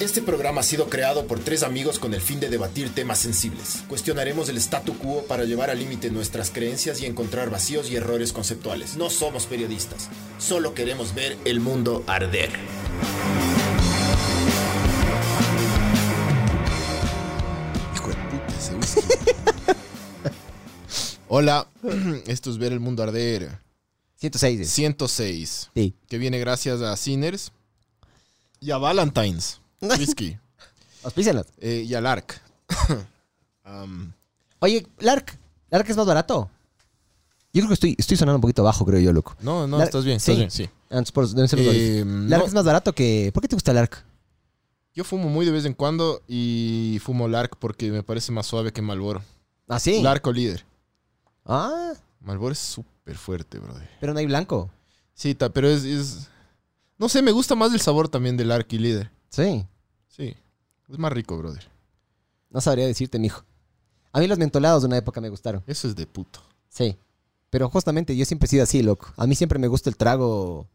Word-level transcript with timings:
Este 0.00 0.22
programa 0.22 0.62
ha 0.62 0.64
sido 0.64 0.88
creado 0.88 1.26
por 1.26 1.40
tres 1.40 1.62
amigos 1.62 1.98
con 1.98 2.14
el 2.14 2.22
fin 2.22 2.40
de 2.40 2.48
debatir 2.48 2.88
temas 2.94 3.18
sensibles. 3.18 3.84
Cuestionaremos 3.86 4.48
el 4.48 4.56
statu 4.56 4.96
quo 4.96 5.24
para 5.24 5.44
llevar 5.44 5.68
al 5.68 5.78
límite 5.78 6.10
nuestras 6.10 6.50
creencias 6.50 7.02
y 7.02 7.06
encontrar 7.06 7.50
vacíos 7.50 7.90
y 7.90 7.96
errores 7.96 8.32
conceptuales. 8.32 8.96
No 8.96 9.10
somos 9.10 9.44
periodistas, 9.44 10.08
solo 10.38 10.72
queremos 10.72 11.14
ver 11.14 11.36
el 11.44 11.60
mundo 11.60 12.02
arder. 12.06 12.48
Hijo 17.94 18.08
de 18.08 18.14
puta, 18.14 18.54
ese 18.58 18.74
whisky. 18.74 19.00
Hola, 21.28 21.68
esto 22.26 22.50
es 22.50 22.58
Ver 22.58 22.72
el 22.72 22.80
Mundo 22.80 23.02
Arder 23.02 23.58
106. 24.16 24.68
106, 24.70 25.70
Sí. 25.74 25.94
que 26.08 26.18
viene 26.18 26.38
gracias 26.38 26.80
a 26.80 26.96
Sinners 26.96 27.52
y 28.60 28.70
a 28.72 28.78
Valentine's 28.78 29.59
Whisky 29.98 30.38
Auspícianos. 31.02 31.46
eh, 31.58 31.84
y 31.86 31.94
a 31.94 32.00
Lark. 32.00 32.40
Am, 33.64 34.12
Oye, 34.60 34.86
Lark. 34.98 35.38
Lark 35.70 35.88
es 35.88 35.96
más 35.96 36.06
barato. 36.06 36.50
Yo 37.52 37.60
creo 37.62 37.68
que 37.68 37.74
estoy, 37.74 37.96
estoy 37.98 38.16
sonando 38.16 38.36
un 38.36 38.42
poquito 38.42 38.62
bajo, 38.62 38.84
creo 38.84 39.00
yo, 39.00 39.12
loco. 39.12 39.34
no, 39.40 39.66
no, 39.66 39.78
Lark- 39.78 39.84
estás 39.86 40.04
bien, 40.04 40.18
estás 40.18 40.34
sí. 40.34 40.38
bien, 40.38 40.50
sí. 40.50 40.68
Antes 40.90 41.10
por- 41.12 41.28
deben 41.28 41.48
ser 41.48 41.58
los 41.60 41.66
dólares. 41.66 41.88
Eh, 41.90 42.04
Lark 42.04 42.42
no, 42.42 42.46
es 42.48 42.54
más 42.54 42.64
barato 42.64 42.92
que. 42.94 43.30
¿Por 43.32 43.42
qué 43.42 43.48
te 43.48 43.56
gusta 43.56 43.72
Lark? 43.72 44.04
yo 44.92 45.04
fumo 45.04 45.28
muy 45.30 45.46
de 45.46 45.52
vez 45.52 45.64
en 45.64 45.72
cuando 45.72 46.20
y 46.28 46.98
fumo 47.02 47.26
Lark 47.28 47.56
porque 47.58 47.90
me 47.90 48.02
parece 48.02 48.32
más 48.32 48.46
suave 48.46 48.72
que 48.72 48.82
Malboro. 48.82 49.22
Ah, 49.68 49.78
sí. 49.78 50.02
Lark 50.02 50.26
o 50.26 50.32
líder. 50.32 50.64
Ah, 51.46 51.92
Malboro 52.20 52.52
es 52.52 52.58
súper 52.58 53.16
fuerte, 53.16 53.58
brother. 53.58 53.88
pero 54.00 54.12
no 54.12 54.18
hay 54.18 54.26
blanco. 54.26 54.68
Sí, 55.14 55.34
ta- 55.34 55.48
pero 55.48 55.68
es, 55.68 55.84
es- 55.84 56.28
No 56.98 57.08
sé, 57.08 57.22
me 57.22 57.30
gusta 57.32 57.54
más 57.54 57.72
el 57.72 57.80
sabor 57.80 58.08
también 58.08 58.36
del 58.36 58.48
Lark 58.48 58.66
y 58.72 58.78
líder. 58.78 59.10
Sí. 59.30 59.64
Sí, 60.10 60.34
es 60.88 60.98
más 60.98 61.12
rico, 61.12 61.38
brother. 61.38 61.62
No 62.50 62.60
sabría 62.60 62.86
decirte, 62.86 63.18
mijo. 63.18 63.44
A 64.12 64.18
mí 64.18 64.26
los 64.26 64.38
mentolados 64.38 64.82
de 64.82 64.88
una 64.88 64.96
época 64.98 65.20
me 65.20 65.28
gustaron. 65.28 65.62
Eso 65.66 65.86
es 65.88 65.94
de 65.94 66.06
puto. 66.06 66.40
Sí. 66.68 66.96
Pero 67.48 67.68
justamente 67.70 68.16
yo 68.16 68.24
siempre 68.24 68.46
he 68.46 68.50
sido 68.50 68.64
así, 68.64 68.82
loco. 68.82 69.12
A 69.16 69.26
mí 69.26 69.34
siempre 69.36 69.58
me 69.58 69.68
gusta 69.68 69.88
el 69.88 69.96
trago. 69.96 70.66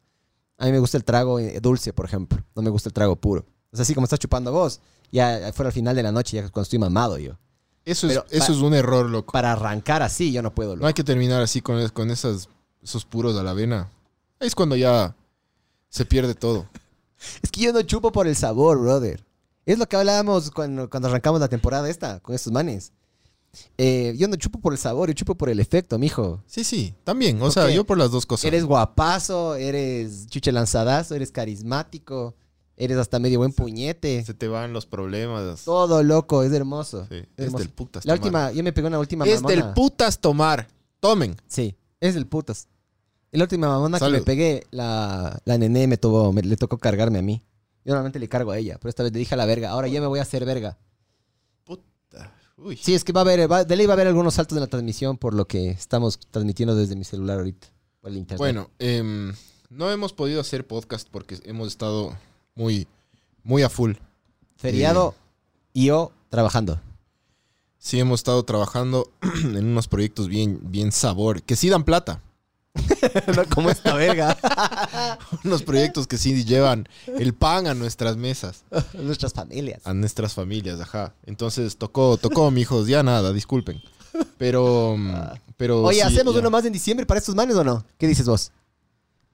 A 0.57 0.65
mí 0.65 0.71
me 0.71 0.79
gusta 0.79 0.95
el 0.97 1.03
trago 1.03 1.37
eh, 1.39 1.59
dulce, 1.61 1.91
por 1.91 2.05
ejemplo. 2.05 2.41
No 2.55 2.61
me 2.61 2.69
gusta 2.69 2.87
el 2.89 2.93
trago 2.93 3.17
puro. 3.17 3.45
O 3.71 3.75
sea, 3.75 3.83
así 3.83 3.93
como 3.93 4.05
estás 4.05 4.19
chupando 4.19 4.53
vos, 4.53 4.79
ya 5.11 5.51
fuera 5.53 5.67
al 5.67 5.73
final 5.73 5.95
de 5.97 6.03
la 6.03 6.13
noche, 6.13 6.37
ya 6.37 6.43
cuando 6.43 6.61
estoy 6.63 6.79
mamado 6.79 7.17
yo. 7.17 7.37
Eso, 7.83 8.07
es, 8.09 8.21
eso 8.31 8.51
es 8.53 8.59
un 8.59 8.73
error, 8.73 9.09
loco. 9.09 9.33
Para 9.33 9.51
arrancar 9.51 10.01
así, 10.01 10.31
yo 10.31 10.41
no 10.41 10.55
puedo, 10.55 10.71
No 10.71 10.75
loco. 10.77 10.87
hay 10.87 10.93
que 10.93 11.03
terminar 11.03 11.41
así 11.41 11.61
con, 11.61 11.87
con 11.89 12.09
esas, 12.09 12.47
esos 12.81 13.03
puros 13.05 13.35
a 13.37 13.43
la 13.43 13.51
avena. 13.51 13.89
Ahí 14.39 14.47
es 14.47 14.55
cuando 14.55 14.75
ya 14.77 15.13
se 15.89 16.05
pierde 16.05 16.35
todo. 16.35 16.67
Es 17.41 17.51
que 17.51 17.61
yo 17.61 17.73
no 17.73 17.81
chupo 17.81 18.11
por 18.11 18.27
el 18.27 18.35
sabor, 18.35 18.79
brother. 18.79 19.23
Es 19.65 19.79
lo 19.79 19.87
que 19.87 19.95
hablábamos 19.95 20.51
cuando, 20.51 20.89
cuando 20.89 21.09
arrancamos 21.09 21.39
la 21.39 21.47
temporada 21.47 21.89
esta, 21.89 22.19
con 22.19 22.35
estos 22.35 22.53
manes. 22.53 22.91
Eh, 23.77 24.13
yo 24.17 24.27
no 24.27 24.35
chupo 24.35 24.59
por 24.59 24.73
el 24.73 24.79
sabor, 24.79 25.07
yo 25.09 25.13
chupo 25.13 25.35
por 25.35 25.49
el 25.49 25.59
efecto, 25.59 25.97
mijo. 25.97 26.43
Sí, 26.45 26.63
sí, 26.63 26.93
también. 27.03 27.41
O 27.41 27.49
sea, 27.51 27.69
yo 27.69 27.85
por 27.85 27.97
las 27.97 28.11
dos 28.11 28.25
cosas. 28.25 28.45
Eres 28.45 28.65
guapazo, 28.65 29.55
eres 29.55 30.27
chuche 30.27 30.51
lanzadazo, 30.51 31.15
eres 31.15 31.31
carismático, 31.31 32.35
eres 32.75 32.97
hasta 32.97 33.17
medio 33.17 33.39
buen 33.39 33.53
puñete. 33.53 34.23
Se 34.25 34.33
te 34.33 34.49
van 34.49 34.73
los 34.73 34.85
problemas. 34.85 35.63
Todo 35.63 36.03
loco, 36.03 36.43
es 36.43 36.51
hermoso. 36.51 37.07
Sí, 37.09 37.15
Es 37.15 37.21
es 37.37 37.45
hermoso. 37.45 37.63
del 37.63 37.69
putas 37.73 38.05
La 38.05 38.13
tomar. 38.15 38.25
última, 38.25 38.51
yo 38.51 38.63
me 38.63 38.73
pegué 38.73 38.87
una 38.87 38.99
última 38.99 39.25
Es 39.25 39.41
mamona. 39.41 39.55
del 39.65 39.73
putas 39.73 40.19
tomar. 40.19 40.67
Tomen. 40.99 41.35
Sí, 41.47 41.75
es 42.01 42.13
del 42.13 42.27
putas. 42.27 42.67
La 43.35 43.43
última 43.43 43.67
mamona 43.67 43.99
Salud. 43.99 44.15
que 44.15 44.19
me 44.21 44.25
pegué, 44.25 44.67
la, 44.71 45.39
la 45.45 45.57
nené 45.57 45.87
me, 45.87 45.97
tuvo, 45.97 46.31
me- 46.33 46.41
le 46.41 46.57
tocó 46.57 46.77
cargarme 46.77 47.19
a 47.19 47.21
mí. 47.21 47.41
Yo 47.83 47.91
normalmente 47.93 48.19
le 48.19 48.27
cargo 48.29 48.51
a 48.51 48.57
ella, 48.57 48.77
pero 48.79 48.89
esta 48.89 49.03
vez 49.03 49.11
le 49.13 49.19
dije 49.19 49.33
a 49.35 49.37
la 49.37 49.45
verga, 49.45 49.69
ahora 49.69 49.87
yo 49.87 50.01
me 50.01 50.07
voy 50.07 50.19
a 50.19 50.23
hacer 50.23 50.43
verga. 50.45 50.77
Puta. 51.63 52.33
Uy. 52.57 52.77
Sí, 52.77 52.93
es 52.95 53.03
que 53.03 53.11
va 53.13 53.21
a 53.21 53.23
haber, 53.23 53.51
va- 53.51 53.63
de 53.63 53.75
ley 53.75 53.85
va 53.85 53.93
a 53.93 53.95
haber 53.95 54.07
algunos 54.07 54.33
saltos 54.35 54.55
en 54.57 54.61
la 54.61 54.67
transmisión 54.67 55.17
por 55.17 55.33
lo 55.33 55.47
que 55.47 55.69
estamos 55.71 56.19
transmitiendo 56.31 56.75
desde 56.75 56.95
mi 56.95 57.03
celular 57.03 57.37
ahorita, 57.39 57.67
por 58.01 58.11
el 58.11 58.17
internet. 58.17 58.39
Bueno, 58.39 58.69
em, 58.79 59.33
no 59.69 59.91
hemos 59.91 60.13
podido 60.13 60.41
hacer 60.41 60.65
podcast 60.65 61.07
porque 61.11 61.39
hemos 61.43 61.67
estado 61.67 62.17
muy, 62.55 62.87
muy 63.43 63.61
a 63.63 63.69
full. 63.69 63.93
Feriado 64.57 65.13
y 65.73 65.85
yo 65.87 66.11
trabajando. 66.29 66.79
Sí, 67.77 67.99
hemos 67.99 68.21
estado 68.21 68.43
trabajando 68.45 69.11
en 69.43 69.65
unos 69.65 69.87
proyectos 69.87 70.27
bien, 70.27 70.59
bien 70.63 70.91
sabor, 70.91 71.43
que 71.43 71.55
sí 71.55 71.69
dan 71.69 71.83
plata. 71.83 72.21
no 73.35 73.45
como 73.53 73.69
esta 73.69 73.93
verga. 73.93 74.37
Unos 75.43 75.63
proyectos 75.63 76.07
que 76.07 76.17
sí 76.17 76.43
llevan 76.43 76.87
el 77.07 77.33
pan 77.33 77.67
a 77.67 77.73
nuestras 77.73 78.17
mesas, 78.17 78.63
Nuestras 78.93 79.33
familias. 79.33 79.81
a 79.85 79.93
nuestras 79.93 80.33
familias, 80.33 80.79
ajá. 80.79 81.13
Entonces 81.25 81.77
tocó, 81.77 82.17
tocó, 82.17 82.51
mijos, 82.51 82.87
ya 82.87 83.03
nada, 83.03 83.31
disculpen. 83.33 83.81
Pero, 84.37 84.95
mm, 84.97 85.13
pero. 85.57 85.83
Oye, 85.83 85.99
sí, 85.99 86.01
¿hacemos 86.01 86.33
ya. 86.33 86.39
uno 86.39 86.49
más 86.49 86.65
en 86.65 86.73
diciembre 86.73 87.05
para 87.05 87.19
estos 87.19 87.35
manes 87.35 87.55
o 87.55 87.63
no? 87.63 87.85
¿Qué 87.97 88.07
dices 88.07 88.25
vos? 88.27 88.51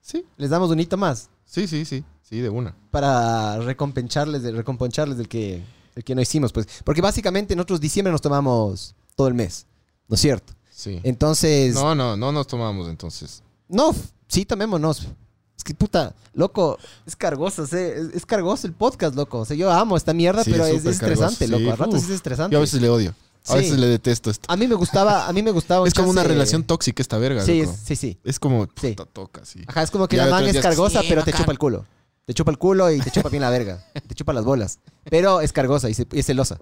Sí, 0.01 0.25
¿Les 0.37 0.49
damos 0.49 0.71
un 0.71 0.79
hito 0.79 0.97
más? 0.97 1.29
sí, 1.45 1.67
sí, 1.67 1.85
sí, 1.85 2.03
sí, 2.23 2.39
de 2.39 2.49
una. 2.49 2.75
Para 2.89 3.59
recompensarles, 3.59 4.41
recompensarles 4.55 5.17
del 5.17 5.27
que, 5.27 5.61
el 5.95 6.03
que 6.03 6.15
no 6.15 6.21
hicimos, 6.21 6.51
pues. 6.51 6.67
Porque 6.83 7.01
básicamente 7.01 7.55
nosotros 7.55 7.79
diciembre 7.79 8.11
nos 8.11 8.21
tomamos 8.21 8.95
todo 9.15 9.27
el 9.27 9.33
mes, 9.33 9.67
¿no 10.07 10.15
es 10.15 10.21
cierto? 10.21 10.53
Sí. 10.81 10.99
Entonces, 11.03 11.75
no, 11.75 11.93
No, 11.93 11.95
no, 11.95 12.17
no 12.17 12.31
nos 12.31 12.47
tomamos 12.47 12.89
entonces. 12.89 13.43
f- 13.69 13.99
sí, 14.27 14.45
tomémonos. 14.45 15.07
Es 15.55 15.63
que 15.63 15.75
puta, 15.75 16.15
loco, 16.33 16.79
es 17.05 17.15
cargoso, 17.15 17.67
¿sí? 17.67 17.75
es, 17.77 18.15
es 18.15 18.25
cargoso 18.25 18.65
el 18.65 18.73
podcast, 18.73 19.13
loco. 19.15 19.39
O 19.41 19.45
sea, 19.45 19.55
yo 19.55 19.69
amo 19.71 19.95
esta 19.95 20.11
mierda, 20.11 20.43
Sí, 20.43 20.49
pero 20.51 20.65
es 20.65 20.83
estresante, 20.83 21.45
sí. 21.45 21.51
loco. 21.51 21.71
A 21.71 21.75
ratos 21.75 21.99
Uf. 21.99 22.05
es 22.05 22.09
estresante. 22.15 22.53
Yo 22.53 22.57
a 22.57 22.61
veces 22.61 22.81
le 22.81 22.89
odio. 22.89 23.13
A 23.45 23.51
Sí. 23.53 23.57
veces 23.57 23.77
le 23.77 23.85
detesto 23.85 24.31
esto. 24.31 24.51
A 24.51 24.57
mí 24.57 24.67
me 24.67 24.73
gustaba, 24.73 25.27
a 25.27 25.33
mí 25.33 25.43
me 25.43 25.51
gustaba. 25.51 25.81
un 25.83 25.87
Es 25.87 25.93
como 25.93 26.09
una 26.09 26.23
relación 26.23 26.63
tóxica 26.63 26.99
esta 27.03 27.19
verga, 27.19 27.43
Sí, 27.45 27.59
loco. 27.61 27.73
es- 27.73 27.79
sí, 27.85 27.95
sí. 27.95 28.17
Es 28.23 28.39
como, 28.39 28.65
Sí. 28.79 28.93
puta, 28.95 29.05
toca, 29.05 29.45
sí. 29.45 29.61
Ajá, 29.67 29.83
es 29.83 29.91
como 29.91 30.07
que 30.07 30.15
Ya 30.15 30.25
la 30.25 30.31
man 30.31 30.47
es 30.47 30.59
cargosa, 30.59 31.01
sí, 31.01 31.05
pero 31.09 31.23
te 31.23 31.31
chupa 31.31 31.51
el 31.51 31.59
culo. 31.59 31.85
Te 32.25 32.33
chupa 32.33 32.49
el 32.49 32.57
culo 32.57 32.89
y 32.91 32.99
te 32.99 33.11
chupa 33.11 33.29
bien 33.29 33.41
la 33.41 33.51
verga. 33.51 33.83
Te 34.07 34.15
chupa 34.15 34.33
las 34.33 34.45
bolas. 34.45 34.79
Pero 35.11 35.41
es 35.41 35.53
cargosa 35.53 35.89
y, 35.91 35.93
se- 35.93 36.07
y 36.11 36.19
es 36.19 36.25
celosa. 36.25 36.57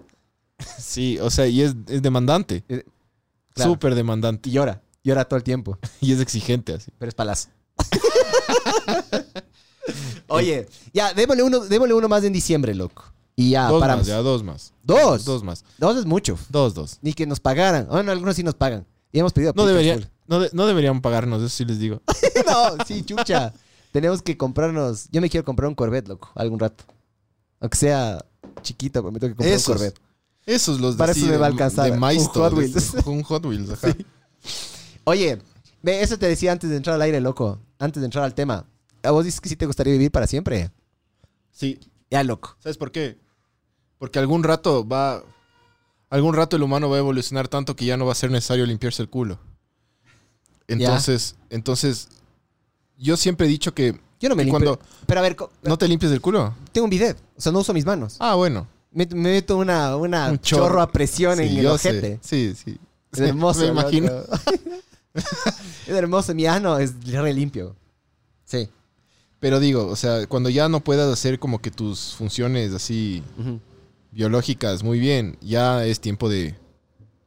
Sí, 0.78 1.18
o 1.20 1.30
sea, 1.30 1.46
y 1.46 1.62
es, 1.62 1.74
es 1.88 2.02
demandante. 2.02 2.64
Claro. 3.54 3.72
Súper 3.72 3.94
demandante. 3.94 4.48
Y 4.48 4.52
llora. 4.52 4.82
Llora 5.02 5.24
todo 5.24 5.36
el 5.38 5.42
tiempo. 5.44 5.78
Y 6.00 6.12
es 6.12 6.20
exigente 6.20 6.74
así. 6.74 6.90
Pero 6.98 7.08
es 7.08 7.14
palazo. 7.14 7.48
Oye, 10.28 10.68
ya, 10.92 11.12
démosle 11.14 11.42
uno, 11.42 11.60
démosle 11.60 11.94
uno 11.94 12.08
más 12.08 12.22
en 12.24 12.32
diciembre, 12.32 12.74
loco. 12.74 13.04
Y 13.34 13.50
ya, 13.50 13.68
dos 13.68 13.80
paramos. 13.80 14.02
más, 14.02 14.06
ya, 14.08 14.18
dos 14.18 14.42
más. 14.44 14.72
¿Dos? 14.82 15.24
Dos 15.24 15.42
más. 15.42 15.64
Dos 15.78 15.96
es 15.96 16.04
mucho. 16.06 16.38
Dos, 16.50 16.74
dos. 16.74 16.98
Ni 17.02 17.14
que 17.14 17.26
nos 17.26 17.40
pagaran. 17.40 17.86
Bueno, 17.88 18.12
algunos 18.12 18.36
sí 18.36 18.42
nos 18.42 18.54
pagan. 18.54 18.86
Y 19.12 19.18
hemos 19.18 19.32
pedido. 19.32 19.52
No, 19.56 19.62
picas 19.62 19.68
debería, 19.68 19.94
full. 19.94 20.04
no, 20.26 20.40
de- 20.40 20.50
no 20.52 20.66
deberían 20.66 21.00
pagarnos, 21.00 21.40
eso 21.40 21.48
sí 21.48 21.64
les 21.64 21.78
digo. 21.78 22.02
no, 22.46 22.84
sí, 22.86 23.02
chucha. 23.02 23.52
Tenemos 23.92 24.22
que 24.22 24.36
comprarnos. 24.36 25.08
Yo 25.10 25.20
me 25.20 25.28
quiero 25.30 25.44
comprar 25.44 25.68
un 25.68 25.74
Corvette, 25.74 26.08
loco, 26.08 26.30
algún 26.36 26.60
rato. 26.60 26.84
Aunque 27.60 27.78
sea 27.78 28.24
chiquito, 28.62 29.00
pero 29.02 29.10
me 29.10 29.18
tengo 29.18 29.32
que 29.32 29.36
comprar 29.36 29.54
Esos. 29.56 29.68
un 29.68 29.74
Corvette. 29.74 30.00
Esos 30.46 30.80
los 30.80 30.94
de, 30.94 30.98
Para 30.98 31.12
así 31.12 31.20
eso 31.20 31.26
me 31.28 31.32
de- 31.34 31.38
va 31.38 31.46
a 31.46 31.48
alcanzar. 31.50 31.84
De 31.86 31.92
Un 31.98 32.24
Hot 32.26 32.50
de- 32.52 32.56
Wheels. 32.58 32.94
Un 33.06 33.22
Hot 33.22 33.46
Wheels, 33.46 33.70
ajá. 33.70 33.94
Oye, 35.04 35.40
ve, 35.82 36.02
eso 36.02 36.18
te 36.18 36.26
decía 36.26 36.52
antes 36.52 36.70
de 36.70 36.76
entrar 36.76 36.94
al 36.96 37.02
aire, 37.02 37.20
loco. 37.20 37.58
Antes 37.78 38.00
de 38.00 38.06
entrar 38.06 38.24
al 38.24 38.34
tema. 38.34 38.66
¿A 39.02 39.10
vos 39.12 39.24
dices 39.24 39.40
que 39.40 39.48
sí 39.48 39.56
te 39.56 39.66
gustaría 39.66 39.92
vivir 39.92 40.10
para 40.10 40.26
siempre? 40.26 40.70
Sí. 41.52 41.78
Ya, 42.10 42.22
loco. 42.24 42.56
¿Sabes 42.58 42.76
por 42.76 42.90
qué? 42.92 43.18
Porque 43.98 44.18
algún 44.18 44.42
rato 44.42 44.86
va. 44.86 45.22
Algún 46.10 46.34
rato 46.34 46.56
el 46.56 46.62
humano 46.62 46.90
va 46.90 46.96
a 46.96 46.98
evolucionar 46.98 47.46
tanto 47.48 47.76
que 47.76 47.84
ya 47.84 47.96
no 47.96 48.04
va 48.06 48.12
a 48.12 48.16
ser 48.16 48.30
necesario 48.30 48.66
limpiarse 48.66 49.00
el 49.02 49.08
culo. 49.08 49.38
Entonces, 50.68 51.36
entonces, 51.50 52.08
yo 52.96 53.16
siempre 53.16 53.46
he 53.46 53.50
dicho 53.50 53.74
que 53.74 53.98
Yo 54.20 54.28
no 54.28 54.36
me 54.36 54.44
limpio. 54.44 54.76
cuando- 54.76 54.80
Pero 55.06 55.20
a 55.20 55.22
ver, 55.22 55.36
no 55.62 55.78
te 55.78 55.88
limpies 55.88 56.12
el 56.12 56.20
culo. 56.20 56.54
tengo 56.72 56.84
un 56.84 56.90
bidet. 56.90 57.16
O 57.36 57.40
sea, 57.40 57.52
no 57.52 57.60
uso 57.60 57.72
mis 57.72 57.84
manos. 57.86 58.16
Ah, 58.18 58.34
bueno. 58.34 58.66
Me, 58.92 59.06
me 59.06 59.14
meto 59.32 59.56
una, 59.58 59.96
una 59.96 60.30
Un 60.30 60.38
chorro. 60.40 60.64
chorro. 60.66 60.80
a 60.82 60.90
presión 60.90 61.36
Sí, 61.38 61.42
en 61.44 61.56
el 61.58 61.62
sé. 61.62 61.68
ojete. 61.68 62.18
Sí, 62.22 62.54
sí. 62.56 62.78
Es 63.12 63.20
hermoso. 63.20 63.60
Me 63.60 63.66
imagino. 63.68 64.10
es 65.14 65.88
hermoso. 65.88 66.34
Mi 66.34 66.46
ano 66.46 66.78
es 66.78 66.94
re 67.06 67.32
limpio. 67.32 67.76
Sí. 68.44 68.68
Pero 69.38 69.58
digo, 69.60 69.86
o 69.86 69.96
sea, 69.96 70.26
cuando 70.26 70.50
ya 70.50 70.68
no 70.68 70.80
puedas 70.80 71.10
hacer 71.12 71.38
como 71.38 71.60
que 71.60 71.70
tus 71.70 72.14
funciones 72.14 72.72
así 72.74 73.22
biológicas 74.12 74.82
muy 74.82 74.98
bien, 74.98 75.38
ya 75.40 75.84
es 75.86 76.00
tiempo 76.00 76.28
de, 76.28 76.54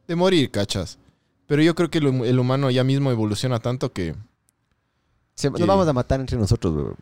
de 0.08 0.16
morir, 0.16 0.52
cachas. 0.52 0.98
Pero 1.48 1.62
yo 1.64 1.74
creo 1.76 1.90
que 1.90 1.98
el, 1.98 2.08
hum- 2.08 2.26
el 2.26 2.40
humano 2.40 2.70
ya 2.70 2.84
mismo 2.84 3.10
evoluciona 3.12 3.60
tanto 3.60 3.92
que... 3.92 4.16
Se- 5.36 5.50
Nos 5.50 5.66
vamos 5.66 5.88
a 5.88 5.94
matar 5.94 6.20
entre 6.20 6.38
nosotros, 6.38 6.74
bro. 6.74 6.96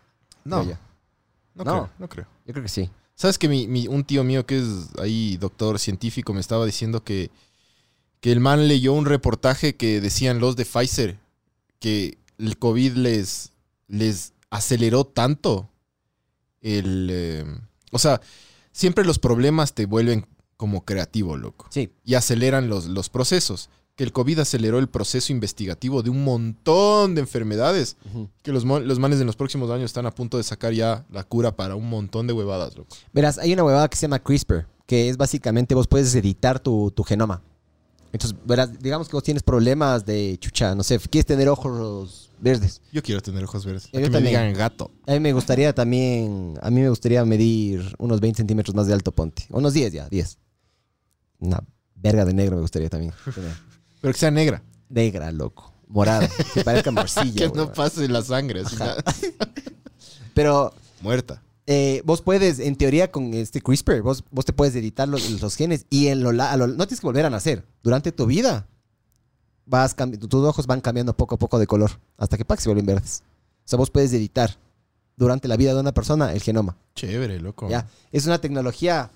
No, 0.46 0.64
no, 0.64 0.78
No. 1.56 1.64
creo, 1.64 1.90
no 2.00 2.08
creo. 2.10 2.28
Yo 2.46 2.54
creo 2.54 2.64
que 2.64 2.70
sí. 2.70 2.90
¿Sabes 3.22 3.38
que 3.38 3.48
mi, 3.48 3.68
mi- 3.68 3.88
un 3.88 4.04
tío 4.04 4.24
mío 4.24 4.48
que 4.48 4.58
es 4.58 4.66
ahí 4.98 5.38
doctor 5.38 5.78
científico 5.78 6.34
me 6.34 6.40
estaba 6.40 6.66
diciendo 6.66 7.04
que, 7.04 7.30
que 8.20 8.32
el 8.32 8.40
man 8.40 8.68
leyó 8.68 8.94
un 8.94 9.06
reportaje 9.06 9.76
que 9.76 10.02
decían 10.02 10.40
los 10.40 10.56
de 10.56 10.66
Pfizer 10.66 11.20
que 11.78 12.18
el 12.40 12.58
COVID 12.58 12.94
les, 12.94 13.52
les 13.88 14.34
aceleró 14.50 15.04
tanto 15.06 15.70
el... 16.62 17.10
eh, 17.12 17.46
o 17.92 18.00
sea, 18.00 18.22
siempre 18.72 19.06
los 19.06 19.20
problemas 19.20 19.76
te 19.76 19.86
vuelven 19.86 20.26
como 20.58 20.84
creativo, 20.84 21.38
loco. 21.38 21.68
Sí. 21.70 21.92
Y 22.04 22.16
aceleran 22.16 22.70
los, 22.70 22.86
los 22.86 23.10
procesos. 23.10 23.70
Que 23.96 24.04
el 24.04 24.12
COVID 24.12 24.40
aceleró 24.40 24.80
el 24.80 24.88
proceso 24.88 25.32
investigativo 25.32 26.02
de 26.02 26.10
un 26.10 26.24
montón 26.24 27.14
de 27.16 27.22
enfermedades. 27.22 27.98
Que 28.42 28.52
los, 28.52 28.64
los 28.64 29.00
manes 29.00 29.20
en 29.20 29.28
los 29.28 29.36
próximos 29.36 29.70
años 29.70 29.86
están 29.86 30.06
a 30.06 30.12
punto 30.12 30.38
de 30.38 30.44
sacar 30.44 30.74
ya 30.74 31.06
la 31.12 31.24
cura 31.24 31.56
para 31.56 31.76
un 31.76 31.90
montón 31.90 32.26
de 32.28 32.34
huevadas, 32.34 32.76
loco. 32.76 32.96
Verás, 33.14 33.38
hay 33.38 33.54
una 33.54 33.64
huevada 33.64 33.88
que 33.90 33.98
se 33.98 34.04
llama 34.04 34.20
CRISPR, 34.20 34.66
que 34.86 35.10
es 35.10 35.18
básicamente 35.18 35.76
vos 35.76 35.88
puedes 35.88 36.16
editar 36.16 36.60
tu, 36.60 36.92
tu 36.92 37.04
genoma. 37.04 37.42
Entonces, 38.14 38.38
verás, 38.46 38.78
digamos 38.80 39.08
que 39.08 39.16
vos 39.16 39.24
tienes 39.24 39.42
problemas 39.42 40.06
de 40.06 40.38
chucha, 40.40 40.76
no 40.76 40.84
sé, 40.84 41.00
quieres 41.00 41.26
tener 41.26 41.48
ojos 41.48 42.30
verdes. 42.42 42.82
Yo 42.92 43.02
quiero 43.02 43.22
tener 43.22 43.44
ojos 43.44 43.66
verdes. 43.66 43.86
Yo 43.86 43.92
que 43.92 44.00
me 44.02 44.10
también. 44.10 44.26
digan 44.42 44.54
gato. 44.54 44.92
A 45.08 45.14
mí 45.14 45.20
me 45.22 45.32
gustaría 45.32 45.74
también, 45.74 46.58
a 46.62 46.70
mí 46.70 46.82
me 46.82 46.90
gustaría 46.90 47.24
medir 47.24 47.96
unos 48.00 48.20
20 48.20 48.38
centímetros 48.38 48.76
más 48.76 48.88
de 48.88 48.94
alto, 48.94 49.14
ponte. 49.14 49.46
Unos 49.50 49.74
10 49.74 49.94
ya, 49.94 50.10
10. 50.10 50.38
Una 51.40 51.64
verga 51.96 52.26
de 52.26 52.34
negro 52.34 52.56
me 52.58 52.62
gustaría 52.62 52.90
también. 52.90 53.14
Pero 54.02 54.14
que 54.14 54.20
sea 54.20 54.32
negra. 54.32 54.64
Negra, 54.90 55.32
loco. 55.32 55.72
Morada. 55.88 56.28
Que 56.54 56.64
parezca 56.64 56.92
morcilla. 56.92 57.50
que 57.52 57.56
no 57.58 57.72
pase 57.72 58.08
la 58.08 58.22
sangre. 58.22 58.64
Pero 60.34 60.74
Muerta. 61.02 61.42
eh, 61.68 62.02
vos 62.06 62.22
puedes, 62.22 62.60
en 62.60 62.76
teoría, 62.76 63.12
con 63.12 63.34
este 63.34 63.62
CRISPR, 63.62 64.02
vos, 64.02 64.24
vos 64.32 64.46
te 64.46 64.54
puedes 64.54 64.76
editar 64.76 65.08
los, 65.08 65.30
los 65.42 65.56
genes 65.56 65.86
y 65.90 66.08
en 66.08 66.24
lo, 66.24 66.32
la- 66.32 66.52
a 66.52 66.58
lo- 66.58 66.68
no 66.68 66.88
tienes 66.88 67.02
que 67.02 67.08
volver 67.08 67.26
a 67.26 67.30
nacer. 67.30 67.66
Durante 67.84 68.12
tu 68.12 68.26
vida, 68.26 68.68
vas 69.66 69.96
tus 69.96 70.44
ojos 70.46 70.68
van 70.68 70.82
cambiando 70.82 71.16
poco 71.16 71.36
a 71.36 71.38
poco 71.40 71.60
de 71.60 71.68
color 71.68 71.92
hasta 72.18 72.38
que 72.38 72.46
pac, 72.46 72.60
se 72.60 72.70
vuelven 72.70 72.86
verdes. 72.86 73.24
O 73.66 73.68
sea, 73.72 73.78
vos 73.78 73.90
puedes 73.90 74.12
editar 74.14 74.58
durante 75.18 75.48
la 75.48 75.58
vida 75.58 75.74
de 75.74 75.80
una 75.80 75.94
persona 75.94 76.34
el 76.34 76.42
genoma. 76.42 76.78
Chévere, 76.96 77.40
loco. 77.40 77.70
¿ya? 77.70 77.88
Es 78.12 78.26
una 78.26 78.40
tecnología. 78.40 79.12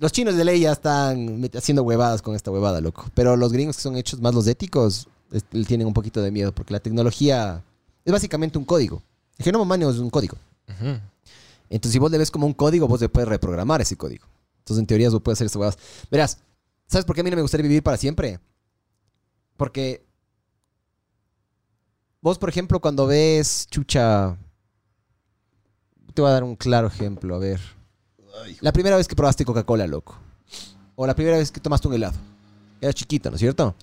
Los 0.00 0.12
chinos 0.12 0.34
de 0.34 0.44
ley 0.44 0.60
ya 0.60 0.72
están 0.72 1.42
haciendo 1.54 1.82
huevadas 1.82 2.22
con 2.22 2.34
esta 2.34 2.50
huevada, 2.50 2.80
loco. 2.80 3.04
Pero 3.14 3.36
los 3.36 3.52
gringos 3.52 3.76
que 3.76 3.82
son 3.82 3.96
hechos 3.96 4.20
más 4.20 4.34
los 4.34 4.46
éticos 4.46 5.06
es- 5.30 5.44
tienen 5.66 5.86
un 5.86 5.92
poquito 5.92 6.22
de 6.22 6.30
miedo 6.30 6.52
porque 6.52 6.72
la 6.72 6.80
tecnología 6.80 7.62
es 8.04 8.12
básicamente 8.12 8.56
un 8.58 8.64
código. 8.64 9.02
El 9.36 9.44
genoma 9.44 9.62
humano 9.64 9.90
es 9.90 9.98
un 9.98 10.08
código. 10.10 10.36
Entonces, 11.68 11.92
si 11.92 11.98
vos 11.98 12.10
le 12.10 12.18
ves 12.18 12.30
como 12.30 12.46
un 12.46 12.54
código, 12.54 12.88
vos 12.88 13.00
le 13.00 13.08
puedes 13.10 13.28
reprogramar 13.28 13.80
ese 13.82 13.96
código. 13.96 14.26
Entonces, 14.60 14.80
en 14.80 14.86
teoría, 14.86 15.10
vos 15.10 15.20
puedes 15.22 15.36
hacer 15.36 15.46
esas 15.46 15.56
huevadas. 15.56 15.78
Verás, 16.10 16.38
¿sabes 16.86 17.04
por 17.04 17.14
qué 17.14 17.20
a 17.20 17.24
mí 17.24 17.30
no 17.30 17.36
me 17.36 17.42
gustaría 17.42 17.62
vivir 17.62 17.82
para 17.82 17.96
siempre? 17.98 18.40
Porque 19.56 20.04
vos, 22.22 22.38
por 22.38 22.48
ejemplo, 22.48 22.80
cuando 22.80 23.06
ves 23.06 23.66
chucha... 23.70 24.36
Te 26.14 26.22
voy 26.22 26.30
a 26.30 26.34
dar 26.34 26.42
un 26.44 26.56
claro 26.56 26.88
ejemplo, 26.88 27.34
a 27.34 27.38
ver. 27.38 27.60
La 28.60 28.72
primera 28.72 28.96
vez 28.96 29.06
que 29.08 29.14
probaste 29.16 29.44
Coca-Cola, 29.44 29.86
loco. 29.86 30.18
O 30.96 31.06
la 31.06 31.14
primera 31.14 31.38
vez 31.38 31.50
que 31.50 31.60
tomaste 31.60 31.88
un 31.88 31.94
helado. 31.94 32.18
Eras 32.80 32.94
chiquito, 32.94 33.30
¿no 33.30 33.36
es 33.36 33.40
cierto? 33.40 33.74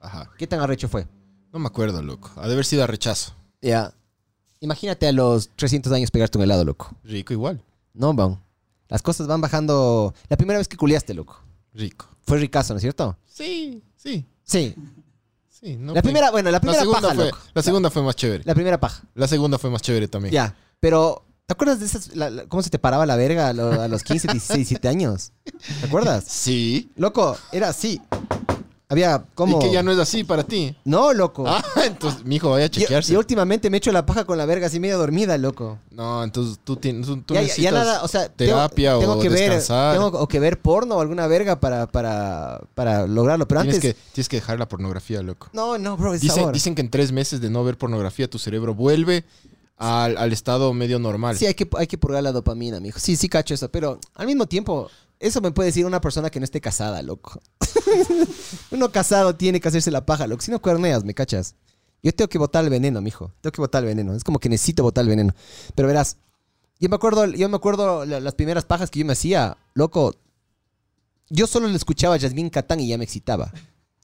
Ajá. 0.00 0.30
¿Qué 0.38 0.46
tan 0.46 0.60
arrecho 0.60 0.88
fue? 0.88 1.06
No 1.52 1.58
me 1.58 1.66
acuerdo, 1.66 2.02
loco. 2.02 2.30
Ha 2.36 2.46
de 2.46 2.52
haber 2.52 2.64
sido 2.64 2.84
a 2.84 2.86
rechazo. 2.86 3.34
Ya. 3.60 3.92
Imagínate 4.60 5.06
a 5.06 5.12
los 5.12 5.50
300 5.56 5.92
años 5.92 6.10
pegarte 6.10 6.38
un 6.38 6.44
helado, 6.44 6.64
loco. 6.64 6.94
Rico 7.04 7.32
igual. 7.32 7.62
No, 7.94 8.12
van. 8.14 8.40
Las 8.88 9.02
cosas 9.02 9.26
van 9.26 9.40
bajando. 9.40 10.14
La 10.28 10.36
primera 10.36 10.58
vez 10.58 10.68
que 10.68 10.76
culiaste, 10.76 11.14
loco. 11.14 11.40
Rico. 11.74 12.06
Fue 12.22 12.38
ricazo, 12.38 12.72
¿no 12.74 12.78
es 12.78 12.82
cierto? 12.82 13.16
Sí, 13.26 13.82
sí. 13.96 14.24
Sí. 14.44 14.74
Sí, 15.48 15.76
no 15.76 15.94
la 15.94 16.02
primera, 16.02 16.30
bueno, 16.30 16.50
la 16.50 16.52
La 16.56 16.60
primera 16.60 16.80
segunda, 16.80 17.00
paja, 17.00 17.14
fue, 17.14 17.24
loco. 17.26 17.38
la 17.54 17.62
segunda 17.62 17.90
fue 17.90 18.02
más 18.02 18.14
chévere. 18.16 18.44
La 18.44 18.54
primera 18.54 18.78
paja. 18.78 19.02
La 19.14 19.26
segunda 19.26 19.58
fue 19.58 19.70
más 19.70 19.82
chévere 19.82 20.06
también. 20.08 20.32
Ya. 20.32 20.54
Pero, 20.78 21.25
¿te 21.46 21.52
acuerdas 21.52 21.78
de 21.80 21.86
esas? 21.86 22.14
la- 22.16 22.30
la- 22.30 22.46
¿Cómo 22.46 22.62
se 22.62 22.70
te 22.70 22.78
paraba 22.78 23.06
la 23.06 23.16
verga 23.16 23.48
a, 23.48 23.52
lo- 23.52 23.80
a 23.80 23.88
los 23.88 24.02
15, 24.02 24.28
16, 24.28 24.56
17 24.58 24.88
años? 24.88 25.32
¿Te 25.80 25.86
acuerdas? 25.86 26.24
Sí. 26.26 26.90
Loco, 26.96 27.36
era 27.52 27.68
así. 27.68 28.00
Había 28.88 29.24
como. 29.34 29.58
Y 29.58 29.64
que 29.64 29.72
ya 29.72 29.82
no 29.82 29.90
es 29.90 29.98
así 29.98 30.22
para 30.22 30.44
ti. 30.44 30.76
No, 30.84 31.12
loco. 31.12 31.42
Ah, 31.46 31.60
entonces, 31.86 32.24
mijo, 32.24 32.50
vaya 32.50 32.66
a 32.66 32.68
chequearse. 32.68 33.12
yo 33.12 33.18
últimamente 33.18 33.68
me 33.68 33.78
echo 33.78 33.90
la 33.90 34.06
paja 34.06 34.24
con 34.24 34.38
la 34.38 34.46
verga 34.46 34.68
así 34.68 34.78
medio 34.78 34.96
dormida, 34.96 35.36
loco. 35.38 35.78
No, 35.90 36.22
entonces 36.22 36.60
tú, 36.62 36.76
tienes, 36.76 37.06
tú, 37.06 37.34
ya, 37.34 37.40
necesitas 37.40 37.62
ya 37.64 37.70
nada, 37.72 38.02
o 38.04 38.08
sea, 38.08 38.28
terapia 38.28 38.96
tengo, 38.96 39.14
o 39.14 39.20
que 39.20 39.28
ver, 39.28 39.40
descansar. 39.50 39.94
tengo 39.94 40.06
o 40.16 40.28
que 40.28 40.38
ver 40.38 40.60
porno 40.60 40.94
o 40.96 41.00
alguna 41.00 41.26
verga 41.26 41.58
para, 41.58 41.88
para, 41.88 42.60
para 42.76 43.08
lograrlo. 43.08 43.48
Pero 43.48 43.62
tienes, 43.62 43.76
antes, 43.78 43.94
que, 43.96 44.00
tienes 44.12 44.28
que 44.28 44.36
dejar 44.36 44.56
la 44.60 44.68
pornografía, 44.68 45.20
loco. 45.20 45.48
no, 45.52 45.78
no, 45.78 45.96
bro, 45.96 46.14
es 46.14 46.20
Dicen, 46.20 46.36
sabor. 46.36 46.54
dicen 46.54 46.76
que 46.76 46.82
en 46.82 46.90
tres 46.90 47.10
meses 47.10 47.40
de 47.40 47.50
no 47.50 47.64
ver 47.64 47.76
pornografía 47.76 48.30
tu 48.30 48.38
cerebro 48.38 48.72
vuelve 48.72 49.24
al, 49.76 50.16
al 50.16 50.32
estado 50.32 50.72
medio 50.72 50.98
normal. 50.98 51.36
Sí, 51.36 51.46
hay 51.46 51.54
que, 51.54 51.68
hay 51.76 51.86
que 51.86 51.98
purgar 51.98 52.22
la 52.22 52.32
dopamina, 52.32 52.80
mijo. 52.80 52.98
Sí, 52.98 53.16
sí, 53.16 53.28
cacho 53.28 53.54
eso. 53.54 53.70
Pero 53.70 54.00
al 54.14 54.26
mismo 54.26 54.46
tiempo, 54.46 54.90
eso 55.20 55.40
me 55.40 55.50
puede 55.52 55.68
decir 55.68 55.84
una 55.86 56.00
persona 56.00 56.30
que 56.30 56.40
no 56.40 56.44
esté 56.44 56.60
casada, 56.60 57.02
loco. 57.02 57.40
Uno 58.70 58.90
casado 58.90 59.34
tiene 59.36 59.60
que 59.60 59.68
hacerse 59.68 59.90
la 59.90 60.04
paja, 60.06 60.26
loco. 60.26 60.42
Si 60.42 60.50
no 60.50 60.60
cuerneas, 60.60 61.04
¿me 61.04 61.14
cachas? 61.14 61.54
Yo 62.02 62.12
tengo 62.12 62.28
que 62.28 62.38
botar 62.38 62.64
el 62.64 62.70
veneno, 62.70 63.00
mijo. 63.00 63.32
Tengo 63.40 63.52
que 63.52 63.60
botar 63.60 63.82
el 63.82 63.88
veneno. 63.88 64.14
Es 64.14 64.24
como 64.24 64.38
que 64.38 64.48
necesito 64.48 64.82
botar 64.82 65.02
el 65.02 65.08
veneno. 65.08 65.34
Pero 65.74 65.88
verás, 65.88 66.16
yo 66.78 66.88
me 66.88 66.96
acuerdo, 66.96 67.26
yo 67.26 67.48
me 67.48 67.56
acuerdo 67.56 68.04
la- 68.04 68.20
las 68.20 68.34
primeras 68.34 68.64
pajas 68.64 68.90
que 68.90 69.00
yo 69.00 69.06
me 69.06 69.12
hacía, 69.14 69.56
loco. 69.74 70.14
Yo 71.28 71.46
solo 71.46 71.66
le 71.68 71.76
escuchaba 71.76 72.14
a 72.14 72.18
Jasmine 72.20 72.50
Catán 72.50 72.80
y 72.80 72.88
ya 72.88 72.98
me 72.98 73.04
excitaba. 73.04 73.50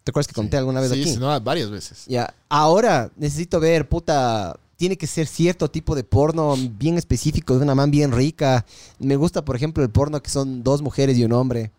¿Te 0.03 0.11
acuerdas 0.11 0.27
que 0.27 0.35
conté 0.35 0.57
alguna 0.57 0.81
vez 0.81 0.91
sí, 0.91 1.01
aquí? 1.01 1.11
sí, 1.13 1.17
no, 1.19 1.41
varias 1.41 1.71
veces. 1.71 2.05
Ya, 2.07 2.35
ahora 2.49 3.13
necesito 3.17 3.61
ver, 3.61 3.89
puta, 3.89 4.59
tiene 4.83 4.97
que 4.97 5.07
ser 5.07 5.29
cierto 5.29 5.71
tipo 5.71 5.95
de 5.95 6.03
porno 6.03 6.57
bien 6.77 6.99
específico, 6.99 7.57
de 7.57 7.63
una 7.63 7.77
man 7.77 7.93
bien 7.93 8.11
rica. 8.11 8.67
Me 8.99 9.15
gusta, 9.15 9.45
por 9.45 9.55
ejemplo, 9.55 9.85
el 9.85 9.91
porno 9.91 10.21
que 10.21 10.29
son 10.29 10.65
dos 10.65 10.83
mujeres 10.83 11.17
y 11.17 11.25
un 11.25 11.33
hombre. 11.35 11.71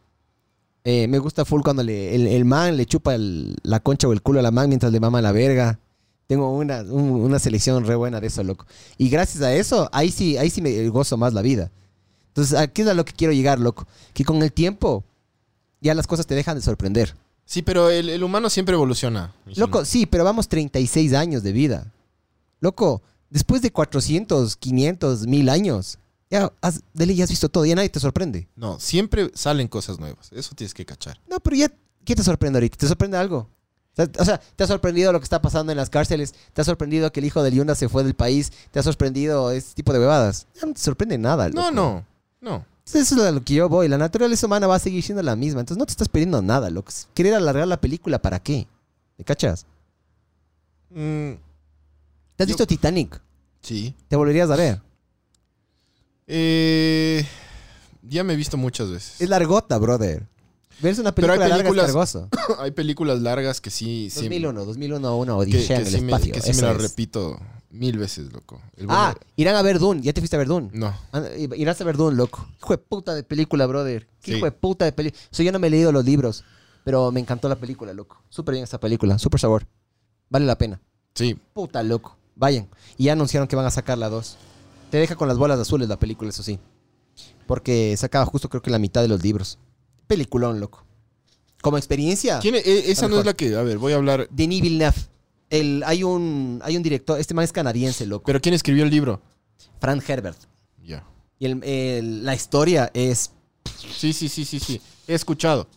Eh, 0.86 1.10
me 1.10 1.20
gusta 1.20 1.44
full 1.44 1.64
cuando 1.64 1.84
le- 1.84 2.16
el, 2.16 2.28
el 2.28 2.46
man 2.46 2.78
le 2.78 2.86
chupa 2.86 3.14
el- 3.14 3.58
la 3.64 3.82
concha 3.82 4.08
o 4.08 4.14
el 4.14 4.22
culo 4.22 4.40
a 4.40 4.42
la 4.42 4.52
man 4.52 4.70
mientras 4.70 4.90
le 4.94 5.02
mama 5.02 5.22
la 5.22 5.34
verga. 5.34 5.80
Tengo 6.28 6.50
una, 6.56 6.80
un- 6.84 7.12
una 7.20 7.40
selección 7.40 7.86
re 7.86 7.96
buena 7.96 8.22
de 8.22 8.28
eso, 8.28 8.42
loco. 8.42 8.66
Y 8.98 9.10
gracias 9.10 9.44
a 9.44 9.54
eso, 9.54 9.90
ahí 9.92 10.10
sí, 10.10 10.38
ahí 10.38 10.50
sí 10.50 10.62
me 10.62 10.88
gozo 10.88 11.18
más 11.18 11.34
la 11.34 11.42
vida. 11.42 11.72
Entonces, 12.30 12.58
aquí 12.58 12.84
es 12.84 12.88
a 12.88 12.94
lo 12.94 13.04
que 13.04 13.12
quiero 13.12 13.34
llegar, 13.34 13.60
loco. 13.60 13.86
Que 14.14 14.24
con 14.24 14.42
el 14.44 14.54
tiempo 14.54 15.04
ya 15.82 15.94
las 15.94 16.08
cosas 16.08 16.26
te 16.26 16.36
dejan 16.36 16.56
de 16.56 16.62
sorprender. 16.62 17.16
Sí, 17.46 17.64
pero 17.64 17.90
el, 17.90 18.08
el 18.08 18.24
humano 18.24 18.50
siempre 18.50 18.76
evoluciona. 18.76 19.34
Loco, 19.58 19.84
sí, 19.84 20.06
pero 20.06 20.24
vamos 20.24 20.48
36 20.48 21.12
años 21.14 21.44
de 21.44 21.52
vida. 21.52 21.88
Loco, 22.64 23.02
después 23.30 23.62
de 23.62 23.74
400, 23.74 24.56
500, 24.56 25.28
1000 25.28 25.50
años, 25.50 26.00
ya 26.30 26.50
has, 26.62 26.82
de 26.94 27.06
ley 27.06 27.18
ya 27.18 27.26
has 27.26 27.30
visto 27.30 27.50
todo, 27.50 27.66
ya 27.66 27.76
nadie 27.76 27.90
te 27.90 28.00
sorprende. 28.00 28.48
No, 28.56 28.80
siempre 28.80 29.32
salen 29.36 29.68
cosas 29.68 30.00
nuevas. 30.00 30.32
Eso 30.32 30.56
tienes 30.56 30.74
que 30.74 30.86
cachar. 30.86 31.20
No, 31.30 31.42
pero 31.42 31.58
ya, 31.58 31.70
¿qué 32.06 32.16
te 32.16 32.24
sorprende 32.24 32.56
ahorita? 32.60 32.78
¿Te 32.78 32.88
sorprende 32.88 33.18
algo? 33.18 33.50
O 34.18 34.24
sea, 34.24 34.40
¿te 34.40 34.64
ha 34.64 34.68
sorprendido 34.68 35.12
lo 35.12 35.20
que 35.20 35.26
está 35.26 35.42
pasando 35.42 35.74
en 35.74 35.78
las 35.78 35.90
cárceles? 35.90 36.34
¿Te 36.54 36.62
ha 36.62 36.64
sorprendido 36.64 37.12
que 37.12 37.20
el 37.20 37.26
hijo 37.26 37.44
de 37.44 37.52
Yunda 37.52 37.76
se 37.76 37.90
fue 37.90 38.06
del 38.06 38.14
país? 38.16 38.54
¿Te 38.72 38.80
ha 38.80 38.84
sorprendido 38.84 39.52
este 39.52 39.74
tipo 39.76 39.92
de 39.92 40.00
bebadas? 40.00 40.48
Ya 40.56 40.66
no 40.66 40.74
te 40.74 40.80
sorprende 40.80 41.18
nada, 41.18 41.50
No, 41.50 41.64
loco. 41.70 41.72
no, 41.74 42.06
no. 42.40 42.66
Eso 42.86 42.98
es 43.00 43.12
a 43.12 43.32
lo 43.32 43.44
que 43.44 43.56
yo 43.56 43.68
voy. 43.68 43.90
La 43.90 43.98
naturaleza 43.98 44.48
humana 44.48 44.68
va 44.68 44.76
a 44.76 44.80
seguir 44.80 45.04
siendo 45.04 45.22
la 45.22 45.36
misma. 45.36 45.60
Entonces 45.60 45.78
no 45.80 45.86
te 45.86 45.92
estás 45.92 46.08
pidiendo 46.08 46.42
nada, 46.42 46.70
loco. 46.70 46.94
Querer 47.14 47.34
alargar 47.36 47.68
la 47.68 47.80
película, 47.82 48.20
¿para 48.22 48.40
qué? 48.40 48.68
¿Me 49.18 49.26
cachas? 49.26 49.66
Mm, 50.92 51.34
¿Te 52.36 52.44
has 52.44 52.48
Yo- 52.50 52.54
visto 52.54 52.68
Titanic? 52.68 53.22
sí. 53.62 53.94
¿Te 54.08 54.16
volverías 54.16 54.50
a 54.50 54.56
ver? 54.56 54.82
Eh, 56.28 57.26
ya 58.02 58.24
me 58.24 58.34
he 58.34 58.36
visto 58.36 58.58
muchas 58.58 58.90
veces. 58.90 59.20
Es 59.22 59.30
largota, 59.30 59.78
brother. 59.78 60.28
Verse 60.82 61.02
una 61.02 61.14
Pero 61.14 61.32
hay 61.34 61.40
película 61.40 61.58
larga 61.58 61.70
es 61.70 62.14
películas-. 62.14 62.28
Hay 62.60 62.72
películas 62.72 63.22
largas 63.22 63.62
que 63.62 63.70
sí... 63.70 64.10
sí 64.10 64.22
2001, 64.22 64.66
2001, 64.66 65.18
una 65.18 65.32
que, 65.34 65.38
odisea 65.40 65.78
que 65.78 65.82
en 65.84 65.88
el 65.88 65.94
sí 65.94 66.02
me, 66.02 66.08
espacio. 66.12 66.34
que 66.34 66.42
sí 66.42 66.48
me 66.48 66.52
esa 66.58 66.66
la 66.66 66.72
es. 66.74 66.82
repito 66.82 67.40
mil 67.70 67.98
veces, 67.98 68.32
loco. 68.34 68.62
El 68.76 68.88
Ah, 68.90 69.14
bueno- 69.16 69.32
irán 69.36 69.56
a 69.56 69.62
ver 69.62 69.80
Dune. 69.80 70.02
¿Ya 70.02 70.14
te 70.14 70.22
fuiste 70.22 70.36
a 70.36 70.40
ver 70.40 70.48
Dune? 70.48 70.70
No. 70.74 70.94
Ah, 71.12 71.24
Irás 71.56 71.80
a 71.80 71.84
ver 71.84 71.98
Dune, 71.98 72.16
loco. 72.18 72.48
Hijo 72.60 72.74
de 72.74 72.78
puta 72.80 73.14
de 73.16 73.24
película, 73.24 73.66
brother. 73.66 74.08
Qué 74.22 74.32
Sí. 74.32 74.38
Hijo 74.38 74.46
de 74.46 74.52
puta 74.52 74.86
de 74.86 74.92
película. 74.92 75.22
O 75.32 75.36
sea, 75.36 75.46
yo 75.46 75.52
no 75.52 75.60
me 75.60 75.68
he 75.68 75.70
leído 75.70 75.92
los 75.92 76.04
libros, 76.06 76.44
pero 76.84 77.12
me 77.12 77.20
encantó 77.20 77.48
la 77.50 77.56
película, 77.56 77.94
loco. 77.94 78.22
Súper 78.30 78.54
bien 78.54 78.64
esta 78.64 78.80
película. 78.80 79.18
Súper 79.20 79.40
sabor. 79.40 79.66
Vale 80.30 80.46
la 80.46 80.58
pena. 80.58 80.82
Sí. 81.16 81.38
Puta, 81.54 81.82
loco. 81.84 82.18
Vayan. 82.36 82.68
Y 82.98 83.06
ya 83.06 83.14
anunciaron 83.14 83.48
que 83.48 83.56
van 83.56 83.66
a 83.66 83.72
sacar 83.72 83.98
la 83.98 84.10
2. 84.10 84.38
Te 84.90 84.98
deja 84.98 85.16
con 85.16 85.28
las 85.28 85.38
bolas 85.38 85.60
azules 85.60 85.88
la 85.90 85.98
película, 86.00 86.30
eso 86.30 86.44
sí. 86.44 86.60
Porque 87.48 87.96
sacaba 87.98 88.26
justo 88.26 88.50
creo 88.50 88.62
que 88.62 88.72
la 88.72 88.80
mitad 88.80 89.02
de 89.02 89.08
los 89.08 89.22
libros. 89.24 89.58
Peliculón, 90.08 90.60
loco. 90.60 90.86
Como 91.62 91.78
experiencia. 91.78 92.40
¿Quién 92.40 92.56
es? 92.56 92.66
Eh, 92.66 92.92
esa 92.92 93.08
no 93.08 93.20
es 93.20 93.26
la 93.26 93.34
que... 93.34 93.56
A 93.56 93.62
ver, 93.64 93.78
voy 93.78 93.94
a 93.94 93.96
hablar... 93.98 94.28
Denis 94.32 94.62
Villeneuve. 94.62 94.98
El, 95.50 95.84
hay, 95.86 96.04
un, 96.04 96.60
hay 96.64 96.76
un 96.78 96.84
director, 96.84 97.20
este 97.20 97.34
man 97.34 97.44
es 97.46 97.52
canadiense, 97.52 98.06
loco. 98.06 98.24
¿Pero 98.26 98.42
quién 98.42 98.56
escribió 98.56 98.84
el 98.84 98.90
libro? 98.90 99.22
Frank 99.80 100.04
Herbert. 100.08 100.38
Ya. 100.84 101.06
Y 101.40 101.46
el- 101.46 101.64
el- 101.64 102.26
la 102.26 102.34
historia 102.34 102.90
es. 102.94 103.32
Sí, 103.96 104.14
sí, 104.14 104.30
sí, 104.30 104.46
sí, 104.46 104.60
sí. 104.60 104.82
He 105.08 105.14
escuchado. 105.14 105.68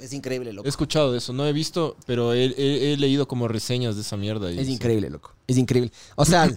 Es 0.00 0.12
increíble, 0.12 0.52
loco. 0.52 0.66
He 0.66 0.68
escuchado 0.70 1.12
de 1.12 1.18
eso, 1.18 1.32
no 1.32 1.46
he 1.46 1.52
visto, 1.52 1.96
pero 2.06 2.32
he, 2.34 2.46
he- 2.46 2.92
he 2.92 2.96
leído 2.96 3.28
como 3.28 3.48
reseñas 3.48 3.94
de 3.94 4.02
esa 4.02 4.16
mierda. 4.16 4.50
y 4.52 4.58
Es 4.58 4.66
sí. 4.66 4.72
increíble, 4.74 5.08
loco. 5.10 5.32
Es 5.46 5.56
increíble. 5.56 5.92
O 6.16 6.24
sea, 6.24 6.48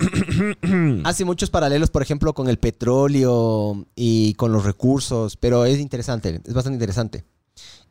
hace 1.04 1.26
muchos 1.26 1.50
paralelos, 1.50 1.90
por 1.90 2.02
ejemplo, 2.02 2.34
con 2.34 2.50
el 2.50 2.58
petróleo 2.60 3.86
y 3.96 4.34
con 4.36 4.52
los 4.52 4.66
recursos, 4.66 5.38
pero 5.38 5.66
es 5.66 5.80
interesante, 5.80 6.42
es 6.46 6.54
bastante 6.54 6.76
interesante. 6.76 7.24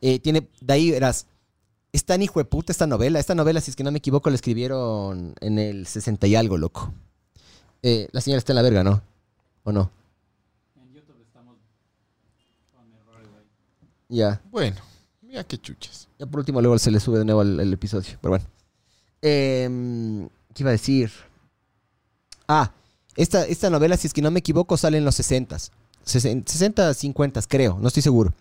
Eh, 0.01 0.19
tiene, 0.19 0.49
de 0.61 0.73
ahí 0.75 0.91
verás, 0.91 1.27
es 1.93 2.05
tan 2.05 2.21
hijo 2.23 2.39
de 2.41 2.45
puta 2.45 2.73
esta 2.73 2.87
novela. 2.87 3.19
Esta 3.19 3.35
novela, 3.35 3.61
si 3.61 3.71
es 3.71 3.77
que 3.77 3.85
no 3.85 3.91
me 3.93 3.99
equivoco, 3.99 4.29
la 4.31 4.37
escribieron 4.37 5.35
en 5.41 5.59
el 5.59 5.87
60 5.87 6.27
y 6.27 6.35
algo, 6.35 6.59
loco. 6.59 6.93
Eh, 7.83 8.09
la 8.13 8.21
señal 8.21 8.39
está 8.39 8.53
en 8.53 8.57
la 8.57 8.63
verga, 8.63 8.83
¿no? 8.85 9.03
¿O 9.65 9.73
no? 9.73 9.91
Ya. 14.09 14.41
Bueno, 14.51 14.77
mira 15.37 15.47
qué 15.47 15.59
chuchas. 15.59 16.09
Ya 16.19 16.27
por 16.27 16.41
último, 16.41 16.61
luego 16.61 16.79
se 16.79 16.91
le 16.91 16.99
sube 16.99 17.19
de 17.19 17.25
nuevo 17.25 17.43
el, 17.43 17.61
el 17.61 17.73
episodio. 17.73 18.19
Pero 18.21 18.31
bueno. 18.31 18.45
Em, 19.21 20.29
¿Qué 20.55 20.63
iba 20.63 20.71
a 20.71 20.73
decir? 20.73 21.11
Ah, 22.49 22.73
esta, 23.17 23.45
esta 23.45 23.69
novela, 23.69 23.97
si 23.97 24.07
es 24.07 24.15
que 24.15 24.23
no 24.23 24.31
me 24.31 24.39
equivoco, 24.39 24.77
sale 24.77 24.99
en 24.99 25.05
los 25.05 25.15
60. 25.17 25.59
60, 26.05 26.95
50, 26.95 27.43
creo. 27.43 27.79
No 27.81 27.89
estoy 27.89 28.03
seguro. 28.03 28.33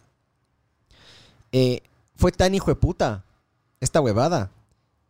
Eh, 1.52 1.82
fue 2.16 2.32
tan 2.32 2.56
hijo 2.56 2.72
de 2.72 2.76
puta 2.76 3.26
esta 3.82 4.00
huevada 4.00 4.52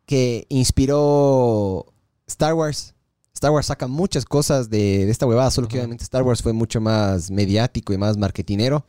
que 0.05 0.45
inspiró 0.49 1.85
Star 2.25 2.53
Wars. 2.53 2.93
Star 3.33 3.51
Wars 3.51 3.67
saca 3.67 3.87
muchas 3.87 4.25
cosas 4.25 4.69
de, 4.69 5.05
de 5.05 5.11
esta 5.11 5.27
huevada, 5.27 5.51
solo 5.51 5.67
que 5.67 5.77
obviamente 5.77 6.03
Star 6.03 6.23
Wars 6.23 6.41
fue 6.41 6.53
mucho 6.53 6.79
más 6.81 7.29
mediático 7.29 7.93
y 7.93 7.97
más 7.97 8.17
marketinero. 8.17 8.85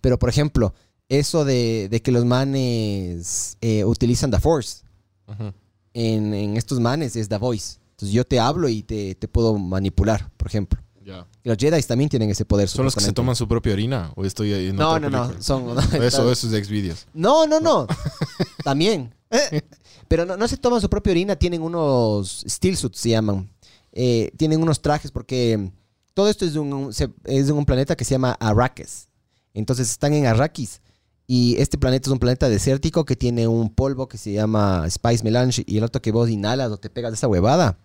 Pero, 0.00 0.18
por 0.18 0.28
ejemplo, 0.28 0.74
eso 1.08 1.44
de, 1.44 1.88
de 1.90 2.02
que 2.02 2.12
los 2.12 2.24
manes 2.24 3.56
eh, 3.60 3.84
utilizan 3.84 4.30
The 4.30 4.40
Force 4.40 4.82
Ajá. 5.26 5.54
en, 5.94 6.34
en 6.34 6.56
estos 6.56 6.80
manes 6.80 7.16
es 7.16 7.28
The 7.28 7.38
Voice. 7.38 7.78
Entonces 7.90 8.14
yo 8.14 8.24
te 8.24 8.38
hablo 8.38 8.68
y 8.68 8.82
te, 8.82 9.14
te 9.14 9.26
puedo 9.28 9.58
manipular, 9.58 10.30
por 10.36 10.46
ejemplo. 10.48 10.80
Ya. 11.04 11.26
Los 11.42 11.56
Jedi 11.56 11.82
también 11.82 12.10
tienen 12.10 12.30
ese 12.30 12.44
poder. 12.44 12.68
¿Son 12.68 12.84
los 12.84 12.94
que 12.94 13.00
se 13.00 13.12
toman 13.12 13.34
su 13.34 13.48
propia 13.48 13.72
orina? 13.72 14.12
¿O 14.14 14.24
estoy 14.24 14.52
en 14.52 14.76
No, 14.76 15.00
no, 15.00 15.08
no. 15.08 15.42
Son, 15.42 15.70
Eso, 16.02 16.30
eso 16.30 16.46
es 16.46 16.50
de 16.50 16.62
Xvideos. 16.64 17.06
No, 17.14 17.46
no, 17.46 17.60
no. 17.60 17.86
También. 18.62 19.14
Eh, 19.30 19.62
Pero 20.08 20.24
no, 20.26 20.36
no 20.36 20.46
se 20.46 20.56
toman 20.58 20.80
su 20.80 20.88
propia 20.88 21.10
orina, 21.12 21.36
tienen 21.36 21.62
unos 21.62 22.44
steel 22.48 22.76
suits, 22.76 22.98
se 23.00 23.10
llaman. 23.10 23.48
Eh, 23.92 24.30
tienen 24.36 24.62
unos 24.62 24.80
trajes 24.80 25.10
porque 25.10 25.70
todo 26.14 26.28
esto 26.28 26.44
es 26.44 26.52
de 26.52 26.58
un, 26.58 26.90
es 27.24 27.46
de 27.46 27.52
un 27.52 27.64
planeta 27.64 27.96
que 27.96 28.04
se 28.04 28.12
llama 28.12 28.36
Arrakis. 28.38 29.08
Entonces 29.54 29.90
están 29.90 30.12
en 30.12 30.26
Arrakis. 30.26 30.80
Y 31.30 31.56
este 31.60 31.76
planeta 31.76 32.08
es 32.08 32.12
un 32.12 32.18
planeta 32.18 32.48
desértico 32.48 33.04
que 33.04 33.14
tiene 33.14 33.46
un 33.46 33.68
polvo 33.68 34.08
que 34.08 34.16
se 34.16 34.32
llama 34.32 34.88
Spice 34.88 35.22
Melange 35.22 35.62
y 35.66 35.76
el 35.76 35.84
otro 35.84 36.00
que 36.00 36.10
vos 36.10 36.30
inhalas 36.30 36.70
o 36.72 36.78
te 36.78 36.88
pegas 36.88 37.12
de 37.12 37.16
esa 37.16 37.28
huevada. 37.28 37.76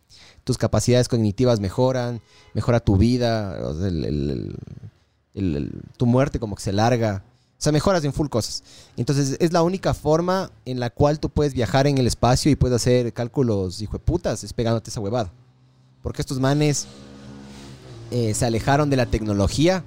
Tus 0.45 0.57
capacidades 0.57 1.09
cognitivas 1.09 1.59
mejoran, 1.59 2.21
mejora 2.53 2.79
tu 2.79 2.95
vida, 2.95 3.59
el- 3.81 4.55
tu 5.97 6.05
muerte 6.05 6.39
como 6.39 6.55
que 6.55 6.63
se 6.63 6.71
larga. 6.71 7.25
O 7.59 7.61
sea, 7.63 7.73
mejoras 7.73 8.03
en 8.05 8.13
full 8.13 8.27
cosas. 8.29 8.63
Entonces, 8.95 9.35
es 9.39 9.51
la 9.51 9.61
única 9.61 9.93
forma 9.93 10.49
en 10.65 10.79
la 10.79 10.89
cual 10.89 11.19
tú 11.19 11.29
puedes 11.29 11.53
viajar 11.53 11.85
en 11.87 11.97
el 11.97 12.07
espacio 12.07 12.49
y 12.49 12.55
puedes 12.55 12.75
hacer 12.77 13.11
cálculos, 13.11 13.81
hijo 13.81 13.97
de 13.97 14.03
putas, 14.03 14.43
es 14.45 14.53
pegándote 14.53 14.89
esa 14.89 15.01
huevada. 15.01 15.31
Porque 16.01 16.21
estos 16.21 16.39
manes 16.39 16.87
eh, 18.11 18.33
se 18.33 18.45
alejaron 18.45 18.89
de 18.89 18.97
la 18.97 19.05
tecnología 19.05 19.83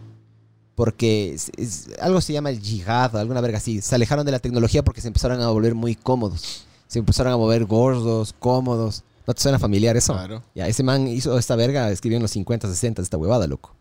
porque 0.76 1.34
es- 1.34 1.50
es- 1.56 1.88
algo 2.00 2.20
se 2.20 2.32
llama 2.32 2.50
el 2.50 2.60
yihad 2.60 3.12
o 3.14 3.18
alguna 3.18 3.40
verga 3.40 3.58
así. 3.58 3.82
Se 3.82 3.94
alejaron 3.96 4.24
de 4.24 4.30
la 4.30 4.38
tecnología 4.38 4.84
porque 4.84 5.00
se 5.00 5.08
empezaron 5.08 5.40
a 5.42 5.48
volver 5.50 5.74
muy 5.74 5.96
cómodos. 5.96 6.64
Se 6.86 7.00
empezaron 7.00 7.32
a 7.32 7.36
mover 7.36 7.64
gordos, 7.64 8.32
cómodos. 8.38 9.02
¿No 9.26 9.34
te 9.34 9.40
suena 9.42 9.58
familiar 9.58 9.96
eso? 9.96 10.12
Claro. 10.12 10.44
Ya, 10.54 10.68
ese 10.68 10.84
man 10.84 11.08
hizo 11.08 11.36
esta 11.36 11.56
verga, 11.56 11.90
escribió 11.90 12.16
en 12.18 12.22
los 12.22 12.30
50, 12.30 12.68
60 12.68 13.02
esta 13.02 13.16
huevada, 13.16 13.48
loco. 13.48 13.74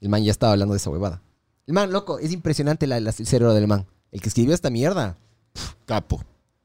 El 0.00 0.08
man 0.08 0.24
ya 0.24 0.32
estaba 0.32 0.52
hablando 0.54 0.74
de 0.74 0.78
esa 0.78 0.90
huevada. 0.90 1.22
El 1.68 1.74
man, 1.74 1.92
loco, 1.92 2.18
es 2.18 2.32
impresionante 2.32 2.88
la, 2.88 2.98
la- 2.98 3.14
el 3.16 3.26
cerebro 3.26 3.54
del 3.54 3.68
man. 3.68 3.86
El 4.10 4.20
que 4.20 4.28
escribió 4.28 4.54
esta 4.54 4.70
mierda. 4.70 5.16
Capo. 5.86 6.20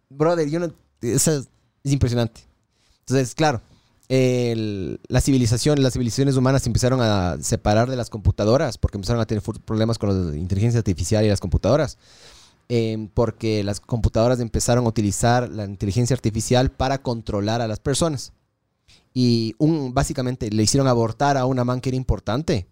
Brother, 0.10 0.50
yo 0.50 0.60
no. 0.60 0.72
Es 1.02 1.30
impresionante. 1.84 2.42
Entonces, 3.02 3.36
claro, 3.36 3.62
la 4.10 5.22
civilización, 5.22 5.82
las 5.82 5.94
civilizaciones 5.94 6.36
humanas 6.36 6.64
se 6.64 6.70
empezaron 6.70 7.02
a 7.02 7.38
separar 7.42 7.90
de 7.90 7.96
las 7.96 8.10
computadoras 8.10 8.78
porque 8.78 8.98
empezaron 8.98 9.22
a 9.22 9.26
tener 9.26 9.42
problemas 9.66 9.98
con 9.98 10.32
la 10.32 10.38
inteligencia 10.38 10.80
artificial 10.80 11.26
y 11.26 11.30
las 11.30 11.40
computadoras. 11.40 11.98
Em, 12.70 13.10
porque 13.10 13.64
las 13.64 13.80
computadoras 13.80 14.40
empezaron 14.40 14.86
a 14.86 14.88
utilizar 14.88 15.50
la 15.50 15.66
inteligencia 15.66 16.14
artificial 16.16 16.72
para 16.72 17.02
controlar 17.02 17.62
a 17.62 17.68
las 17.68 17.80
personas. 17.80 18.34
Y 19.14 19.56
básicamente 19.60 20.50
le 20.50 20.64
hicieron 20.64 20.88
abortar 20.88 21.38
a 21.38 21.46
una 21.46 21.64
man 21.64 21.82
que 21.82 21.90
era 21.90 21.98
importante. 21.98 22.68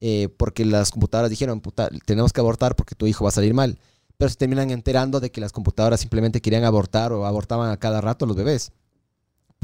eh, 0.00 0.28
porque 0.36 0.64
las 0.66 0.90
computadoras 0.90 1.30
dijeron, 1.30 1.62
tenemos 2.04 2.32
que 2.32 2.40
abortar 2.40 2.76
porque 2.76 2.94
tu 2.94 3.06
hijo 3.06 3.24
va 3.24 3.30
a 3.30 3.32
salir 3.32 3.54
mal 3.54 3.78
pero 4.18 4.28
se 4.28 4.36
terminan 4.36 4.70
enterando 4.70 5.20
de 5.20 5.30
que 5.30 5.40
las 5.40 5.52
computadoras 5.52 6.00
simplemente 6.00 6.40
querían 6.40 6.64
abortar 6.64 7.12
o 7.12 7.26
abortaban 7.26 7.70
a 7.70 7.76
cada 7.78 8.00
rato 8.00 8.26
los 8.26 8.36
bebés 8.36 8.72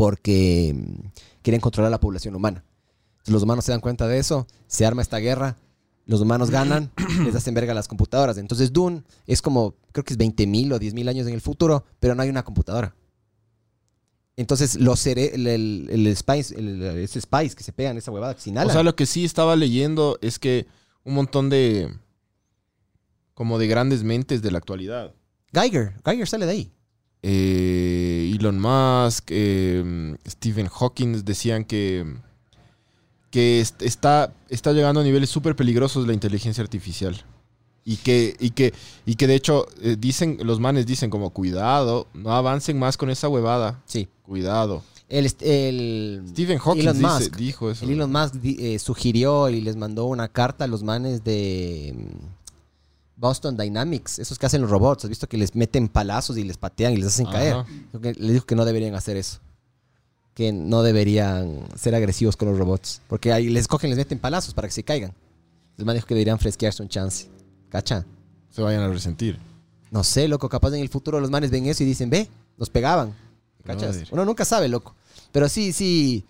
porque 0.01 0.73
mm, 0.75 1.09
querían 1.43 1.61
controlar 1.61 1.91
la 1.91 2.01
población 2.01 2.35
humana. 2.35 2.65
Entonces, 3.11 3.35
los 3.35 3.43
humanos 3.43 3.67
se 3.67 3.73
dan 3.73 3.83
cuenta 3.83 4.09
de 4.09 4.17
eso, 4.19 4.47
se 4.67 4.87
arma 4.87 5.03
esta 5.03 5.19
guerra, 5.19 5.59
los 6.07 6.23
humanos 6.23 6.49
ganan, 6.59 6.91
les 7.23 7.35
hacen 7.35 7.53
verga 7.53 7.75
las 7.75 7.87
computadoras. 7.87 8.39
Entonces 8.39 8.73
Dune 8.73 9.03
es 9.27 9.43
como, 9.43 9.75
creo 9.93 10.03
que 10.03 10.15
es 10.15 10.19
20.000 10.19 10.73
o 10.73 10.79
10.000 10.81 11.07
años 11.11 11.27
en 11.27 11.35
el 11.35 11.43
futuro, 11.43 11.85
pero 12.01 12.15
no 12.15 12.23
hay 12.23 12.31
una 12.31 12.43
computadora. 12.45 12.95
Entonces 14.37 14.77
los 14.81 15.05
cere- 15.07 15.33
el, 15.35 15.47
el, 15.47 15.89
el 15.91 16.17
spice, 16.17 16.59
el- 16.59 16.81
ese 16.99 17.21
spice 17.21 17.55
que 17.55 17.63
se 17.63 17.75
pegan, 17.75 17.99
esa 17.99 18.11
huevada 18.11 18.35
que 18.35 18.41
se 18.41 18.49
inhala. 18.49 18.71
O 18.71 18.73
sea, 18.73 18.83
lo 18.83 18.97
que 18.97 19.05
sí 19.05 19.27
estaba 19.27 19.55
leyendo 19.55 20.17
es 20.23 20.39
que 20.39 20.67
un 21.05 21.13
montón 21.13 21.51
de. 21.51 21.95
como 23.35 23.59
de 23.59 23.67
grandes 23.67 24.03
mentes 24.03 24.41
de 24.41 24.51
la 24.51 24.57
actualidad. 24.57 25.13
Geiger, 25.53 25.93
Geiger 26.07 26.27
sale 26.27 26.47
de 26.47 26.53
ahí. 26.53 26.73
Eh, 27.23 28.33
Elon 28.39 28.59
Musk, 28.61 29.29
eh, 29.31 30.17
Stephen 30.27 30.69
Hawking 30.69 31.23
decían 31.25 31.65
que, 31.65 32.05
que 33.31 33.61
est- 33.61 33.83
está, 33.83 34.33
está 34.49 34.73
llegando 34.73 35.01
a 35.01 35.05
niveles 35.05 35.31
súper 35.31 35.55
peligrosos 35.57 36.07
la 36.07 36.13
inteligencia 36.15 36.63
artificial. 36.63 37.23
Y 37.85 37.97
que, 37.97 38.37
y 38.39 38.51
que, 38.51 38.75
y 39.07 39.15
que 39.15 39.27
de 39.27 39.35
hecho 39.35 39.67
eh, 39.83 39.97
dicen, 39.99 40.39
los 40.43 40.61
manes 40.61 40.87
dicen 40.87 41.09
como 41.11 41.31
cuidado, 41.31 42.07
no 42.15 42.33
avancen 42.33 42.79
más 42.79 42.97
con 42.97 43.09
esa 43.11 43.29
huevada. 43.29 43.83
Sí. 43.87 44.09
Cuidado. 44.23 44.83
El, 45.09 45.27
el, 45.41 46.23
Stephen 46.29 46.59
Hawking 46.59 46.83
Elon 46.83 46.99
dice- 46.99 47.07
Musk. 47.09 47.37
dijo 47.37 47.71
eso. 47.71 47.85
El 47.85 47.93
Elon 47.93 48.13
Musk 48.13 48.35
eh, 48.45 48.79
sugirió 48.79 49.49
y 49.49 49.61
les 49.61 49.77
mandó 49.77 50.05
una 50.05 50.29
carta 50.29 50.65
a 50.65 50.69
los 50.69 50.83
manes 50.85 51.25
de 51.25 51.95
mm, 51.97 52.40
Boston 53.21 53.55
Dynamics, 53.55 54.19
esos 54.19 54.39
que 54.39 54.47
hacen 54.47 54.63
los 54.63 54.71
robots. 54.71 55.05
¿Has 55.05 55.11
visto 55.11 55.29
que 55.29 55.37
les 55.37 55.55
meten 55.55 55.89
palazos 55.89 56.39
y 56.39 56.43
les 56.43 56.57
patean 56.57 56.95
y 56.95 56.97
les 56.97 57.09
hacen 57.09 57.27
Ajá. 57.27 57.67
caer? 57.93 58.17
Les 58.19 58.33
dijo 58.33 58.47
que 58.47 58.57
no 58.57 58.65
deberían 58.65 58.95
hacer 58.95 59.19
eso. 59.19 59.41
Que 60.33 60.53
no 60.53 60.83
deberían 60.83 61.67
ser 61.77 61.95
agresivos 61.95 62.39
con 62.39 62.49
los 62.49 62.59
robots. 62.59 63.03
Porque 63.09 63.31
ahí 63.33 63.51
les 63.51 63.69
cogen, 63.69 63.91
les 63.91 63.99
meten 63.99 64.19
palazos 64.19 64.55
para 64.55 64.69
que 64.69 64.73
se 64.73 64.85
caigan. 64.85 65.13
El 65.77 65.85
man 65.85 65.97
dijo 65.97 66.07
que 66.07 66.15
deberían 66.15 66.39
fresquearse 66.39 66.83
un 66.83 66.89
chance. 66.89 67.29
¿Cacha? 67.69 68.07
Se 68.51 68.63
vayan 68.63 68.83
a 68.83 68.89
resentir. 68.89 69.39
No 69.91 70.03
sé, 70.03 70.27
loco. 70.27 70.49
Capaz 70.49 70.69
en 70.69 70.81
el 70.81 70.89
futuro 70.89 71.21
los 71.21 71.31
manes 71.31 71.51
ven 71.51 71.67
eso 71.67 71.83
y 71.83 71.87
dicen, 71.87 72.09
ve, 72.09 72.27
nos 72.57 72.71
pegaban. 72.71 73.15
¿Cachas? 73.65 73.97
Brother. 73.97 74.09
Uno 74.13 74.25
nunca 74.25 74.47
sabe, 74.47 74.69
loco. 74.69 74.95
Pero 75.31 75.47
sí, 75.51 75.75
sí. 75.75 76.25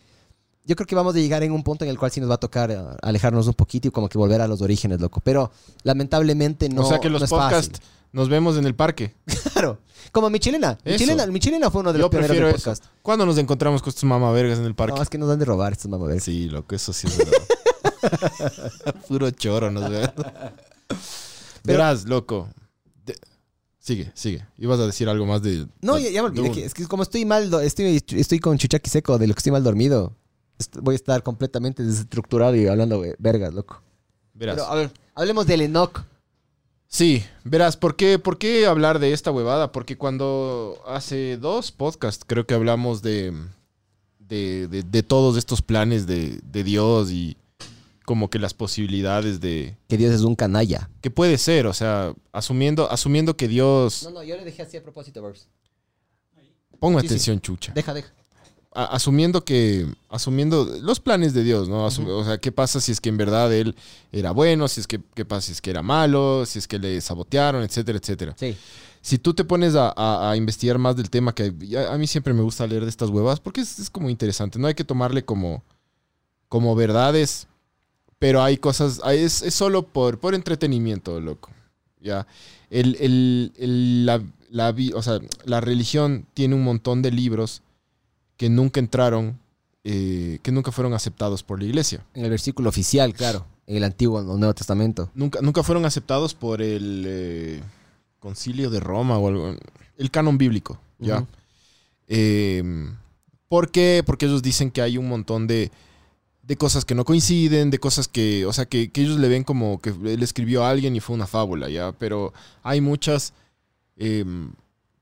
Yo 0.66 0.76
creo 0.76 0.86
que 0.86 0.94
vamos 0.94 1.14
a 1.14 1.18
llegar 1.18 1.42
en 1.42 1.52
un 1.52 1.62
punto 1.62 1.84
en 1.84 1.90
el 1.90 1.98
cual 1.98 2.10
sí 2.10 2.20
nos 2.20 2.30
va 2.30 2.34
a 2.34 2.40
tocar 2.40 2.70
eh, 2.70 2.78
alejarnos 3.02 3.46
un 3.46 3.54
poquito 3.54 3.88
y 3.88 3.90
como 3.90 4.08
que 4.08 4.18
volver 4.18 4.40
a 4.40 4.46
los 4.46 4.60
orígenes, 4.62 5.00
loco. 5.00 5.20
Pero 5.20 5.50
lamentablemente 5.82 6.68
no. 6.68 6.82
o 6.82 6.88
sea 6.88 6.98
que 7.00 7.08
los 7.10 7.22
no 7.22 7.28
podcasts 7.28 7.80
nos 8.12 8.28
vemos 8.28 8.56
en 8.56 8.66
el 8.66 8.74
parque. 8.74 9.14
Claro. 9.52 9.78
Como 10.12 10.30
mi 10.30 10.38
chilena. 10.38 10.78
Mi 10.84 10.96
chilena, 10.96 11.26
mi 11.26 11.38
chilena 11.40 11.70
fue 11.70 11.80
uno 11.82 11.92
de 11.92 11.98
los 11.98 12.06
Yo 12.06 12.10
pioneros 12.10 12.36
del 12.36 12.46
eso. 12.46 12.56
podcast. 12.56 12.84
¿Cuándo 13.02 13.26
nos 13.26 13.36
encontramos 13.38 13.82
con 13.82 13.90
estos 13.90 14.04
mamavergas 14.04 14.58
en 14.58 14.64
el 14.64 14.74
parque? 14.74 14.96
No, 14.96 15.02
es 15.02 15.08
que 15.10 15.18
nos 15.18 15.28
dan 15.28 15.38
de 15.38 15.44
robar 15.44 15.72
estos 15.72 15.90
mamavergas. 15.90 16.24
Sí, 16.24 16.48
loco, 16.48 16.74
eso 16.74 16.92
sí 16.92 17.06
es 17.08 17.18
verdad. 17.18 18.92
Puro 19.08 19.30
choro, 19.30 19.70
nos 19.70 19.90
ve. 19.90 20.10
Verás, 21.64 22.06
loco. 22.06 22.48
De- 23.04 23.16
Sigue, 23.78 24.10
sigue. 24.14 24.46
Ibas 24.58 24.80
a 24.80 24.86
decir 24.86 25.08
algo 25.08 25.26
más 25.26 25.42
de. 25.42 25.66
No, 25.80 25.98
ya, 25.98 26.10
ya 26.10 26.22
me 26.22 26.28
olvidé. 26.28 26.50
Que- 26.52 26.64
es 26.64 26.74
que 26.74 26.86
como 26.86 27.02
estoy 27.02 27.24
mal, 27.24 27.52
estoy, 27.62 28.02
estoy 28.16 28.38
con 28.38 28.56
chuchaqui 28.58 28.88
seco 28.90 29.18
de 29.18 29.26
lo 29.26 29.34
que 29.34 29.38
estoy 29.40 29.52
mal 29.52 29.62
dormido. 29.64 30.16
Voy 30.82 30.94
a 30.94 30.96
estar 30.96 31.22
completamente 31.22 31.82
desestructurado 31.82 32.54
y 32.56 32.66
hablando 32.66 33.02
vergas, 33.18 33.54
loco. 33.54 33.82
Verás. 34.34 34.56
Pero 34.56 34.66
a 34.68 34.74
ver, 34.74 34.90
hablemos 35.14 35.46
del 35.46 35.62
Enoch. 35.62 36.02
Sí, 36.88 37.22
verás, 37.44 37.76
¿por 37.76 37.94
qué, 37.94 38.18
¿por 38.18 38.36
qué 38.36 38.66
hablar 38.66 38.98
de 38.98 39.12
esta 39.12 39.30
huevada? 39.30 39.70
Porque 39.70 39.96
cuando 39.96 40.82
hace 40.88 41.36
dos 41.36 41.70
podcasts 41.70 42.24
creo 42.26 42.46
que 42.46 42.54
hablamos 42.54 43.00
de, 43.00 43.32
de, 44.18 44.66
de- 44.66 44.82
de 44.82 45.02
todos 45.04 45.36
estos 45.36 45.62
planes 45.62 46.06
de, 46.08 46.40
de 46.42 46.64
Dios 46.64 47.10
y 47.12 47.36
como 48.04 48.28
que 48.28 48.40
las 48.40 48.54
posibilidades 48.54 49.40
de... 49.40 49.76
Que 49.88 49.96
Dios 49.96 50.12
es 50.12 50.22
un 50.22 50.34
canalla. 50.34 50.90
Que 51.00 51.12
puede 51.12 51.38
ser, 51.38 51.68
o 51.68 51.72
sea, 51.72 52.12
asumiendo, 52.32 52.90
asumiendo 52.90 53.36
que 53.36 53.46
Dios... 53.46 54.02
No, 54.02 54.10
no, 54.10 54.22
yo 54.24 54.36
le 54.36 54.44
dejé 54.44 54.62
así 54.62 54.76
a 54.76 54.82
propósito, 54.82 55.22
Burbs. 55.22 55.46
Ponga 56.80 57.00
Sí, 57.02 57.06
sí. 57.06 57.12
atención, 57.14 57.40
chucha. 57.40 57.72
Deja, 57.72 57.94
deja. 57.94 58.12
A- 58.72 58.84
asumiendo 58.84 59.44
que 59.44 59.86
asumiendo 60.08 60.64
los 60.82 61.00
planes 61.00 61.34
de 61.34 61.42
Dios, 61.44 61.68
¿no? 61.68 61.84
O 61.86 62.24
sea, 62.24 62.38
¿qué 62.38 62.52
pasa 62.52 62.80
si 62.80 62.92
es 62.92 63.00
que 63.00 63.08
en 63.08 63.16
verdad 63.16 63.52
él 63.52 63.74
era 64.12 64.30
bueno, 64.30 64.68
si 64.68 64.80
es 64.80 64.86
que 64.86 65.00
qué 65.14 65.24
pasa 65.24 65.46
si 65.46 65.52
es 65.52 65.60
que 65.60 65.70
era 65.70 65.82
malo, 65.82 66.44
si 66.46 66.58
es 66.58 66.68
que 66.68 66.78
le 66.78 67.00
sabotearon, 67.00 67.62
etcétera, 67.62 67.98
etcétera. 67.98 68.34
Sí. 68.38 68.56
Si 69.02 69.18
tú 69.18 69.32
te 69.34 69.44
pones 69.44 69.74
a, 69.74 69.92
a- 69.96 70.30
a 70.30 70.36
investigar 70.36 70.78
más 70.78 70.94
del 70.96 71.08
tema, 71.10 71.34
que 71.34 71.52
a 71.90 71.96
mí 71.98 72.06
siempre 72.06 72.32
me 72.34 72.42
gusta 72.42 72.66
leer 72.66 72.82
de 72.84 72.90
estas 72.90 73.08
huevas, 73.10 73.40
porque 73.40 73.60
es, 73.62 73.78
es 73.78 73.88
como 73.90 74.10
interesante, 74.10 74.58
no 74.58 74.66
hay 74.68 74.74
que 74.74 74.84
tomarle 74.84 75.24
como, 75.24 75.62
como 76.48 76.74
verdades, 76.76 77.46
pero 78.18 78.42
hay 78.42 78.58
cosas, 78.58 79.00
es, 79.10 79.40
es 79.42 79.54
solo 79.54 79.82
por, 79.86 80.18
por 80.20 80.34
entretenimiento, 80.34 81.18
loco. 81.20 81.50
Ya. 82.02 82.26
El, 82.70 82.96
el- 83.00 83.52
el- 83.58 84.06
la, 84.06 84.22
la 84.50 84.74
o 84.94 85.02
sea, 85.02 85.18
la 85.44 85.60
religión 85.60 86.26
tiene 86.34 86.54
un 86.54 86.62
montón 86.62 87.00
de 87.02 87.10
libros 87.10 87.62
que 88.40 88.48
nunca 88.48 88.80
entraron, 88.80 89.38
eh, 89.84 90.38
que 90.42 90.50
nunca 90.50 90.72
fueron 90.72 90.94
aceptados 90.94 91.42
por 91.42 91.58
la 91.58 91.66
iglesia. 91.66 92.06
En 92.14 92.24
el 92.24 92.30
versículo 92.30 92.70
oficial, 92.70 93.12
claro. 93.12 93.44
En 93.66 93.76
el 93.76 93.84
Antiguo 93.84 94.18
o 94.18 94.38
Nuevo 94.38 94.54
Testamento. 94.54 95.10
Nunca, 95.14 95.42
nunca 95.42 95.62
fueron 95.62 95.84
aceptados 95.84 96.32
por 96.32 96.62
el 96.62 97.04
eh, 97.06 97.60
concilio 98.18 98.70
de 98.70 98.80
Roma 98.80 99.18
o 99.18 99.28
algo. 99.28 99.54
El 99.98 100.10
canon 100.10 100.38
bíblico, 100.38 100.80
¿ya? 100.98 101.26
Eh, 102.08 102.62
¿Por 103.46 103.70
qué? 103.70 104.02
Porque 104.06 104.24
ellos 104.24 104.40
dicen 104.40 104.70
que 104.70 104.80
hay 104.80 104.96
un 104.96 105.06
montón 105.06 105.46
de, 105.46 105.70
de 106.42 106.56
cosas 106.56 106.86
que 106.86 106.94
no 106.94 107.04
coinciden, 107.04 107.68
de 107.68 107.78
cosas 107.78 108.08
que, 108.08 108.46
o 108.46 108.54
sea, 108.54 108.64
que, 108.64 108.90
que 108.90 109.02
ellos 109.02 109.18
le 109.18 109.28
ven 109.28 109.44
como 109.44 109.82
que 109.82 109.90
él 109.90 110.22
escribió 110.22 110.64
a 110.64 110.70
alguien 110.70 110.96
y 110.96 111.00
fue 111.00 111.14
una 111.14 111.26
fábula, 111.26 111.68
¿ya? 111.68 111.92
Pero 111.92 112.32
hay 112.62 112.80
muchas 112.80 113.34
eh, 113.98 114.24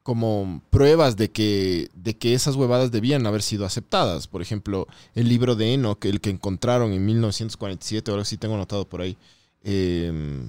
como 0.09 0.63
pruebas 0.71 1.19
de 1.19 1.31
que, 1.31 1.91
de 1.95 2.17
que 2.17 2.33
esas 2.33 2.57
huevadas 2.57 2.91
debían 2.91 3.27
haber 3.27 3.43
sido 3.43 3.67
aceptadas. 3.67 4.27
Por 4.27 4.41
ejemplo, 4.41 4.87
el 5.15 5.29
libro 5.29 5.55
de 5.55 5.75
Enoch, 5.75 6.03
el 6.07 6.23
que 6.23 6.31
encontraron 6.31 6.95
en 6.95 7.05
1947, 7.05 8.11
ahora 8.11 8.25
sí 8.25 8.39
tengo 8.39 8.55
anotado 8.55 8.89
por 8.89 9.03
ahí, 9.03 9.19
eh, 9.65 10.41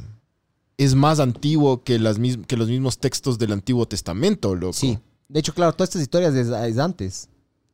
es 0.78 0.96
más 0.96 1.20
antiguo 1.20 1.84
que, 1.84 2.00
las 2.00 2.16
que 2.48 2.56
los 2.56 2.70
mismos 2.70 3.00
textos 3.00 3.38
del 3.38 3.52
Antiguo 3.52 3.86
Testamento, 3.86 4.56
loco. 4.56 4.72
Sí. 4.72 4.98
De 5.28 5.42
hecho, 5.42 5.54
claro, 5.54 5.74
todas 5.74 5.90
estas 5.90 6.04
historias 6.04 6.34
es, 6.36 6.48
es 6.48 6.78
antes. 6.78 7.28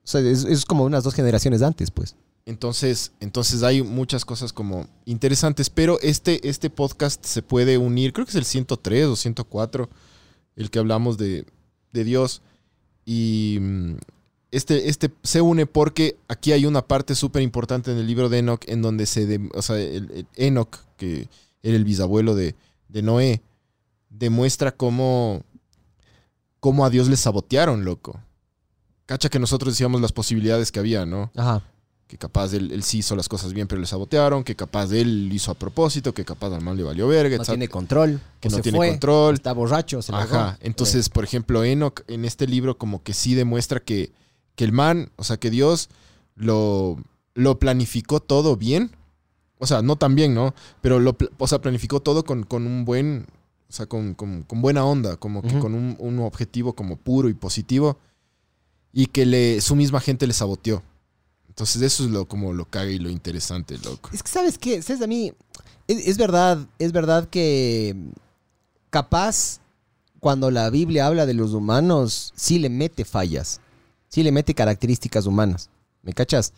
O 0.04 0.08
sea, 0.08 0.22
es, 0.22 0.44
es 0.44 0.66
como 0.66 0.86
unas 0.86 1.04
dos 1.04 1.14
generaciones 1.14 1.62
antes, 1.62 1.92
pues. 1.92 2.16
Entonces, 2.48 3.12
entonces 3.20 3.62
hay 3.62 3.84
muchas 3.84 4.26
cosas 4.26 4.54
como 4.54 4.88
interesantes, 5.06 5.70
pero 5.70 6.00
este, 6.02 6.50
este 6.50 6.72
podcast 6.72 7.24
se 7.24 7.44
puede 7.44 7.78
unir, 7.78 8.12
creo 8.12 8.26
que 8.26 8.32
es 8.32 8.38
el 8.38 8.46
103 8.46 9.06
o 9.06 9.16
104, 9.16 9.88
el 10.56 10.72
que 10.72 10.80
hablamos 10.80 11.20
de, 11.20 11.46
de 11.96 12.04
Dios. 12.04 12.44
Y 13.06 13.58
mm, 13.60 13.96
este, 14.52 14.90
este 14.90 15.12
se 15.24 15.42
une 15.42 15.66
porque 15.66 16.18
aquí 16.28 16.52
hay 16.52 16.66
una 16.66 16.84
parte 16.84 17.16
súper 17.16 17.42
importante 17.42 17.92
en 17.92 17.98
el 17.98 18.06
libro 18.06 18.30
de 18.30 18.40
Enoch, 18.40 18.64
en 18.68 18.84
donde 18.84 19.08
se, 19.08 19.42
o 19.54 19.62
sea, 19.62 19.78
el 19.78 20.28
Enoch, 20.36 20.78
que 20.98 21.28
era 21.64 21.76
el 21.76 21.84
bisabuelo 21.84 22.36
de, 22.36 22.56
de 22.90 23.02
Noé, 23.02 23.42
demuestra 24.10 24.72
cómo, 24.72 25.42
cómo 26.60 26.86
a 26.86 26.90
Dios 26.90 27.10
le 27.10 27.18
sabotearon, 27.18 27.84
loco. 27.84 28.22
Cacha 29.08 29.30
que 29.30 29.40
nosotros 29.40 29.74
decíamos 29.74 30.02
las 30.02 30.12
posibilidades 30.12 30.72
que 30.72 30.80
había, 30.80 31.06
¿no? 31.06 31.32
Ajá. 31.36 31.64
Que 32.08 32.18
capaz 32.18 32.54
él, 32.54 32.72
él 32.72 32.84
sí 32.84 33.00
hizo 33.00 33.16
las 33.16 33.28
cosas 33.28 33.52
bien, 33.54 33.68
pero 33.68 33.82
le 33.82 33.88
sabotearon, 33.88 34.44
que 34.44 34.56
capaz 34.56 34.92
él 34.92 35.30
hizo 35.34 35.50
a 35.52 35.56
propósito, 35.56 36.14
que 36.14 36.24
capaz 36.24 36.54
al 36.54 36.62
man 36.62 36.78
le 36.78 36.84
valió 36.84 37.08
verga, 37.08 37.36
No 37.38 37.42
etc. 37.44 37.50
tiene 37.50 37.68
control. 37.68 38.22
que 38.40 38.50
no 38.50 38.58
se 38.58 38.62
tiene 38.62 38.78
fue, 38.78 38.90
control. 38.90 39.34
Está 39.36 39.54
borracho, 39.54 40.02
se. 40.02 40.14
Ajá. 40.14 40.58
Entonces, 40.62 41.10
por 41.10 41.24
ejemplo, 41.24 41.64
Enoch 41.64 42.02
en 42.08 42.24
este 42.26 42.46
libro 42.48 42.78
como 42.78 43.02
que 43.02 43.14
sí 43.14 43.34
demuestra 43.34 43.80
que, 43.80 44.12
que 44.56 44.64
el 44.66 44.72
man, 44.72 45.10
o 45.16 45.24
sea, 45.24 45.38
que 45.38 45.50
Dios 45.50 45.90
lo, 46.36 46.98
lo 47.34 47.58
planificó 47.60 48.20
todo 48.20 48.56
bien. 48.56 48.92
O 49.58 49.66
sea, 49.68 49.82
no 49.82 49.96
tan 49.96 50.14
bien, 50.16 50.34
¿no? 50.36 50.54
Pero 50.82 51.00
lo, 51.00 51.16
o 51.40 51.48
sea, 51.48 51.60
planificó 51.60 52.02
todo 52.02 52.24
con, 52.26 52.44
con 52.44 52.68
un 52.68 52.86
buen, 52.86 53.26
o 53.70 53.74
sea, 53.74 53.86
con, 53.88 54.14
con- 54.14 54.44
con 54.44 54.62
buena 54.62 54.86
onda, 54.86 55.16
como 55.18 55.42
que 55.42 55.58
con 55.60 55.74
un, 55.74 55.96
un 55.98 56.20
objetivo 56.20 56.74
como 56.76 56.98
puro 56.98 57.30
y 57.30 57.34
positivo. 57.34 57.98
Y 58.94 59.08
que 59.08 59.26
le, 59.26 59.60
su 59.62 59.76
misma 59.76 60.02
gente 60.02 60.28
le 60.28 60.34
saboteó. 60.34 60.84
Entonces 61.56 61.82
eso 61.82 62.04
es 62.04 62.12
lo 62.12 62.26
como 62.28 62.52
lo 62.52 62.66
caga 62.66 62.92
y 62.92 63.00
lo 63.00 63.10
interesante, 63.10 63.78
loco. 63.78 64.10
Es 64.12 64.22
que, 64.22 64.30
¿sabes 64.30 64.58
qué? 64.58 64.82
¿Sabes 64.82 65.02
a 65.02 65.08
mí? 65.08 65.32
Es, 65.88 66.06
es 66.08 66.18
verdad, 66.18 66.60
es 66.80 66.92
verdad 66.92 67.30
que 67.30 67.96
capaz 68.90 69.60
cuando 70.20 70.52
la 70.52 70.70
Biblia 70.70 71.08
habla 71.08 71.26
de 71.26 71.34
los 71.34 71.54
humanos, 71.54 72.34
sí 72.36 72.60
le 72.60 72.70
mete 72.70 73.06
fallas. 73.06 73.62
Sí 74.10 74.24
le 74.24 74.32
mete 74.32 74.54
características 74.54 75.26
humanas. 75.28 75.70
¿Me 76.04 76.14
cachas? 76.14 76.54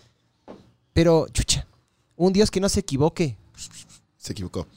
Pero, 0.93 1.27
chucha, 1.31 1.67
un 2.15 2.33
Dios 2.33 2.49
que 2.49 2.59
no 2.59 2.69
se 2.69 2.79
equivoque. 2.79 3.35
Se 4.17 4.31
equivocó. 4.33 4.67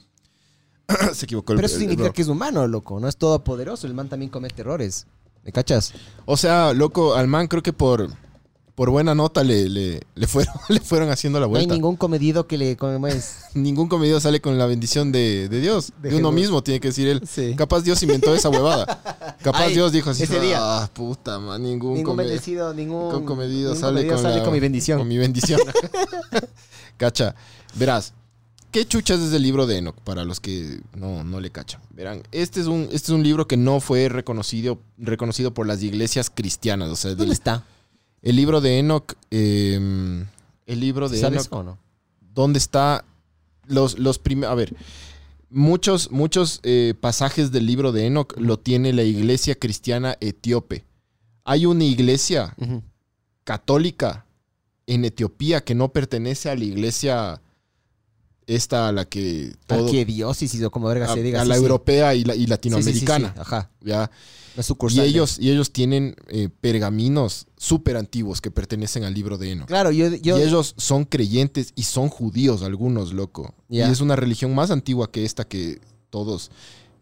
Se 1.14 1.24
equivocó. 1.24 1.52
el- 1.52 1.56
Pero 1.56 1.66
eso 1.66 1.76
el- 1.76 1.82
el 1.82 1.88
significa 1.88 2.12
que 2.12 2.22
es 2.22 2.28
humano, 2.28 2.66
loco. 2.66 2.98
No 3.00 3.08
es 3.08 3.16
todopoderoso. 3.16 3.86
El 3.86 3.94
man 3.94 4.08
también 4.08 4.30
comete 4.30 4.60
errores. 4.62 5.06
¿Me 5.44 5.52
cachas? 5.52 5.92
O 6.26 6.36
sea, 6.36 6.72
loco, 6.74 7.14
al 7.14 7.26
man 7.28 7.46
creo 7.48 7.62
que 7.62 7.72
por, 7.72 8.10
por 8.80 8.88
buena 8.88 9.14
nota 9.14 9.44
le, 9.44 9.68
le, 9.68 10.00
le 10.14 10.26
fueron, 10.26 10.54
le 10.70 10.80
fueron 10.80 11.10
haciendo 11.10 11.38
la 11.38 11.44
No 11.46 11.48
hay 11.54 11.66
vuelta. 11.66 11.74
ningún 11.74 11.96
comedido 11.96 12.46
que 12.46 12.56
le... 12.56 12.78
Es. 13.10 13.34
Ningún 13.54 13.88
comedido 13.88 14.18
sale 14.20 14.40
con 14.40 14.56
la 14.56 14.64
bendición 14.64 15.12
de, 15.12 15.50
de 15.50 15.60
Dios. 15.60 15.92
De, 16.00 16.08
De 16.08 16.16
uno 16.16 16.32
mismo, 16.32 16.62
tiene 16.62 16.80
que 16.80 16.88
decir 16.88 17.06
él. 17.06 17.20
Sí. 17.30 17.52
Capaz 17.58 17.82
Dios 17.82 18.02
inventó 18.02 18.34
esa 18.34 18.48
huevada. 18.48 18.86
Capaz 19.42 19.64
Ay, 19.64 19.74
Dios 19.74 19.92
dijo 19.92 20.08
así. 20.08 20.22
ese 20.22 20.40
día. 20.40 20.56
Ah, 20.62 20.88
puta, 20.94 21.38
man, 21.38 21.62
ningún, 21.62 21.92
Ningún 21.92 22.04
come- 22.14 22.24
bendecido, 22.24 22.72
ningún... 22.72 23.26
comedido 23.26 23.74
ningún 23.74 23.76
sale, 23.78 24.06
con, 24.06 24.16
sale 24.18 24.36
la- 24.38 24.44
con 24.44 24.52
mi 24.54 24.60
bendición. 24.60 24.98
Con 24.98 25.08
mi 25.08 25.18
bendición. 25.18 25.60
Cacha. 26.96 27.34
Verás, 27.74 28.14
¿qué 28.72 28.86
chuchas 28.86 29.20
es 29.20 29.34
el 29.34 29.42
libro 29.42 29.66
de 29.66 29.76
Enoch? 29.76 29.96
Para 30.04 30.24
los 30.24 30.40
que 30.40 30.80
no, 30.96 31.22
no 31.22 31.38
le 31.40 31.50
cachan. 31.50 31.82
Verán, 31.90 32.22
este 32.32 32.60
es, 32.60 32.66
un, 32.66 32.84
este 32.84 32.96
es 32.96 33.08
un 33.10 33.22
libro 33.22 33.46
que 33.46 33.58
no 33.58 33.80
fue 33.80 34.08
reconocido, 34.08 34.78
reconocido 34.96 35.52
por 35.52 35.66
las 35.66 35.82
iglesias 35.82 36.30
cristianas. 36.34 36.88
O 36.88 36.96
sea, 36.96 37.10
¿Dónde 37.10 37.24
del- 37.26 37.32
está? 37.32 37.62
El 38.22 38.36
libro 38.36 38.60
de 38.60 38.78
Enoch. 38.78 39.14
eh, 39.30 40.24
el 40.66 40.80
libro 40.80 41.08
de 41.08 41.18
¿Sabes 41.18 41.46
Enoch. 41.46 41.52
o 41.52 41.62
no? 41.62 41.78
¿Dónde 42.32 42.58
está 42.58 43.04
los, 43.66 43.98
los 43.98 44.18
primeros? 44.18 44.52
A 44.52 44.54
ver, 44.54 44.74
muchos, 45.48 46.10
muchos 46.12 46.60
eh, 46.62 46.94
pasajes 47.00 47.50
del 47.50 47.66
libro 47.66 47.92
de 47.92 48.06
Enoch 48.06 48.36
lo 48.38 48.58
tiene 48.58 48.92
la 48.92 49.02
iglesia 49.02 49.54
cristiana 49.56 50.16
etíope. 50.20 50.84
Hay 51.44 51.66
una 51.66 51.84
iglesia 51.84 52.54
católica 53.44 54.26
en 54.86 55.04
Etiopía 55.04 55.64
que 55.64 55.74
no 55.74 55.92
pertenece 55.92 56.50
a 56.50 56.54
la 56.54 56.64
iglesia 56.64 57.40
esta 58.50 58.88
a 58.88 58.92
la 58.92 59.04
que 59.04 59.54
todo 59.66 59.86
Arquidiócesis 59.86 60.62
o 60.62 60.70
como 60.70 60.88
verga 60.88 61.10
a, 61.10 61.14
se 61.14 61.22
diga. 61.22 61.40
a 61.40 61.44
la 61.44 61.54
sí. 61.54 61.62
europea 61.62 62.14
y, 62.14 62.24
la, 62.24 62.34
y 62.34 62.46
latinoamericana. 62.46 63.32
sí, 63.34 63.40
Ajá. 63.40 63.70
Y 64.90 65.00
ellos, 65.00 65.38
y 65.38 65.50
ellos 65.50 65.72
tienen 65.72 66.16
eh, 66.28 66.48
pergaminos 66.60 67.46
súper 67.56 67.96
antiguos 67.96 68.40
que 68.40 68.50
pertenecen 68.50 69.04
al 69.04 69.14
libro 69.14 69.38
de 69.38 69.52
Enoch. 69.52 69.68
Claro, 69.68 69.90
yo... 69.92 70.08
yo 70.16 70.38
y 70.38 70.42
ellos 70.42 70.74
son 70.76 71.04
creyentes 71.04 71.72
y 71.76 71.84
son 71.84 72.08
judíos 72.08 72.62
algunos, 72.62 73.12
loco. 73.12 73.54
Y 73.68 73.80
es 73.80 74.00
una 74.00 74.16
religión 74.16 74.54
más 74.54 74.70
antigua 74.70 75.10
que 75.10 75.24
esta 75.24 75.46
que 75.46 75.80
todos, 76.10 76.50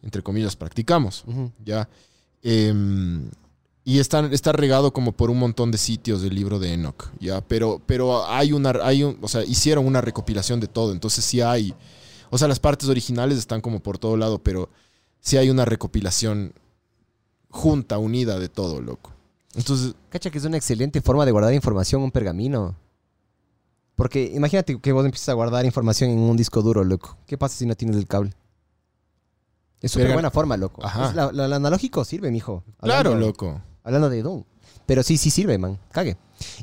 entre 0.03 0.23
comillas, 0.23 0.57
practicamos. 0.57 1.25
Ujú. 1.27 1.51
¿ya? 1.65 1.89
Em, 2.43 3.31
y 3.88 4.01
está, 4.01 4.20
está 4.33 4.53
regado 4.53 4.92
como 4.92 5.12
por 5.12 5.31
un 5.31 5.38
montón 5.38 5.70
de 5.70 5.79
sitios 5.79 6.20
del 6.20 6.35
libro 6.35 6.59
de 6.59 6.74
Enoch, 6.74 7.11
¿ya? 7.20 7.40
Pero, 7.40 7.81
pero 7.87 8.27
hay 8.27 8.53
una, 8.53 8.70
hay 8.83 9.03
un, 9.03 9.16
o 9.22 9.29
sea, 9.29 9.42
hicieron 9.44 9.87
una 9.87 10.01
recopilación 10.03 10.61
de 10.61 10.66
todo, 10.66 10.92
entonces 10.92 11.24
sí 11.24 11.40
hay, 11.40 11.74
o 12.31 12.37
sea, 12.37 12.48
las 12.48 12.61
partes 12.61 12.88
originales 12.88 13.38
están 13.38 13.61
como 13.62 13.81
por 13.81 13.96
todo 13.96 14.16
lado, 14.18 14.40
pero 14.42 14.68
sí 15.20 15.37
hay 15.38 15.48
una 15.48 15.64
recopilación 15.64 16.53
junta, 17.48 17.96
unida 17.98 18.38
de 18.38 18.48
todo, 18.51 18.81
loco. 18.83 19.12
Entonces, 19.55 19.94
Cacha 20.11 20.31
que 20.31 20.37
es 20.38 20.44
una 20.44 20.59
excelente 20.59 21.01
forma 21.01 21.24
de 21.24 21.33
guardar 21.33 21.55
información 21.55 22.03
un 22.03 22.11
pergamino. 22.11 22.77
Porque 23.96 24.31
imagínate 24.35 24.79
que 24.79 24.92
vos 24.92 25.05
empiezas 25.05 25.31
a 25.31 25.33
guardar 25.33 25.64
información 25.64 26.11
en 26.11 26.18
un 26.18 26.37
disco 26.37 26.61
duro, 26.62 26.85
loco. 26.85 27.16
¿Qué 27.27 27.37
pasa 27.38 27.57
si 27.57 27.64
no 27.66 27.74
tienes 27.74 27.96
el 27.96 28.07
cable? 28.07 28.33
Es 29.81 29.92
súper 29.92 30.12
buena 30.12 30.31
forma, 30.31 30.57
loco. 30.57 30.85
Ajá. 30.85 31.09
Es 31.09 31.14
la- 31.14 31.33
la- 31.33 31.46
el 31.46 31.53
analógico 31.55 32.05
sirve, 32.05 32.31
mijo. 32.31 32.62
claro, 32.81 33.14
loco. 33.16 33.61
Hablando 33.88 34.11
de 34.11 34.22
Doom. 34.22 34.44
Pero 34.87 35.03
sí, 35.03 35.16
sí 35.18 35.31
sirve, 35.31 35.59
man. 35.59 35.79
Cague. 35.90 36.16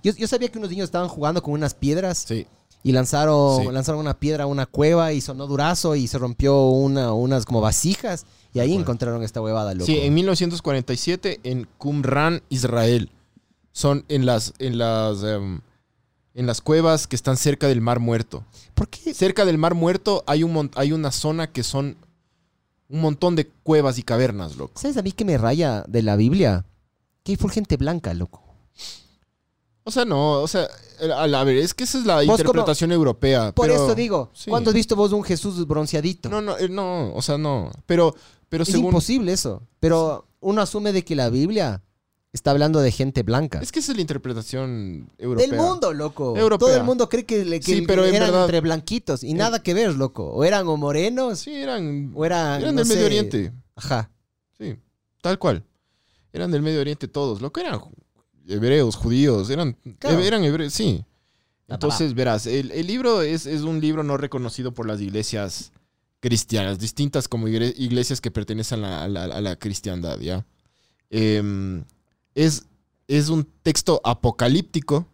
Yo, 0.03 0.13
yo 0.13 0.27
sabía 0.27 0.47
que 0.49 0.57
unos 0.57 0.69
niños 0.69 0.85
estaban 0.85 1.07
jugando 1.09 1.41
con 1.43 1.53
unas 1.53 1.73
piedras 1.73 2.19
Sí. 2.27 2.45
y 2.83 2.91
lanzaron, 2.91 3.63
Sí. 3.63 3.71
lanzaron 3.71 3.99
una 3.99 4.13
piedra 4.19 4.43
a 4.45 4.47
una 4.47 4.65
cueva 4.65 5.11
y 5.11 5.21
sonó 5.21 5.47
durazo 5.47 5.95
y 5.95 6.07
se 6.07 6.17
rompió 6.17 6.65
una, 6.67 7.13
unas 7.13 7.45
como 7.45 7.61
vasijas 7.61 8.25
y 8.53 8.59
ahí 8.59 8.73
encontraron 8.73 9.21
esta 9.23 9.41
huevada, 9.41 9.73
loco. 9.73 9.85
Sí, 9.88 9.97
en 9.99 10.13
1947 10.13 11.39
en 11.43 11.67
Qumran, 11.77 12.41
Israel. 12.49 13.11
Son 13.71 14.05
en 14.07 14.25
las, 14.25 14.53
en 14.59 14.77
las, 14.77 15.21
em, 15.23 15.59
en 16.33 16.45
las 16.47 16.61
cuevas 16.61 17.07
que 17.07 17.15
están 17.15 17.38
cerca 17.38 17.67
del 17.67 17.81
Mar 17.81 17.99
Muerto. 17.99 18.45
¿Por 18.73 18.88
qué? 18.88 19.13
Cerca 19.13 19.45
del 19.45 19.57
Mar 19.57 19.73
Muerto 19.73 20.23
hay, 20.27 20.43
un, 20.43 20.71
hay 20.75 20.91
una 20.93 21.11
zona 21.11 21.51
que 21.51 21.63
son 21.63 21.97
un 22.88 23.01
montón 23.01 23.35
de 23.35 23.47
cuevas 23.47 23.97
y 23.97 24.03
cavernas, 24.03 24.55
loco. 24.57 24.79
¿Sabes 24.79 24.95
a 24.97 25.01
mí 25.01 25.11
que 25.11 25.25
me 25.25 25.38
raya 25.38 25.83
de 25.88 26.01
la 26.03 26.15
Biblia? 26.15 26.65
Que 27.25 27.31
hay 27.33 27.35
full 27.38 27.51
gente 27.51 27.75
blanca, 27.75 28.13
loco. 28.13 28.41
O 29.83 29.91
sea, 29.91 30.05
no, 30.05 30.41
o 30.41 30.47
sea, 30.47 30.67
a 31.17 31.27
la- 31.27 31.43
ver, 31.43 31.57
es 31.57 31.73
que 31.73 31.83
esa 31.83 31.97
es 31.99 32.05
la 32.05 32.19
como- 32.21 32.31
interpretación 32.38 32.91
europea. 32.91 33.51
Por 33.51 33.67
pero- 33.67 33.83
eso 33.85 33.93
digo, 33.95 34.29
sí. 34.33 34.49
¿cuándo 34.49 34.69
has 34.69 34.73
visto 34.75 34.95
vos 34.95 35.11
un 35.11 35.23
Jesús 35.23 35.67
bronceadito? 35.67 36.29
No, 36.29 36.41
no, 36.41 36.57
eh, 36.57 36.69
no, 36.69 37.13
o 37.13 37.21
sea, 37.21 37.38
no. 37.38 37.71
Pero, 37.85 38.15
pero 38.47 38.63
es 38.63 38.69
según. 38.69 38.85
imposible 38.85 39.33
eso. 39.33 39.61
Pero 39.79 40.27
uno 40.39 40.61
asume 40.61 40.93
de 40.93 41.03
que 41.03 41.15
la 41.15 41.29
Biblia 41.29 41.81
está 42.31 42.51
hablando 42.51 42.79
de 42.79 42.91
gente 42.91 43.23
blanca. 43.23 43.59
Es 43.61 43.71
que 43.71 43.79
esa 43.79 43.91
es 43.91 43.95
la 43.97 44.01
interpretación 44.01 45.09
europea. 45.17 45.47
Del 45.47 45.57
mundo, 45.57 45.93
loco. 45.93 46.35
Europea. 46.38 46.67
Todo 46.67 46.77
el 46.77 46.83
mundo 46.83 47.09
cree 47.09 47.25
que, 47.25 47.43
le- 47.45 47.59
que 47.59 47.75
Sí, 47.75 47.81
pero 47.81 48.05
en 48.05 48.13
eran 48.15 48.29
verdad- 48.29 48.45
entre 48.45 48.61
blanquitos 48.61 49.23
y 49.23 49.33
nada 49.33 49.61
que 49.63 49.73
ver, 49.73 49.93
loco. 49.95 50.25
O 50.31 50.43
eran 50.43 50.67
o 50.67 50.77
morenos 50.77 51.39
Sí, 51.39 51.53
eran. 51.55 52.11
o 52.15 52.23
eran, 52.25 52.61
Eran 52.61 52.75
no 52.75 52.81
del 52.83 52.88
Medio. 52.89 53.05
Oriente. 53.05 53.51
Ajá. 53.75 54.09
Sí, 54.57 54.75
tal 55.21 55.38
cual. 55.39 55.63
Eran 56.36 56.52
del 56.52 56.62
Medio 56.62 56.82
Oriente 56.82 57.08
todos. 57.08 57.41
Lo 57.41 57.52
que 57.52 57.62
eran 57.62 57.80
hebreos, 58.48 58.95
judíos, 58.95 59.50
eran, 59.50 59.76
Claro. 60.00 60.19
eran 60.19 60.43
hebreos, 60.43 60.74
sí. 60.74 61.04
Entonces, 61.67 62.13
verás, 62.13 62.45
el, 62.45 62.71
el 62.71 62.86
libro 62.86 63.21
es, 63.24 63.45
es 63.48 63.62
un 63.62 63.82
libro 63.82 64.04
no 64.04 64.17
reconocido 64.17 64.71
por 64.71 64.86
las 64.86 65.02
iglesias 65.02 65.71
cristianas, 66.19 66.78
distintas 66.80 67.28
como 67.28 67.48
iglesias 67.48 68.21
que 68.21 68.30
pertenecen 68.32 68.84
a 68.84 69.08
la, 69.08 69.24
a 69.24 69.28
la- 69.28 69.36
a 69.38 69.41
la 69.41 69.56
cristiandad, 69.56 70.19
¿ya? 70.19 70.45
Em, 71.10 71.84
es, 72.36 72.65
es 73.08 73.30
un 73.30 73.48
texto 73.63 74.02
apocalíptico, 74.04 75.08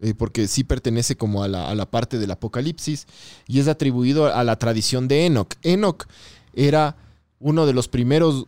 eh, 0.00 0.14
porque 0.14 0.48
sí 0.48 0.64
pertenece 0.64 1.16
como 1.16 1.42
a 1.42 1.48
la, 1.48 1.68
a 1.70 1.74
la 1.74 1.90
parte 1.90 2.18
del 2.18 2.30
apocalipsis, 2.30 3.06
y 3.46 3.60
es 3.60 3.68
atribuido 3.68 4.34
a 4.34 4.42
la 4.44 4.56
tradición 4.56 5.08
de 5.08 5.26
Enoch. 5.26 5.54
Enoch 5.62 6.06
era 6.54 6.96
uno 7.38 7.64
de 7.66 7.72
los 7.74 7.88
primeros 7.88 8.46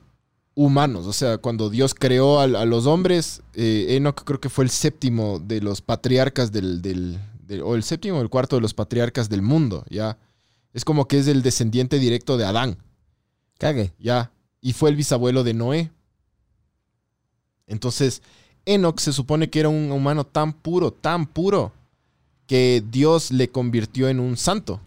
humanos, 0.55 1.07
o 1.07 1.13
sea, 1.13 1.39
cuando 1.39 1.71
Dios 1.71 1.95
creó 1.95 2.39
a, 2.41 2.47
los 2.47 2.87
hombres, 2.87 3.43
eh, 3.55 3.87
Enoch 3.97 4.23
creo 4.25 4.41
que 4.41 4.51
fue 4.51 4.65
el 4.65 4.71
séptimo 4.71 5.39
de 5.39 5.61
los 5.63 5.81
patriarcas 5.81 6.53
del, 6.53 6.83
del- 6.83 7.19
del- 7.47 7.63
o 7.63 7.75
el 7.75 7.83
séptimo 7.83 8.19
o 8.19 8.23
el 8.23 8.29
cuarto 8.29 8.57
de 8.57 8.63
los 8.63 8.75
patriarcas 8.75 9.29
del 9.29 9.43
mundo, 9.43 9.85
ya. 9.89 10.19
Es 10.75 10.85
como 10.85 11.07
que 11.09 11.19
es 11.19 11.27
el 11.27 11.43
descendiente 11.43 11.99
directo 11.99 12.37
de 12.37 12.45
Adán, 12.45 12.77
Cague. 13.59 13.93
ya. 13.99 14.31
Y 14.61 14.73
fue 14.75 14.91
el 14.91 14.97
bisabuelo 14.97 15.43
de 15.45 15.55
Noé. 15.55 15.91
Entonces, 17.67 18.23
Enoch 18.65 19.01
se 19.01 19.13
supone 19.13 19.51
que 19.51 19.61
era 19.61 19.69
un 19.69 19.91
humano 19.91 20.25
tan 20.25 20.53
puro, 20.53 20.93
tan 20.93 21.27
puro, 21.27 21.73
que 22.47 22.83
Dios 22.91 23.31
le 23.31 23.49
convirtió 23.49 24.09
en 24.09 24.21
un 24.21 24.37
santo. 24.37 24.81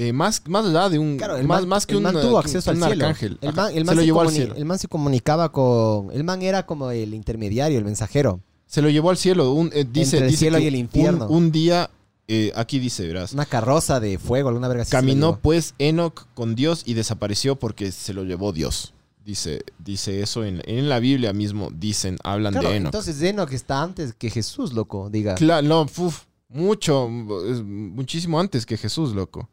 Eh, 0.00 0.12
más, 0.12 0.40
más 0.46 0.64
allá 0.64 0.88
de 0.88 0.98
un. 1.00 1.16
Claro, 1.16 1.36
el 1.36 1.46
más, 1.48 1.62
man, 1.62 1.68
más 1.70 1.84
que 1.86 1.92
el 1.94 1.96
un, 1.96 2.02
man 2.04 2.12
tuvo 2.14 2.36
eh, 2.36 2.40
acceso 2.44 2.70
un 2.70 2.80
al 2.84 2.90
cielo. 2.90 3.04
arcángel. 3.06 3.38
El 3.40 3.52
man, 3.52 3.66
el 3.70 3.74
se 3.78 3.84
man 3.84 3.96
lo 3.96 4.00
se 4.02 4.06
llevó 4.06 4.20
al 4.20 4.28
comuni- 4.28 4.32
cielo. 4.32 4.54
el 4.54 4.64
man 4.64 4.78
se 4.78 4.86
comunicaba 4.86 5.50
con... 5.50 6.12
El 6.12 6.22
man 6.22 6.40
era 6.42 6.64
como 6.66 6.90
el 6.92 7.14
intermediario, 7.14 7.78
el 7.78 7.84
mensajero. 7.84 8.40
Se 8.66 8.80
lo 8.80 8.90
llevó 8.90 9.10
al 9.10 9.16
cielo. 9.16 9.52
Un, 9.52 9.70
eh, 9.74 9.84
dice, 9.90 10.18
Entre 10.18 10.26
el 10.26 10.30
dice 10.30 10.38
cielo 10.38 10.58
que 10.58 10.64
y 10.64 10.66
el 10.68 10.76
infierno. 10.76 11.26
Un, 11.28 11.50
día, 11.50 11.90
eh, 12.28 12.52
aquí 12.54 12.78
dice, 12.78 13.08
verás. 13.08 13.32
Una 13.32 13.44
carroza 13.44 13.98
de 13.98 14.18
fuego, 14.20 14.50
alguna 14.50 14.68
verga 14.68 14.84
Caminó 14.84 15.40
pues 15.40 15.74
Enoch 15.78 16.26
con 16.34 16.54
Dios 16.54 16.82
y 16.86 16.94
desapareció 16.94 17.56
porque 17.56 17.90
se 17.90 18.14
lo 18.14 18.22
llevó 18.22 18.52
Dios. 18.52 18.94
Dice, 19.24 19.64
dice 19.80 20.22
eso 20.22 20.44
en, 20.44 20.62
en 20.64 20.88
la 20.88 21.00
Biblia 21.00 21.32
mismo, 21.32 21.70
dicen, 21.74 22.18
hablan 22.22 22.52
Claro, 22.52 22.70
de 22.70 22.76
Enoch. 22.76 22.86
entonces 22.94 23.20
Enoch 23.20 23.52
está 23.52 23.82
antes 23.82 24.14
que 24.14 24.30
Jesús, 24.30 24.72
loco, 24.72 25.10
diga. 25.10 25.34
Claro, 25.34 25.66
no, 25.66 25.82
uf, 25.82 26.22
mucho, 26.48 27.10
es 27.50 27.62
muchísimo 27.62 28.38
antes 28.40 28.64
que 28.64 28.76
Jesús, 28.78 29.12
loco. 29.14 29.48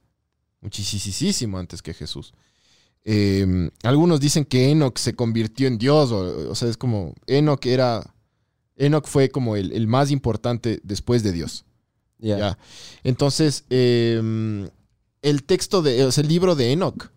Muchísimo 0.66 1.60
antes 1.60 1.84
que 1.84 1.94
Jesús. 1.94 2.34
Eh, 3.04 3.70
algunos 3.84 4.20
dicen 4.20 4.46
que 4.46 4.72
Enoch 4.72 4.98
se 4.98 5.16
convirtió 5.16 5.68
en 5.68 5.78
Dios, 5.78 6.12
o, 6.12 6.50
o 6.50 6.56
sea, 6.56 6.70
es 6.70 6.76
como, 6.76 7.14
Enoch 7.28 7.64
era, 7.68 8.16
Enoch 8.76 9.06
fue 9.06 9.30
como 9.30 9.56
el, 9.56 9.72
el 9.74 9.86
más 9.86 10.10
importante 10.10 10.80
después 10.82 11.22
de 11.22 11.34
Dios. 11.34 11.66
Ya. 12.18 12.40
Ya. 12.40 12.58
Entonces, 13.04 13.66
eh, 13.70 14.68
el 15.22 15.44
texto 15.44 15.84
de, 15.84 16.04
o 16.04 16.12
sea, 16.12 16.24
el 16.24 16.30
libro 16.30 16.56
de 16.56 16.72
Enoch 16.72 17.12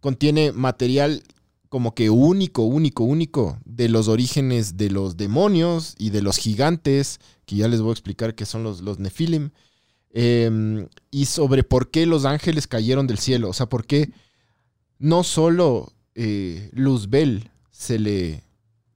contiene 0.00 0.52
material 0.52 1.22
como 1.68 1.94
que 1.94 2.08
único, 2.08 2.62
único, 2.62 3.04
único 3.04 3.58
de 3.66 3.90
los 3.90 4.08
orígenes 4.08 4.78
de 4.78 4.88
los 4.88 5.18
demonios 5.18 5.94
y 5.98 6.08
de 6.08 6.22
los 6.22 6.38
gigantes, 6.38 7.20
que 7.44 7.56
ya 7.56 7.68
les 7.68 7.82
voy 7.82 7.90
a 7.90 7.92
explicar 7.92 8.34
que 8.34 8.46
son 8.46 8.62
los, 8.62 8.80
los 8.80 8.98
Nefilim, 8.98 9.50
eh, 10.16 10.86
y 11.10 11.26
sobre 11.26 11.62
por 11.64 11.90
qué 11.90 12.06
los 12.06 12.24
ángeles 12.24 12.66
cayeron 12.66 13.06
del 13.06 13.18
cielo. 13.18 13.50
O 13.50 13.52
sea, 13.52 13.66
por 13.66 13.84
qué 13.84 14.10
no 14.98 15.22
solo 15.24 15.92
eh, 16.14 16.70
Luzbel 16.72 17.50
se 17.70 17.98
le, 17.98 18.42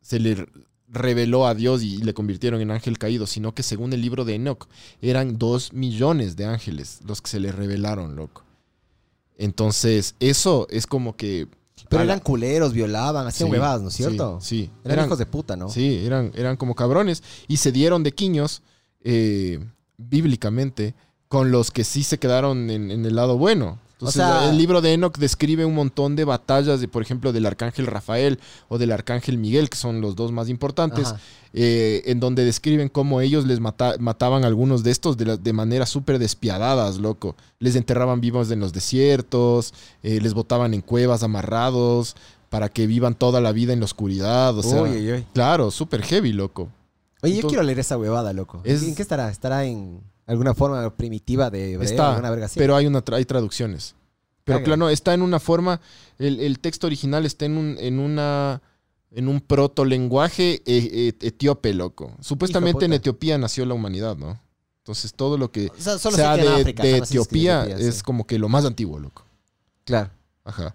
se 0.01 0.19
le 0.21 0.47
reveló 0.91 1.47
a 1.47 1.55
Dios 1.55 1.83
y 1.83 1.99
le 1.99 2.15
convirtieron 2.15 2.61
en 2.63 2.71
ángel 2.71 2.97
caído, 2.99 3.27
sino 3.27 3.53
que 3.53 3.63
según 3.63 3.93
el 3.93 4.01
libro 4.01 4.25
de 4.25 4.37
Enoch, 4.37 4.67
eran 5.03 5.37
dos 5.39 5.73
millones 5.75 6.37
de 6.37 6.47
ángeles 6.47 7.01
los 7.05 7.21
que 7.21 7.29
se 7.29 7.41
le 7.41 7.53
revelaron, 7.53 8.17
loco. 8.17 8.45
Entonces, 9.37 10.15
eso 10.21 10.67
es 10.71 10.87
como 10.87 11.17
que... 11.17 11.47
Pero 11.89 12.05
la- 12.05 12.13
eran 12.15 12.21
culeros, 12.21 12.73
violaban, 12.73 13.27
hacían 13.27 13.49
Sí, 13.49 13.53
huevadas, 13.53 13.83
¿no 13.83 13.89
es 13.89 13.95
cierto? 13.95 14.39
Sí, 14.41 14.65
sí. 14.65 14.71
Eran, 14.85 15.07
hijos 15.07 15.19
de 15.19 15.27
puta, 15.27 15.57
¿no? 15.57 15.69
Sí, 15.69 16.01
eran, 16.05 16.33
eran 16.35 16.57
como 16.57 16.75
cabrones. 16.75 17.23
Y 17.47 17.59
se 17.59 17.71
dieron 17.71 18.03
de 18.03 18.13
quiños, 18.13 18.63
eh, 19.03 19.61
bíblicamente, 19.97 20.95
con 21.29 21.51
los 21.51 21.71
que 21.71 21.85
sí 21.85 22.03
se 22.03 22.19
quedaron 22.19 22.71
en, 22.71 22.91
en 22.91 23.05
el 23.05 23.17
lado 23.17 23.37
bueno. 23.39 23.79
Entonces, 23.95 24.23
sea- 24.23 24.49
el 24.49 24.57
libro 24.57 24.81
de 24.81 24.93
Enoch 24.93 25.19
describe 25.19 25.65
un 25.65 25.75
montón 25.75 26.15
de 26.15 26.25
batallas, 26.25 26.81
de, 26.81 26.87
por 26.87 27.03
ejemplo, 27.03 27.33
del 27.33 27.47
arcángel 27.47 27.87
Rafael 27.89 28.39
o 28.69 28.79
del 28.79 28.93
arcángel 28.93 29.39
Miguel, 29.39 29.69
que 29.69 29.77
son 29.77 30.01
los 30.01 30.15
dos 30.15 30.31
más 30.31 30.49
importantes, 30.49 31.13
eh, 31.53 32.03
en 32.07 32.21
donde 32.21 32.45
describen 32.45 32.89
cómo 32.91 33.21
ellos 33.21 33.45
les 33.45 33.59
mata- 33.59 33.97
mataban 33.99 34.45
a 34.45 34.47
algunos 34.47 34.85
de 34.85 34.93
estos 34.93 35.17
de, 35.17 35.25
la- 35.27 35.37
de 35.37 35.53
manera 35.53 35.85
súper 35.85 36.21
despiadadas, 36.21 36.99
loco. 36.99 37.35
Les 37.59 37.75
enterraban 37.75 38.21
vivos 38.21 38.51
en 38.53 38.61
los 38.61 38.73
desiertos, 38.73 39.75
eh, 40.05 40.21
les 40.21 40.33
botaban 40.33 40.75
en 40.75 40.81
cuevas 40.81 41.25
amarrados 41.25 42.15
para 42.51 42.69
que 42.69 42.87
vivan 42.87 43.17
toda 43.17 43.41
la 43.41 43.51
vida 43.51 43.73
en 43.73 43.81
la 43.81 43.87
oscuridad. 43.87 44.57
O 44.57 44.63
sea, 44.63 44.83
Uy, 44.83 44.91
uy, 44.91 45.13
uy. 45.13 45.27
claro, 45.35 45.73
súper 45.73 46.03
heavy, 46.03 46.33
loco. 46.33 46.69
Oye, 47.23 47.41
yo 47.43 47.49
quiero 47.49 47.65
leer 47.65 47.81
esa 47.81 47.99
huevada, 47.99 48.33
loco. 48.33 48.61
Es- 48.63 48.85
¿En 48.85 48.95
qué 48.95 49.03
estará? 49.03 49.29
¿Estará 49.29 49.65
en 49.65 50.01
alguna 50.29 50.55
forma 50.55 50.95
primitiva 50.97 51.51
de 51.51 51.73
hebreo? 51.73 51.83
Está, 51.91 52.21
pero 52.55 52.77
hay, 52.77 52.87
una 52.87 53.05
tra- 53.05 53.17
hay 53.17 53.25
traducciones. 53.25 53.95
Pero 54.45 54.59
Cague. 54.59 54.65
claro, 54.65 54.89
está 54.89 55.13
en 55.15 55.23
una 55.23 55.41
forma, 55.41 55.81
el, 56.19 56.41
el 56.41 56.59
texto 56.61 56.87
original 56.87 57.27
está 57.27 57.45
en 57.45 57.59
un, 57.59 57.77
en 57.79 57.99
una, 57.99 58.63
en 59.11 59.29
un 59.29 59.41
proto 59.41 59.85
lenguaje 59.85 60.63
etíope, 60.67 61.75
loco. 61.75 62.15
Supuestamente 62.21 62.85
en. 62.87 62.93
Etiopía 62.95 63.37
nació 63.39 63.67
la 63.67 63.75
humanidad, 63.75 64.17
¿no? 64.17 64.41
Entonces 64.79 65.13
todo 65.13 65.37
lo 65.37 65.51
que 65.53 65.67
O 65.67 65.81
sea, 65.81 65.99
solo 65.99 66.17
sea 66.17 66.35
de, 66.37 66.49
África, 66.49 66.83
de 66.83 66.97
es 66.99 67.11
Etiopía 67.11 67.65
es 67.65 67.97
sí. 67.97 68.03
como 68.03 68.27
que 68.27 68.39
lo 68.39 68.49
más 68.49 68.65
antiguo, 68.65 68.99
loco. 68.99 69.23
Claro. 69.85 70.11
Ajá. 70.45 70.75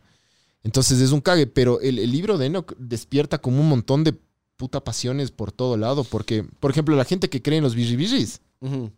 Entonces 0.63 1.00
es 1.02 1.12
un 1.12 1.20
cague, 1.20 1.48
pero 1.48 1.82
el, 1.82 1.98
el 1.98 2.12
libro 2.12 2.38
de 2.38 2.46
Enoch 2.46 2.74
despierta 2.78 3.39
como 3.39 3.60
un 3.60 3.70
montón 3.70 4.04
de 4.04 4.13
puta 4.56 4.84
pasiones 4.84 5.32
por 5.32 5.52
todo 5.52 5.78
lado, 5.78 6.04
porque, 6.04 6.46
por 6.60 6.70
ejemplo, 6.70 6.96
la 6.96 7.06
gente 7.06 7.28
que 7.28 7.42
cree 7.42 7.58
en 7.58 7.63
los 7.63 7.74
biribirris, 7.74 8.39
Ujú. 8.62 8.92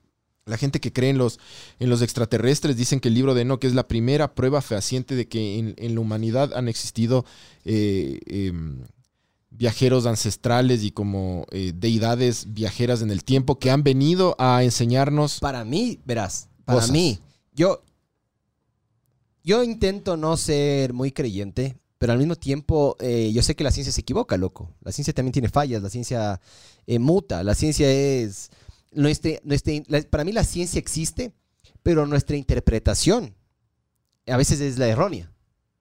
La 0.46 0.58
gente 0.58 0.80
que 0.80 0.94
cree 0.94 1.10
en 1.10 1.18
los, 1.18 1.40
en 1.80 1.90
los 1.90 2.04
extraterrestres 2.04 2.78
dicen 2.78 3.00
que 3.00 3.08
el 3.08 3.16
libro 3.16 3.34
de 3.34 3.42
Enoch 3.42 3.64
es 3.64 3.74
la 3.74 3.88
primera 3.88 4.36
prueba 4.36 4.62
fehaciente 4.62 5.16
de 5.16 5.28
que 5.28 5.58
en, 5.58 5.74
en 5.78 5.96
la 5.96 6.02
humanidad 6.02 6.54
han 6.54 6.68
existido 6.68 7.26
eh, 7.64 8.20
em, 8.28 8.84
viajeros 9.50 10.06
ancestrales 10.06 10.84
y 10.84 10.92
como 10.92 11.48
eh, 11.50 11.72
deidades 11.76 12.54
viajeras 12.54 13.02
en 13.02 13.10
el 13.10 13.24
tiempo 13.24 13.58
que 13.58 13.72
han 13.72 13.82
venido 13.82 14.36
a 14.38 14.64
enseñarnos. 14.64 15.40
Para 15.40 15.66
mí, 15.66 16.00
verás, 16.06 16.48
para 16.64 16.78
Cosas. 16.78 16.92
mí, 16.92 17.20
yo, 17.56 17.82
yo 19.44 19.64
intento 19.64 20.16
no 20.16 20.38
ser 20.38 20.94
muy 20.94 21.12
creyente, 21.12 21.76
pero 21.98 22.14
al 22.14 22.20
mismo 22.20 22.36
tiempo 22.36 22.98
eh, 23.00 23.32
yo 23.34 23.42
sé 23.42 23.56
que 23.56 23.64
la 23.64 23.72
ciencia 23.72 23.92
se 23.92 24.02
equivoca, 24.02 24.38
loco. 24.38 24.70
La 24.82 24.92
ciencia 24.92 25.12
también 25.12 25.34
tiene 25.34 25.50
fallas, 25.50 25.82
la 25.82 25.90
ciencia 25.90 26.40
eh, 26.86 27.00
muta, 27.00 27.42
la 27.42 27.56
ciencia 27.56 27.90
es... 27.90 28.52
Nuestra, 28.96 29.32
nuestra- 29.44 29.74
la- 29.88 30.02
para 30.02 30.24
mí 30.24 30.32
la 30.32 30.44
ciencia 30.44 30.80
existe, 30.80 31.34
pero 31.84 32.06
nuestra 32.08 32.36
interpretación 32.36 33.36
a 34.28 34.38
veces 34.38 34.60
es 34.62 34.78
la 34.78 34.88
errónea. 34.88 35.32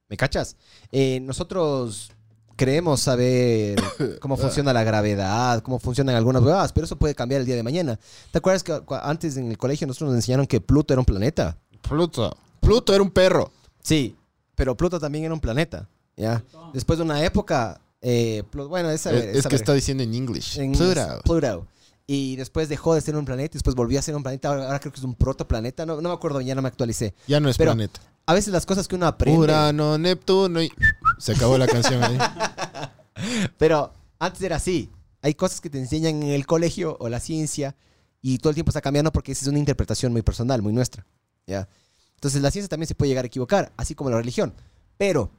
¿Me 0.08 0.16
cachas? 0.16 0.56
Eh, 0.92 1.20
nosotros 1.20 2.10
creemos 2.56 3.00
saber 3.00 3.76
cómo 4.20 4.36
funciona 4.36 4.72
la 4.72 4.84
gravedad, 4.84 5.62
cómo 5.62 5.78
funcionan 5.78 6.14
algunas 6.14 6.42
huevadas, 6.42 6.72
pero 6.72 6.84
eso 6.84 6.96
puede 6.96 7.14
cambiar 7.14 7.40
el 7.40 7.46
día 7.46 7.56
de 7.56 7.62
mañana. 7.62 7.98
¿Te 8.30 8.38
acuerdas 8.38 8.62
que 8.62 8.78
antes 9.02 9.36
en 9.36 9.50
el 9.50 9.58
colegio 9.58 9.86
nosotros 9.86 10.10
nos 10.10 10.16
enseñaron 10.18 10.46
que 10.46 10.60
Pluto 10.60 10.92
era 10.94 11.00
un 11.00 11.06
planeta? 11.06 11.56
Pluto. 11.88 12.36
Pluto 12.60 12.94
era 12.94 13.02
un 13.02 13.10
perro. 13.10 13.50
Sí, 13.82 14.14
pero 14.54 14.76
Pluto 14.76 15.00
también 15.00 15.24
era 15.24 15.34
un 15.34 15.40
planeta. 15.40 15.88
¿ya? 16.16 16.44
Después 16.72 16.98
de 16.98 17.04
una 17.04 17.24
época, 17.24 17.80
eh, 18.00 18.42
bueno, 18.52 18.90
esa, 18.90 19.10
Es, 19.10 19.20
que 19.24 19.32
verga. 19.32 19.56
está 19.56 19.72
diciendo 19.74 20.02
en. 20.04 20.14
En- 20.14 20.72
Pluto. 20.72 21.20
Pluto. 21.24 21.66
Y 22.06 22.36
después 22.36 22.68
dejó 22.68 22.94
de 22.94 23.00
ser 23.00 23.16
un 23.16 23.24
planeta, 23.24 23.54
y 23.54 23.58
después 23.58 23.74
volvió 23.74 23.98
a 23.98 24.02
ser 24.02 24.14
un 24.14 24.22
planeta. 24.22 24.48
Ahora, 24.48 24.66
ahora 24.66 24.78
creo 24.80 24.92
que 24.92 24.98
es 25.00 25.04
un 25.04 25.14
protoplaneta. 25.14 25.86
No, 25.86 26.00
no 26.00 26.08
me 26.10 26.14
acuerdo, 26.14 26.40
ya 26.40 26.54
no 26.54 26.60
me 26.62 26.68
actualicé. 26.68 27.14
Ya 27.26 27.40
no 27.40 27.48
es 27.48 27.56
Pero- 27.56 27.72
planeta. 27.72 28.00
A 28.26 28.32
veces 28.32 28.52
las 28.54 28.64
cosas 28.64 28.88
que 28.88 28.94
uno 28.94 29.06
aprende. 29.06 29.38
Urano, 29.38 29.98
Neptuno 29.98 30.62
y... 30.62 30.72
Se 31.18 31.32
acabó 31.32 31.58
la 31.58 31.66
canción 31.66 32.02
ahí. 32.02 32.16
Pero 33.58 33.92
antes 34.18 34.40
era 34.42 34.56
así. 34.56 34.90
Hay 35.22 35.34
cosas 35.34 35.60
que 35.60 35.70
te 35.70 35.78
enseñan 35.78 36.22
en 36.22 36.30
el 36.30 36.46
colegio 36.46 36.96
o 37.00 37.08
la 37.08 37.20
ciencia 37.20 37.76
y 38.22 38.38
todo 38.38 38.50
el 38.50 38.54
tiempo 38.54 38.70
está 38.70 38.80
cambiando 38.80 39.12
porque 39.12 39.32
esa 39.32 39.42
es 39.44 39.48
una 39.48 39.58
interpretación 39.58 40.12
muy 40.12 40.22
personal, 40.22 40.62
muy 40.62 40.72
nuestra. 40.72 41.06
¿ya? 41.46 41.68
Entonces 42.14 42.40
la 42.42 42.50
ciencia 42.50 42.68
también 42.68 42.88
se 42.88 42.94
puede 42.94 43.10
llegar 43.10 43.24
a 43.24 43.28
equivocar, 43.28 43.72
así 43.76 43.94
como 43.94 44.08
la 44.10 44.16
religión. 44.16 44.54
Pero 44.96 45.30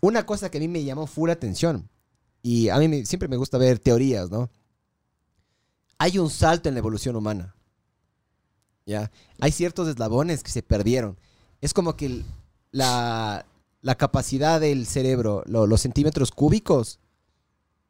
una 0.00 0.26
cosa 0.26 0.50
que 0.50 0.58
a 0.58 0.60
mí 0.60 0.68
me 0.68 0.84
llamó 0.84 1.06
full 1.06 1.30
atención 1.30 1.88
y 2.42 2.68
a 2.68 2.76
mí 2.78 2.88
me- 2.88 3.06
siempre 3.06 3.28
me 3.28 3.36
gusta 3.36 3.56
ver 3.58 3.78
teorías, 3.78 4.30
¿no? 4.30 4.50
Hay 5.98 6.18
un 6.18 6.30
salto 6.30 6.68
en 6.68 6.74
la 6.74 6.78
evolución 6.80 7.16
humana. 7.16 7.54
¿ya? 8.84 9.10
Hay 9.40 9.52
ciertos 9.52 9.88
eslabones 9.88 10.42
que 10.42 10.50
se 10.50 10.62
perdieron. 10.62 11.16
Es 11.60 11.74
como 11.74 11.96
que 11.96 12.22
la, 12.70 13.44
capacidad 13.96 14.60
del 14.60 14.86
cerebro, 14.86 15.42
lo- 15.46 15.66
los 15.66 15.80
centímetros 15.80 16.30
cúbicos 16.30 16.98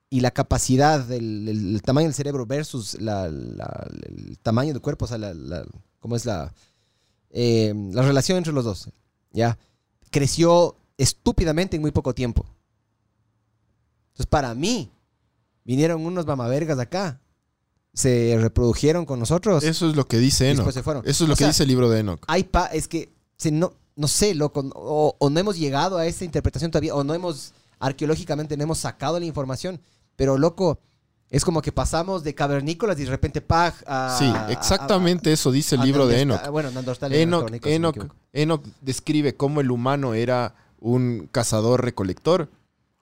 y 0.08 0.20
la 0.20 0.30
capacidad 0.30 1.00
del 1.00 1.48
el- 1.48 1.74
el 1.74 1.82
tamaño 1.82 2.06
del 2.06 2.14
cerebro 2.14 2.46
versus 2.46 2.94
el 2.94 4.38
tamaño 4.42 4.72
del 4.72 4.80
cuerpo, 4.82 5.04
o 5.04 5.08
sea, 5.08 5.18
¿cómo 6.00 6.14
es 6.16 6.24
la, 6.24 6.52
eh, 7.30 7.74
la 7.92 8.02
relación 8.02 8.38
entre 8.38 8.52
los 8.52 8.64
dos? 8.64 8.88
¿Ya? 9.32 9.58
Creció 10.10 10.76
estúpidamente 10.96 11.76
en 11.76 11.82
muy 11.82 11.90
poco 11.90 12.14
tiempo. 12.14 12.46
Entonces, 14.12 14.26
para 14.26 14.54
mí, 14.54 14.90
vinieron 15.64 16.06
unos 16.06 16.24
mamavergas 16.26 16.78
acá, 16.78 17.20
se 17.96 18.36
reprodujeron 18.38 19.06
con 19.06 19.18
nosotros 19.18 19.64
Eso 19.64 19.88
es 19.88 19.96
lo 19.96 20.06
que 20.06 20.18
dice 20.18 20.50
Enoch. 20.50 20.70
se 20.70 20.82
fueron. 20.82 21.02
Eso 21.06 21.24
es 21.24 21.28
lo 21.28 21.32
O 21.32 21.36
que 21.36 21.44
sea, 21.44 21.48
dice 21.48 21.62
el 21.62 21.68
libro 21.70 21.88
de 21.88 22.00
Enoch. 22.00 22.20
hay 22.28 22.44
pa 22.44 22.66
es 22.66 22.86
que 22.88 23.08
se 23.38 23.50
no, 23.50 23.72
no 23.96 24.06
sé, 24.06 24.34
loco, 24.34 24.62
o, 24.74 25.16
o 25.18 25.30
no 25.30 25.40
hemos 25.40 25.58
llegado 25.58 25.96
a 25.96 26.04
esa 26.06 26.24
interpretación 26.24 26.70
todavía, 26.70 26.94
o 26.94 27.02
no 27.04 27.14
hemos, 27.14 27.52
arqueológicamente 27.78 28.56
no 28.56 28.64
hemos 28.64 28.78
sacado 28.78 29.18
la 29.18 29.24
información, 29.24 29.80
pero 30.14 30.36
loco, 30.36 30.78
es 31.30 31.42
como 31.44 31.62
que 31.62 31.72
pasamos 31.72 32.22
de 32.22 32.34
cavernícolas 32.34 32.98
y 33.00 33.04
de 33.04 33.10
repente 33.10 33.40
pag 33.40 33.74
a... 33.86 34.14
Sí, 34.18 34.26
a- 34.26 34.52
exactamente 34.52 35.32
eso 35.32 35.50
dice 35.50 35.74
el 35.76 35.80
libro 35.80 36.06
de 36.06 36.20
Enoch. 36.20 36.46
Bueno, 36.50 36.68
Enoch, 36.68 36.98
cavernícolas, 36.98 37.60
si 37.62 37.70
Enoch. 37.72 37.96
Enoch 38.34 38.62
describe 38.82 39.34
cómo 39.34 39.60
el 39.62 39.70
humano 39.70 40.12
era 40.14 40.54
un 40.78 41.28
cazador-recolector 41.32 42.48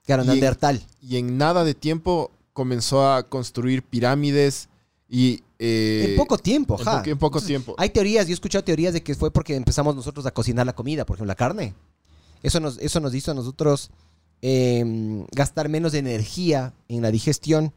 Claro, 0.07 0.23
y- 0.23 0.27
Neandertal. 0.29 0.81
y 1.03 1.17
en 1.17 1.37
nada 1.39 1.65
de 1.65 1.75
tiempo 1.75 2.31
comenzó 2.53 3.11
a 3.13 3.25
construir 3.29 3.83
pirámides 3.83 4.69
y... 5.09 5.43
eh, 5.59 6.09
en 6.11 6.17
poco 6.17 6.39
tiempo, 6.39 6.77
en 6.79 6.85
ja. 6.85 7.03
po- 7.03 7.11
en 7.11 7.19
poco 7.19 7.41
tiempo. 7.41 7.75
Hay 7.79 7.91
teorías, 7.91 8.27
yo 8.27 8.33
he 8.33 8.35
escuchado 8.35 8.65
teorías 8.65 8.93
de 8.93 9.03
que 9.03 9.15
fue 9.15 9.31
porque 9.31 9.55
empezamos 9.55 9.95
nosotros 9.95 10.27
a 10.27 10.31
cocinar 10.33 10.67
la 10.67 10.75
comida, 10.75 11.05
por 11.05 11.17
ejemplo, 11.17 11.29
la 11.29 11.35
carne. 11.35 11.75
Eso 12.43 12.61
nos, 12.61 12.79
eso 12.79 13.01
nos 13.01 13.15
hizo 13.15 13.31
a 13.31 13.35
nosotros 13.35 13.91
eh, 14.43 15.25
gastar 15.33 15.69
menos 15.69 15.95
energía 15.95 16.75
en 16.89 17.03
la 17.03 17.11
digestión 17.11 17.73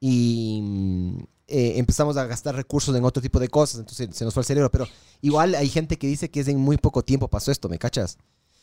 y 0.00 1.18
eh, 1.48 1.74
empezamos 1.76 2.16
a 2.16 2.26
gastar 2.26 2.54
recursos 2.54 2.94
en 2.96 3.04
otro 3.04 3.22
tipo 3.22 3.38
de 3.38 3.48
cosas, 3.48 3.80
entonces 3.80 4.08
se 4.12 4.24
nos 4.24 4.34
fue 4.34 4.42
el 4.42 4.46
cerebro. 4.46 4.70
Pero 4.70 4.86
igual 5.22 5.54
hay 5.54 5.68
gente 5.68 5.98
que 5.98 6.06
dice 6.06 6.30
que 6.30 6.40
es 6.40 6.48
en 6.48 6.58
muy 6.58 6.76
poco 6.76 7.02
tiempo 7.02 7.28
pasó 7.28 7.50
esto, 7.52 7.68
¿me 7.68 7.78
cachas? 7.78 8.18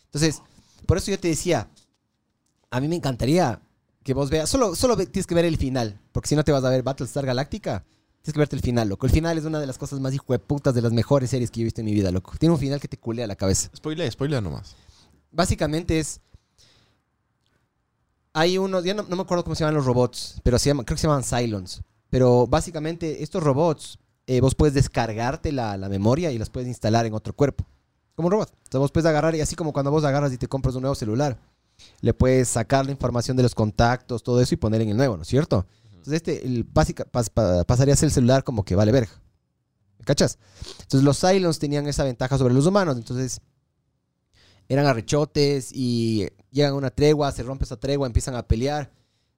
Entonces, 0.05 0.41
por 0.85 0.97
eso 0.97 1.11
yo 1.11 1.19
te 1.19 1.27
decía, 1.27 1.69
a 2.69 2.79
mí 2.79 2.87
me 2.87 2.95
encantaría 2.95 3.61
que 4.03 4.13
vos 4.13 4.29
veas, 4.29 4.49
solo, 4.49 4.75
solo 4.75 4.97
tienes 4.97 5.25
que 5.25 5.35
ver 5.35 5.45
el 5.45 5.57
final, 5.57 5.99
porque 6.11 6.27
si 6.27 6.35
no 6.35 6.43
te 6.43 6.51
vas 6.51 6.63
a 6.63 6.69
ver 6.69 6.83
Battlestar 6.83 7.25
Galactica. 7.25 7.83
Tienes 8.21 8.35
que 8.35 8.39
verte 8.39 8.55
el 8.55 8.61
final, 8.61 8.87
loco. 8.87 9.05
El 9.05 9.11
final 9.11 9.37
es 9.37 9.43
una 9.43 9.59
de 9.59 9.67
las 9.67 9.77
cosas 9.77 9.99
más 9.99 10.13
hijo 10.13 10.31
de 10.31 10.39
putas 10.39 10.73
de 10.73 10.81
las 10.81 10.93
mejores 10.93 11.29
series 11.29 11.51
que 11.51 11.59
yo 11.59 11.63
he 11.63 11.65
visto 11.65 11.81
en 11.81 11.85
mi 11.85 11.93
vida, 11.93 12.09
loco. 12.09 12.31
Tiene 12.39 12.53
un 12.53 12.59
final 12.59 12.79
que 12.79 12.87
te 12.87 12.97
culea 12.97 13.27
la 13.27 13.35
cabeza. 13.35 13.69
Spoiler, 13.75 14.09
spoiler 14.09 14.41
nomás. 14.41 14.77
Básicamente 15.29 15.99
es. 15.99 16.21
Hay 18.31 18.57
unos, 18.57 18.85
ya 18.85 18.93
no, 18.93 19.03
no 19.03 19.17
me 19.17 19.23
acuerdo 19.23 19.43
cómo 19.43 19.55
se 19.55 19.59
llaman 19.59 19.75
los 19.75 19.85
robots, 19.85 20.39
pero 20.41 20.57
se 20.57 20.69
llaman, 20.69 20.85
creo 20.85 20.95
que 20.95 21.01
se 21.01 21.07
llaman 21.07 21.23
Cylons. 21.25 21.81
Pero 22.09 22.47
básicamente 22.47 23.23
estos 23.23 23.43
robots, 23.43 23.99
eh, 24.25 24.39
vos 24.39 24.55
puedes 24.55 24.73
descargarte 24.73 25.51
la, 25.51 25.75
la 25.75 25.89
memoria 25.89 26.31
y 26.31 26.37
las 26.37 26.49
puedes 26.49 26.69
instalar 26.69 27.05
en 27.05 27.13
otro 27.13 27.33
cuerpo. 27.33 27.67
Como 28.15 28.27
un 28.27 28.31
robot. 28.31 28.49
Entonces 28.51 28.79
vos 28.79 28.91
puedes 28.91 29.09
agarrar, 29.09 29.35
y 29.35 29.41
así 29.41 29.55
como 29.55 29.73
cuando 29.73 29.91
vos 29.91 30.05
agarras 30.05 30.31
y 30.31 30.37
te 30.37 30.47
compras 30.47 30.75
un 30.75 30.81
nuevo 30.83 30.95
celular, 30.95 31.37
le 32.01 32.13
puedes 32.13 32.49
sacar 32.49 32.85
la 32.85 32.91
información 32.91 33.37
de 33.37 33.43
los 33.43 33.55
contactos, 33.55 34.23
todo 34.23 34.41
eso 34.41 34.53
y 34.53 34.57
poner 34.57 34.81
en 34.81 34.89
el 34.89 34.97
nuevo, 34.97 35.15
¿no 35.17 35.23
es 35.23 35.27
cierto? 35.29 35.65
Entonces 35.85 36.13
este 36.13 36.45
el 36.45 36.63
básica, 36.63 37.05
pas- 37.11 37.29
pa- 37.29 37.63
pasaría 37.63 37.93
a 37.93 37.97
ser 37.97 38.07
el 38.07 38.13
celular 38.13 38.43
como 38.43 38.63
que 38.65 38.75
vale 38.75 38.91
verga. 38.91 39.11
¿Me 39.99 40.05
cachas? 40.05 40.37
Entonces 40.81 41.03
los 41.03 41.19
Cylons 41.19 41.59
tenían 41.59 41.87
esa 41.87 42.03
ventaja 42.03 42.37
sobre 42.37 42.53
los 42.53 42.65
humanos. 42.65 42.97
Entonces 42.97 43.39
eran 44.67 44.85
arrechotes 44.85 45.71
y 45.73 46.27
llegan 46.51 46.73
a 46.73 46.75
una 46.75 46.89
tregua, 46.89 47.31
se 47.31 47.43
rompe 47.43 47.63
esa 47.65 47.77
tregua, 47.77 48.07
empiezan 48.07 48.35
a 48.35 48.43
pelear. 48.43 48.91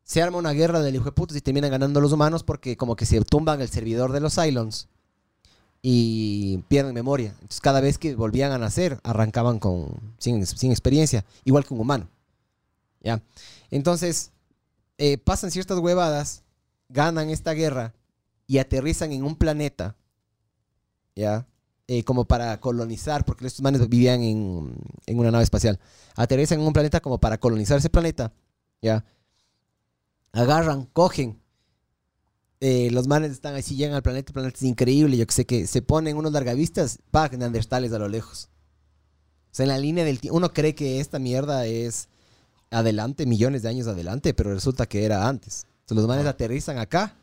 Se 0.03 0.21
arma 0.21 0.37
una 0.37 0.51
guerra 0.53 0.81
del 0.81 0.95
hijo 0.95 1.05
de 1.05 1.11
putas 1.11 1.35
y 1.37 1.41
terminan 1.41 1.71
ganando 1.71 1.99
los 2.01 2.11
humanos 2.11 2.43
porque 2.43 2.77
como 2.77 2.95
que 2.95 3.05
se 3.05 3.19
tumban 3.21 3.61
el 3.61 3.69
servidor 3.69 4.11
de 4.11 4.19
los 4.19 4.35
Cylons 4.35 4.87
y 5.81 6.59
pierden 6.67 6.93
memoria. 6.93 7.31
Entonces 7.41 7.61
cada 7.61 7.79
vez 7.81 7.97
que 7.97 8.15
volvían 8.15 8.51
a 8.51 8.57
nacer 8.57 8.99
arrancaban 9.03 9.59
con 9.59 9.87
sin, 10.17 10.45
sin 10.45 10.71
experiencia, 10.71 11.25
igual 11.43 11.65
que 11.65 11.73
un 11.73 11.79
humano. 11.79 12.09
Entonces 13.69 14.31
eh, 14.97 15.17
pasan 15.17 15.51
ciertas 15.51 15.79
huevadas, 15.79 16.43
ganan 16.89 17.29
esta 17.29 17.53
guerra 17.53 17.93
y 18.47 18.57
aterrizan 18.59 19.11
en 19.11 19.23
un 19.23 19.35
planeta, 19.35 19.95
¿ya? 21.15 21.47
Eh, 21.87 22.03
como 22.03 22.25
para 22.25 22.59
colonizar, 22.59 23.25
porque 23.25 23.45
estos 23.45 23.61
manes 23.61 23.87
vivían 23.87 24.21
en, 24.23 24.75
en 25.05 25.19
una 25.19 25.31
nave 25.31 25.43
espacial. 25.43 25.79
Aterrizan 26.15 26.59
en 26.59 26.67
un 26.67 26.73
planeta 26.73 26.99
como 26.99 27.19
para 27.19 27.37
colonizar 27.39 27.77
ese 27.77 27.89
planeta, 27.89 28.33
¿ya? 28.81 29.05
Agarran, 30.31 30.85
cogen. 30.93 31.39
eh, 32.59 32.89
los 32.91 33.07
manes 33.07 33.31
están 33.31 33.55
así, 33.55 33.75
llegan 33.75 33.95
al 33.95 34.01
planeta, 34.03 34.29
el 34.29 34.33
planeta 34.33 34.57
es 34.57 34.63
increíble, 34.63 35.17
yo 35.17 35.27
que 35.27 35.33
sé 35.33 35.45
que 35.45 35.67
se 35.67 35.81
ponen 35.81 36.17
unos 36.17 36.31
largavistas, 36.31 36.99
pa, 37.11 37.27
neandertales 37.29 37.91
a 37.93 37.99
lo 37.99 38.07
lejos. 38.07 38.49
O 39.51 39.55
sea, 39.55 39.63
en 39.65 39.69
la 39.69 39.77
línea 39.77 40.03
del 40.03 40.19
tiempo, 40.19 40.37
uno 40.37 40.53
cree 40.53 40.75
que 40.75 40.99
esta 40.99 41.19
mierda 41.19 41.65
es 41.65 42.09
adelante, 42.79 43.25
millones 43.25 43.61
de 43.63 43.69
años 43.69 43.87
adelante, 43.87 44.33
pero 44.33 44.53
resulta 44.53 44.85
que 44.85 45.03
era 45.05 45.27
antes. 45.27 45.65
Entonces 45.81 45.97
los 45.97 46.07
manes 46.07 46.25
aterrizan 46.25 46.77
acá, 46.77 47.15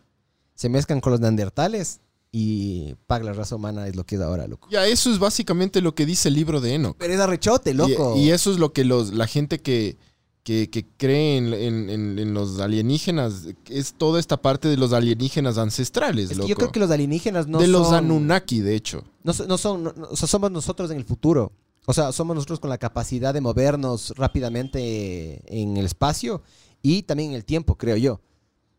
se 0.54 0.68
mezclan 0.68 1.00
con 1.00 1.12
los 1.12 1.20
neandertales 1.20 2.00
y 2.30 2.94
paga 3.06 3.24
la 3.24 3.32
raza 3.34 3.56
humana 3.56 3.86
es 3.88 3.94
lo 3.96 4.04
que 4.04 4.14
es 4.16 4.20
ahora, 4.22 4.46
loco. 4.46 4.68
Ya, 4.70 4.86
eso 4.86 5.10
es 5.12 5.18
básicamente 5.18 5.80
lo 5.82 5.94
que 5.94 6.06
dice 6.06 6.28
el 6.28 6.34
libro 6.34 6.60
de 6.60 6.74
Enoch. 6.74 6.96
Pero 6.98 7.12
es 7.12 7.20
arrechote, 7.20 7.74
loco. 7.74 8.14
Y, 8.16 8.20
y 8.26 8.30
eso 8.30 8.50
es 8.52 8.58
lo 8.58 8.72
que 8.72 8.84
los, 8.84 9.12
la 9.12 9.26
gente 9.26 9.58
que, 9.60 9.96
que, 10.42 10.70
que 10.70 10.86
cree 10.96 11.36
en, 11.36 11.52
en- 11.52 11.90
en- 11.90 12.18
en 12.18 12.32
los 12.34 12.58
alienígenas, 12.58 13.48
es 13.68 13.92
toda 13.94 14.18
esta 14.18 14.40
parte 14.40 14.68
de 14.68 14.76
los 14.78 14.92
alienígenas 14.92 15.58
ancestrales, 15.58 16.24
Es 16.24 16.30
que 16.30 16.34
loco. 16.36 16.48
yo 16.48 16.54
creo 16.56 16.72
que 16.72 16.80
los 16.80 16.90
alienígenas 16.90 17.46
no 17.46 17.58
de 17.58 17.64
son... 17.66 17.72
los 17.72 17.92
Anunnaki, 17.92 18.60
de 18.60 18.74
hecho. 18.76 19.04
No, 19.24 19.32
no 19.46 19.58
son, 19.58 19.82
no- 19.84 19.92
no- 19.94 20.08
o 20.10 20.16
sea, 20.16 20.26
somos 20.28 20.50
nosotros 20.50 20.90
en 20.90 20.96
el 20.96 21.04
futuro. 21.04 21.52
O 21.86 21.92
sea, 21.92 22.12
somos 22.12 22.34
nosotros 22.36 22.60
con 22.60 22.70
la 22.70 22.78
capacidad 22.78 23.34
de 23.34 23.40
movernos 23.40 24.12
rápidamente 24.16 25.42
en 25.46 25.76
el 25.76 25.86
espacio 25.86 26.42
y 26.80 27.02
también 27.02 27.30
en 27.30 27.36
el 27.36 27.44
tiempo, 27.44 27.76
creo 27.76 27.96
yo. 27.96 28.20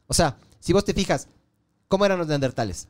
O 0.07 0.13
sea, 0.13 0.37
si 0.59 0.71
vos 0.73 0.85
te 0.85 0.93
fijas, 0.93 1.27
¿cómo 1.87 2.05
eran 2.05 2.17
los 2.19 2.27
neandertales? 2.27 2.87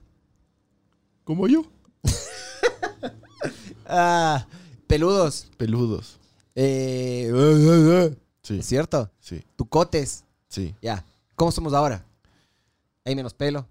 Como 1.23 1.47
yo. 1.47 1.63
Ah, 3.85 4.47
peludos. 4.87 5.47
Peludos. 5.57 6.17
Eh, 6.55 8.15
Sí, 8.41 8.59
¿Es 8.59 8.65
cierto? 8.65 9.09
sí, 9.19 9.41
Tucotes. 9.55 10.23
sí. 10.47 10.73
Ya. 10.81 11.05
¿Cómo 11.35 11.51
somos 11.51 11.73
ahora? 11.73 12.05
Hay 13.05 13.15
menos 13.15 13.33
pelo. 13.33 13.65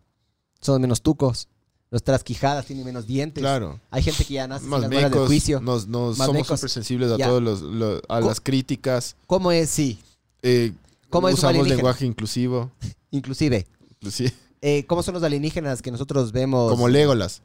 Somos 0.60 0.80
menos 0.80 1.00
tucos. 1.02 1.48
Nuestras 1.92 2.24
quijadas 2.24 2.64
tienen 2.64 2.84
menos 2.86 3.06
dientes. 3.06 3.42
Claro. 3.42 3.78
Hay 3.90 4.02
gente 4.02 4.24
que 4.24 4.32
ya 4.34 4.48
nace 4.48 4.62
sin 4.62 4.70
Más 4.70 4.80
las 4.80 4.90
muelas 4.90 5.10
del 5.10 5.20
mecos, 5.20 5.28
juicio. 5.28 5.60
nos, 5.60 5.86
nos 5.86 6.16
Más 6.16 6.26
somos 6.26 6.46
súper 6.48 6.70
sensibles 6.70 7.12
a 7.12 7.18
Ya. 7.18 7.28
todos 7.28 7.42
los, 7.62 8.02
a 8.08 8.20
las 8.20 8.40
críticas. 8.40 9.14
¿Cómo 9.26 9.52
es? 9.52 9.68
Sí. 9.68 9.98
eh, 10.42 10.72
¿Cómo 11.10 11.28
es 11.28 11.34
usamos 11.34 11.68
lenguaje 11.68 12.06
inclusivo. 12.06 12.70
Inclusive. 13.10 13.66
inclusive, 13.90 14.32
eh, 14.62 14.86
¿Cómo 14.86 15.02
son 15.02 15.12
los 15.12 15.22
alienígenas 15.22 15.82
que 15.82 15.90
nosotros 15.90 16.32
vemos? 16.32 16.70
Como 16.70 16.88
Legolas. 16.88 17.42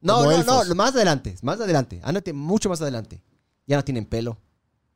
No, 0.00 0.18
como 0.18 0.30
no, 0.30 0.36
elfos. 0.36 0.68
no, 0.68 0.74
más 0.76 0.94
adelante, 0.94 1.36
más 1.42 1.60
adelante. 1.60 2.00
Ándate 2.04 2.32
mucho 2.32 2.68
más 2.68 2.80
adelante. 2.80 3.20
Ya 3.66 3.76
no 3.76 3.82
tienen 3.84 4.04
pelo. 4.06 4.38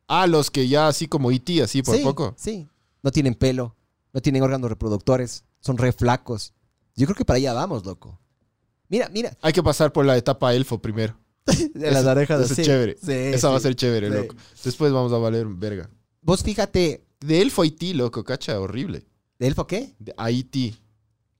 Ah, 0.06 0.28
los 0.28 0.48
que 0.48 0.68
ya 0.68 0.86
así 0.86 1.08
como 1.08 1.32
E.T., 1.32 1.60
así 1.60 1.82
por 1.82 1.96
sí, 1.96 2.04
poco. 2.04 2.34
Sí. 2.36 2.68
No 3.02 3.10
tienen 3.10 3.34
pelo. 3.34 3.74
No 4.12 4.20
tienen 4.20 4.44
órganos 4.44 4.70
reproductores. 4.70 5.42
Son 5.60 5.76
re 5.76 5.92
flacos. 5.92 6.52
Yo 6.94 7.06
creo 7.06 7.16
que 7.16 7.24
para 7.24 7.38
allá 7.38 7.52
vamos, 7.52 7.84
loco. 7.84 8.16
Mira, 8.90 9.08
mira. 9.10 9.34
Hay 9.40 9.54
que 9.54 9.62
pasar 9.62 9.90
por 9.92 10.04
la 10.04 10.16
etapa 10.18 10.52
elfo 10.54 10.78
primero. 10.82 11.16
De 11.74 11.90
las 11.90 12.04
orejas 12.04 12.42
así. 12.50 12.60
es 12.60 12.66
chévere. 12.66 12.96
Sí, 13.02 13.12
Esa 13.12 13.48
va 13.48 13.56
a 13.56 13.60
ser 13.60 13.74
chévere, 13.74 14.10
loco. 14.10 14.34
Después 14.62 14.92
vamos 14.92 15.12
a 15.14 15.16
valer 15.16 15.46
verga. 15.46 15.88
Vos 16.20 16.42
fíjate, 16.42 17.02
De 17.20 17.40
elfo 17.40 17.62
a 17.62 17.66
E.T., 17.66 17.94
loco, 17.94 18.22
cacha, 18.24 18.60
horrible. 18.60 19.06
¿de 19.38 19.46
elfo 19.46 19.66
qué? 19.66 19.94
De 19.98 20.12
E.T. 20.18 20.74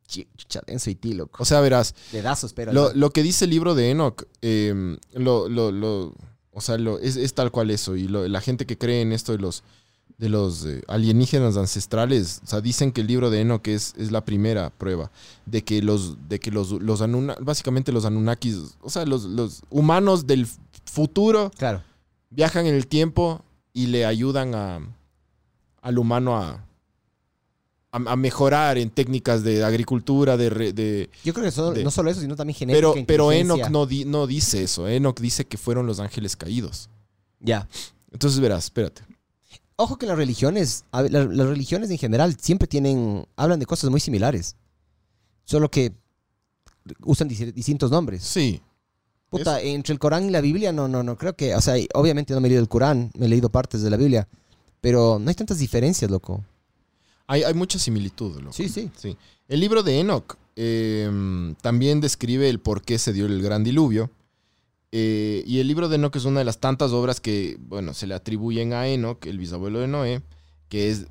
Chucha, 0.07 0.61
denso 0.67 0.91
ti, 0.99 1.13
loco. 1.13 1.41
O 1.43 1.45
sea, 1.47 1.61
verás, 1.61 1.95
Dedazos, 2.11 2.53
pero. 2.53 2.73
lo, 2.73 2.93
lo 2.95 3.11
que 3.11 3.23
dice 3.23 3.45
el 3.45 3.51
libro 3.53 3.75
de 3.77 3.91
Enoch, 3.91 4.25
eh, 4.43 4.97
lo, 5.15 5.49
lo, 5.49 5.71
lo- 5.71 6.15
o 6.51 6.61
sea, 6.61 6.79
lo, 6.79 6.99
es, 6.99 7.15
es 7.17 7.33
tal 7.35 7.53
cual 7.53 7.71
eso. 7.71 7.95
Y 7.95 8.09
la 8.09 8.41
gente 8.41 8.67
que 8.67 8.77
cree 8.77 9.03
en 9.03 9.13
esto 9.13 9.31
de 9.33 9.39
los, 9.39 9.63
de 10.21 10.29
los 10.29 10.67
eh, 10.67 10.83
alienígenas 10.87 11.57
ancestrales, 11.57 12.43
o 12.45 12.47
sea, 12.47 12.61
dicen 12.61 12.93
que 12.93 13.01
el 13.01 13.07
libro 13.07 13.31
de 13.31 13.41
Enoch 13.41 13.67
es, 13.69 13.95
es 13.97 14.13
la 14.13 14.23
primera 14.23 14.69
prueba 14.69 15.11
de 15.47 15.65
que 15.65 15.81
los, 15.83 16.17
de 16.29 16.39
que 16.39 16.51
los, 16.51 16.73
los 16.73 17.01
Anuna- 17.01 17.39
básicamente 17.41 17.91
los 17.91 18.05
Anunnakis, 18.05 18.77
o 18.83 18.91
sea, 18.91 19.07
los, 19.07 19.25
los 19.25 19.63
humanos 19.71 20.27
del 20.27 20.47
futuro 20.85 21.51
Claro. 21.57 21.83
viajan 22.29 22.67
en 22.67 22.75
el 22.75 22.87
tiempo 22.87 23.43
y 23.73 23.87
le 23.87 24.05
ayudan 24.05 24.55
a, 24.55 24.81
al 25.81 25.99
humano 25.99 26.37
a, 26.37 26.67
a, 27.93 27.97
a 27.97 28.17
mejorar 28.17 28.77
en 28.77 28.91
técnicas 28.91 29.43
de 29.43 29.65
agricultura, 29.65 30.37
de, 30.37 30.51
re- 30.51 30.73
de, 30.75 31.09
Yo 31.25 31.33
creo 31.33 31.51
que 31.51 31.79
De- 31.79 31.83
no 31.85 31.91
solo 31.91 32.11
eso, 32.11 32.21
sino 32.21 32.37
también 32.37 32.57
genética. 32.59 32.93
pero, 32.93 33.07
pero. 33.07 33.33
Enoch 33.33 33.71
no, 33.71 33.87
di- 33.87 34.05
no 34.05 34.27
dice 34.27 34.63
eso. 34.65 34.87
Enoch 34.87 35.19
dice 35.19 35.47
que 35.47 35.57
fueron 35.57 35.87
los 35.87 35.99
ángeles 35.99 36.37
caídos. 36.37 36.91
Ya. 37.41 37.67
Entonces 38.13 38.39
verás, 38.39 38.65
espérate. 38.65 39.03
Ojo 39.81 39.97
que 39.97 40.05
las 40.07 40.17
religiones, 40.19 40.85
las 40.93 41.27
religiones 41.49 41.91
en 41.91 41.97
general 41.97 42.37
siempre 42.39 42.69
tienen, 42.69 43.25
hablan 43.37 43.59
de 43.59 43.65
cosas 43.67 43.89
muy 43.91 43.99
similares. 44.01 44.57
Solo 45.45 45.71
que 45.71 45.93
usan 47.05 47.29
dis- 47.31 47.53
distintos 47.55 47.91
nombres. 47.91 48.23
Sí. 48.23 48.61
Puta, 49.31 49.61
entre 49.63 49.93
el 49.95 49.99
Corán 49.99 50.27
y 50.27 50.31
la 50.31 50.41
Biblia, 50.43 50.71
no, 50.73 50.87
no, 50.87 51.03
no 51.03 51.17
creo 51.17 51.35
que, 51.35 51.55
o 51.55 51.61
sea, 51.63 51.77
obviamente 51.95 52.35
no 52.35 52.41
me 52.41 52.49
he 52.49 52.51
leído 52.51 52.63
el 52.63 52.69
Corán, 52.69 53.11
me 53.17 53.25
he 53.27 53.29
leído 53.29 53.49
partes 53.49 53.81
de 53.81 53.89
la 53.89 53.97
Biblia, 53.97 54.29
pero 54.83 55.19
no 55.19 55.29
hay 55.29 55.35
tantas 55.35 55.59
diferencias, 55.59 56.11
loco. 56.11 56.45
Hay, 57.27 57.43
hay 57.45 57.55
mucha 57.55 57.79
similitud. 57.79 58.39
loco. 58.41 58.53
Sí, 58.53 58.69
sí. 58.69 58.91
Sí. 58.97 59.17
El 59.49 59.61
libro 59.61 59.83
de 59.83 59.99
Enoch 60.01 60.37
eh, 60.57 61.09
también 61.63 62.01
describe 62.01 62.51
el 62.51 62.61
por 62.61 62.83
qué 62.83 62.99
se 62.99 63.13
dio 63.15 63.25
el 63.27 63.41
gran 63.41 63.65
diluvio. 63.65 64.11
Eh, 64.93 65.45
y 65.47 65.61
el 65.61 65.69
libro 65.69 65.89
de 65.89 65.97
Enoch 65.97 66.17
es 66.17 66.25
una 66.25 66.41
de 66.41 66.45
las 66.45 66.59
tantas 66.59 66.91
obras 66.93 67.21
que, 67.21 67.57
bueno, 67.61 67.95
se 67.95 68.07
le 68.07 68.15
atribuyen 68.15 68.73
a 68.73 68.89
Enoch, 68.89 69.25
el 69.27 69.39
bisabuelo 69.39 69.79
de 69.79 69.87
Noé, 69.89 70.23
que 70.69 70.91
es, 70.91 71.07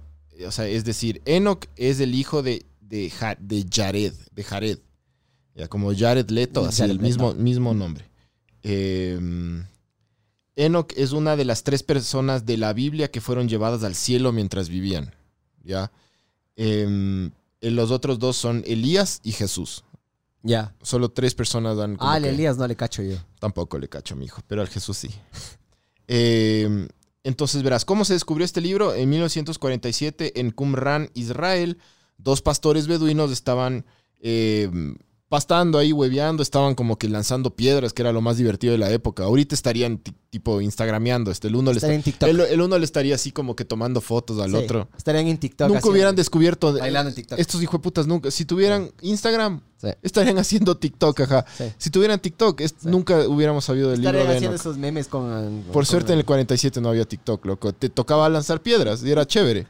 o 0.46 0.52
sea, 0.52 0.68
es 0.68 0.84
decir, 0.84 1.22
Enoch 1.26 1.66
es 1.78 2.00
el 2.02 2.14
hijo 2.16 2.44
de, 2.44 2.66
de, 2.82 3.10
Ja- 3.10 3.38
de 3.40 3.66
Jared, 3.72 4.14
de 4.34 4.44
Jared. 4.44 4.80
Ya, 5.56 5.68
como 5.68 5.94
Jared 5.96 6.30
Leto, 6.30 6.66
así, 6.66 6.84
el 6.84 7.00
mismo, 7.00 7.34
mismo 7.34 7.74
nombre. 7.74 8.06
Eh, 8.64 9.20
Enoch 10.56 10.92
es 10.98 11.12
una 11.14 11.36
de 11.38 11.46
las 11.46 11.64
tres 11.64 11.84
personas 11.84 12.46
de 12.46 12.58
la 12.58 12.74
Biblia 12.74 13.10
que 13.12 13.22
fueron 13.22 13.48
llevadas 13.48 13.84
al 13.84 13.96
cielo 13.96 14.32
mientras 14.34 14.68
vivían. 14.70 15.14
¿Ya? 15.64 15.92
Em, 16.58 17.32
eh, 17.62 17.72
los 17.72 17.92
otros 17.92 18.20
dos 18.20 18.36
son 18.36 18.64
Elías 18.68 19.22
y 19.24 19.32
Jesús. 19.32 19.84
Ya. 20.42 20.74
Solo 20.82 21.10
tres 21.10 21.36
personas 21.36 21.78
dan. 21.78 21.96
como 21.98 22.10
Ah, 22.10 22.16
al 22.16 22.26
Elías 22.26 22.58
no 22.58 22.68
le 22.68 22.76
cacho 22.76 23.02
yo. 23.04 23.18
Tampoco 23.40 23.78
le 23.78 23.90
cacho 23.90 24.14
a 24.14 24.18
mi 24.18 24.26
hijo, 24.26 24.42
pero 24.48 24.62
al 24.62 24.68
Jesús 24.68 24.98
sí. 24.98 25.10
Eh, 26.12 26.88
entonces 27.24 27.62
verás, 27.62 27.86
¿cómo 27.86 28.04
se 28.04 28.14
descubrió 28.14 28.44
este 28.44 28.62
libro? 28.62 28.96
En 28.96 29.10
1947 29.10 30.40
en 30.40 30.50
Qumran, 30.50 31.12
Israel, 31.14 31.78
dos 32.18 32.42
pastores 32.42 32.88
beduinos 32.88 33.32
estaban 33.32 33.86
eh, 34.20 34.72
pastando 35.30 35.78
ahí, 35.78 35.94
hueveando, 35.94 36.42
estaban 36.42 36.74
como 36.74 36.98
que 36.98 37.08
lanzando 37.08 37.56
piedras, 37.56 37.94
que 37.94 38.02
era 38.02 38.12
lo 38.12 38.20
más 38.20 38.38
divertido 38.38 38.72
de 38.72 38.80
la 38.80 38.90
época. 38.92 39.24
Ahorita 39.26 39.54
estarían 39.54 40.00
ti- 40.00 40.12
tipo 40.32 40.60
instagrameando, 40.60 41.30
este, 41.32 41.48
el 41.48 41.56
uno 41.56 41.72
le 41.72 41.78
Estarían 41.78 42.00
esta- 42.00 42.10
en 42.10 42.14
TikTok. 42.14 42.30
el, 42.30 42.40
el 42.54 42.62
uno 42.62 42.78
le 42.80 42.86
estaría 42.86 43.14
así 43.16 43.32
como 43.32 43.56
que 43.56 43.64
tomando 43.64 44.02
fotos 44.02 44.40
al 44.40 44.50
Sí, 44.50 44.56
otro. 44.58 44.90
Estarían 44.98 45.28
en 45.28 45.38
TikTok. 45.38 45.68
Nunca 45.68 45.78
haciendo- 45.80 45.94
hubieran 45.94 46.16
descubierto 46.16 46.74
Bailando 46.74 47.10
en 47.10 47.16
TikTok. 47.16 47.38
estos 47.40 47.62
hijueputas 47.62 48.08
nunca. 48.08 48.32
Si 48.32 48.44
tuvieran 48.46 48.92
Instagram, 49.02 49.62
Sí. 49.78 49.90
estarían 50.02 50.38
haciendo 50.40 50.76
TikTok, 50.78 51.20
ajá. 51.22 51.46
Sí. 51.58 51.66
Si 51.78 51.90
tuvieran 51.92 52.20
TikTok, 52.20 52.62
es- 52.62 52.84
nunca 52.84 53.28
hubiéramos 53.28 53.66
sabido 53.66 53.92
del 53.92 54.02
libro 54.02 54.18
Estarían 54.18 54.32
de 54.32 54.36
haciendo 54.38 54.56
Enoch. 54.56 54.62
esos 54.62 54.78
memes 54.78 55.08
con... 55.08 55.64
Por 55.72 55.86
suerte 55.86 56.12
en 56.14 56.20
el 56.20 56.26
47 56.26 56.82
no 56.82 56.90
había 56.90 57.06
TikTok, 57.06 57.46
loco. 57.46 57.72
Te 57.72 57.90
tocaba 57.90 58.28
lanzar 58.30 58.62
piedras 58.62 59.04
y 59.04 59.12
era 59.12 59.28
chévere. 59.28 59.68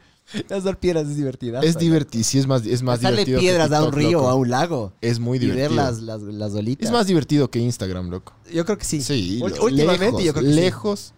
Lanzar 0.50 0.80
piedras 0.80 1.08
es 1.08 1.16
divertida. 1.18 1.60
Es 1.62 1.78
divertido, 1.78 2.24
sí, 2.24 2.38
es 2.38 2.46
más, 2.48 2.66
es 2.66 2.84
más 2.84 3.02
Darle 3.02 3.26
divertido. 3.26 3.40
que 3.40 3.46
piedras 3.46 3.72
a 3.72 3.84
un 3.84 3.92
río 3.94 4.12
loco. 4.12 4.26
o 4.26 4.30
a 4.30 4.36
un 4.36 4.50
lago. 4.50 4.94
Es 5.02 5.20
muy 5.20 5.38
Y 5.38 5.42
divertido. 5.42 5.70
ver 5.70 5.76
las, 5.76 6.00
las, 6.02 6.22
las 6.22 6.54
olitas. 6.54 6.86
Es 6.86 6.92
más 6.92 7.08
divertido 7.08 7.50
que 7.50 7.60
Instagram, 7.60 8.10
loco. 8.10 8.34
Yo 8.54 8.64
creo 8.66 8.78
que 8.78 8.86
sí. 8.86 9.02
Sí, 9.02 9.40
Ult- 9.42 9.60
Últimamente 9.62 10.06
lejos, 10.06 10.24
yo 10.24 10.34
creo 10.34 10.44
que 10.46 10.50
sí. 10.50 10.56
lejos, 10.56 11.14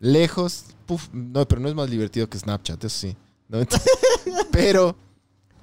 lejos. 0.00 0.64
Puf, 0.86 1.08
no, 1.12 1.46
pero 1.46 1.60
no 1.60 1.68
es 1.68 1.74
más 1.74 1.90
divertido 1.90 2.28
que 2.28 2.38
Snapchat, 2.38 2.82
eso 2.84 2.98
sí. 2.98 3.16
No, 3.48 3.58
pero, 4.50 4.96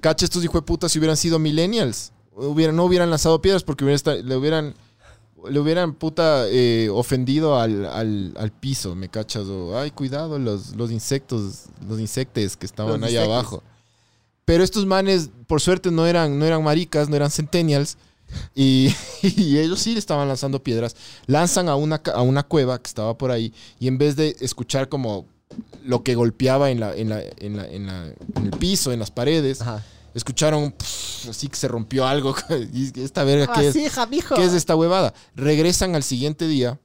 cacha, 0.00 0.24
estos 0.24 0.42
hijos 0.44 0.54
de 0.60 0.62
putas 0.62 0.92
si 0.92 0.98
hubieran 0.98 1.16
sido 1.16 1.38
millennials, 1.38 2.12
hubieran, 2.34 2.76
no 2.76 2.84
hubieran 2.84 3.10
lanzado 3.10 3.40
piedras 3.42 3.62
porque 3.62 3.84
hubieran 3.84 4.26
le 4.26 4.36
hubieran 4.36 4.74
le 5.48 5.58
hubieran 5.60 5.94
puta 5.94 6.46
eh, 6.48 6.88
ofendido 6.90 7.58
al, 7.58 7.84
al, 7.86 8.34
al 8.38 8.52
piso, 8.52 8.94
me 8.94 9.08
cachas, 9.08 9.44
o 9.46 9.78
ay, 9.78 9.90
cuidado, 9.90 10.38
los, 10.38 10.74
los 10.76 10.90
insectos, 10.90 11.64
los 11.88 12.00
insectes 12.00 12.56
que 12.56 12.66
estaban 12.66 13.00
Los 13.00 13.08
ahí 13.10 13.16
abajo. 13.16 13.62
Pero 14.44 14.62
estos 14.62 14.84
manes, 14.86 15.30
por 15.46 15.60
suerte, 15.60 15.90
no 15.90 16.06
eran, 16.06 16.38
no 16.38 16.44
eran 16.44 16.62
maricas, 16.62 17.08
no 17.08 17.16
eran 17.16 17.30
centennials. 17.30 17.96
Y, 18.54 18.88
y 19.22 19.58
ellos 19.58 19.80
sí 19.80 19.92
le 19.92 19.98
estaban 19.98 20.28
lanzando 20.28 20.62
piedras. 20.62 20.96
Lanzan 21.26 21.68
a 21.68 21.76
una, 21.76 22.02
a 22.14 22.22
una 22.22 22.42
cueva 22.42 22.78
que 22.80 22.88
estaba 22.88 23.16
por 23.16 23.30
ahí. 23.30 23.52
Y 23.78 23.88
en 23.88 23.96
vez 23.98 24.16
de 24.16 24.36
escuchar 24.40 24.88
como 24.88 25.26
lo 25.84 26.02
que 26.02 26.14
golpeaba 26.14 26.70
en, 26.70 26.80
la, 26.80 26.94
en, 26.94 27.08
la, 27.10 27.22
en, 27.22 27.56
la- 27.56 27.66
en 27.68 27.86
la- 27.86 28.06
en 28.36 28.44
el 28.44 28.50
piso, 28.50 28.92
en 28.92 28.98
las 28.98 29.10
paredes, 29.10 29.60
Ajá. 29.60 29.82
Escucharon 30.14 30.72
pff, 30.72 31.28
así 31.28 31.48
que 31.48 31.56
se 31.56 31.68
rompió 31.68 32.06
algo. 32.06 32.34
Y 32.72 32.98
esta 33.00 33.24
verga, 33.24 33.46
¿qué 33.52 33.60
Ah, 33.60 33.64
es? 33.64 33.72
sí, 33.74 33.84
hija. 33.84 34.08
¿Qué 34.36 34.44
es 34.44 34.52
esta 34.52 34.76
huevada? 34.76 35.12
Regresan 35.34 35.94
al 35.94 36.02
siguiente 36.02 36.46
día 36.48 36.80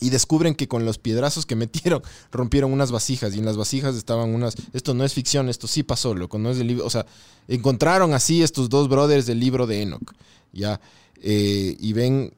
y 0.00 0.08
descubren 0.10 0.54
que 0.54 0.66
con 0.66 0.84
los 0.86 0.98
piedrazos 0.98 1.44
que 1.46 1.56
metieron 1.56 2.02
rompieron 2.32 2.72
unas 2.72 2.90
vasijas 2.90 3.34
y 3.34 3.38
en 3.38 3.44
las 3.44 3.56
vasijas 3.56 3.94
estaban 3.96 4.34
unas... 4.34 4.54
Esto 4.72 4.94
no 4.94 5.04
es 5.04 5.12
ficción, 5.12 5.48
esto 5.48 5.66
sí 5.68 5.82
pasó, 5.82 6.14
loco, 6.14 6.38
no 6.38 6.50
es 6.50 6.58
del 6.58 6.68
libro... 6.68 6.86
O 6.86 6.90
sea, 6.90 7.04
encontraron 7.48 8.14
así 8.14 8.42
estos 8.42 8.68
dos 8.68 8.88
brothers 8.88 9.26
del 9.26 9.38
libro 9.40 9.66
de 9.66 9.82
Enoch, 9.82 10.12
¿ya? 10.52 10.80
Eh, 11.22 11.76
y 11.78 11.92
ven 11.92 12.34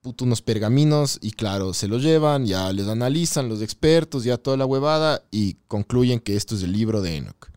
puto, 0.00 0.24
unos 0.24 0.40
pergaminos 0.42 1.18
y 1.20 1.32
claro, 1.32 1.74
se 1.74 1.86
los 1.86 2.02
llevan, 2.02 2.46
ya 2.46 2.72
les 2.72 2.88
analizan 2.88 3.48
los 3.48 3.60
expertos, 3.62 4.24
ya 4.24 4.36
toda 4.38 4.56
la 4.56 4.64
huevada 4.66 5.22
y 5.30 5.58
concluyen 5.68 6.18
que 6.18 6.34
esto 6.36 6.54
es 6.56 6.62
el 6.62 6.72
libro 6.72 7.02
de 7.02 7.16
Enoch. 7.16 7.51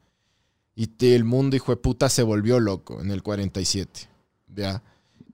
Y 0.75 0.87
te- 0.87 1.15
el 1.15 1.23
mundo, 1.23 1.55
hijo 1.55 1.71
de 1.71 1.77
puta, 1.77 2.09
se 2.09 2.21
volvió 2.23 2.59
loco 2.59 3.01
en 3.01 3.11
el 3.11 3.23
47, 3.23 4.09
¿ya? 4.55 4.83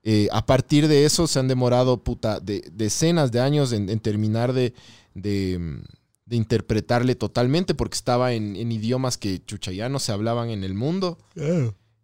Eh, 0.04 0.28
a 0.32 0.44
partir 0.46 0.88
de 0.88 1.04
eso 1.04 1.26
se 1.26 1.38
han 1.38 1.48
demorado 1.48 2.02
puta, 2.02 2.40
de, 2.40 2.68
decenas 2.72 3.30
de 3.30 3.40
años 3.40 3.72
en, 3.72 3.88
en 3.88 4.00
terminar 4.00 4.52
de, 4.52 4.74
de, 5.14 5.80
de 6.26 6.36
interpretarle 6.36 7.14
totalmente 7.14 7.74
porque 7.74 7.94
estaba 7.96 8.32
en, 8.32 8.56
en 8.56 8.72
idiomas 8.72 9.16
que 9.18 9.44
chucha 9.44 9.70
ya 9.72 9.88
no 9.88 9.98
se 10.00 10.10
hablaban 10.12 10.50
en 10.50 10.64
el 10.64 10.74
mundo. 10.74 11.18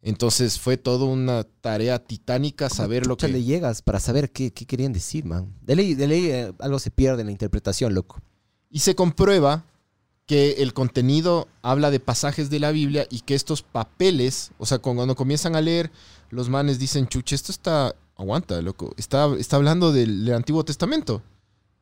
Entonces 0.01 0.61
fue 0.61 0.77
toda 0.77 1.07
una 1.07 1.43
tarea 1.61 1.99
titánica 1.99 2.71
saber 2.71 3.05
lo 3.07 3.15
Chucha, 3.17 3.27
le 3.29 3.39
que... 3.39 3.45
llegas 3.45 3.83
para 3.83 3.99
saber 3.99 4.31
qué, 4.31 4.53
qué 4.53 4.65
querían 4.65 4.93
decir, 4.93 5.25
man. 5.25 5.53
De 5.63 5.75
ley, 5.75 5.95
de 5.95 6.07
ley 6.07 6.27
eh, 6.31 6.53
algo 6.61 6.79
se 6.79 6.93
pierde 6.93 7.23
en 7.23 7.27
la 7.27 7.33
interpretación, 7.33 7.95
loco. 7.95 8.21
Y 8.71 8.79
se 8.79 8.95
comprueba 8.95 9.65
que 10.29 10.57
el 10.59 10.75
contenido 10.75 11.49
habla 11.63 11.91
de 11.91 11.99
pasajes 12.01 12.51
de 12.51 12.61
la 12.61 12.71
Biblia 12.71 13.07
y 13.11 13.21
que 13.23 13.35
estos 13.35 13.63
papeles, 13.63 14.53
o 14.59 14.67
sea, 14.67 14.79
cuando 14.79 15.17
comienzan 15.17 15.57
a 15.57 15.61
leer, 15.61 15.91
los 16.31 16.49
manes 16.51 16.79
dicen, 16.79 17.09
chuche, 17.09 17.35
esto 17.35 17.51
está, 17.51 17.97
aguanta, 18.15 18.61
loco, 18.63 18.93
está, 18.99 19.35
está 19.39 19.57
hablando 19.57 19.91
del, 19.91 20.25
del 20.27 20.35
Antiguo 20.35 20.65
Testamento. 20.65 21.23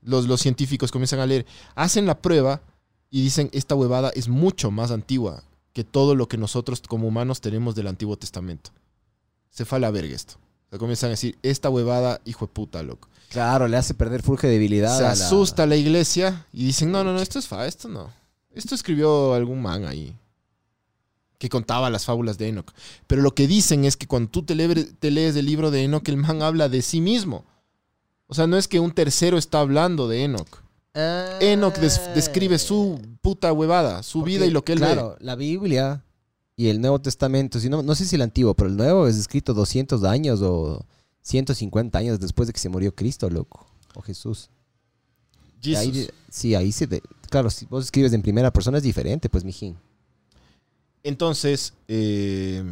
Los, 0.00 0.26
los 0.28 0.40
científicos 0.40 0.92
comienzan 0.92 1.18
a 1.18 1.26
leer, 1.26 1.44
hacen 1.74 2.06
la 2.06 2.16
prueba 2.22 2.62
y 3.10 3.20
dicen, 3.20 3.50
esta 3.52 3.74
huevada 3.74 4.10
es 4.14 4.28
mucho 4.28 4.70
más 4.70 4.92
antigua 4.92 5.42
que 5.72 5.82
todo 5.82 6.14
lo 6.14 6.28
que 6.28 6.38
nosotros 6.38 6.80
como 6.88 7.08
humanos 7.08 7.40
tenemos 7.40 7.74
del 7.74 7.88
Antiguo 7.88 8.16
Testamento. 8.16 8.70
Se 9.50 9.64
fue 9.64 9.78
a 9.78 9.80
la 9.80 9.90
verga 9.90 10.14
esto. 10.14 10.34
O 10.66 10.70
sea, 10.70 10.78
comienzan 10.78 11.08
a 11.08 11.10
decir, 11.10 11.36
esta 11.42 11.68
huevada, 11.68 12.20
hijo 12.24 12.46
de 12.46 12.52
puta, 12.52 12.82
loco. 12.84 13.08
Claro, 13.30 13.66
le 13.66 13.76
hace 13.76 13.92
perder 13.94 14.22
full 14.22 14.38
credibilidad. 14.38 14.96
Se 14.96 15.04
a 15.04 15.08
la- 15.08 15.26
asusta 15.26 15.66
la 15.66 15.74
iglesia 15.74 16.46
y 16.52 16.64
dicen, 16.64 16.92
no, 16.92 17.02
no, 17.02 17.12
no, 17.12 17.20
esto 17.20 17.40
es 17.40 17.48
fa, 17.48 17.66
esto 17.66 17.88
no. 17.88 18.12
Esto 18.56 18.74
escribió 18.74 19.34
algún 19.34 19.62
man 19.62 19.84
ahí 19.84 20.16
que 21.38 21.48
contaba 21.50 21.90
las 21.90 22.04
fábulas 22.06 22.38
de 22.38 22.48
Enoch. 22.48 22.72
Pero 23.06 23.20
lo 23.22 23.34
que 23.34 23.46
dicen 23.46 23.84
es 23.84 23.96
que 23.96 24.06
cuando 24.06 24.30
tú 24.30 24.42
te, 24.42 24.54
lees- 24.54 24.94
te 24.98 25.10
lees 25.10 25.36
el 25.36 25.44
libro 25.46 25.70
de 25.70 25.84
Enoch, 25.84 26.08
el 26.08 26.16
man 26.16 26.40
habla 26.42 26.68
de 26.68 26.80
sí 26.82 27.00
mismo. 27.00 27.44
O 28.26 28.34
sea, 28.34 28.46
no 28.46 28.56
es 28.56 28.66
que 28.66 28.80
un 28.80 28.90
tercero 28.92 29.36
está 29.38 29.60
hablando 29.60 30.08
de 30.08 30.24
Enoch. 30.24 30.48
Ah. 30.94 31.36
Enoch 31.40 31.76
des- 31.76 32.00
describe 32.14 32.58
su 32.58 32.98
puta 33.20 33.52
huevada, 33.52 34.02
su 34.02 34.20
Porque, 34.20 34.32
vida 34.34 34.46
y 34.46 34.50
lo 34.50 34.64
que 34.64 34.72
él 34.72 34.78
Claro, 34.78 35.16
la 35.20 35.34
Biblia 35.36 36.02
y 36.56 36.68
el 36.68 36.80
Nuevo 36.80 36.98
Testamento, 37.00 37.60
si 37.60 37.68
no, 37.68 37.82
no 37.82 37.94
sé 37.94 38.06
si 38.06 38.16
el 38.16 38.22
Antiguo, 38.22 38.54
pero 38.54 38.70
el 38.70 38.76
Nuevo 38.78 39.06
es 39.06 39.16
escrito 39.18 39.52
200 39.52 40.02
años 40.04 40.40
o 40.42 40.82
150 41.20 41.98
años 41.98 42.18
después 42.18 42.46
de 42.46 42.54
que 42.54 42.60
se 42.60 42.70
murió 42.70 42.94
Cristo, 42.94 43.28
loco. 43.28 43.66
O 43.94 44.00
Jesús. 44.00 44.48
ahí 45.74 46.08
sí, 46.30 46.54
ahí 46.54 46.72
se... 46.72 46.86
de- 46.86 47.02
claro, 47.36 47.50
si 47.50 47.66
vos 47.66 47.84
escribes 47.84 48.14
en 48.14 48.22
primera 48.22 48.50
persona 48.50 48.78
es 48.78 48.82
diferente, 48.84 49.28
pues, 49.28 49.44
mijín. 49.44 49.76
Entonces, 51.02 51.74
eh, 51.86 52.64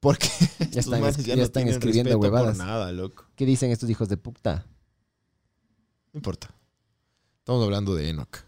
Porque 0.00 0.28
Ya 0.72 0.80
están, 0.80 1.04
es- 1.04 1.24
ya 1.24 1.36
no 1.36 1.42
están 1.44 1.68
escribiendo 1.68 2.18
huevadas. 2.18 2.58
nada, 2.58 2.90
loco. 2.92 3.24
¿Qué 3.36 3.46
dicen 3.46 3.70
estos 3.70 3.88
hijos 3.88 4.08
de 4.08 4.16
puta? 4.16 4.66
No 6.12 6.18
importa. 6.18 6.50
Estamos 7.38 7.62
hablando 7.64 7.94
de 7.94 8.08
Enoch. 8.10 8.38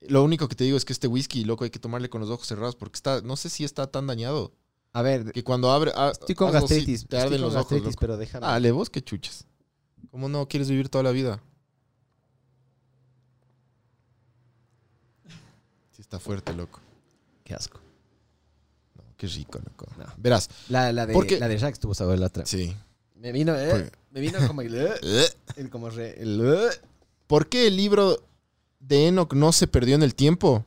Lo 0.00 0.22
único 0.22 0.46
que 0.48 0.54
te 0.54 0.64
digo 0.64 0.76
es 0.76 0.84
que 0.84 0.92
este 0.92 1.08
whisky, 1.08 1.44
loco, 1.44 1.64
hay 1.64 1.70
que 1.70 1.78
tomarle 1.80 2.08
con 2.08 2.20
los 2.20 2.30
ojos 2.30 2.46
cerrados 2.46 2.76
porque 2.76 2.96
está, 2.96 3.20
no 3.22 3.36
sé 3.36 3.48
si 3.50 3.64
está 3.64 3.86
tan 3.88 4.06
dañado 4.06 4.52
A 4.92 5.02
ver, 5.02 5.32
que 5.32 5.42
cuando 5.42 5.70
abre, 5.72 5.92
ah, 5.96 6.10
estoy 6.12 6.34
con 6.36 6.52
gastritis. 6.52 7.00
te 7.00 7.16
estoy 7.16 7.18
arden 7.20 7.42
con 7.42 7.52
los 7.52 7.56
ojos. 7.64 7.82
loco. 7.82 7.96
pero 7.98 8.16
déjame. 8.16 8.46
Dale, 8.46 8.70
vos 8.70 8.90
qué 8.90 9.02
chuchas. 9.02 9.44
¿Cómo 10.10 10.28
no 10.28 10.46
quieres 10.46 10.68
vivir 10.70 10.88
toda 10.88 11.02
la 11.04 11.10
vida? 11.10 11.42
Está 16.04 16.18
fuerte, 16.20 16.52
loco. 16.52 16.80
Qué 17.44 17.54
asco. 17.54 17.80
No, 18.96 19.02
qué 19.16 19.26
rico, 19.26 19.58
loco. 19.58 19.86
No. 19.98 20.04
Verás, 20.18 20.48
La, 20.68 20.92
la 20.92 21.06
de, 21.06 21.14
Porque- 21.14 21.38
la 21.40 21.48
de 21.48 21.58
Jack 21.58 21.72
estuvo 21.72 21.94
sabor 21.94 22.18
la 22.18 22.26
otra. 22.26 22.44
sí. 22.46 22.74
Me 23.16 23.32
vino, 23.32 23.54
eh, 23.58 23.68
Porque- 23.70 23.92
me 24.10 24.20
vino 24.20 24.46
como 24.46 24.60
el, 24.60 24.74
eh, 25.02 25.26
el 25.56 25.70
como 25.70 25.88
re- 25.88 26.20
el, 26.22 26.40
eh. 26.44 26.68
¿Por 27.26 27.48
qué 27.48 27.66
el 27.68 27.76
libro 27.76 28.22
de 28.80 29.08
Enoch 29.08 29.32
no 29.32 29.50
se 29.52 29.66
perdió 29.66 29.94
en 29.94 30.02
el 30.02 30.14
tiempo? 30.14 30.64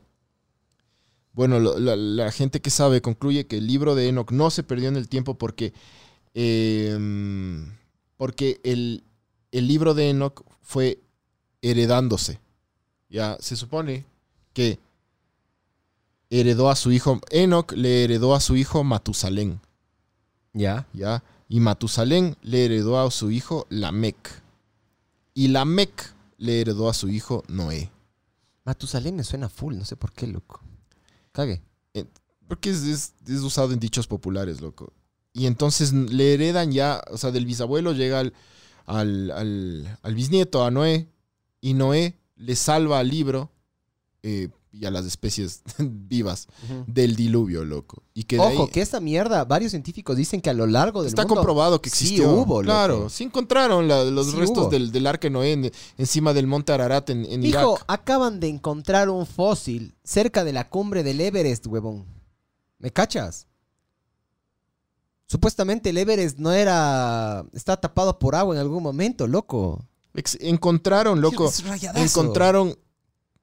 Bueno, 1.32 1.60
lo- 1.60 1.78
la, 1.78 1.94
la 1.94 2.32
gente 2.32 2.60
que 2.60 2.70
sabe 2.70 3.00
concluye 3.00 3.46
que 3.46 3.58
el 3.58 3.66
libro 3.68 3.94
de 3.94 4.08
Enoch 4.08 4.32
no 4.32 4.50
se 4.50 4.64
perdió 4.64 4.88
en 4.88 4.96
el 4.96 5.08
tiempo 5.08 5.34
porque, 5.38 5.72
eh, 6.34 6.98
porque 8.16 8.60
el, 8.64 9.04
el 9.52 9.68
libro 9.68 9.94
de 9.94 10.10
Enoch 10.10 10.42
fue 10.62 10.98
heredándose. 11.62 12.40
Ya 13.08 13.36
se 13.40 13.54
supone 13.56 14.04
que 14.52 14.80
heredó 16.30 16.70
a 16.70 16.76
su 16.76 16.92
hijo, 16.92 17.20
Enoch 17.30 17.72
le 17.72 18.04
heredó 18.04 18.34
a 18.34 18.40
su 18.40 18.56
hijo 18.56 18.84
Matusalén, 18.84 19.60
Ya. 20.52 20.86
¿ya? 20.92 21.22
Y 21.48 21.60
Matusalén 21.60 22.36
le 22.42 22.64
heredó 22.66 23.00
a 23.00 23.10
su 23.10 23.30
hijo 23.30 23.66
Lamec. 23.70 24.42
Y 25.34 25.48
Lamec 25.48 26.14
le 26.36 26.60
heredó 26.60 26.88
a 26.90 26.94
su 26.94 27.08
hijo 27.08 27.44
Noé. 27.48 27.90
Matusalén 28.64 29.16
me 29.16 29.24
suena 29.24 29.48
full, 29.48 29.76
no 29.76 29.84
sé 29.84 29.96
por 29.96 30.12
qué, 30.12 30.26
loco. 30.26 30.60
Cague. 31.32 31.62
Porque 32.46 32.70
es, 32.70 32.82
es- 32.82 33.14
es 33.26 33.40
usado 33.40 33.72
en 33.72 33.80
dichos 33.80 34.06
populares, 34.06 34.60
loco. 34.60 34.92
Y 35.32 35.46
entonces 35.46 35.92
le 35.92 36.34
heredan 36.34 36.72
ya, 36.72 37.02
o 37.10 37.16
sea, 37.18 37.30
del 37.30 37.44
bisabuelo 37.46 37.92
llega 37.92 38.20
al, 38.20 38.32
al, 38.86 39.30
al- 39.30 39.98
al 40.02 40.14
bisnieto, 40.14 40.64
a 40.64 40.70
Noé, 40.70 41.08
y 41.60 41.74
Noé 41.74 42.18
le 42.36 42.56
salva 42.56 42.98
al 43.00 43.08
libro 43.08 43.50
eh, 44.22 44.48
y 44.70 44.84
a 44.84 44.90
las 44.90 45.06
especies 45.06 45.62
vivas 45.78 46.46
del 46.86 47.16
diluvio, 47.16 47.64
loco. 47.64 48.02
Y 48.14 48.24
que 48.24 48.38
Ojo, 48.38 48.64
ahí- 48.64 48.70
que 48.70 48.80
esta 48.82 49.00
mierda, 49.00 49.44
varios 49.44 49.70
científicos 49.72 50.16
dicen 50.16 50.40
que 50.40 50.50
a 50.50 50.54
lo 50.54 50.66
largo 50.66 51.02
del 51.02 51.08
Está 51.08 51.22
mundo... 51.22 51.36
comprobado 51.36 51.80
que 51.80 51.90
sí 51.90 52.04
existió. 52.04 52.30
hubo, 52.32 52.62
loco. 52.62 52.62
Claro, 52.64 53.08
sí 53.08 53.24
encontraron 53.24 53.88
la- 53.88 54.04
los 54.04 54.30
Sí 54.30 54.36
restos 54.36 54.70
del, 54.70 54.92
del 54.92 55.06
arca 55.06 55.30
Noé 55.30 55.52
en- 55.52 55.72
encima 55.96 56.32
del 56.34 56.46
monte 56.46 56.72
Ararat 56.72 57.08
en, 57.10 57.24
en 57.24 57.42
Hijo, 57.44 57.74
Irak. 57.76 57.84
acaban 57.88 58.40
de 58.40 58.48
encontrar 58.48 59.08
un 59.08 59.26
fósil 59.26 59.94
cerca 60.04 60.44
de 60.44 60.52
la 60.52 60.68
cumbre 60.68 61.02
del 61.02 61.20
Everest, 61.20 61.66
huevón. 61.66 62.04
¿Me 62.78 62.90
cachas? 62.92 63.46
Supuestamente 65.26 65.90
el 65.90 65.98
Everest 65.98 66.38
no 66.38 66.52
era... 66.52 67.44
Está 67.52 67.76
tapado 67.78 68.18
por 68.18 68.34
agua 68.34 68.54
en 68.54 68.60
algún 68.60 68.82
momento, 68.82 69.26
loco. 69.26 69.84
Ex- 70.14 70.38
encontraron, 70.40 71.20
loco. 71.20 71.50
Encontraron 71.94 72.76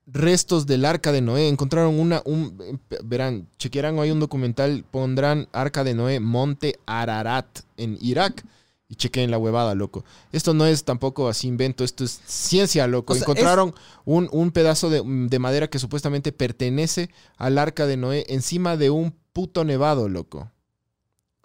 restos 0.07 0.65
del 0.65 0.85
arca 0.85 1.11
de 1.11 1.21
Noé, 1.21 1.47
encontraron 1.47 1.99
una, 1.99 2.21
un, 2.25 2.79
verán, 3.03 3.47
chequearán, 3.57 3.97
hay 3.99 4.11
un 4.11 4.19
documental, 4.19 4.85
pondrán 4.89 5.47
arca 5.51 5.83
de 5.83 5.93
Noé, 5.95 6.19
monte 6.19 6.79
Ararat 6.85 7.59
en 7.77 7.97
Irak. 8.01 8.45
Y 8.87 8.97
chequeen 8.97 9.31
la 9.31 9.39
huevada, 9.39 9.73
loco. 9.73 10.05
Esto 10.31 10.53
no 10.53 10.63
es 10.67 10.83
tampoco 10.83 11.27
así 11.27 11.47
invento, 11.47 11.83
esto 11.83 12.03
es 12.03 12.21
ciencia, 12.23 12.85
loco. 12.85 13.13
O 13.13 13.15
sea, 13.15 13.23
Encontraron 13.23 13.73
un, 14.05 14.29
un 14.31 14.51
pedazo 14.51 14.91
de, 14.91 15.01
de 15.03 15.39
madera 15.39 15.67
que 15.71 15.79
supuestamente 15.79 16.31
pertenece 16.31 17.09
al 17.37 17.57
arca 17.57 17.87
de 17.87 17.97
Noé 17.97 18.25
encima 18.29 18.77
de 18.77 18.91
un 18.91 19.15
puto 19.33 19.63
nevado, 19.63 20.07
loco. 20.07 20.51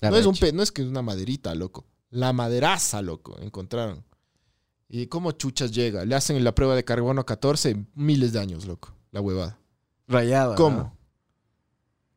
No 0.02 0.16
es, 0.18 0.26
un 0.26 0.36
pe- 0.36 0.52
no 0.52 0.62
es 0.62 0.70
que 0.70 0.82
es 0.82 0.88
una 0.88 1.00
maderita, 1.00 1.54
loco. 1.54 1.86
La 2.10 2.34
maderaza, 2.34 3.00
loco, 3.00 3.38
encontraron. 3.40 4.04
¿Y 4.92 5.06
cómo 5.06 5.30
chuchas 5.32 5.70
llega? 5.70 6.04
Le 6.04 6.14
hacen 6.16 6.42
la 6.42 6.52
prueba 6.54 6.74
de 6.74 6.84
carbono 6.84 7.24
14, 7.24 7.86
miles 7.94 8.32
de 8.32 8.40
años, 8.40 8.66
loco. 8.66 8.92
La 9.12 9.20
huevada. 9.20 9.56
Rayado. 10.08 10.56
¿Cómo? 10.56 10.76
¿no? 10.78 10.96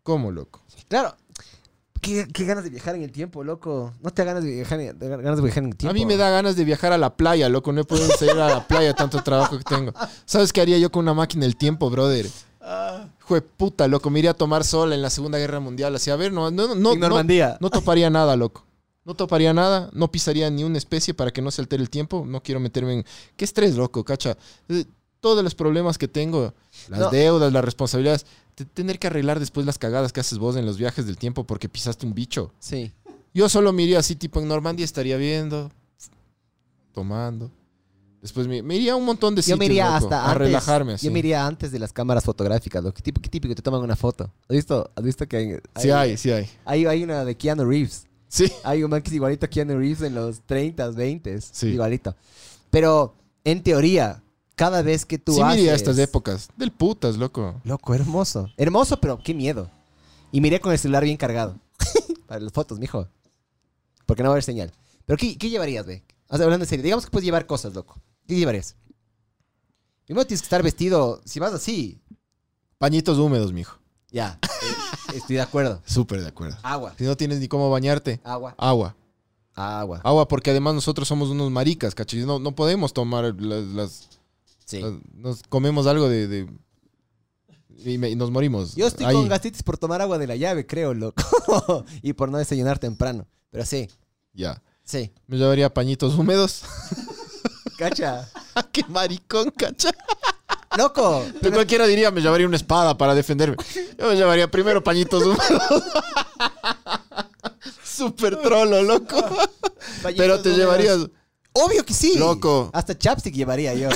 ¿Cómo, 0.01 0.31
loco? 0.31 0.61
Claro. 0.87 1.15
¿Qué, 2.01 2.27
qué 2.33 2.43
ganas 2.45 2.63
de 2.65 2.69
viajar 2.69 2.95
en 2.95 3.03
el 3.03 3.11
tiempo, 3.13 3.43
loco. 3.45 3.93
No 4.01 4.09
te 4.09 4.23
da 4.23 4.33
ganas 4.33 4.43
de 4.43 4.51
viajar, 4.55 4.79
en- 4.81 4.97
de 4.99 5.07
ganas 5.07 5.37
de 5.37 5.41
viajar 5.43 5.63
en 5.63 5.69
el 5.69 5.75
tiempo. 5.77 5.91
A 5.91 5.93
mí 5.93 6.05
me 6.05 6.17
da 6.17 6.29
ganas 6.31 6.55
de 6.57 6.65
viajar 6.65 6.91
a 6.91 6.97
la 6.97 7.15
playa, 7.15 7.47
loco. 7.47 7.71
No 7.71 7.81
he 7.81 7.85
podido 7.85 8.07
salir 8.17 8.33
a 8.41 8.49
la 8.49 8.67
playa, 8.67 8.93
tanto 8.93 9.21
trabajo 9.23 9.57
que 9.57 9.63
tengo. 9.63 9.93
¿Sabes 10.25 10.51
qué 10.51 10.59
haría 10.59 10.77
yo 10.79 10.91
con 10.91 11.03
una 11.03 11.13
máquina 11.13 11.43
del 11.45 11.55
tiempo, 11.55 11.89
brother? 11.89 12.27
Jue 13.21 13.41
puta, 13.41 13.87
loco. 13.87 14.09
Me 14.09 14.19
iría 14.19 14.31
a 14.31 14.33
tomar 14.33 14.65
sol 14.65 14.91
en 14.91 15.01
la 15.01 15.09
Segunda 15.09 15.37
Guerra 15.37 15.61
Mundial. 15.61 15.95
Así, 15.95 16.09
a 16.11 16.15
ver, 16.17 16.33
no, 16.33 16.51
no, 16.51 16.67
no, 16.75 16.93
en 16.93 16.99
no, 16.99 17.07
Normandía. 17.07 17.57
no 17.61 17.69
toparía 17.69 18.09
nada, 18.09 18.35
loco. 18.35 18.65
No 19.05 19.13
toparía 19.15 19.53
nada, 19.53 19.89
no 19.93 20.09
pisaría 20.11 20.49
ni 20.49 20.63
una 20.63 20.77
especie 20.77 21.13
para 21.13 21.31
que 21.31 21.41
no 21.41 21.51
se 21.51 21.61
altere 21.61 21.81
el 21.83 21.89
tiempo. 21.89 22.23
No 22.25 22.41
quiero 22.41 22.59
meterme 22.59 22.93
en... 22.93 23.05
¿Qué 23.35 23.43
estrés, 23.45 23.75
loco, 23.75 24.03
cacha? 24.05 24.37
Eh, 24.69 24.85
Todos 25.19 25.43
los 25.43 25.55
problemas 25.55 25.97
que 25.97 26.07
tengo, 26.07 26.53
las 26.89 26.99
No. 26.99 27.09
deudas, 27.09 27.51
las 27.51 27.63
responsabilidades, 27.65 28.25
te- 28.55 28.65
tener 28.65 28.99
que 28.99 29.07
arreglar 29.07 29.39
después 29.39 29.65
las 29.65 29.77
cagadas 29.77 30.11
que 30.13 30.19
haces 30.21 30.37
vos 30.37 30.55
en 30.55 30.65
los 30.65 30.77
viajes 30.77 31.05
del 31.05 31.17
tiempo 31.17 31.43
porque 31.45 31.67
pisaste 31.69 32.05
un 32.05 32.13
bicho. 32.13 32.51
Sí. 32.59 32.91
Yo 33.33 33.49
solo 33.49 33.73
me 33.73 33.83
iría 33.83 33.99
así, 33.99 34.15
tipo 34.15 34.39
en 34.39 34.47
Normandía, 34.47 34.85
estaría 34.85 35.17
viendo, 35.17 35.71
tomando. 36.93 37.51
Después 38.21 38.47
me, 38.47 38.61
me 38.61 38.75
iría 38.75 38.93
a 38.93 38.95
un 38.95 39.03
montón 39.03 39.35
de 39.35 39.41
Yo 39.41 39.43
sitios, 39.43 39.59
me 39.59 39.65
iría 39.65 39.85
loco, 39.85 39.97
hasta 40.05 40.21
a 40.21 40.31
antes. 40.31 40.47
relajarme 40.47 40.93
así. 40.93 41.05
Yo 41.07 41.11
me 41.11 41.19
iría 41.19 41.45
antes 41.45 41.71
de 41.73 41.79
las 41.79 41.91
cámaras 41.91 42.23
fotográficas, 42.23 42.81
lo 42.83 42.93
que 42.93 43.01
típico 43.01 43.53
te 43.53 43.61
toman 43.61 43.81
una 43.81 43.97
foto. 43.97 44.31
¿Has 44.47 44.55
visto? 44.55 44.89
¿Has 44.95 45.03
visto 45.03 45.27
que 45.27 45.37
hay, 45.37 45.55
Sí 45.81 45.89
hay, 45.89 46.15
sí 46.17 46.31
hay. 46.31 46.47
hay, 46.63 46.85
hay 46.85 47.03
una 47.03 47.25
de 47.25 47.35
Keanu 47.35 47.65
Reeves? 47.65 48.07
Sí. 48.33 48.51
Hay 48.63 48.83
un 48.83 48.89
man 48.89 49.03
que 49.03 49.09
es 49.09 49.13
igualito 49.13 49.45
a 49.45 49.49
Keanu 49.49 49.77
Reeves 49.77 50.01
en 50.01 50.15
los 50.15 50.41
30, 50.41 50.89
20. 50.89 51.39
Sí. 51.39 51.67
Igualito. 51.67 52.15
Pero, 52.71 53.13
en 53.43 53.61
teoría, 53.61 54.23
cada 54.55 54.81
vez 54.81 55.05
que 55.05 55.19
tú 55.19 55.35
sí 55.35 55.41
haces... 55.41 55.69
a 55.69 55.75
estas 55.75 55.99
épocas. 55.99 56.49
Del 56.57 56.71
putas, 56.71 57.17
loco. 57.17 57.61
Loco, 57.63 57.93
hermoso. 57.93 58.49
Hermoso, 58.57 58.99
pero 58.99 59.21
qué 59.21 59.35
miedo. 59.35 59.69
Y 60.31 60.41
miré 60.41 60.59
con 60.59 60.71
el 60.71 60.79
celular 60.79 61.03
bien 61.03 61.15
cargado. 61.15 61.59
Para 62.27 62.39
las 62.39 62.51
fotos, 62.51 62.79
mijo. 62.79 63.07
Porque 64.07 64.23
no 64.23 64.29
va 64.29 64.33
a 64.33 64.35
haber 64.37 64.43
señal. 64.43 64.71
Pero 65.05 65.15
¿qué, 65.15 65.37
qué 65.37 65.51
llevarías, 65.51 65.85
ve? 65.85 66.03
O 66.27 66.35
sea, 66.35 66.45
hablando 66.45 66.63
en 66.63 66.69
serio. 66.69 66.81
Digamos 66.81 67.05
que 67.05 67.11
puedes 67.11 67.25
llevar 67.25 67.45
cosas, 67.45 67.75
loco. 67.75 68.01
¿Qué 68.27 68.35
llevarías? 68.35 68.75
Primero 70.05 70.25
tienes 70.25 70.41
que 70.41 70.47
estar 70.47 70.63
vestido... 70.63 71.21
Si 71.23 71.39
vas 71.39 71.53
así, 71.53 72.01
Pañitos 72.79 73.19
húmedos, 73.19 73.53
mijo. 73.53 73.77
ya. 74.09 74.39
estoy 75.15 75.35
de 75.37 75.41
acuerdo. 75.41 75.81
Súper 75.85 76.21
de 76.21 76.27
acuerdo. 76.27 76.57
Agua. 76.63 76.93
Si 76.97 77.03
no 77.03 77.15
tienes 77.17 77.39
ni 77.39 77.47
cómo 77.47 77.69
bañarte, 77.69 78.19
Agua. 78.23 78.55
agua. 78.57 78.95
Agua. 79.55 80.01
Agua, 80.03 80.27
porque 80.27 80.49
además 80.51 80.73
nosotros 80.73 81.07
somos 81.07 81.29
unos 81.29 81.51
maricas, 81.51 81.93
¿cachai? 81.93 82.19
No, 82.25 82.39
no 82.39 82.53
podemos 82.55 82.93
tomar 82.93 83.33
las... 83.39 83.63
las- 83.65 84.09
Sí. 84.65 84.79
las- 84.81 84.93
nos 85.13 85.43
comemos 85.49 85.85
algo 85.87 86.07
de... 86.09 86.27
de- 86.27 86.49
y, 87.85 87.97
me- 87.97 88.09
y 88.09 88.15
nos 88.15 88.31
morimos. 88.31 88.75
Yo 88.75 88.87
estoy 88.87 89.05
Ahí. 89.05 89.13
con 89.13 89.27
gastritis 89.27 89.61
por 89.61 89.77
tomar 89.77 90.01
agua 90.01 90.17
de 90.17 90.25
la 90.27 90.35
llave, 90.37 90.65
creo, 90.65 90.93
loco. 90.93 91.21
y 92.01 92.13
por 92.13 92.29
no 92.29 92.37
desayunar 92.37 92.79
temprano. 92.79 93.27
Pero 93.51 93.65
sí, 93.65 93.89
Ya. 94.33 94.61
sí. 94.83 95.11
Me 95.27 95.37
llevaría 95.37 95.73
pañitos 95.73 96.17
húmedos. 96.17 96.63
Cacha. 97.77 98.29
¡Qué 98.71 98.83
maricón, 98.87 99.51
cacha! 99.51 99.91
Loco. 100.77 101.25
De 101.41 101.51
cualquiera 101.51 101.85
diría, 101.87 102.11
me 102.11 102.21
llevaría 102.21 102.47
una 102.47 102.55
espada 102.57 102.97
para 102.97 103.15
defenderme. 103.15 103.57
Yo 103.97 104.07
me 104.07 104.15
llevaría 104.15 104.49
primero 104.49 104.83
pañitos 104.83 105.23
húmedos. 105.23 105.83
Súper 107.83 108.41
trolo, 108.41 108.81
loco. 108.81 109.23
Pero 110.17 110.41
te 110.41 110.53
llevarías... 110.53 110.99
Obvio 111.53 111.85
que 111.85 111.93
sí. 111.93 112.17
Loco. 112.17 112.71
Hasta 112.73 112.97
chapstick 112.97 113.35
llevaría 113.35 113.75
yo. 113.75 113.89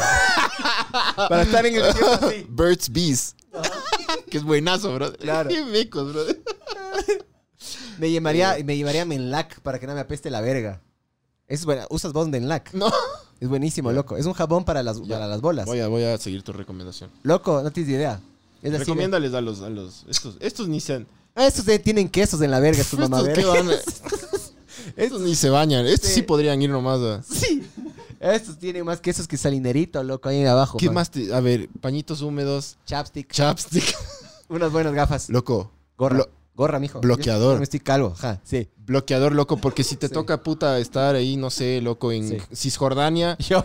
Para 1.16 1.42
estar 1.42 1.66
en 1.66 1.76
el 1.76 1.94
tiempo 1.94 2.20
así. 2.22 2.46
Burt's 2.48 2.92
Bees. 2.92 3.36
que 4.30 4.38
es 4.38 4.44
buenazo, 4.44 4.94
bro. 4.94 5.12
Claro. 5.14 5.50
Qué 5.50 5.64
mecos, 5.64 6.14
bro. 6.14 6.24
Me 7.98 8.12
llevaría, 8.12 8.56
me 8.64 8.78
llevaría 8.78 9.06
Menlac 9.06 9.60
para 9.62 9.80
que 9.80 9.88
no 9.88 9.96
me 9.96 10.00
apeste 10.00 10.30
la 10.30 10.40
verga. 10.40 10.84
Es 11.48 11.66
buena. 11.66 11.88
¿Usas 11.90 12.14
vos 12.14 12.28
Menlac? 12.28 12.72
No. 12.74 12.92
Es 13.40 13.48
buenísimo, 13.50 13.92
loco. 13.92 14.18
Es 14.18 14.26
un 14.26 14.34
jabón 14.34 14.66
para 14.66 14.82
las, 14.84 15.00
para 15.02 15.28
las 15.28 15.42
bolas. 15.42 15.66
Voy 15.66 15.80
a, 15.80 15.88
voy 15.88 16.04
a 16.04 16.18
seguir 16.18 16.42
tu 16.44 16.54
recomendación. 16.54 17.10
Loco, 17.24 17.62
no 17.62 17.72
tienes 17.72 17.92
idea. 17.94 18.20
Es. 18.64 18.78
Recomiéndales 18.80 19.34
a 19.34 19.42
los, 19.42 19.62
a 19.62 19.70
los... 19.70 20.06
Estos, 20.10 20.38
estos 20.40 20.68
ni 20.68 20.80
se... 20.80 21.00
de- 21.00 21.06
Ah, 21.36 21.46
Estos 21.46 21.66
de- 21.66 21.78
tienen 21.78 22.10
quesos 22.10 22.42
en 22.42 22.50
la 22.50 22.60
verga, 22.60 22.82
estos 22.82 22.98
mamavergas. 23.10 23.38
¿qué 23.38 23.46
van 23.46 23.70
a- 23.70 23.76
estos 24.96 25.22
ni 25.22 25.36
se 25.36 25.50
bañan. 25.50 25.86
Estos 25.86 26.10
sí. 26.10 26.16
Sí. 26.16 26.22
podrían 26.24 26.60
ir 26.62 26.70
nomás 26.72 27.00
a... 27.00 27.22
Sí. 27.24 27.64
Estos 28.20 28.58
tienen 28.58 28.84
más 28.84 29.00
quesos 29.00 29.28
que 29.28 29.38
salinerito, 29.38 30.02
loco, 30.04 30.28
ahí 30.30 30.44
abajo. 30.44 30.80
¿Qué 30.80 30.88
man. 30.88 30.96
más? 30.96 31.12
te- 31.12 31.32
A 31.34 31.40
ver, 31.40 31.70
pañitos 31.82 32.22
húmedos, 32.24 32.78
Chapstick. 32.88 33.32
chapstick. 33.32 33.96
Unas 34.50 34.72
buenas 34.72 34.94
gafas. 34.94 35.30
Loco. 35.30 35.72
Gorra. 35.98 36.18
lo- 36.18 36.30
Gorra, 36.58 36.80
mijo. 36.80 37.00
Bloqueador. 37.00 37.54
Yo 37.54 37.58
me 37.60 37.64
estoy 37.64 37.80
calvo, 37.80 38.14
ajá, 38.18 38.42
sí. 38.44 38.68
Bloqueador, 38.86 39.34
loco, 39.34 39.58
porque 39.58 39.84
si 39.84 39.96
te 39.96 40.08
Sí. 40.08 40.14
toca, 40.14 40.42
puta, 40.42 40.80
estar 40.80 41.14
ahí, 41.16 41.38
no 41.38 41.50
sé, 41.52 41.80
loco, 41.82 42.12
en 42.12 42.28
Sí. 42.28 42.38
Cisjordania, 42.54 43.38
Yo, 43.48 43.64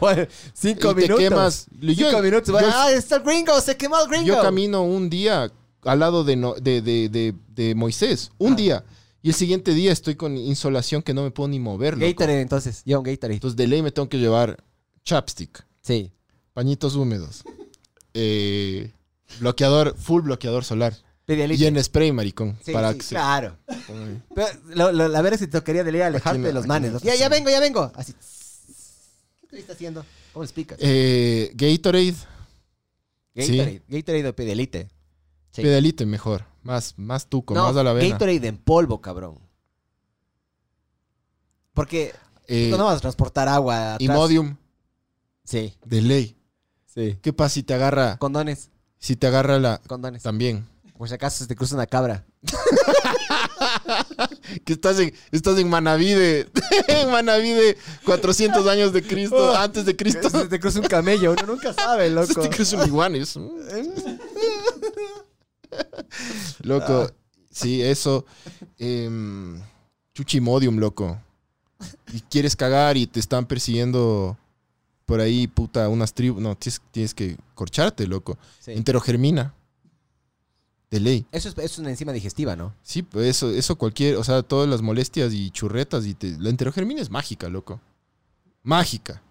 cinco 0.52 0.90
y 0.90 0.94
te 0.94 1.00
minutos. 1.02 1.18
quemas. 1.18 1.66
Yo- 1.80 1.94
Cinco 2.08 2.22
minutos. 2.22 2.60
yo- 2.60 2.68
ah, 2.70 2.92
está 2.92 3.16
el 3.16 3.22
gringo, 3.22 3.58
se 3.62 3.76
quemó 3.76 3.98
el 4.00 4.08
gringo. 4.08 4.26
Yo 4.26 4.42
camino 4.42 4.82
un 4.84 5.08
día 5.08 5.50
al 5.84 5.98
lado 5.98 6.22
de, 6.22 6.36
no- 6.36 6.54
de, 6.54 6.82
de- 6.82 7.08
de- 7.08 7.34
de 7.48 7.74
Moisés, 7.74 8.30
un 8.38 8.52
Ah. 8.52 8.56
día. 8.56 8.84
Y 9.22 9.28
el 9.30 9.34
siguiente 9.34 9.72
día 9.72 9.90
estoy 9.90 10.14
con 10.16 10.36
insolación 10.36 11.00
que 11.00 11.14
no 11.14 11.22
me 11.22 11.30
puedo 11.30 11.48
ni 11.48 11.58
mover, 11.60 11.94
loco. 11.96 12.06
Gatorade, 12.06 12.40
entonces. 12.42 12.82
Yo, 12.84 12.98
un 12.98 13.04
Gatorade. 13.04 13.34
Entonces 13.34 13.56
de 13.56 13.66
ley 13.68 13.80
me 13.80 13.90
tengo 13.90 14.08
que 14.08 14.18
llevar 14.18 14.62
chapstick, 15.04 15.64
Sí. 15.80 16.12
pañitos 16.52 16.94
húmedos, 16.96 17.42
eh, 18.14 18.90
bloqueador, 19.40 19.96
full 19.96 20.22
bloqueador 20.22 20.64
solar. 20.64 20.94
Pedialite. 21.34 21.62
Y 21.62 21.66
en 21.66 21.82
spray, 21.82 22.12
maricón. 22.12 22.58
Sí, 22.64 22.72
para 22.72 22.92
sí, 22.92 22.98
que 22.98 23.04
se- 23.04 23.14
claro. 23.14 23.56
Pero 24.34 24.46
lo, 24.74 24.92
lo- 24.92 25.08
la 25.08 25.22
verdad 25.22 25.34
es 25.34 25.40
que 25.46 25.46
te 25.52 25.58
tocaría 25.60 25.84
de 25.84 25.92
ley 25.92 26.00
alejarte 26.02 26.38
no, 26.38 26.46
de 26.46 26.52
los 26.52 26.66
manes. 26.66 27.00
Ya, 27.02 27.14
ya 27.14 27.28
vengo, 27.28 27.48
ya 27.50 27.60
vengo. 27.60 27.90
Así. 27.94 28.12
¿Qué 29.42 29.48
te 29.56 29.58
estás 29.58 29.76
haciendo? 29.76 30.04
¿Cómo 30.32 30.42
le 30.42 30.46
explicas? 30.46 30.78
Eh, 30.80 31.50
Gatorade, 31.54 32.12
sí. 32.14 32.24
Gatorade. 33.34 33.82
Gatorade 33.88 34.28
o 34.28 34.34
Pedialite. 34.36 34.88
Sí. 35.52 35.60
pedalite 35.62 36.06
mejor. 36.06 36.46
Más, 36.62 36.94
más 36.96 37.26
tuco, 37.26 37.52
No, 37.54 37.64
más 37.66 37.76
a 37.76 37.82
la 37.82 37.92
vena. 37.92 38.08
Gatorade 38.14 38.46
en 38.48 38.56
polvo, 38.56 39.00
cabrón. 39.02 39.38
Porque 41.74 42.12
Eh, 42.48 42.68
no 42.70 42.84
vas 42.84 42.98
a 42.98 43.00
transportar 43.00 43.48
agua 43.48 43.94
atrás. 43.94 44.00
Imodium, 44.08 44.56
Sí, 45.44 45.74
de 45.84 46.00
ley. 46.02 46.36
sí. 46.86 47.18
¿Qué 47.22 47.32
pasa 47.32 47.54
si 47.54 47.62
te 47.62 47.74
agarra, 47.74 48.16
Condones, 48.18 48.70
si 48.98 49.16
te 49.16 49.26
agarra 49.26 49.58
la... 49.58 49.78
condones. 49.86 50.22
También. 50.22 50.66
Por 51.02 51.08
si 51.08 51.16
acaso 51.16 51.38
se 51.38 51.48
te 51.48 51.56
cruza 51.56 51.74
una 51.74 51.88
cabra. 51.88 52.24
Que 54.64 54.74
estás 54.74 55.00
en, 55.00 55.12
estás 55.32 55.58
en 55.58 55.68
Manaví 55.68 56.12
de... 56.12 56.48
en 56.86 57.10
Manaví 57.10 57.50
de 57.50 57.76
400 58.04 58.64
años 58.68 58.92
de 58.92 59.02
Cristo, 59.02 59.50
Oh. 59.50 59.56
antes 59.56 59.84
de 59.84 59.96
Cristo. 59.96 60.30
Se 60.30 60.46
te 60.46 60.60
cruza 60.60 60.78
un 60.78 60.86
camello, 60.86 61.32
uno 61.32 61.42
nunca 61.54 61.72
sabe, 61.72 62.04
Se 62.08 62.14
loco. 62.14 62.40
te 62.42 62.50
cruza 62.50 62.76
un 62.76 62.86
iguana 62.86 63.18
Loco, 66.62 67.10
sí, 67.50 67.82
eso. 67.82 68.24
em, 68.78 69.60
chuchimodium, 70.14 70.78
loco. 70.78 71.18
Y 72.12 72.20
quieres 72.20 72.54
cagar 72.54 72.96
y 72.96 73.08
te 73.08 73.18
están 73.18 73.44
persiguiendo 73.46 74.38
por 75.04 75.18
ahí, 75.18 75.48
puta, 75.48 75.88
unas 75.88 76.14
tribus. 76.14 76.40
No, 76.40 76.54
tienes, 76.54 76.80
tienes 76.92 77.12
que 77.12 77.36
corcharte, 77.56 78.06
loco. 78.06 78.38
Sí. 78.60 78.70
Enterogermina. 78.70 79.52
De 80.92 81.00
ley. 81.00 81.24
Eso 81.32 81.48
es, 81.48 81.54
eso 81.56 81.64
es 81.64 81.78
una 81.78 81.88
enzima 81.90 82.12
digestiva, 82.12 82.54
¿no? 82.54 82.74
Sí, 82.82 83.02
pues 83.02 83.26
eso, 83.26 83.50
eso 83.50 83.76
cualquier, 83.76 84.16
o 84.16 84.22
sea, 84.24 84.42
todas 84.42 84.68
las 84.68 84.82
molestias 84.82 85.32
y 85.32 85.50
churretas 85.50 86.04
y 86.04 86.12
te- 86.12 86.38
la 86.38 86.50
enterogermina 86.50 87.00
es 87.00 87.08
mágica, 87.10 87.48
loco. 87.48 87.80
Mágica. 88.62 89.22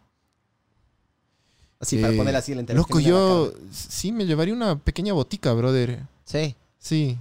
Así, 1.79 1.97
para 1.97 2.13
Eh, 2.13 2.17
poner 2.17 2.35
así 2.35 2.51
el 2.51 2.65
Loco, 2.75 2.99
yo 2.99 3.53
sí 3.71 4.11
me 4.11 4.25
llevaría 4.25 4.53
una 4.53 4.77
pequeña 4.77 5.13
botica, 5.13 5.53
brother. 5.53 6.05
Sí, 6.25 6.55
Sí. 6.77 7.17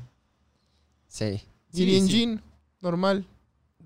sí. 1.08 1.42
Iría 1.72 1.98
en 1.98 2.08
jean, 2.08 2.42
normal. 2.80 3.26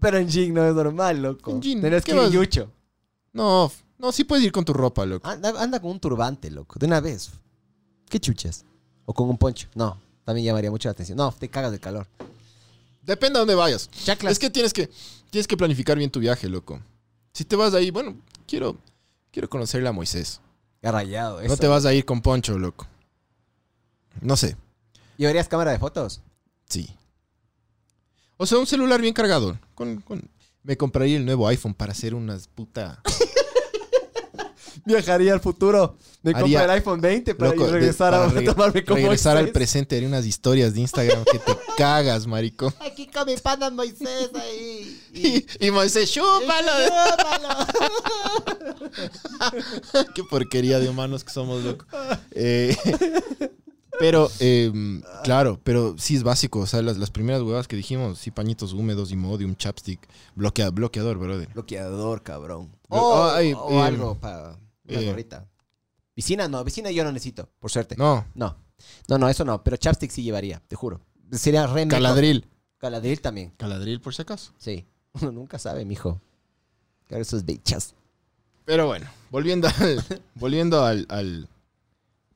Pero 0.01 0.19
en 0.19 0.29
jean 0.29 0.55
no 0.55 0.65
es 0.69 0.75
normal, 0.75 1.21
loco. 1.21 1.51
En 1.51 1.61
jean, 1.63 1.81
¿qué 1.81 2.01
que 2.01 2.11
ir 2.13 2.17
vas? 2.17 2.31
yucho. 2.33 2.71
No, 3.33 3.71
no, 3.99 4.13
sí 4.13 4.23
puedes 4.25 4.45
ir 4.45 4.53
con 4.53 4.65
tu 4.65 4.73
ropa, 4.73 5.05
loco. 5.05 5.29
Anda, 5.29 5.53
anda 5.61 5.81
con 5.81 5.91
un 5.91 6.01
turbante, 6.01 6.51
loco. 6.51 6.79
De 6.79 6.87
una 6.87 7.01
vez. 7.01 7.31
¿Qué 8.09 8.21
chuchas? 8.21 8.65
O 9.05 9.13
con 9.13 9.29
un 9.29 9.37
poncho. 9.37 9.69
No, 9.75 9.99
también 10.25 10.47
llamaría 10.47 10.71
mucho 10.71 10.89
la 10.89 10.93
atención. 10.93 11.17
No, 11.19 11.33
te 11.33 11.49
cagas 11.49 11.73
de 11.73 11.79
calor. 11.81 12.07
Depende 13.03 13.39
a 13.39 13.41
dónde 13.41 13.55
vayas. 13.55 13.91
Chaclas. 13.91 14.33
Es 14.33 14.39
que 14.39 14.51
tienes 14.51 14.73
que 14.73 14.91
tienes 15.31 15.47
que 15.47 15.57
planificar 15.57 15.99
bien 15.99 16.11
tu 16.11 16.21
viaje, 16.21 16.49
loco. 16.49 16.81
Si 17.33 17.45
te 17.45 17.57
vas 17.57 17.75
ahí, 17.75 17.91
bueno, 17.91 18.17
quiero 18.47 18.77
quiero 19.31 19.49
conocerle 19.51 19.89
a 19.89 19.93
Moisés. 19.93 20.41
Rayado, 20.83 21.41
eso. 21.41 21.49
No 21.49 21.57
te 21.57 21.67
vas 21.67 21.85
a 21.87 21.95
ir 21.95 22.05
con 22.05 22.21
Poncho, 22.21 22.59
loco. 22.59 22.87
No 24.21 24.37
sé. 24.37 24.57
¿Llevarías 25.17 25.49
cámara 25.49 25.71
de 25.73 25.79
fotos? 25.79 26.21
Sí. 26.69 26.89
O 28.37 28.47
sea, 28.47 28.59
un 28.59 28.67
celular 28.67 29.01
bien 29.01 29.15
cargado. 29.15 29.59
Con, 29.75 30.01
con- 30.03 30.29
Me 30.63 30.77
compraría 30.77 31.17
el 31.17 31.25
nuevo 31.25 31.47
iPhone 31.49 31.75
para 31.75 31.93
hacer 31.93 32.15
unas 32.15 32.49
puta. 32.49 33.01
Viajaría 34.85 35.33
al 35.33 35.41
futuro. 35.41 35.97
Me 36.23 36.33
Haría- 36.33 36.65
el 36.65 36.71
iPhone 36.71 37.01
20 37.01 37.35
para 37.35 37.51
Loco, 37.51 37.67
de- 37.67 37.73
regresar 37.73 38.13
para 38.13 38.25
a 38.25 38.29
re- 38.29 38.43
tomarme 38.43 38.85
como 38.85 38.97
regresar 38.97 39.37
al 39.37 39.51
presente. 39.51 39.97
Haría 39.97 40.09
unas 40.09 40.25
historias 40.27 40.73
de 40.75 40.81
Instagram 40.81 41.23
que 41.31 41.39
te 41.39 41.53
cagas, 41.77 42.27
marico. 42.27 42.73
Aquí 42.81 43.07
con 43.09 43.27
mi 43.27 43.37
pana 43.37 43.71
Moisés 43.71 44.31
ahí. 44.35 45.01
Y, 45.15 45.67
y 45.67 45.71
Moisés, 45.71 46.11
chúpalo. 46.13 46.73
Qué 50.15 50.25
porquería 50.25 50.79
de 50.81 50.89
humanos 50.89 51.25
que 51.25 51.33
somos, 51.33 51.63
loco. 51.63 51.85
Eh, 52.33 52.77
pero, 54.01 54.31
eh, 54.41 54.73
claro, 55.23 55.61
pero 55.63 55.95
sí 55.99 56.17
es 56.17 56.23
básico. 56.23 56.61
O 56.61 56.67
sea, 56.67 56.83
las, 56.83 56.97
las 56.99 57.11
primeras 57.11 57.43
huevas 57.43 57.69
que 57.69 57.77
dijimos, 57.77 58.19
sí, 58.19 58.31
pañitos 58.31 58.73
húmedos, 58.73 59.13
Imodium, 59.13 59.55
chapstick, 59.57 60.01
bloquea, 60.35 60.71
bloqueador, 60.71 61.17
brother. 61.19 61.49
Bloqueador, 61.55 62.23
cabrón. 62.23 62.71
Ay, 62.91 63.55
o 63.57 63.71
eh, 63.73 63.83
algo 63.83 64.17
para 64.17 64.57
una 64.89 65.01
eh. 65.01 65.07
gorrita. 65.07 65.47
Piscina 66.15 66.47
no, 66.49 66.65
piscina 66.65 66.91
yo 66.91 67.03
no 67.05 67.11
necesito, 67.13 67.49
por 67.59 67.71
suerte. 67.71 67.97
No. 67.97 68.25
No, 68.35 68.57
no, 69.09 69.19
no, 69.19 69.29
eso 69.29 69.45
no. 69.45 69.63
Pero 69.65 69.77
chapstick 69.77 70.11
sí 70.11 70.23
llevaría, 70.23 70.63
te 70.69 70.77
juro. 70.77 71.01
Sería 71.33 71.67
re 71.67 71.87
meco. 71.87 71.97
caladril. 71.97 72.47
Caladril 72.79 73.21
también, 73.21 73.51
Caladril, 73.57 74.01
por 74.01 74.15
si 74.15 74.23
acaso. 74.23 74.53
sí. 74.59 74.85
Uno 75.21 75.31
nunca 75.31 75.59
sabe, 75.59 75.85
mijo. 75.85 76.21
Claro, 77.07 77.23
esos 77.23 77.45
bichas. 77.45 77.95
Pero 78.65 78.87
bueno, 78.87 79.07
volviendo 79.31 79.69
al. 79.69 80.05
volviendo 80.35 80.85
al. 80.85 81.07
al- 81.09 81.49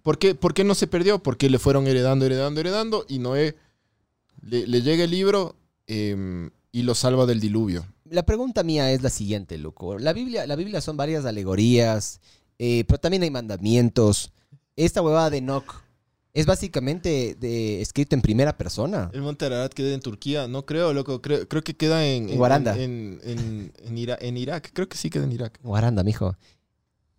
¿Por, 0.03 0.19
qué, 0.19 0.35
por 0.35 0.55
qué 0.55 0.63
no 0.65 0.75
se 0.75 0.87
perdió? 0.87 1.19
Porque 1.19 1.51
le 1.51 1.59
fueron 1.59 1.87
heredando, 1.87 2.25
heredando, 2.25 2.61
heredando. 2.61 3.05
Y 3.09 3.19
Noé 3.19 3.57
le, 4.43 4.67
le 4.67 4.81
llega 4.83 5.05
el 5.05 5.11
libro 5.11 5.57
em, 5.87 6.51
y 6.73 6.83
lo 6.83 6.95
salva 6.95 7.27
del 7.27 7.41
diluvio. 7.41 7.85
La 8.05 8.25
pregunta 8.25 8.63
mía 8.63 8.91
es 8.93 9.03
la 9.03 9.11
siguiente, 9.11 9.59
loco. 9.59 9.99
La 9.99 10.13
Biblia, 10.13 10.47
la 10.47 10.57
Biblia 10.57 10.81
son 10.81 10.97
varias 10.97 11.25
alegorías, 11.27 12.21
eh, 12.59 12.85
pero 12.87 12.99
también 12.99 13.23
hay 13.23 13.31
mandamientos. 13.31 14.33
Esta 14.77 15.03
huevada 15.03 15.31
de 15.31 15.39
Enoch 15.39 15.83
es 16.35 16.47
básicamente 16.47 17.37
de, 17.41 17.81
escrito 17.81 18.15
en 18.15 18.23
primera 18.23 18.57
persona. 18.57 19.11
El 19.13 19.23
monte 19.23 19.47
Ararat 19.47 19.73
queda 19.73 19.93
en 19.95 20.01
Turquía. 20.01 20.47
No 20.47 20.65
creo, 20.67 20.93
loco. 20.93 21.21
Creo, 21.21 21.49
creo 21.49 21.63
que 21.65 21.75
queda 21.77 22.07
en. 22.07 22.29
En 22.29 22.37
Guaranda. 22.37 22.77
En, 22.77 23.21
en- 23.25 23.73
en 23.85 23.97
Ira- 23.99 24.19
en 24.21 24.37
Irak. 24.37 24.71
Creo 24.73 24.89
que 24.89 24.97
sí 24.97 25.11
queda 25.11 25.25
en 25.25 25.33
Irak. 25.33 25.59
Guaranda, 25.63 26.03
mijo. 26.05 26.37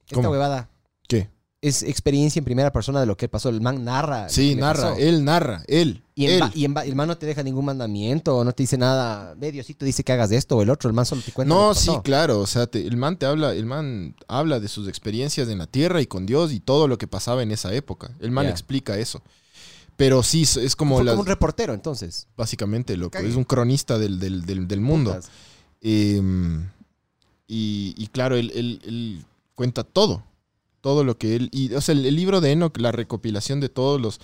Esta 0.03 0.15
¿Cómo? 0.15 0.29
huevada 0.31 0.69
¿Qué? 1.07 1.29
es 1.61 1.83
experiencia 1.83 2.39
en 2.39 2.45
primera 2.45 2.71
persona 2.71 2.99
de 3.01 3.05
lo 3.05 3.17
que 3.17 3.27
pasó. 3.27 3.49
El 3.49 3.59
man 3.61 3.83
narra. 3.83 4.29
Sí, 4.29 4.55
narra. 4.55 4.91
pasó. 4.91 4.97
Él 4.99 5.25
narra. 5.25 5.63
Él. 5.67 6.03
Y, 6.23 6.25
en 6.27 6.39
ba- 6.39 6.51
y 6.53 6.65
en 6.65 6.73
ba- 6.73 6.85
el 6.85 6.95
man 6.95 7.07
no 7.07 7.17
te 7.17 7.25
deja 7.25 7.41
ningún 7.43 7.65
mandamiento, 7.65 8.43
no 8.43 8.51
te 8.51 8.63
dice 8.63 8.77
nada. 8.77 9.33
Ve, 9.37 9.51
Diosito 9.51 9.85
dice 9.85 10.03
que 10.03 10.11
hagas 10.11 10.31
esto 10.31 10.57
o 10.57 10.61
el 10.61 10.69
otro. 10.69 10.89
El 10.89 10.93
man 10.95 11.05
solo 11.05 11.21
te 11.21 11.31
cuenta. 11.31 11.53
lo 11.55 11.61
No, 11.67 11.73
que 11.73 11.79
sí, 11.79 11.87
pasó. 11.87 12.03
claro. 12.03 12.39
O 12.39 12.47
sea, 12.47 12.67
te- 12.67 12.85
el 12.85 12.97
man 12.97 13.17
te 13.17 13.25
habla, 13.25 13.53
el 13.53 13.65
man 13.65 14.15
habla 14.27 14.59
de 14.59 14.67
sus 14.67 14.87
experiencias 14.87 15.47
en 15.49 15.57
la 15.59 15.67
tierra 15.67 16.01
y 16.01 16.07
con 16.07 16.25
Dios 16.25 16.51
y 16.51 16.59
todo 16.59 16.87
lo 16.87 16.97
que 16.97 17.07
pasaba 17.07 17.41
en 17.43 17.51
esa 17.51 17.73
época. 17.73 18.11
El 18.19 18.31
man 18.31 18.45
Ya. 18.45 18.51
explica 18.51 18.97
eso. 18.97 19.21
Pero 19.95 20.23
sí, 20.23 20.43
es- 20.43 20.57
es 20.57 20.75
como 20.75 20.95
Fue 20.95 21.03
las, 21.05 21.13
como 21.13 21.21
un 21.23 21.27
reportero, 21.27 21.73
entonces. 21.73 22.27
básicamente, 22.37 22.95
loco. 22.97 23.11
Cague. 23.11 23.27
Es 23.29 23.35
un 23.35 23.43
cronista 23.43 23.97
del, 23.97 24.19
del- 24.19 24.45
del- 24.45 24.67
del 24.67 24.81
mundo. 24.81 25.11
Putas. 25.15 25.29
Eh, 25.81 26.21
y, 27.47 27.95
y 27.97 28.07
claro, 28.07 28.35
él, 28.35 28.51
él- 28.55 28.81
él 28.85 29.25
cuenta 29.55 29.83
todo. 29.83 30.23
Todo 30.81 31.03
lo 31.03 31.17
que 31.17 31.35
él. 31.35 31.49
Y, 31.51 31.73
o 31.73 31.81
sea, 31.81 31.93
el, 31.93 32.05
el 32.05 32.15
libro 32.15 32.39
de 32.41 32.51
Enoch, 32.51 32.77
la 32.77 32.91
recopilación 32.91 33.59
de 33.59 33.69
todos 33.69 33.99
los. 33.99 34.19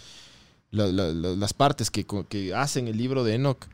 La- 0.72 0.88
la- 0.88 1.14
la- 1.14 1.36
las 1.36 1.54
partes 1.54 1.90
que, 1.92 2.06
que 2.28 2.54
hacen 2.54 2.88
el 2.88 2.98
libro 2.98 3.24
de 3.24 3.36
Enoch 3.36 3.66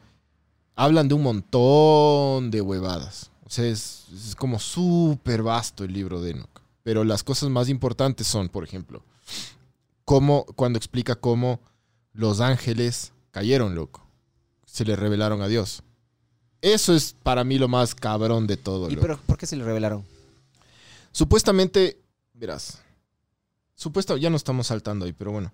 hablan 0.75 1.07
de 1.07 1.13
un 1.15 1.23
montón 1.23 2.51
de 2.51 2.61
huevadas. 2.61 3.31
O 3.45 3.49
sea, 3.49 3.65
es, 3.65 4.05
es 4.13 4.35
como 4.35 4.59
súper 4.59 5.43
vasto 5.43 5.83
el 5.83 5.93
libro 5.93 6.21
de 6.21 6.31
Enoch. 6.31 6.61
Pero 6.83 7.03
las 7.03 7.23
cosas 7.23 7.49
más 7.49 7.69
importantes 7.69 8.25
son, 8.27 8.49
por 8.49 8.63
ejemplo, 8.63 9.03
cómo, 10.05 10.45
cuando 10.55 10.77
explica 10.77 11.15
cómo 11.15 11.59
los 12.13 12.39
ángeles 12.41 13.13
cayeron, 13.31 13.75
loco. 13.75 14.05
Se 14.65 14.85
le 14.85 14.95
revelaron 14.95 15.41
a 15.41 15.47
Dios. 15.47 15.83
Eso 16.61 16.95
es 16.95 17.13
para 17.23 17.43
mí 17.43 17.57
lo 17.57 17.67
más 17.67 17.93
cabrón 17.95 18.47
de 18.47 18.55
todo. 18.57 18.87
¿Y 18.89 18.95
loco. 18.95 19.01
pero 19.01 19.19
por 19.25 19.37
qué 19.37 19.45
se 19.45 19.55
le 19.55 19.63
revelaron? 19.63 20.03
Supuestamente, 21.11 21.99
verás, 22.33 22.79
supuesto, 23.75 24.15
ya 24.17 24.29
no 24.29 24.37
estamos 24.37 24.67
saltando 24.67 25.05
ahí, 25.05 25.13
pero 25.13 25.31
bueno. 25.31 25.51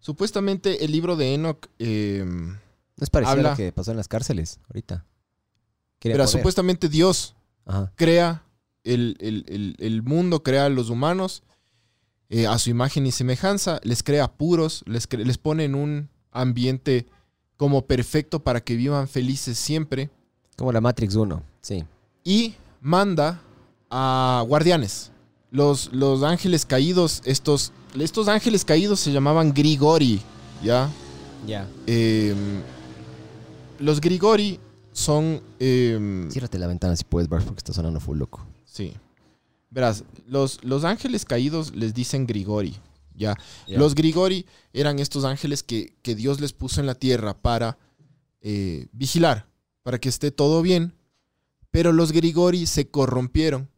Supuestamente 0.00 0.84
el 0.84 0.92
libro 0.92 1.16
de 1.16 1.34
Enoch, 1.34 1.66
eh, 1.78 2.24
No 2.26 2.58
es 3.04 3.10
parecido 3.10 3.30
a 3.30 3.32
Habla. 3.38 3.50
lo 3.50 3.56
que 3.56 3.72
pasó 3.72 3.90
en 3.90 3.96
las 3.96 4.08
cárceles 4.08 4.60
ahorita. 4.68 5.04
Poder. 6.00 6.28
supuestamente 6.28 6.88
Dios 6.88 7.34
Ajá. 7.64 7.92
crea 7.96 8.44
el, 8.84 9.16
el- 9.18 9.44
el- 9.48 9.76
el 9.80 10.02
mundo, 10.02 10.42
crea 10.42 10.66
a 10.66 10.68
los 10.68 10.88
humanos 10.90 11.42
eh, 12.28 12.46
a 12.46 12.58
su 12.58 12.70
imagen 12.70 13.06
y 13.06 13.12
semejanza, 13.12 13.80
les 13.84 14.02
crea 14.02 14.32
puros, 14.32 14.82
les, 14.86 15.08
cre- 15.08 15.24
les 15.24 15.38
pone 15.38 15.64
en 15.64 15.74
un 15.76 16.08
ambiente 16.32 17.06
como 17.56 17.86
perfecto 17.86 18.40
para 18.42 18.60
que 18.62 18.74
vivan 18.76 19.06
felices 19.08 19.58
siempre. 19.58 20.10
Como 20.56 20.72
la 20.72 20.80
Matrix 20.80 21.14
1, 21.14 21.42
sí. 21.60 21.84
Y 22.24 22.54
manda 22.80 23.40
a 23.90 24.44
guardianes. 24.46 25.12
Los, 25.52 25.92
los 25.92 26.22
ángeles 26.24 26.66
caídos, 26.66 27.22
estos, 27.24 27.72
estos 28.02 28.28
ángeles 28.28 28.64
caídos 28.64 29.00
se 29.00 29.12
llamaban 29.12 29.52
Grigori, 29.52 30.20
¿ya? 30.62 30.90
Ya. 31.46 31.68
Em, 31.86 32.62
los 33.78 34.00
Grigori 34.00 34.58
son... 34.92 35.40
em, 35.58 36.30
Ciérrate 36.30 36.58
la 36.58 36.66
ventana 36.66 36.96
si 36.96 37.04
puedes, 37.04 37.28
Bars, 37.28 37.44
porque 37.44 37.58
está 37.58 37.72
sonando 37.72 38.00
full 38.00 38.18
loco. 38.18 38.46
Sí. 38.64 38.94
Verás, 39.70 40.04
los, 40.26 40.62
los 40.64 40.84
ángeles 40.84 41.24
caídos 41.24 41.74
les 41.74 41.94
dicen 41.94 42.26
Grigori. 42.26 42.76
¿ya? 43.14 43.36
Ya. 43.66 43.78
Los 43.78 43.94
Grigori 43.94 44.46
eran 44.72 44.98
estos 44.98 45.24
ángeles 45.24 45.62
que, 45.62 45.94
que 46.02 46.14
Dios 46.14 46.40
les 46.40 46.52
puso 46.52 46.80
en 46.80 46.86
la 46.86 46.94
tierra 46.94 47.34
para 47.34 47.78
eh, 48.40 48.86
vigilar, 48.92 49.48
para 49.82 49.98
que 49.98 50.08
esté 50.08 50.30
todo 50.30 50.62
bien. 50.62 50.94
Pero 51.70 51.92
los 51.92 52.12
Grigori 52.12 52.66
se 52.66 52.88
corrompieron. 52.88 53.68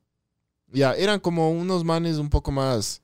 Ya, 0.72 0.92
eran 0.92 1.20
como 1.20 1.50
unos 1.50 1.84
manes 1.84 2.18
un 2.18 2.28
poco 2.28 2.52
más 2.52 3.02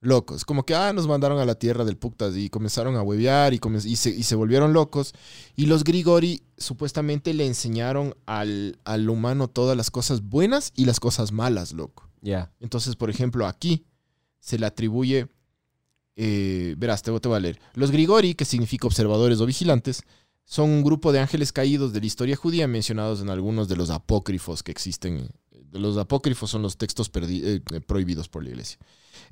locos. 0.00 0.44
Como 0.44 0.64
que, 0.64 0.74
ah, 0.74 0.92
nos 0.92 1.06
mandaron 1.06 1.38
a 1.38 1.44
la 1.44 1.56
tierra 1.56 1.84
del 1.84 1.96
Puctas 1.96 2.36
y 2.36 2.50
comenzaron 2.50 2.96
a 2.96 3.02
huevear 3.02 3.54
y, 3.54 3.60
y, 3.84 3.96
se, 3.96 4.10
y 4.10 4.22
se 4.22 4.34
volvieron 4.34 4.72
locos. 4.72 5.14
Y 5.56 5.66
los 5.66 5.84
Grigori 5.84 6.42
supuestamente 6.56 7.34
le 7.34 7.46
enseñaron 7.46 8.14
al, 8.26 8.78
al 8.84 9.08
humano 9.08 9.48
todas 9.48 9.76
las 9.76 9.90
cosas 9.90 10.22
buenas 10.22 10.72
y 10.74 10.84
las 10.84 11.00
cosas 11.00 11.32
malas, 11.32 11.72
loco. 11.72 12.08
Ya. 12.20 12.52
Entonces, 12.60 12.96
por 12.96 13.10
ejemplo, 13.10 13.46
aquí 13.46 13.84
se 14.40 14.58
le 14.58 14.66
atribuye, 14.66 15.28
eh, 16.16 16.74
verás, 16.78 17.02
te, 17.02 17.18
te 17.20 17.28
voy 17.28 17.36
a 17.36 17.40
leer. 17.40 17.60
Los 17.74 17.90
Grigori, 17.90 18.34
que 18.34 18.44
significa 18.44 18.86
observadores 18.86 19.40
o 19.40 19.46
vigilantes, 19.46 20.02
son 20.44 20.70
un 20.70 20.82
grupo 20.82 21.12
de 21.12 21.20
ángeles 21.20 21.52
caídos 21.52 21.92
de 21.92 22.00
la 22.00 22.06
historia 22.06 22.34
judía 22.34 22.66
mencionados 22.66 23.20
en 23.20 23.28
algunos 23.28 23.68
de 23.68 23.76
los 23.76 23.90
apócrifos 23.90 24.62
que 24.62 24.72
existen. 24.72 25.28
Los 25.72 25.98
apócrifos 25.98 26.50
son 26.50 26.62
los 26.62 26.78
textos 26.78 27.10
eh, 27.14 27.60
prohibidos 27.86 28.28
por 28.28 28.42
la 28.42 28.50
iglesia. 28.50 28.78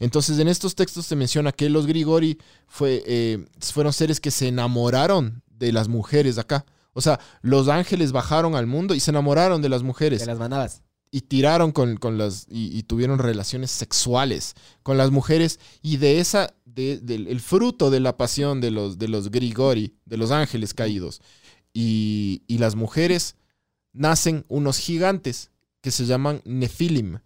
Entonces, 0.01 0.39
en 0.39 0.49
estos 0.49 0.75
textos 0.75 1.07
se 1.07 1.17
menciona 1.17 1.53
que 1.53 1.69
los 1.71 1.87
Grigori 1.87 2.39
fue, 2.69 3.03
eh, 3.07 3.45
fueron 3.61 3.93
seres 3.93 4.21
que 4.21 4.31
se 4.31 4.49
enamoraron 4.49 5.43
de 5.49 5.73
las 5.73 5.89
mujeres 5.89 6.35
de 6.37 6.41
acá. 6.43 6.65
O 6.93 7.01
sea, 7.01 7.21
los 7.43 7.69
ángeles 7.69 8.13
bajaron 8.13 8.55
al 8.55 8.67
mundo 8.67 8.95
y 8.95 9.01
se 9.01 9.11
enamoraron 9.11 9.61
de 9.63 9.69
las 9.69 9.83
mujeres 9.83 10.21
Te 10.21 10.27
las 10.27 10.39
mandabas. 10.39 10.83
y 11.11 11.21
tiraron 11.23 11.73
con, 11.73 11.97
con 11.99 12.17
las 12.19 12.47
y, 12.49 12.77
y 12.77 12.83
tuvieron 12.85 13.19
relaciones 13.19 13.71
sexuales 13.71 14.55
con 14.83 14.97
las 14.97 15.11
mujeres 15.11 15.61
y 15.83 15.99
de 15.99 16.21
esa 16.21 16.55
de- 16.65 16.99
del 16.99 17.27
el 17.29 17.41
fruto 17.41 17.91
de 17.91 18.01
la 18.01 18.17
pasión 18.17 18.61
de 18.61 18.71
los 18.71 18.99
de 18.99 19.09
los 19.09 19.31
grigori 19.31 19.95
de 20.05 20.17
los 20.17 20.31
ángeles 20.31 20.75
caídos 20.75 21.21
y, 21.73 22.43
y 22.47 22.59
las 22.59 22.75
mujeres 22.75 23.37
nacen 23.93 24.45
unos 24.49 24.79
gigantes 24.79 25.51
que 25.81 25.91
se 25.91 26.07
llaman 26.07 26.43
nefilim 26.45 27.19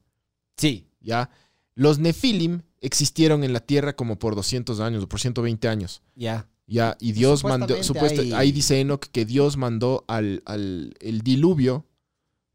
Sí. 0.56 0.86
ya 1.00 1.30
los 1.74 1.98
nefilim 1.98 2.62
existieron 2.80 3.44
en 3.44 3.52
la 3.52 3.60
tierra 3.60 3.94
como 3.94 4.18
por 4.18 4.34
200 4.34 4.80
años 4.80 5.04
o 5.04 5.08
por 5.08 5.20
120 5.20 5.68
años 5.68 6.02
Ya. 6.14 6.48
ya, 6.66 6.96
y 7.00 7.12
Dios 7.12 7.44
mandó, 7.44 7.82
supuesto, 7.82 8.20
hay- 8.22 8.32
ahí 8.32 8.52
dice 8.52 8.80
Enoch 8.80 9.04
que 9.12 9.24
Dios 9.24 9.56
mandó 9.56 10.04
al, 10.08 10.42
al 10.46 10.94
el 11.00 11.20
diluvio, 11.22 11.86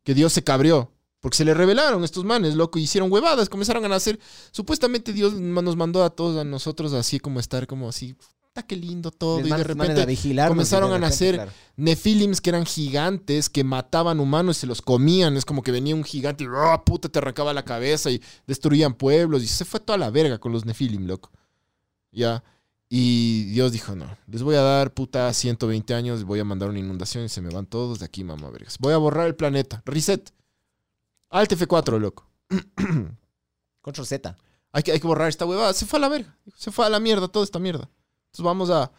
que 0.03 0.13
Dios 0.13 0.34
se 0.34 0.43
cabrió, 0.43 0.91
porque 1.20 1.38
se 1.38 1.45
le 1.45 1.53
revelaron 1.55 2.03
estos 2.03 2.24
manes, 2.24 2.55
loco, 2.55 2.78
y 2.78 2.84
hicieron 2.84 3.11
huevadas, 3.11 3.49
comenzaron 3.49 3.84
a 3.86 3.88
nacer. 3.88 4.20
Supuestamente 4.51 5.11
Dios 5.13 5.34
nos 5.34 5.76
mandó 5.76 6.03
a 6.03 6.11
todos, 6.11 6.38
a 6.39 6.43
nosotros, 6.43 6.93
así 6.93 7.20
como 7.20 7.39
estar 7.39 7.66
como 7.66 7.89
así, 7.89 8.16
qué 8.64 8.76
lindo 8.76 9.12
todo, 9.12 9.38
Les 9.38 9.47
y 9.47 9.49
de 9.49 9.56
a 9.56 9.64
repente 9.64 10.47
comenzaron 10.47 10.93
a 10.93 10.99
nacer 10.99 11.36
claro. 11.36 11.51
Nefilims 11.76 12.41
que 12.41 12.49
eran 12.49 12.66
gigantes, 12.66 13.49
que 13.49 13.64
mataban 13.64 14.20
humanos 14.20 14.58
y 14.58 14.60
se 14.62 14.68
los 14.68 14.82
comían. 14.82 15.36
Es 15.38 15.45
como 15.45 15.62
que 15.62 15.72
venía 15.72 15.95
un 15.95 16.03
gigante 16.03 16.43
y 16.43 16.47
¡ah, 16.56 16.84
puta, 16.86 17.10
te 17.10 17.20
arrancaba 17.20 17.53
la 17.53 17.66
cabeza 17.66 18.10
y 18.12 18.22
destruían 18.47 18.93
pueblos. 18.93 19.43
Y 19.43 19.47
se 19.47 19.66
fue 19.66 19.80
toda 19.80 19.97
la 19.97 20.10
verga 20.10 20.38
con 20.38 20.51
los 20.51 20.66
Nefilim, 20.66 21.06
loco. 21.06 21.32
Ya. 22.12 22.43
Y 22.88 23.45
Dios 23.45 23.72
dijo, 23.72 23.95
no, 23.95 24.06
les 24.28 24.43
voy 24.43 24.56
a 24.56 24.62
dar 24.62 24.93
puta 24.93 25.34
120 25.34 25.93
años, 25.93 26.24
voy 26.24 26.39
a 26.39 26.45
mandar 26.45 26.70
una 26.70 26.80
inundación 26.80 27.26
y 27.26 27.30
se 27.30 27.41
me 27.41 27.49
van 27.49 27.66
todos 27.66 27.99
de 27.99 28.06
aquí, 28.06 28.24
mamá 28.24 28.49
vergas. 28.51 28.78
Voy 28.80 28.93
a 28.93 28.97
borrar 28.97 29.28
el 29.28 29.36
planeta. 29.36 29.82
Reset. 29.86 30.32
Alt 31.30 31.51
F4, 31.51 31.99
loco. 31.99 32.30
Control 33.82 34.08
Z. 34.08 34.38
Hay 34.72 34.84
que, 34.84 34.91
hay 34.91 34.99
que 34.99 35.08
borrar 35.08 35.30
esta 35.30 35.45
huevada. 35.45 35.74
Se 35.74 35.86
fue 35.86 35.97
a 35.97 36.01
la 36.01 36.10
verga. 36.10 36.38
Se 36.56 36.72
fue 36.72 36.86
a 36.86 36.89
la 36.89 36.99
mierda 36.99 37.28
toda 37.28 37.43
esta 37.43 37.60
mierda. 37.60 37.89
Entonces 38.36 38.44
vamos 38.46 38.70
a, 38.70 38.92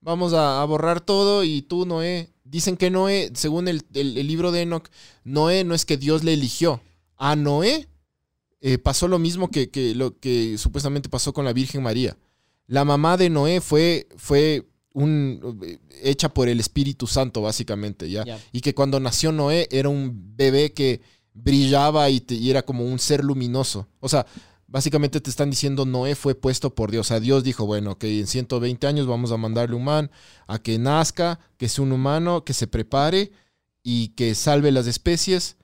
vamos 0.00 0.32
a, 0.32 0.60
a 0.60 0.64
borrar 0.64 1.00
todo 1.00 1.44
y 1.44 1.62
tú, 1.62 1.86
Noé. 1.86 2.32
Dicen 2.42 2.76
que 2.76 2.90
Noé, 2.90 3.30
según 3.34 3.68
el, 3.68 3.82
el- 3.94 4.18
el 4.18 4.26
libro 4.26 4.50
de 4.50 4.62
Enoch, 4.62 4.88
Noé 5.24 5.62
no 5.64 5.74
es 5.74 5.84
que 5.84 5.96
Dios 5.96 6.24
le 6.24 6.32
eligió. 6.32 6.80
A 7.16 7.36
Noé 7.36 7.88
eh, 8.60 8.78
pasó 8.78 9.06
lo 9.06 9.18
mismo 9.20 9.50
que, 9.50 9.70
que 9.70 9.94
lo 9.94 10.18
que 10.18 10.58
supuestamente 10.58 11.08
pasó 11.08 11.32
con 11.32 11.44
la 11.44 11.52
Virgen 11.52 11.82
María. 11.82 12.16
La 12.66 12.84
mamá 12.84 13.16
de 13.16 13.30
Noé 13.30 13.60
fue, 13.60 14.08
fue 14.16 14.66
un, 14.92 15.60
eh, 15.64 15.78
hecha 16.02 16.28
por 16.28 16.48
el 16.48 16.58
Espíritu 16.58 17.06
Santo, 17.06 17.42
básicamente, 17.42 18.10
¿ya? 18.10 18.24
Ya. 18.24 18.40
Y 18.50 18.60
que 18.62 18.74
cuando 18.74 18.98
nació 18.98 19.30
Noé 19.30 19.68
era 19.70 19.88
un 19.88 20.34
bebé 20.36 20.72
que 20.72 21.00
brillaba 21.34 22.10
y, 22.10 22.20
te- 22.20 22.34
y 22.34 22.50
era 22.50 22.62
como 22.62 22.84
un 22.84 22.98
ser 22.98 23.22
luminoso. 23.22 23.86
O 24.00 24.08
sea, 24.08 24.26
básicamente 24.68 25.20
te 25.20 25.30
están 25.30 25.50
diciendo 25.50 25.86
Noé 25.86 26.14
fue 26.14 26.34
puesto 26.34 26.74
por 26.74 26.90
Dios. 26.90 27.06
O 27.06 27.08
sea, 27.08 27.20
Dios 27.20 27.44
dijo, 27.44 27.66
bueno, 27.66 27.98
que 27.98 28.20
en 28.20 28.26
120 28.26 28.86
años 28.86 29.06
vamos 29.06 29.32
a 29.32 29.36
mandarle 29.36 29.76
un 29.76 29.84
man 29.84 30.10
a 30.46 30.58
que 30.58 30.78
nazca, 30.78 31.40
que 31.56 31.68
sea 31.68 31.84
un 31.84 31.92
humano, 31.92 32.44
que 32.44 32.52
se 32.52 32.66
prepare 32.66 33.32
y 33.82 34.08
que 34.08 34.34
salve 34.34 34.72
las 34.72 34.86
especies 34.86 35.56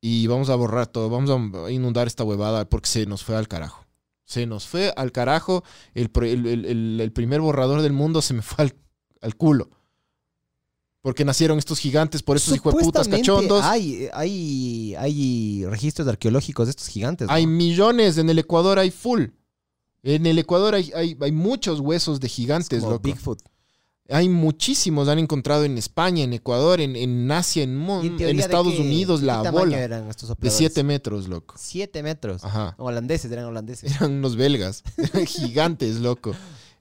y 0.00 0.26
vamos 0.26 0.50
a 0.50 0.56
borrar 0.56 0.86
todo, 0.86 1.08
vamos 1.08 1.30
a 1.30 1.70
inundar 1.70 2.06
esta 2.06 2.24
huevada 2.24 2.68
porque 2.68 2.88
se 2.88 3.06
nos 3.06 3.24
fue 3.24 3.36
al 3.36 3.48
carajo. 3.48 3.86
Se 4.26 4.46
nos 4.46 4.66
fue 4.66 4.92
al 4.96 5.12
carajo, 5.12 5.64
el, 5.94 6.10
primer 6.10 7.40
borrador 7.40 7.82
del 7.82 7.92
mundo 7.92 8.22
se 8.22 8.34
me 8.34 8.42
fue 8.42 8.72
al 9.20 9.36
culo. 9.36 9.70
Porque 11.04 11.22
nacieron 11.22 11.58
estos 11.58 11.78
gigantes, 11.80 12.22
por 12.22 12.38
estos 12.38 12.56
hijueputas 12.56 13.06
cachondos. 13.08 13.62
Hay, 13.62 14.08
hay, 14.14 14.94
hay 14.98 15.66
registros 15.66 16.08
arqueológicos 16.08 16.66
de 16.66 16.70
estos 16.70 16.88
gigantes. 16.88 17.28
¿no? 17.28 17.34
Hay 17.34 17.46
millones, 17.46 18.16
en 18.16 18.30
el 18.30 18.38
Ecuador 18.38 18.78
hay 18.78 18.90
full. 18.90 19.24
En 20.02 20.24
el 20.24 20.38
Ecuador 20.38 20.74
hay, 20.74 20.90
hay, 20.94 21.14
hay 21.20 21.30
muchos 21.30 21.80
huesos 21.80 22.20
de 22.20 22.26
Es 22.28 22.32
gigantes, 22.32 22.80
como 22.80 22.92
loco. 22.92 23.02
Bigfoot. 23.02 23.38
Hay 24.08 24.30
muchísimos, 24.30 25.08
han 25.08 25.18
encontrado 25.18 25.64
en 25.64 25.76
España, 25.76 26.24
en 26.24 26.32
Ecuador, 26.32 26.80
en, 26.80 26.96
en 26.96 27.30
Asia, 27.30 27.62
en, 27.62 27.76
mo- 27.76 28.02
¿Y 28.02 28.06
en 28.06 28.20
en 28.20 28.40
Estados 28.40 28.78
Unidos, 28.78 29.20
la 29.20 29.50
bola. 29.50 29.78
eran 29.78 30.08
estos 30.08 30.30
De 30.30 30.32
operadores? 30.32 30.56
7 30.58 30.84
metros, 30.84 31.28
loco. 31.28 31.54
Siete 31.58 32.02
metros. 32.02 32.44
Ajá. 32.44 32.74
Holandeses, 32.78 33.30
eran 33.30 33.44
holandeses. 33.44 33.94
Eran 33.96 34.12
unos 34.12 34.36
belgas. 34.36 34.82
Eran 34.96 35.26
gigantes, 35.26 35.96
loco. 36.00 36.34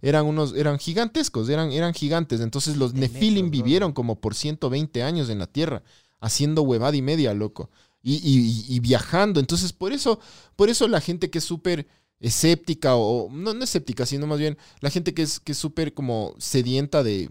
Eran 0.03 0.25
unos, 0.27 0.53
eran 0.53 0.77
gigantescos, 0.77 1.47
eran, 1.49 1.71
eran 1.71 1.93
gigantes. 1.93 2.41
Entonces 2.41 2.75
los 2.77 2.93
Nefilim 2.93 3.49
vivieron 3.49 3.93
como 3.93 4.19
por 4.21 4.35
120 4.35 5.01
años 5.01 5.29
en 5.29 5.39
la 5.39 5.47
Tierra, 5.47 5.81
haciendo 6.19 6.61
huevada 6.61 6.95
y 6.95 7.01
media, 7.01 7.33
loco. 7.33 7.71
Y, 8.03 8.15
y- 8.15 8.65
y 8.75 8.79
viajando. 8.81 9.39
Entonces, 9.39 9.71
por 9.73 9.93
eso, 9.93 10.19
por 10.57 10.69
eso 10.69 10.87
la 10.89 10.99
gente 11.01 11.29
que 11.29 11.37
es 11.39 11.45
súper 11.45 11.87
escéptica, 12.19 12.95
o 12.95 13.29
no, 13.31 13.53
no 13.53 13.63
escéptica, 13.63 14.05
sino 14.05 14.27
más 14.27 14.39
bien 14.39 14.57
la 14.81 14.89
gente 14.89 15.13
que 15.13 15.21
es 15.23 15.39
que 15.39 15.53
es 15.53 15.57
súper 15.57 15.93
como 15.93 16.35
sedienta 16.37 17.01
de, 17.01 17.29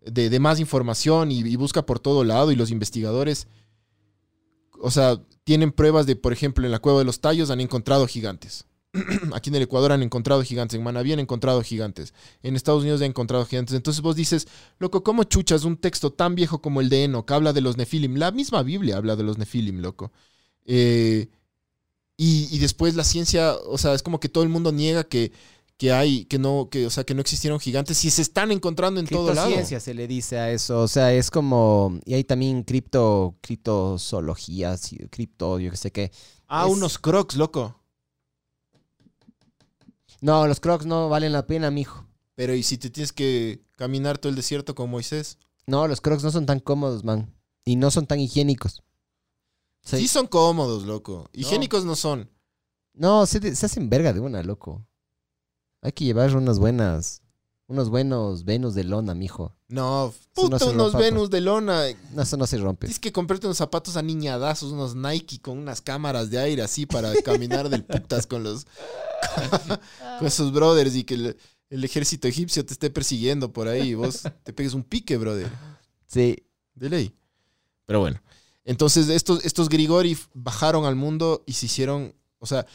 de, 0.00 0.30
de 0.30 0.40
más 0.40 0.60
información 0.60 1.30
y, 1.30 1.40
y 1.40 1.56
busca 1.56 1.84
por 1.84 2.00
todo 2.00 2.24
lado, 2.24 2.52
y 2.52 2.56
los 2.56 2.70
investigadores, 2.70 3.46
o 4.80 4.90
sea, 4.90 5.20
tienen 5.44 5.72
pruebas 5.72 6.06
de, 6.06 6.16
por 6.16 6.32
ejemplo, 6.32 6.64
en 6.64 6.72
la 6.72 6.78
cueva 6.78 7.00
de 7.00 7.04
los 7.04 7.20
tallos 7.20 7.50
han 7.50 7.60
encontrado 7.60 8.06
gigantes. 8.06 8.64
Aquí 9.34 9.50
en 9.50 9.56
el 9.56 9.62
Ecuador 9.62 9.92
han 9.92 10.02
encontrado 10.02 10.42
gigantes, 10.42 10.76
en 10.76 10.82
Manaví 10.82 11.12
han 11.12 11.20
encontrado 11.20 11.62
gigantes, 11.62 12.12
en 12.42 12.56
Estados 12.56 12.82
Unidos 12.82 13.00
han 13.00 13.08
encontrado 13.08 13.44
gigantes. 13.46 13.74
Entonces 13.76 14.02
vos 14.02 14.16
dices, 14.16 14.48
loco, 14.78 15.02
¿cómo 15.04 15.24
chuchas 15.24 15.64
un 15.64 15.76
texto 15.76 16.12
tan 16.12 16.34
viejo 16.34 16.60
como 16.60 16.80
el 16.80 16.88
de 16.88 17.04
Enoch 17.04 17.30
habla 17.30 17.52
de 17.52 17.60
los 17.60 17.76
Nefilim? 17.76 18.16
La 18.16 18.32
misma 18.32 18.62
Biblia 18.62 18.96
habla 18.96 19.14
de 19.16 19.22
los 19.22 19.38
Nefilim, 19.38 19.78
loco. 19.80 20.10
Eh, 20.66 21.28
y, 22.16 22.48
y 22.50 22.58
después 22.58 22.94
la 22.96 23.04
ciencia, 23.04 23.54
o 23.54 23.78
sea, 23.78 23.94
es 23.94 24.02
como 24.02 24.18
que 24.20 24.28
todo 24.28 24.42
el 24.44 24.50
mundo 24.50 24.72
niega 24.72 25.04
que, 25.04 25.32
que 25.78 25.92
hay, 25.92 26.26
que 26.26 26.38
no, 26.38 26.68
que, 26.70 26.84
o 26.86 26.90
sea, 26.90 27.04
que 27.04 27.14
no 27.14 27.20
existieron 27.22 27.58
gigantes 27.60 28.04
y 28.04 28.10
se 28.10 28.20
están 28.20 28.50
encontrando 28.50 29.00
en 29.00 29.06
todo 29.06 29.32
lado. 29.32 29.46
Criptociencia 29.46 29.80
se 29.80 29.94
le 29.94 30.06
dice 30.06 30.38
a 30.38 30.50
eso. 30.50 30.80
O 30.82 30.88
sea, 30.88 31.14
es 31.14 31.30
como. 31.30 31.98
Y 32.04 32.12
hay 32.14 32.24
también 32.24 32.62
cripto, 32.64 33.36
criptozoología, 33.40 34.76
sí, 34.76 34.98
cripto, 35.10 35.58
yo 35.58 35.70
qué 35.70 35.76
sé 35.76 35.90
qué. 35.92 36.12
Ah, 36.48 36.66
Es- 36.66 36.72
unos 36.72 36.98
crocs, 36.98 37.36
loco. 37.36 37.79
No, 40.20 40.46
los 40.46 40.60
crocs 40.60 40.86
no 40.86 41.08
valen 41.08 41.32
la 41.32 41.46
pena, 41.46 41.70
mijo. 41.70 42.06
Pero 42.34 42.54
¿y 42.54 42.62
si 42.62 42.78
te 42.78 42.90
tienes 42.90 43.12
que 43.12 43.62
caminar 43.76 44.18
todo 44.18 44.30
el 44.30 44.36
desierto 44.36 44.74
con 44.74 44.90
Moisés? 44.90 45.38
No, 45.66 45.86
los 45.88 46.00
crocs 46.00 46.22
no 46.22 46.30
son 46.30 46.46
tan 46.46 46.60
cómodos, 46.60 47.04
man. 47.04 47.34
Y 47.64 47.76
no 47.76 47.90
son 47.90 48.06
tan 48.06 48.20
higiénicos. 48.20 48.82
Sí. 49.82 49.98
Sí 49.98 50.08
son 50.08 50.26
cómodos, 50.26 50.84
loco. 50.84 51.28
Higiénicos 51.32 51.84
no 51.84 51.96
son. 51.96 52.30
No, 52.92 53.24
se, 53.26 53.54
se 53.54 53.66
hacen 53.66 53.88
verga 53.88 54.12
de 54.12 54.20
una, 54.20 54.42
loco. 54.42 54.86
Hay 55.82 55.92
que 55.92 56.04
llevar 56.04 56.34
unas 56.36 56.58
buenas. 56.58 57.22
Unos 57.70 57.88
buenos 57.88 58.44
Venus 58.44 58.74
de 58.74 58.82
lona, 58.82 59.14
mijo. 59.14 59.54
No, 59.68 60.06
no 60.06 60.14
puta, 60.34 60.58
se 60.58 60.70
unos 60.70 60.92
rompa, 60.92 60.98
Venus 60.98 61.30
de 61.30 61.40
lona. 61.40 61.84
No, 62.12 62.22
eso 62.22 62.36
no 62.36 62.44
se 62.44 62.58
rompe. 62.58 62.88
Tienes 62.88 62.98
que 62.98 63.12
comprarte 63.12 63.46
unos 63.46 63.58
zapatos 63.58 63.96
aniñadazos, 63.96 64.72
unos 64.72 64.96
Nike 64.96 65.40
con 65.40 65.56
unas 65.56 65.80
cámaras 65.80 66.30
de 66.30 66.40
aire 66.40 66.62
así 66.62 66.84
para 66.84 67.14
caminar 67.22 67.68
del 67.68 67.84
putas 67.84 68.26
con 68.26 68.42
los 68.42 68.66
con 70.18 70.26
esos 70.26 70.52
brothers 70.52 70.96
y 70.96 71.04
que 71.04 71.14
el, 71.14 71.36
el 71.68 71.84
ejército 71.84 72.26
egipcio 72.26 72.66
te 72.66 72.72
esté 72.72 72.90
persiguiendo 72.90 73.52
por 73.52 73.68
ahí 73.68 73.90
y 73.90 73.94
vos 73.94 74.24
te 74.42 74.52
pegues 74.52 74.74
un 74.74 74.82
pique, 74.82 75.16
brother. 75.16 75.48
Sí. 76.08 76.44
De 76.74 76.90
ley. 76.90 77.14
Pero 77.86 78.00
bueno. 78.00 78.20
Entonces, 78.64 79.08
estos, 79.08 79.44
estos 79.44 79.68
Grigori 79.68 80.18
bajaron 80.34 80.86
al 80.86 80.96
mundo 80.96 81.44
y 81.46 81.52
se 81.52 81.66
hicieron. 81.66 82.16
O 82.40 82.46
sea, 82.46 82.66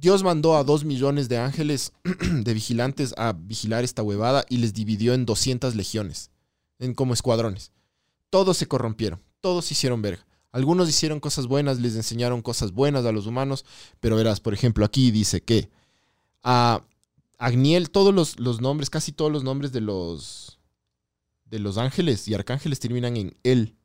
Dios 0.00 0.22
mandó 0.22 0.56
a 0.56 0.62
dos 0.62 0.84
millones 0.84 1.28
de 1.28 1.38
ángeles 1.38 1.92
de 2.04 2.54
vigilantes 2.54 3.14
a 3.16 3.32
vigilar 3.32 3.82
esta 3.82 4.02
huevada 4.02 4.44
y 4.48 4.58
les 4.58 4.72
dividió 4.72 5.12
en 5.12 5.26
200 5.26 5.74
legiones, 5.74 6.30
en 6.78 6.94
como 6.94 7.14
escuadrones. 7.14 7.72
Todos 8.30 8.56
se 8.56 8.68
corrompieron, 8.68 9.20
todos 9.40 9.70
hicieron 9.72 10.00
verga. 10.02 10.24
Algunos 10.52 10.88
hicieron 10.88 11.20
cosas 11.20 11.46
buenas, 11.46 11.80
les 11.80 11.96
enseñaron 11.96 12.42
cosas 12.42 12.72
buenas 12.72 13.04
a 13.04 13.12
los 13.12 13.26
humanos, 13.26 13.64
pero 14.00 14.16
verás, 14.16 14.40
por 14.40 14.54
ejemplo, 14.54 14.84
aquí 14.84 15.10
dice 15.10 15.42
que 15.42 15.68
a 16.42 16.82
Agniel, 17.36 17.90
todos 17.90 18.14
los, 18.14 18.38
los 18.38 18.60
nombres, 18.60 18.90
casi 18.90 19.12
todos 19.12 19.32
los 19.32 19.44
nombres 19.44 19.72
de 19.72 19.80
los, 19.80 20.58
de 21.44 21.58
los 21.58 21.76
ángeles 21.76 22.28
y 22.28 22.34
arcángeles 22.34 22.80
terminan 22.80 23.16
en 23.16 23.36
él. 23.42 23.76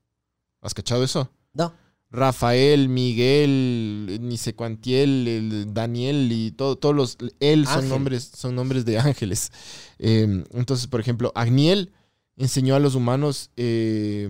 ¿Has 0.62 0.74
cachado 0.74 1.04
eso? 1.04 1.30
No. 1.54 1.74
Rafael, 2.14 2.90
Miguel, 2.90 4.20
ni 4.22 4.38
sé 4.38 4.54
cuantiel, 4.54 5.28
el 5.28 5.74
Daniel 5.74 6.30
y 6.32 6.52
todo, 6.52 6.76
todos 6.78 6.96
los 6.96 7.18
él 7.40 7.66
son 7.66 7.76
Ángel. 7.78 7.90
nombres, 7.90 8.32
son 8.36 8.56
nombres 8.56 8.86
de 8.86 9.00
ángeles. 9.00 9.52
Eh, 9.98 10.44
entonces, 10.54 10.86
por 10.88 11.00
ejemplo, 11.00 11.32
Agniel 11.34 11.92
enseñó 12.38 12.76
a 12.76 12.80
los 12.80 12.94
humanos 12.94 13.50
eh, 13.58 14.30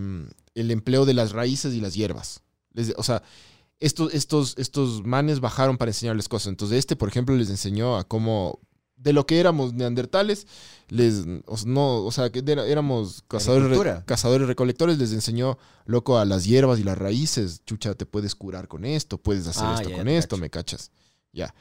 el 0.56 0.72
empleo 0.72 1.06
de 1.06 1.14
las 1.14 1.34
raíces 1.34 1.74
y 1.74 1.82
las 1.82 1.94
hierbas. 1.94 2.42
Les- 2.74 2.94
o 2.98 3.04
sea, 3.04 3.22
estos, 3.82 4.14
estos, 4.14 4.56
estos 4.58 5.04
manes 5.06 5.42
bajaron 5.42 5.78
para 5.78 5.92
enseñarles 5.92 6.30
cosas. 6.30 6.48
Entonces, 6.48 6.80
este, 6.80 6.96
por 6.96 7.10
ejemplo, 7.10 7.36
les 7.36 7.50
enseñó 7.50 7.98
a 7.98 8.06
cómo, 8.06 8.60
de 9.04 9.14
lo 9.14 9.26
que 9.26 9.39
éramos 9.39 9.74
neandertales, 9.74 10.47
les, 10.88 11.26
no, 11.66 12.04
o 12.06 12.12
sea, 12.12 12.32
que 12.32 12.39
éramos 12.47 13.24
cazadores, 13.28 13.78
re- 13.78 14.04
cazadores 14.06 14.47
recolectores, 14.47 14.97
les 14.97 15.12
enseñó, 15.12 15.58
loco, 15.86 16.18
a 16.18 16.26
las 16.26 16.45
hierbas 16.45 16.80
y 16.80 16.84
las 16.84 16.97
raíces. 16.97 17.62
Chucha, 17.66 17.95
te 17.95 18.06
puedes 18.06 18.34
curar 18.36 18.68
con 18.68 18.86
esto, 18.86 19.18
puedes 19.18 19.45
hacer 19.47 19.64
Ah, 19.66 19.76
esto 19.82 19.91
con 19.91 20.08
esto, 20.08 20.36
cacho. 20.36 20.41
¿me 20.41 20.49
cachas? 20.49 20.91
Ya. 21.34 21.54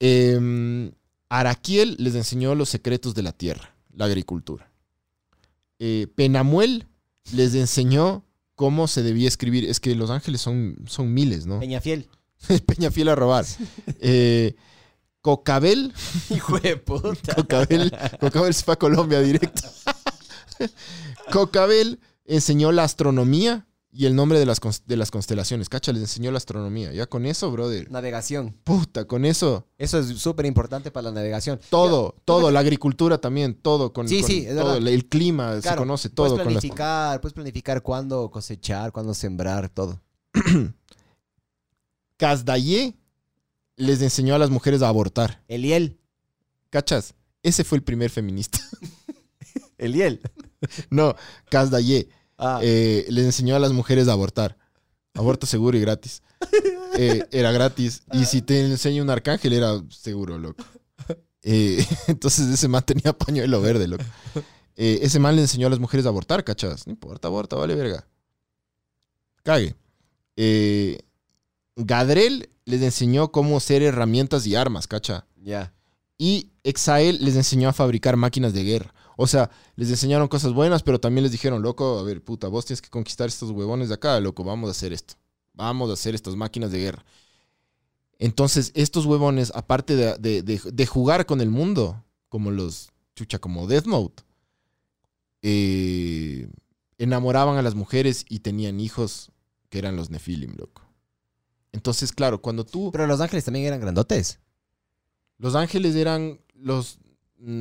Em, 0.00 0.90
Araquiel 1.28 1.96
les 1.98 2.14
enseñó 2.14 2.54
los 2.54 2.68
secretos 2.68 3.14
de 3.14 3.22
la 3.22 3.32
tierra, 3.32 3.74
la 3.94 4.04
agricultura. 4.06 4.70
Eh, 5.78 6.06
Penamuel 6.14 6.86
les 7.32 7.54
enseñó 7.54 8.24
cómo 8.54 8.88
se 8.88 9.02
debía 9.02 9.28
escribir. 9.28 9.64
Es 9.64 9.80
que 9.80 9.94
los 9.94 10.10
ángeles 10.10 10.40
son, 10.40 10.76
son 10.86 11.12
miles, 11.12 11.46
¿no? 11.46 11.60
Peñafiel. 11.60 12.08
Peñafiel 12.66 13.08
a 13.08 13.14
robar. 13.14 13.44
Eh, 14.00 14.54
Cocabel, 15.26 15.92
Hijo 16.30 16.60
de 16.60 16.76
puta. 16.76 17.34
Cocabel, 17.34 17.92
Cocabel 18.20 18.54
se 18.54 18.62
fue 18.62 18.74
a 18.74 18.76
Colombia 18.76 19.20
directo. 19.20 19.62
Cocabel 21.32 21.98
enseñó 22.26 22.70
la 22.70 22.84
astronomía 22.84 23.66
y 23.90 24.06
el 24.06 24.14
nombre 24.14 24.38
de 24.38 24.46
las, 24.46 24.60
de 24.86 24.96
las 24.96 25.10
constelaciones. 25.10 25.68
Cacha, 25.68 25.92
les 25.92 26.02
enseñó 26.02 26.30
la 26.30 26.36
astronomía. 26.36 26.92
Ya 26.92 27.06
con 27.06 27.26
eso, 27.26 27.50
brother. 27.50 27.90
Navegación. 27.90 28.54
Puta, 28.62 29.04
con 29.06 29.24
eso. 29.24 29.66
Eso 29.78 29.98
es 29.98 30.16
súper 30.16 30.46
importante 30.46 30.92
para 30.92 31.08
la 31.08 31.10
navegación. 31.10 31.58
Todo, 31.70 32.14
todo, 32.24 32.52
la 32.52 32.60
agricultura 32.60 33.18
también, 33.18 33.54
todo 33.54 33.92
con, 33.92 34.08
Sí, 34.08 34.20
con 34.20 34.30
sí, 34.30 34.46
es 34.46 34.54
todo, 34.54 34.74
verdad. 34.74 34.86
el 34.86 35.08
clima, 35.08 35.60
se 35.60 35.74
conoce 35.74 36.08
Puedes 36.08 36.14
todo 36.14 36.36
con 36.44 36.54
las 36.54 36.62
planificar, 36.62 37.20
puedes 37.20 37.34
planificar 37.34 37.82
cuándo 37.82 38.30
cosechar, 38.30 38.92
cuándo 38.92 39.12
sembrar, 39.12 39.70
todo. 39.70 40.00
Casdayé 42.16 42.96
les 43.76 44.02
enseñó 44.02 44.34
a 44.34 44.38
las 44.38 44.50
mujeres 44.50 44.82
a 44.82 44.88
abortar. 44.88 45.42
Eliel. 45.48 45.98
¿Cachas? 46.70 47.14
Ese 47.42 47.64
fue 47.64 47.78
el 47.78 47.84
primer 47.84 48.10
feminista. 48.10 48.58
Eliel. 49.78 50.20
no, 50.90 51.14
Casdayé 51.50 52.08
Ah, 52.38 52.60
eh, 52.62 53.06
les 53.08 53.24
enseñó 53.24 53.56
a 53.56 53.58
las 53.58 53.72
mujeres 53.72 54.08
a 54.08 54.12
abortar. 54.12 54.58
Aborto 55.14 55.46
seguro 55.46 55.76
y 55.76 55.80
gratis. 55.80 56.22
Eh, 56.98 57.26
era 57.30 57.52
gratis. 57.52 58.04
Y 58.14 58.24
si 58.24 58.40
te 58.40 58.58
enseña 58.58 59.02
un 59.02 59.10
arcángel, 59.10 59.52
era 59.52 59.82
seguro, 59.90 60.38
loco. 60.38 60.64
Eh, 61.42 61.86
entonces 62.06 62.48
ese 62.48 62.68
man 62.68 62.82
tenía 62.86 63.12
pañuelo 63.12 63.60
verde, 63.60 63.86
loco. 63.86 64.04
Ese 64.76 65.18
man 65.18 65.36
le 65.36 65.42
enseñó 65.42 65.66
a 65.66 65.70
las 65.70 65.78
mujeres 65.78 66.06
a 66.06 66.08
abortar, 66.08 66.42
¿cachas? 66.42 66.86
No 66.86 66.92
importa, 66.92 67.28
aborta, 67.28 67.56
vale 67.56 67.74
verga. 67.74 68.08
Cague. 69.42 69.76
Eh, 70.36 70.98
Gadrel 71.76 72.48
les 72.64 72.82
enseñó 72.82 73.30
cómo 73.30 73.56
hacer 73.58 73.82
herramientas 73.82 74.46
y 74.46 74.54
armas, 74.56 74.86
¿cacha? 74.86 75.26
ya. 75.42 75.72
Y 76.18 76.50
Exael 76.64 77.22
les 77.22 77.36
enseñó 77.36 77.68
a 77.68 77.74
fabricar 77.74 78.16
máquinas 78.16 78.54
de 78.54 78.64
guerra. 78.64 78.94
O 79.18 79.26
sea, 79.26 79.50
les 79.76 79.90
enseñaron 79.90 80.28
cosas 80.28 80.54
buenas, 80.54 80.82
pero 80.82 80.98
también 80.98 81.22
les 81.24 81.32
dijeron, 81.32 81.60
loco, 81.62 81.98
a 81.98 82.02
ver, 82.02 82.24
puta, 82.24 82.48
vos 82.48 82.64
tienes 82.64 82.80
que 82.80 82.88
conquistar 82.88 83.28
estos 83.28 83.50
huevones 83.50 83.88
de 83.90 83.94
acá, 83.96 84.18
loco, 84.20 84.42
vamos 84.42 84.68
a 84.68 84.70
hacer 84.70 84.94
esto. 84.94 85.14
Vamos 85.52 85.90
a 85.90 85.92
hacer 85.92 86.14
estas 86.14 86.34
máquinas 86.34 86.70
de 86.72 86.78
guerra. 86.78 87.04
Entonces, 88.18 88.72
estos 88.74 89.04
huevones, 89.04 89.52
aparte 89.54 89.94
de, 89.94 90.16
de- 90.16 90.42
de- 90.42 90.60
de 90.72 90.86
jugar 90.86 91.26
con 91.26 91.42
el 91.42 91.50
mundo, 91.50 92.02
como 92.30 92.50
los, 92.50 92.88
chucha, 93.14 93.38
como 93.38 93.66
Death 93.66 93.84
Mode, 93.86 94.14
eh, 95.42 96.48
enamoraban 96.98 97.58
a 97.58 97.62
las 97.62 97.74
mujeres 97.74 98.24
y 98.28 98.38
tenían 98.40 98.80
hijos 98.80 99.30
que 99.68 99.78
eran 99.78 99.96
los 99.96 100.08
Nephilim, 100.10 100.54
loco. 100.56 100.82
Entonces, 101.76 102.10
claro, 102.12 102.40
cuando 102.40 102.64
tú... 102.64 102.90
Pero 102.90 103.06
los 103.06 103.20
ángeles 103.20 103.44
también 103.44 103.66
eran 103.66 103.80
grandotes. 103.80 104.40
Los 105.38 105.54
ángeles 105.54 105.94
eran 105.94 106.40
los. 106.54 106.98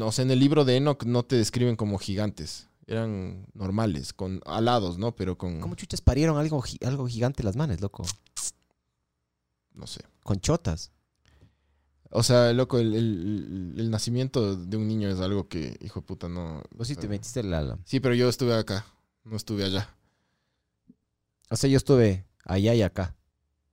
O 0.02 0.12
sea, 0.14 0.24
en 0.24 0.32
el 0.32 0.40
libro 0.40 0.64
de 0.64 0.78
Enoch 0.78 1.04
no 1.04 1.24
te 1.24 1.36
describen 1.36 1.76
como 1.76 1.98
gigantes. 1.98 2.70
Eran 2.88 3.46
normales, 3.54 4.14
con 4.14 4.42
alados, 4.46 4.98
¿no? 4.98 5.14
Pero 5.16 5.38
con. 5.38 5.60
¿Cómo 5.60 5.76
chuchas 5.76 6.00
parieron 6.00 6.38
algo, 6.38 6.64
algo 6.86 7.08
gigante 7.08 7.44
las 7.44 7.58
manes, 7.58 7.82
loco? 7.82 8.04
No 9.74 9.86
sé. 9.88 10.02
Con 10.24 10.40
chotas. 10.40 10.92
O 12.12 12.24
sea, 12.24 12.54
loco, 12.54 12.80
el, 12.80 12.96
el- 12.96 13.74
el 13.78 13.90
nacimiento 13.92 14.56
de 14.56 14.78
un 14.78 14.88
niño 14.88 15.10
es 15.10 15.20
algo 15.20 15.50
que, 15.50 15.78
hijo 15.82 16.00
de 16.00 16.06
puta, 16.06 16.30
no. 16.30 16.64
Vos 16.74 16.88
sí 16.88 16.96
te 16.96 17.10
metiste 17.10 17.44
la, 17.44 17.62
la- 17.62 17.78
Sí, 17.84 18.00
pero 18.00 18.16
yo 18.16 18.30
estuve 18.30 18.56
acá. 18.56 18.86
No 19.26 19.36
estuve 19.36 19.66
allá. 19.66 19.94
O 21.50 21.58
sea, 21.58 21.70
yo 21.70 21.76
estuve 21.76 22.26
allá 22.46 22.74
y 22.74 22.82
acá. 22.82 23.14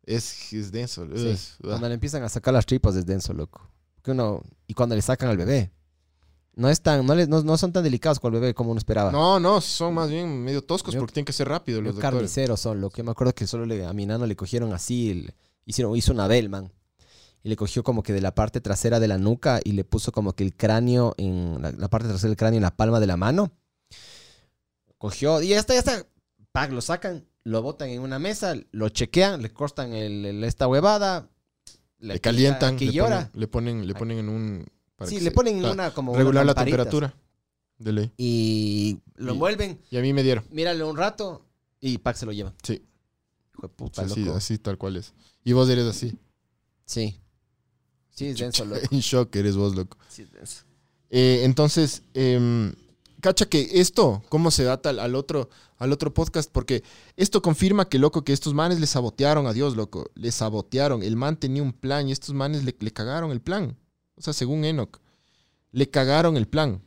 Es, 0.04 0.52
es 0.52 0.72
denso. 0.72 1.06
Sí. 1.14 1.28
es- 1.28 1.56
Cuando 1.62 1.88
le 1.88 1.94
empiezan 1.94 2.22
a 2.22 2.28
sacar 2.28 2.52
las 2.54 2.66
tripas 2.66 2.96
es 2.96 3.06
denso, 3.06 3.32
loco. 3.32 3.68
Que 4.02 4.10
uno, 4.10 4.42
y 4.66 4.74
cuando 4.74 4.94
le 4.96 5.02
sacan 5.02 5.28
al 5.28 5.36
bebé. 5.36 5.70
No 6.54 6.68
es 6.68 6.82
tan, 6.82 7.06
no, 7.06 7.14
le- 7.14 7.26
no, 7.26 7.42
no 7.42 7.56
son 7.56 7.72
tan 7.72 7.82
delicados 7.84 8.20
con 8.20 8.34
el 8.34 8.40
bebé 8.40 8.52
como 8.54 8.72
uno 8.72 8.78
esperaba. 8.78 9.10
No, 9.10 9.40
no, 9.40 9.60
son 9.60 9.94
más 9.94 10.10
bien 10.10 10.42
medio 10.44 10.62
toscos 10.62 10.92
Yo- 10.92 11.00
porque 11.00 11.14
tienen 11.14 11.24
que 11.24 11.32
ser 11.32 11.48
rápido 11.48 11.80
los 11.80 11.98
carniceros 11.98 12.60
son, 12.60 12.80
lo 12.80 12.90
que 12.90 13.02
me 13.02 13.10
acuerdo 13.12 13.34
que 13.34 13.46
solo 13.46 13.64
le, 13.64 13.86
a 13.86 13.92
mi 13.94 14.04
nano 14.04 14.26
le 14.26 14.36
cogieron 14.36 14.72
así, 14.74 15.10
el- 15.10 15.34
hicieron, 15.64 15.96
hizo 15.96 16.12
una 16.12 16.26
Bellman. 16.26 16.70
Y 17.44 17.48
le 17.48 17.56
cogió 17.56 17.82
como 17.82 18.02
que 18.02 18.12
de 18.12 18.20
la 18.20 18.34
parte 18.34 18.60
trasera 18.60 19.00
de 19.00 19.08
la 19.08 19.18
nuca 19.18 19.60
y 19.64 19.72
le 19.72 19.82
puso 19.84 20.12
como 20.12 20.32
que 20.34 20.44
el 20.44 20.54
cráneo 20.54 21.14
en 21.16 21.60
la, 21.62 21.72
la 21.72 21.88
parte 21.88 22.06
trasera 22.08 22.28
del 22.28 22.36
cráneo 22.36 22.58
en 22.58 22.62
la 22.62 22.76
palma 22.76 23.00
de 23.00 23.06
la 23.06 23.16
mano. 23.16 23.50
Cogió, 24.98 25.42
y 25.42 25.48
ya 25.48 25.58
está, 25.58 25.72
ya 25.74 25.80
está. 25.80 26.06
Pac, 26.52 26.70
lo 26.70 26.80
sacan, 26.80 27.24
lo 27.44 27.62
botan 27.62 27.88
en 27.90 28.00
una 28.00 28.18
mesa, 28.18 28.54
lo 28.70 28.88
chequean, 28.88 29.42
le 29.42 29.52
cortan 29.52 29.92
el, 29.92 30.24
el- 30.24 30.44
esta 30.44 30.66
huevada. 30.68 31.28
Le 31.98 32.18
calientan, 32.20 32.76
Que 32.76 32.86
le 32.86 32.92
llora. 32.92 33.30
le 33.34 33.46
ponen, 33.46 33.86
le 33.86 33.94
ponen 33.94 34.18
en 34.18 34.28
un. 34.28 34.66
para 34.96 35.08
Sí, 35.10 35.20
le 35.20 35.30
ponen 35.30 35.58
en 35.58 35.66
una 35.66 35.92
como. 35.94 36.16
regular 36.16 36.44
la 36.44 36.54
temperatura. 36.54 37.14
De 37.78 37.92
ley. 37.92 38.12
Y 38.16 38.98
lo 39.16 39.30
Y- 39.32 39.34
envuelven, 39.34 39.80
Y 39.90 39.96
a 39.96 40.00
mí 40.02 40.12
me 40.12 40.22
dieron. 40.22 40.44
mírale 40.50 40.82
un 40.84 40.96
rato 40.96 41.44
y 41.80 41.98
Pac 41.98 42.16
se 42.16 42.26
lo 42.26 42.32
lleva. 42.32 42.52
Sí. 42.62 42.82
Hijo 43.52 43.62
de 43.62 43.68
puta, 43.68 44.04
Sí, 44.06 44.12
así, 44.12 44.24
loco. 44.24 44.36
así 44.36 44.58
tal 44.58 44.78
cual 44.78 44.96
es. 44.96 45.12
Y 45.44 45.52
vos 45.52 45.68
eres 45.68 45.86
así. 45.86 46.16
Sí. 46.86 47.20
Sí, 48.10 48.26
es 48.26 48.38
denso, 48.38 48.64
loco. 48.64 48.80
En 48.90 49.00
shock 49.00 49.34
eres 49.36 49.56
vos, 49.56 49.74
loco. 49.74 49.96
Sí, 50.08 50.22
es 50.22 50.32
denso. 50.32 50.62
Eh, 51.10 51.42
entonces, 51.44 52.02
em, 52.14 52.72
cacha 53.20 53.46
que 53.46 53.68
esto, 53.80 54.22
¿cómo 54.28 54.50
se 54.50 54.64
data 54.64 54.90
al, 54.90 54.98
al 54.98 55.14
otro, 55.14 55.50
al 55.82 55.92
otro 55.92 56.14
podcast? 56.14 56.50
Porque 56.52 56.84
esto 57.16 57.42
confirma 57.42 57.88
que, 57.88 57.98
loco, 57.98 58.22
que 58.22 58.32
estos 58.32 58.54
manes 58.54 58.78
le 58.78 58.86
sabotearon 58.86 59.46
a 59.46 59.52
Dios, 59.52 59.76
loco. 59.76 60.10
Le 60.14 60.30
sabotearon. 60.30 61.02
El 61.02 61.16
man 61.16 61.36
tenía 61.36 61.62
un 61.62 61.72
plan 61.72 62.08
y 62.08 62.12
estos 62.12 62.34
manes 62.34 62.64
le, 62.64 62.76
le 62.78 62.92
cagaron 62.92 63.32
el 63.32 63.40
plan. 63.40 63.76
O 64.14 64.22
sea, 64.22 64.32
según 64.32 64.64
Enoch, 64.64 65.00
le 65.72 65.90
cagaron 65.90 66.36
el 66.36 66.46
plan. 66.46 66.82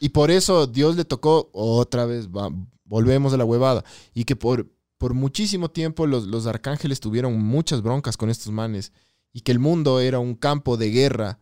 Y 0.00 0.08
por 0.08 0.30
eso 0.30 0.66
Dios 0.66 0.96
le 0.96 1.04
tocó 1.04 1.50
otra 1.52 2.06
vez, 2.06 2.28
va, 2.28 2.48
volvemos 2.84 3.34
a 3.34 3.36
la 3.36 3.44
huevada. 3.44 3.84
Y 4.14 4.24
que 4.24 4.36
por, 4.36 4.70
por 4.96 5.12
muchísimo 5.12 5.70
tiempo 5.70 6.06
los, 6.06 6.24
los 6.24 6.46
arcángeles 6.46 6.98
tuvieron 6.98 7.38
muchas 7.40 7.82
broncas 7.82 8.16
con 8.16 8.30
estos 8.30 8.52
manes. 8.52 8.92
Y 9.34 9.42
que 9.42 9.52
el 9.52 9.58
mundo 9.58 10.00
era 10.00 10.18
un 10.18 10.34
campo 10.34 10.78
de 10.78 10.90
guerra 10.90 11.38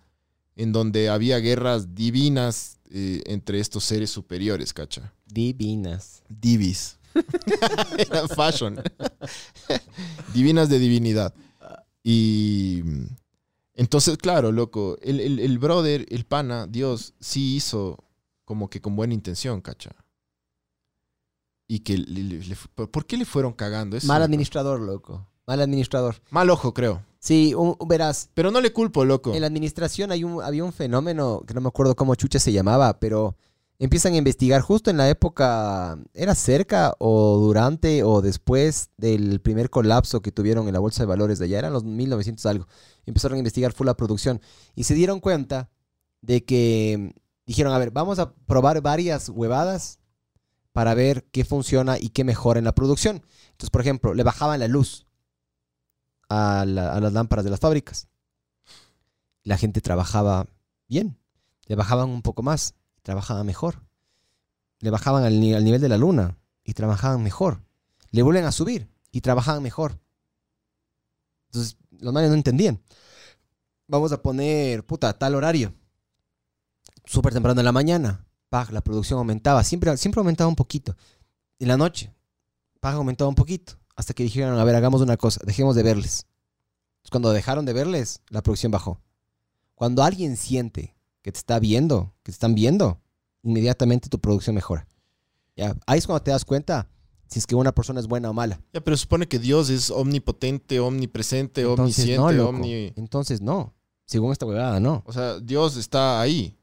en 0.61 0.73
donde 0.73 1.09
había 1.09 1.39
guerras 1.39 1.95
divinas 1.95 2.79
eh, 2.91 3.23
entre 3.27 3.61
estos 3.61 3.85
seres 3.85 4.11
superiores, 4.11 4.73
¿cacha? 4.75 5.13
Divinas. 5.27 6.23
Divis. 6.29 6.99
Era 7.99 8.29
fashion. 8.29 8.81
Divinas 10.35 10.69
de 10.69 10.79
divinidad. 10.79 11.35
Y 12.03 12.83
entonces, 13.75 14.17
claro, 14.19 14.53
loco, 14.53 14.97
el, 15.03 15.21
el- 15.21 15.39
el 15.39 15.59
brother, 15.59 16.07
el 16.11 16.25
pana, 16.25 16.67
Dios, 16.67 17.15
sí 17.21 17.57
hizo 17.57 17.97
como 18.45 18.69
que 18.69 18.81
con 18.81 18.97
buena 18.97 19.15
intención, 19.15 19.61
¿cacha? 19.61 19.91
Y 21.69 21.81
que 21.81 21.97
le- 21.99 22.23
le- 22.25 22.45
le 22.45 22.55
fu- 22.57 22.69
¿Por 22.69 23.07
qué 23.07 23.17
le 23.17 23.25
fueron 23.25 23.53
cagando? 23.53 23.97
Eso 23.97 24.07
Mal 24.09 24.23
administrador, 24.23 24.81
loco. 24.81 25.27
Mal 25.47 25.61
administrador. 25.61 26.17
Mal 26.31 26.51
ojo, 26.51 26.75
creo. 26.75 27.05
Sí, 27.23 27.53
un- 27.55 27.77
verás, 27.87 28.31
Pero 28.35 28.51
no 28.51 28.61
le 28.63 28.73
culpo, 28.73 29.05
loco. 29.05 29.35
en 29.35 29.43
la 29.43 29.47
administración 29.47 30.11
hay 30.11 30.25
un, 30.25 30.43
había 30.43 30.65
un 30.65 30.73
fenómeno 30.73 31.43
que 31.47 31.53
no 31.55 31.61
me 31.61 31.69
acuerdo 31.69 31.95
cómo 31.95 32.15
chucha 32.15 32.39
se 32.39 32.51
llamaba, 32.53 32.99
pero 32.99 33.37
empiezan 33.79 34.15
a 34.15 34.17
investigar 34.17 34.63
justo 34.63 34.91
en 34.91 34.97
la 34.97 35.09
época, 35.11 35.99
era 36.15 36.35
cerca 36.35 36.95
o 36.99 37.37
durante 37.39 38.03
o 38.05 38.23
después 38.23 38.89
del 38.97 39.41
primer 39.41 39.69
colapso 39.69 40.23
que 40.23 40.33
tuvieron 40.33 40.67
en 40.67 40.73
la 40.73 40.81
bolsa 40.81 41.03
de 41.03 41.07
valores 41.09 41.39
de 41.39 41.45
allá, 41.45 41.59
eran 41.59 41.75
los 41.75 41.85
1900 41.85 42.47
algo. 42.47 42.67
Empezaron 43.05 43.37
a 43.37 43.39
investigar 43.41 43.73
full 43.75 43.87
la 43.87 43.97
producción 43.99 44.41
y 44.75 44.85
se 44.85 44.95
dieron 44.95 45.21
cuenta 45.21 45.69
de 46.23 46.45
que 46.45 47.15
dijeron, 47.47 47.73
a 47.75 47.79
ver, 47.79 47.91
vamos 47.91 48.19
a 48.19 48.33
probar 48.33 48.81
varias 48.81 49.29
huevadas 49.29 49.99
para 50.73 50.95
ver 50.95 51.25
qué 51.33 51.45
funciona 51.45 51.99
y 51.99 52.11
qué 52.11 52.25
mejora 52.25 52.59
en 52.59 52.65
la 52.65 52.75
producción. 52.75 53.23
Entonces, 53.51 53.71
por 53.71 53.81
ejemplo, 53.83 54.15
le 54.15 54.23
bajaban 54.23 54.61
la 54.61 54.69
luz 54.69 55.07
a, 56.31 56.65
la- 56.67 56.95
a 56.95 57.01
las 57.01 57.13
lámparas 57.13 57.45
de 57.45 57.51
las 57.51 57.61
fábricas. 57.61 58.09
La 59.43 59.59
gente 59.59 59.81
trabajaba 59.83 60.47
bien. 60.89 61.19
Le 61.67 61.75
bajaban 61.77 62.09
un 62.09 62.23
poco 62.23 62.43
más 62.43 62.75
trabajaba 63.03 63.45
mejor. 63.45 63.83
Le 64.79 64.91
bajaban 64.91 65.25
al 65.25 65.41
nivel 65.41 65.81
de 65.81 65.89
la 65.89 65.99
luna 65.99 66.39
y 66.65 66.75
trabajaban 66.75 67.23
mejor. 67.23 67.63
Le 68.11 68.23
vuelven 68.23 68.45
a 68.45 68.53
subir 68.53 68.89
y 69.11 69.21
trabajaban 69.21 69.63
mejor. 69.63 69.99
Entonces, 71.47 71.77
los 71.99 72.13
manes 72.15 72.31
no 72.31 72.37
entendían. 72.37 72.81
Vamos 73.89 74.13
a 74.13 74.23
poner, 74.23 74.87
puta, 74.87 75.13
tal 75.19 75.35
horario. 75.35 75.75
Súper 77.05 77.33
temprano 77.33 77.61
en 77.61 77.65
la 77.65 77.73
mañana. 77.73 78.25
Pag, 78.49 78.73
la 78.73 78.81
producción 78.83 79.19
aumentaba. 79.19 79.65
Siempre, 79.65 79.97
siempre 79.97 80.21
aumentaba 80.21 80.49
un 80.49 80.57
poquito. 80.57 80.97
En 81.59 81.69
la 81.69 81.77
noche, 81.77 82.15
Pag 82.81 82.95
aumentaba 82.95 83.29
un 83.29 83.35
poquito. 83.35 83.80
Hasta 84.01 84.15
que 84.15 84.23
dijeron, 84.23 84.59
a 84.59 84.65
ver, 84.65 84.75
hagamos 84.77 85.03
una 85.03 85.19
cosa. 85.19 85.43
Dejemos 85.45 85.77
de 85.77 85.83
verles. 85.83 86.25
Entonces, 86.95 87.11
cuando 87.11 87.33
dejaron 87.33 87.67
de 87.67 87.75
verles, 87.75 88.23
la 88.31 88.41
producción 88.41 88.73
bajó. 88.73 88.99
Cuando 89.75 90.03
alguien 90.03 90.39
siente 90.39 90.97
que 91.21 91.31
te 91.31 91.37
está 91.37 91.59
viendo, 91.59 92.15
que 92.23 92.33
te 92.33 92.37
están 92.37 92.55
viendo, 92.55 92.99
inmediatamente 93.43 94.09
tu 94.09 94.19
producción 94.19 94.55
mejora. 94.55 94.89
¿Ya? 95.55 95.77
Ahí 95.87 95.99
es 95.99 96.07
cuando 96.07 96.23
te 96.23 96.31
das 96.31 96.47
cuenta 96.47 96.89
si 97.27 97.41
es 97.41 97.47
que 97.47 97.55
una 97.55 97.73
persona 97.73 98.01
es 98.01 98.07
buena 98.07 98.31
o 98.31 98.33
mala. 98.33 98.63
Ya, 98.73 98.81
pero 98.81 98.97
supone 98.97 99.29
que 99.29 99.39
Dios 99.39 99.69
es 99.69 99.91
omnipotente, 99.91 100.81
omnipresente, 100.81 101.61
Entonces 101.61 101.99
omnisciente, 101.99 102.23
no, 102.23 102.33
loco. 102.33 102.49
omni... 102.57 102.95
Entonces 102.97 103.43
no. 103.43 103.75
Según 104.07 104.33
esta 104.33 104.47
huevada, 104.47 104.81
no. 104.81 105.03
O 105.05 105.13
sea, 105.13 105.39
Dios 105.41 105.77
está 105.77 106.23
ahí. 106.23 106.57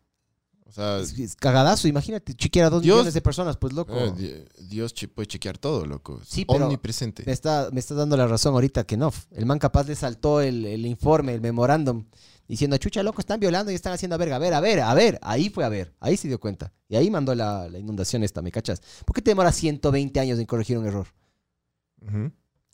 O 0.68 0.72
sea, 0.72 0.99
Es, 0.99 1.18
es 1.18 1.36
cagadazo, 1.36 1.88
imagínate, 1.88 2.34
chequear 2.36 2.68
a 2.68 2.70
dos 2.70 2.82
Dios- 2.82 2.95
millones 2.97 3.13
de 3.13 3.22
personas, 3.22 3.55
pues 3.57 3.74
loco. 3.74 3.93
eh, 3.95 4.11
di- 4.57 4.65
Dios 4.68 4.93
che- 4.93 5.07
puede 5.07 5.28
chequear 5.28 5.57
todo, 5.57 5.86
loco. 5.86 6.20
Sí, 6.26 6.43
pero- 6.45 6.65
omnipresente. 6.65 7.24
Me 7.26 7.32
está, 7.32 7.70
me 7.72 7.80
está 7.80 7.93
dando 7.95 8.18
la 8.18 8.28
razón 8.28 8.53
ahorita 8.53 8.84
que 8.86 8.97
no. 8.97 9.11
El 9.32 9.45
man 9.45 9.59
capaz 9.59 9.88
le 9.88 9.95
saltó 9.95 10.41
el, 10.41 10.65
el 10.65 10.86
informe, 10.86 11.34
el 11.34 11.41
memorándum, 11.41 12.05
diciendo, 12.47 12.78
chucha, 12.78 13.01
loco, 13.01 13.22
están 13.22 13.39
violando 13.39 13.72
y 13.72 13.76
están 13.76 13.93
haciendo 13.93 14.18
verga. 14.18 14.36
A 14.36 14.39
ver, 14.39 14.53
a 14.53 14.59
ver, 14.59 14.80
a 14.82 14.93
ver. 14.93 15.20
Ahí 15.22 15.49
fue 15.49 15.63
a 15.63 15.70
ver. 15.70 15.93
Ahí 15.99 16.18
se 16.18 16.28
dio 16.28 16.39
cuenta. 16.39 16.74
Y 16.89 16.95
ahí 16.97 17.09
mandó 17.09 17.34
la, 17.34 17.70
la 17.70 17.80
inundación 17.80 18.24
esta, 18.24 18.41
¿me 18.41 18.51
cachas? 18.51 18.82
¿Por 19.05 19.15
qué 19.15 19.22
te 19.22 19.32
demora 19.32 19.51
120 19.51 20.20
años 20.20 20.38
en 20.39 20.45
corregir 20.45 20.78
un 20.78 20.86
error? 20.86 21.07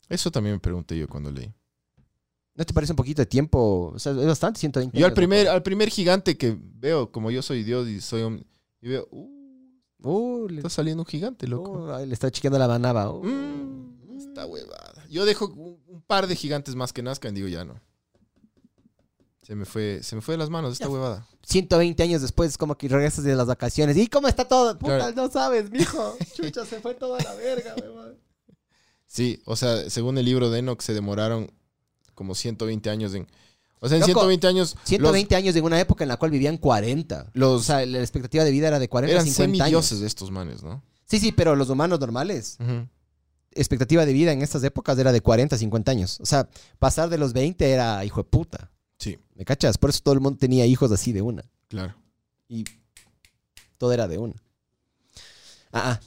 Eso 0.08 0.30
también 0.30 0.56
me 0.56 0.60
pregunté 0.60 0.98
yo 0.98 1.08
cuando 1.08 1.30
leí. 1.30 1.52
¿No 2.56 2.64
te 2.64 2.72
parece 2.72 2.92
un 2.92 2.96
poquito 2.96 3.20
de 3.22 3.26
tiempo? 3.26 3.92
O 3.94 3.98
sea, 3.98 4.12
es 4.12 4.26
bastante 4.26 4.60
120 4.60 4.96
Yo 4.98 5.06
al 5.06 5.12
primer, 5.14 5.48
al 5.48 5.62
primer 5.62 5.88
gigante 5.90 6.36
que 6.38 6.56
veo, 6.60 7.10
como 7.10 7.30
yo 7.30 7.42
soy 7.42 7.64
Dios 7.64 7.88
y 7.88 8.00
soy 8.00 8.22
omni- 8.22 8.46
y 8.80 8.88
veo, 8.88 9.08
uh, 9.10 9.30
Uh, 10.06 10.46
está 10.50 10.68
saliendo 10.68 11.02
un 11.02 11.06
gigante, 11.06 11.46
loco. 11.48 11.72
uh, 11.94 12.04
le 12.04 12.12
está 12.12 12.30
chequeando 12.30 12.58
la 12.58 12.68
manaba. 12.68 13.10
Uh. 13.10 13.24
Mm, 13.24 14.18
esta 14.18 14.44
huevada. 14.44 15.02
Yo 15.08 15.24
dejo 15.24 15.46
un, 15.46 15.80
un 15.86 16.02
par 16.02 16.26
de 16.26 16.36
gigantes 16.36 16.74
más 16.74 16.92
que 16.92 17.02
nazcan 17.02 17.32
y 17.32 17.36
digo, 17.36 17.48
ya 17.48 17.64
no. 17.64 17.80
Se 19.42 19.54
me 19.54 19.64
fue, 19.64 20.00
se 20.02 20.14
me 20.14 20.22
fue 20.22 20.34
de 20.34 20.38
las 20.38 20.50
manos 20.50 20.72
esta 20.74 20.84
Ya. 20.86 20.90
huevada. 20.90 21.26
120 21.46 22.02
años 22.02 22.22
después, 22.22 22.56
como 22.58 22.76
que 22.76 22.86
regresas 22.88 23.24
de 23.24 23.34
las 23.34 23.46
vacaciones. 23.46 23.96
¿Y 23.96 24.06
cómo 24.06 24.28
está 24.28 24.46
todo? 24.46 24.78
Puta, 24.78 24.96
Claro. 24.98 25.16
no 25.16 25.30
sabes, 25.30 25.70
mijo. 25.70 26.16
Chucha, 26.34 26.64
se 26.66 26.80
fue 26.80 26.94
toda 26.94 27.18
la 27.22 27.34
verga, 27.34 27.74
weón. 27.82 28.18
Sí, 29.06 29.40
o 29.46 29.56
sea, 29.56 29.88
según 29.90 30.18
el 30.18 30.24
libro 30.26 30.50
de 30.50 30.58
Enoch 30.60 30.80
se 30.82 30.92
demoraron 30.94 31.50
como 32.14 32.34
120 32.34 32.90
años 32.90 33.14
en... 33.14 33.26
O 33.80 33.88
sea, 33.88 33.96
en 33.96 34.00
Loco, 34.00 34.12
120 34.20 34.46
años... 34.46 34.76
120 34.84 35.36
años 35.36 35.54
en 35.56 35.64
una 35.64 35.78
época 35.78 36.04
en 36.04 36.08
la 36.08 36.16
cual 36.16 36.30
vivían 36.30 36.56
40. 36.56 37.30
Los, 37.34 37.60
O 37.60 37.64
sea, 37.64 37.84
la 37.84 37.98
expectativa 38.00 38.42
de 38.44 38.50
vida 38.50 38.68
era 38.68 38.78
de 38.78 38.88
40 38.88 39.10
a 39.12 39.14
eran 39.20 39.26
50 39.26 39.64
semidioses 39.64 39.92
años. 39.92 40.00
de 40.00 40.06
estos 40.06 40.30
manes, 40.30 40.62
¿no? 40.62 40.82
Sí, 41.06 41.18
sí, 41.18 41.32
pero 41.32 41.54
los 41.54 41.68
humanos 41.68 42.00
normales, 42.00 42.56
Ujú. 42.60 42.88
expectativa 43.52 44.06
de 44.06 44.12
vida 44.14 44.32
en 44.32 44.40
estas 44.42 44.64
épocas 44.64 44.98
era 44.98 45.12
de 45.12 45.20
40 45.20 45.54
a 45.54 45.58
50 45.58 45.90
años. 45.90 46.18
O 46.20 46.26
sea, 46.26 46.48
pasar 46.78 47.10
de 47.10 47.18
los 47.18 47.34
20 47.34 47.70
era 47.70 48.02
hijo 48.04 48.22
de 48.22 48.28
puta. 48.28 48.70
Sí, 48.98 49.18
¿Me 49.34 49.44
cachas? 49.44 49.76
Por 49.76 49.90
eso 49.90 50.00
todo 50.02 50.14
el 50.14 50.20
mundo 50.20 50.38
tenía 50.38 50.64
hijos 50.64 50.90
así 50.92 51.12
de 51.12 51.20
una. 51.22 51.44
claro. 51.68 51.94
Y 52.48 52.64
todo 53.78 53.92
era 53.92 54.06
de 54.08 54.16
una. 54.18 54.34
Ah, 55.72 55.98
ah. 55.98 56.00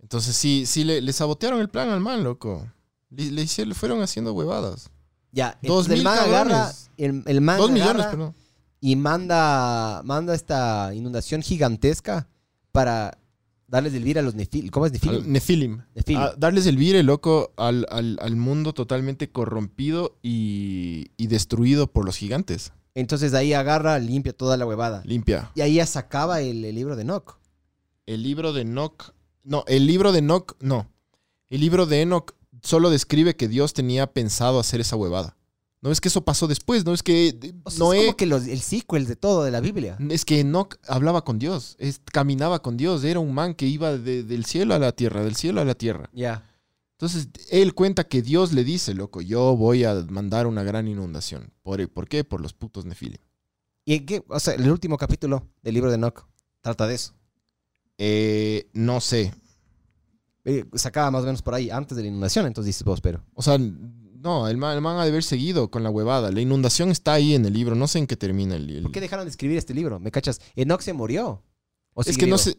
Entonces 0.00 0.36
sí, 0.36 0.64
sí 0.66 0.84
le, 0.84 1.00
le 1.00 1.12
sabotearon 1.12 1.60
el 1.60 1.68
plan 1.70 1.88
al 1.88 2.00
man, 2.00 2.22
loco. 2.22 2.68
Le, 3.14 3.30
le 3.30 3.42
hicieron, 3.42 3.68
le 3.70 3.74
fueron 3.74 4.02
haciendo 4.02 4.32
huevadas. 4.32 4.90
Ya, 5.32 5.58
Dos 5.62 5.86
entonces 5.86 5.90
el 5.92 5.98
mil 5.98 6.04
man 6.04 6.18
agarra, 6.18 6.72
el, 6.96 7.22
el 7.26 7.40
man 7.40 7.58
Dos 7.58 7.70
millones, 7.70 8.06
perdón. 8.06 8.34
y 8.80 8.96
manda, 8.96 10.02
manda 10.04 10.34
esta 10.34 10.92
inundación 10.94 11.42
gigantesca 11.42 12.28
para 12.70 13.18
darles 13.66 13.94
el 13.94 14.04
vir 14.04 14.18
a 14.18 14.22
los 14.22 14.34
Nefil. 14.34 14.70
¿Cómo 14.70 14.84
es 14.86 14.92
Nefilim? 14.92 15.16
Al- 15.22 15.32
Nefilim. 15.32 15.82
Nefilim. 15.94 16.20
A 16.20 16.32
darles 16.36 16.66
el 16.66 16.76
vire, 16.76 17.02
loco, 17.02 17.52
al, 17.56 17.86
al- 17.90 18.18
al 18.20 18.36
mundo 18.36 18.74
totalmente 18.74 19.30
corrompido 19.30 20.18
y, 20.22 21.10
y 21.16 21.26
destruido 21.28 21.86
por 21.86 22.04
los 22.04 22.16
gigantes. 22.16 22.72
Entonces 22.94 23.32
de 23.32 23.38
ahí 23.38 23.54
agarra, 23.54 23.98
limpia 23.98 24.34
toda 24.36 24.58
la 24.58 24.66
huevada. 24.66 25.02
Limpia. 25.06 25.50
Y 25.54 25.62
ahí 25.62 25.74
ya 25.76 25.86
sacaba 25.86 26.42
el, 26.42 26.62
el 26.64 26.74
libro 26.74 26.94
de 26.96 27.02
Enoch. 27.02 27.38
El 28.04 28.22
libro 28.22 28.52
de 28.52 28.62
Enoch. 28.62 29.14
No, 29.44 29.64
el 29.66 29.86
libro 29.86 30.12
de 30.12 30.18
Enoch, 30.18 30.56
no. 30.60 30.86
El 31.48 31.60
libro 31.62 31.86
de 31.86 32.02
Enoch 32.02 32.34
solo 32.62 32.90
describe 32.90 33.36
que 33.36 33.48
Dios 33.48 33.72
tenía 33.74 34.06
pensado 34.06 34.58
hacer 34.60 34.80
esa 34.80 34.96
huevada. 34.96 35.36
No 35.80 35.90
es 35.90 36.00
que 36.00 36.06
eso 36.08 36.24
pasó 36.24 36.46
después, 36.46 36.84
no 36.84 36.94
es 36.94 37.02
que 37.02 37.36
O 37.64 37.70
sea, 37.70 37.78
Noé. 37.80 37.98
es 37.98 38.04
como 38.06 38.16
que 38.16 38.26
los- 38.26 38.46
el 38.46 38.60
sequel 38.60 39.04
de 39.06 39.16
todo 39.16 39.42
de 39.42 39.50
la 39.50 39.60
Biblia. 39.60 39.98
Es 40.10 40.24
que 40.24 40.38
Enoch 40.40 40.76
hablaba 40.86 41.24
con 41.24 41.40
Dios, 41.40 41.74
es- 41.80 42.00
caminaba 42.12 42.62
con 42.62 42.76
Dios, 42.76 43.02
era 43.02 43.18
un 43.18 43.34
man 43.34 43.54
que 43.54 43.66
iba 43.66 43.98
de- 43.98 44.22
del 44.22 44.44
cielo 44.44 44.74
a 44.74 44.78
la 44.78 44.92
tierra, 44.92 45.24
del 45.24 45.34
cielo 45.34 45.60
a 45.60 45.64
la 45.64 45.74
tierra. 45.74 46.08
Ya. 46.12 46.48
Entonces, 46.92 47.28
él 47.50 47.74
cuenta 47.74 48.04
que 48.04 48.22
Dios 48.22 48.52
le 48.52 48.62
dice, 48.62 48.94
loco, 48.94 49.20
yo 49.22 49.56
voy 49.56 49.82
a 49.82 49.94
mandar 50.08 50.46
una 50.46 50.62
gran 50.62 50.86
inundación. 50.86 51.52
¿Por, 51.62 51.88
¿por 51.90 52.06
qué? 52.08 52.22
Por 52.22 52.40
los 52.40 52.52
putos 52.52 52.84
Nefilim. 52.84 53.18
¿Y 53.84 53.94
en 53.94 54.06
qué? 54.06 54.24
O 54.28 54.38
sea, 54.38 54.54
el 54.54 54.70
último 54.70 54.96
capítulo 54.96 55.48
del 55.62 55.74
libro 55.74 55.90
de 55.90 55.96
Enoch 55.96 56.24
trata 56.60 56.86
de 56.86 56.94
eso. 56.94 57.12
Eh, 57.98 58.70
no 58.72 59.00
sé. 59.00 59.34
Eh, 60.44 60.64
sacaba 60.74 61.10
más 61.10 61.22
o 61.22 61.26
menos 61.26 61.42
por 61.42 61.54
ahí 61.54 61.70
antes 61.70 61.96
de 61.96 62.02
la 62.02 62.08
inundación, 62.08 62.46
entonces 62.46 62.66
dices 62.68 62.84
vos, 62.84 63.00
pero. 63.00 63.22
O 63.34 63.42
sea, 63.42 63.58
no, 63.58 64.48
el 64.48 64.56
man, 64.56 64.74
el 64.74 64.80
man 64.80 64.98
ha 64.98 65.04
de 65.04 65.10
haber 65.10 65.22
seguido 65.22 65.70
con 65.70 65.82
la 65.82 65.90
huevada. 65.90 66.30
La 66.30 66.40
inundación 66.40 66.90
está 66.90 67.12
ahí 67.14 67.34
en 67.34 67.44
el 67.44 67.52
libro, 67.52 67.74
no 67.74 67.86
sé 67.88 67.98
en 67.98 68.06
qué 68.06 68.16
termina 68.16 68.56
el... 68.56 68.68
el- 68.70 68.82
¿Por 68.82 68.92
qué 68.92 69.00
dejaron 69.00 69.24
de 69.24 69.30
escribir 69.30 69.58
este 69.58 69.74
libro? 69.74 69.98
¿Me 70.00 70.10
cachas? 70.10 70.40
Enoch 70.56 70.80
se 70.80 70.92
murió. 70.92 71.42
¿O 71.94 72.02
es 72.02 72.16
que 72.18 72.26
no 72.26 72.38
sé... 72.38 72.56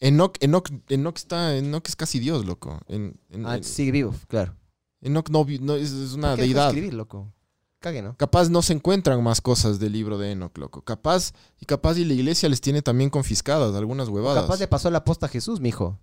Enoch, 0.00 0.36
Enoch, 0.40 0.68
Enoch 0.88 1.16
está... 1.16 1.56
Enoch 1.56 1.86
es 1.88 1.94
casi 1.96 2.18
Dios, 2.18 2.44
loco. 2.44 2.80
En, 2.88 3.18
en- 3.30 3.46
Ah, 3.46 3.56
en- 3.56 3.64
sigue 3.64 3.92
vivo, 3.92 4.14
claro. 4.28 4.54
Enoch 5.00 5.28
no, 5.30 5.46
no 5.60 5.74
es, 5.76 5.92
es 5.92 6.12
una 6.14 6.30
¿Por 6.30 6.36
qué 6.36 6.42
dejó 6.42 6.48
de 6.48 6.54
deidad. 6.54 6.66
escribir, 6.68 6.94
loco? 6.94 7.32
Cague, 7.80 8.02
¿no? 8.02 8.16
Capaz 8.16 8.48
no 8.48 8.62
se 8.62 8.72
encuentran 8.72 9.22
más 9.22 9.40
cosas 9.40 9.78
del 9.80 9.92
libro 9.92 10.16
de 10.18 10.32
Enoch, 10.32 10.56
loco. 10.58 10.82
Capaz, 10.82 11.32
y 11.60 11.66
capaz 11.66 11.98
y 11.98 12.04
la 12.04 12.14
iglesia 12.14 12.48
les 12.48 12.60
tiene 12.60 12.80
también 12.82 13.10
confiscadas 13.10 13.74
algunas 13.74 14.08
huevadas. 14.08 14.42
Capaz 14.44 14.58
le 14.60 14.68
pasó 14.68 14.90
la 14.90 15.04
posta 15.04 15.26
a 15.26 15.28
Jesús, 15.28 15.60
mijo. 15.60 15.98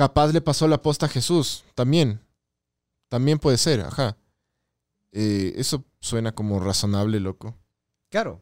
Capaz 0.00 0.32
le 0.32 0.40
pasó 0.40 0.66
la 0.66 0.80
posta 0.80 1.04
a 1.04 1.08
Jesús, 1.10 1.62
también. 1.74 2.22
También 3.10 3.38
puede 3.38 3.58
ser, 3.58 3.80
ajá. 3.82 4.16
Eh, 5.12 5.52
eso 5.56 5.84
suena 6.00 6.32
como 6.32 6.58
razonable, 6.58 7.20
loco. 7.20 7.54
Claro. 8.08 8.40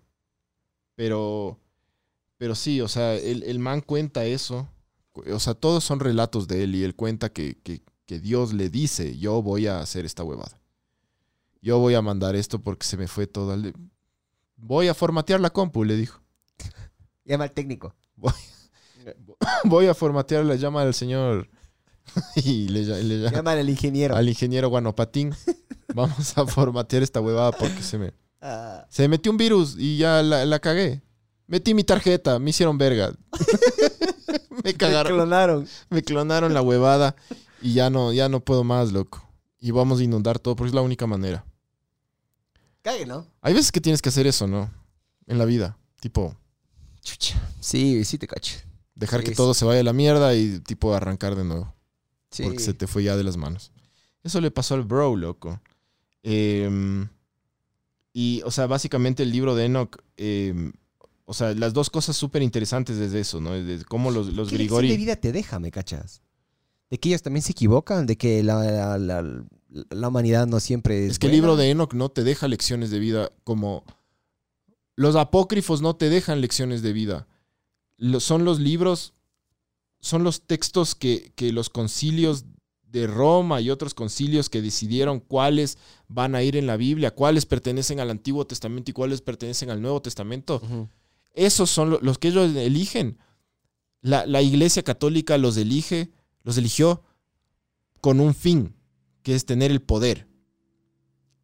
Pero, 0.95 1.59
pero 2.37 2.55
sí, 2.55 2.81
o 2.81 2.87
sea, 2.87 3.15
el, 3.17 3.43
el 3.43 3.59
man 3.59 3.81
cuenta 3.81 4.25
eso. 4.25 4.69
O 5.33 5.41
sea, 5.41 5.55
todos 5.55 5.83
son 5.83 5.99
relatos 5.99 6.47
de 6.47 6.63
él 6.63 6.77
y 6.77 6.85
él 6.85 6.95
cuenta 6.95 7.33
que, 7.33 7.59
que- 7.65 7.83
que 8.07 8.21
Dios 8.21 8.53
le 8.53 8.71
dice, 8.71 9.19
yo 9.19 9.43
voy 9.43 9.67
a 9.67 9.81
hacer 9.81 10.05
esta 10.07 10.23
huevada. 10.23 10.61
Yo 11.61 11.81
voy 11.81 11.95
a 11.95 12.03
mandar 12.03 12.37
esto 12.37 12.61
porque 12.61 12.87
se 12.87 12.97
me 12.97 13.09
fue 13.09 13.27
todo 13.27 13.57
voy 14.55 14.87
a 14.87 14.95
formatear 14.95 15.41
la 15.41 15.51
compu, 15.51 15.83
le 15.83 15.97
dijo. 15.97 16.23
Llama 17.25 17.45
al 17.45 17.53
técnico. 17.53 17.97
Voy 18.15 18.33
a 19.91 19.95
formatear 19.95 20.45
la 20.45 20.57
llama 20.57 20.85
del 20.85 20.95
señor 20.95 21.49
y 22.37 22.69
le, 22.69 22.83
ll- 22.85 23.03
le 23.03 23.19
llama 23.21 23.37
Llama 23.37 23.53
al 23.53 23.69
ingeniero. 23.71 24.17
al 24.17 24.29
ingeniero 24.29 24.69
Guanopatín. 24.69 25.35
Vamos 25.95 26.37
a 26.37 26.47
formatear 26.47 27.03
esta 27.03 27.21
huevada 27.21 27.53
porque 27.53 27.83
se 27.83 27.99
me, 27.99 28.13
Ah, 28.41 28.87
se 28.89 29.03
me 29.03 29.09
metió 29.09 29.33
un 29.33 29.39
virus 29.39 29.75
y 29.79 29.97
ya 29.99 30.23
la, 30.23 30.45
la 30.45 30.59
cagué. 30.61 31.03
Metí 31.47 31.73
mi 31.75 31.83
tarjeta, 31.83 32.39
me 32.39 32.51
hicieron 32.51 32.77
verga. 32.79 33.11
me 34.51 34.61
me 34.65 34.75
cagaron, 34.75 35.15
clonaron. 35.15 35.67
me 35.89 36.03
clonaron 36.03 36.53
la 36.55 36.61
huevada 36.63 37.17
y 37.63 37.73
ya 37.73 37.89
no, 37.91 38.13
ya 38.13 38.29
no 38.29 38.41
puedo 38.41 38.65
más, 38.65 38.93
loco. 38.93 39.27
Y 39.59 39.71
vamos 39.73 39.99
a 40.01 40.05
inundar 40.05 40.39
todo 40.39 40.55
porque 40.57 40.69
es 40.69 40.75
la 40.75 40.83
única 40.83 41.07
manera. 41.07 41.45
Cague, 42.83 43.07
¿no? 43.07 43.27
Hay 43.41 43.55
veces 43.55 43.73
que 43.73 43.81
tienes 43.81 44.01
que 44.03 44.11
hacer 44.11 44.27
eso, 44.27 44.47
¿no? 44.47 44.71
En 45.27 45.39
la 45.39 45.45
vida. 45.47 45.77
Tipo, 46.01 46.37
Chucha. 47.03 47.41
Sí, 47.61 48.05
sí 48.05 48.19
te 48.19 48.27
cacho. 48.29 48.59
Dejar 48.99 49.21
Sí, 49.21 49.25
que 49.27 49.31
sí. 49.33 49.37
todo 49.37 49.55
se 49.55 49.65
vaya 49.65 49.81
a 49.81 49.85
la 49.85 49.93
mierda 49.95 50.35
y 50.35 50.61
tipo 50.61 50.95
arrancar 50.95 51.35
de 51.37 51.45
nuevo. 51.45 51.75
Sí. 52.31 52.43
Porque 52.43 52.59
se 52.59 52.75
te 52.75 52.87
fue 52.87 53.03
ya 53.05 53.17
de 53.17 53.25
las 53.25 53.37
manos. 53.39 53.73
Eso 54.23 54.41
le 54.43 54.51
pasó 54.51 54.75
al 54.75 54.83
bro, 54.83 55.17
loco. 55.17 55.61
Em, 56.23 57.09
y, 58.13 58.43
o 58.45 58.51
sea, 58.51 58.67
básicamente 58.67 59.23
el 59.23 59.31
libro 59.31 59.55
de 59.55 59.65
Enoch, 59.67 59.97
em, 60.17 60.73
o 61.25 61.33
sea, 61.35 61.55
las 61.55 61.73
dos 61.73 61.89
cosas 61.91 62.17
súper 62.17 62.43
interesantes 62.43 62.97
desde 62.99 63.21
eso, 63.21 63.41
¿no? 63.41 63.53
De 63.53 63.85
cómo 63.85 64.11
los, 64.11 64.33
los 64.35 64.49
¿Qué 64.51 64.57
Grigori... 64.57 64.89
de 64.89 64.97
vida 64.97 65.17
te 65.17 65.33
deja, 65.33 65.59
me 65.59 65.71
cachas? 65.71 66.21
De 66.91 66.99
que 66.99 67.11
ellos 67.11 67.23
también 67.23 67.43
se 67.43 67.53
equivocan, 67.53 68.07
de 68.07 68.17
que 68.17 68.43
la, 68.43 68.63
la- 68.65 68.99
la- 68.99 69.45
la 69.91 70.09
humanidad 70.09 70.47
no 70.47 70.59
siempre 70.61 71.05
es 71.05 71.13
Es 71.13 71.19
que 71.19 71.27
el 71.27 71.33
libro 71.33 71.55
de 71.57 71.71
Enoch 71.71 71.93
no 71.93 72.09
te 72.09 72.25
deja 72.25 72.49
lecciones 72.49 72.91
de 72.91 72.99
vida 72.99 73.31
como... 73.45 73.85
Los 74.97 75.15
apócrifos 75.15 75.81
no 75.83 75.95
te 75.95 76.09
dejan 76.09 76.41
lecciones 76.41 76.81
de 76.83 76.93
vida. 76.95 77.29
Lo- 77.99 78.21
son 78.21 78.45
los 78.45 78.59
libros, 78.61 79.13
son 80.01 80.25
los 80.25 80.43
textos 80.47 80.95
que, 80.95 81.33
que 81.37 81.53
los 81.53 81.69
concilios 81.69 82.45
de 82.91 83.07
Roma 83.07 83.61
y 83.61 83.69
otros 83.69 83.93
concilios 83.93 84.49
que 84.49 84.63
decidieron 84.63 85.21
cuáles 85.21 85.77
van 86.09 86.35
a 86.35 86.43
ir 86.43 86.57
en 86.57 86.67
la 86.67 86.77
Biblia, 86.79 87.11
cuáles 87.15 87.45
pertenecen 87.45 88.01
al 88.01 88.09
Antiguo 88.11 88.47
Testamento 88.47 88.91
y 88.91 88.95
cuáles 88.95 89.21
pertenecen 89.21 89.69
al 89.71 89.83
Nuevo 89.83 90.01
Testamento. 90.01 90.63
Esos 91.35 91.69
son 91.71 91.91
lo- 91.91 92.01
los 92.01 92.17
que 92.19 92.29
ellos 92.29 92.55
eligen. 92.57 93.19
La, 94.01 94.25
la 94.27 94.41
Iglesia 94.41 94.83
Católica 94.83 95.37
los 95.37 95.57
elige, 95.59 96.11
los 96.45 96.57
eligió 96.57 97.03
con 98.01 98.21
un 98.21 98.35
fin, 98.35 98.75
que 99.23 99.35
es 99.35 99.45
tener 99.45 99.71
el 99.71 99.83
poder. 99.83 100.27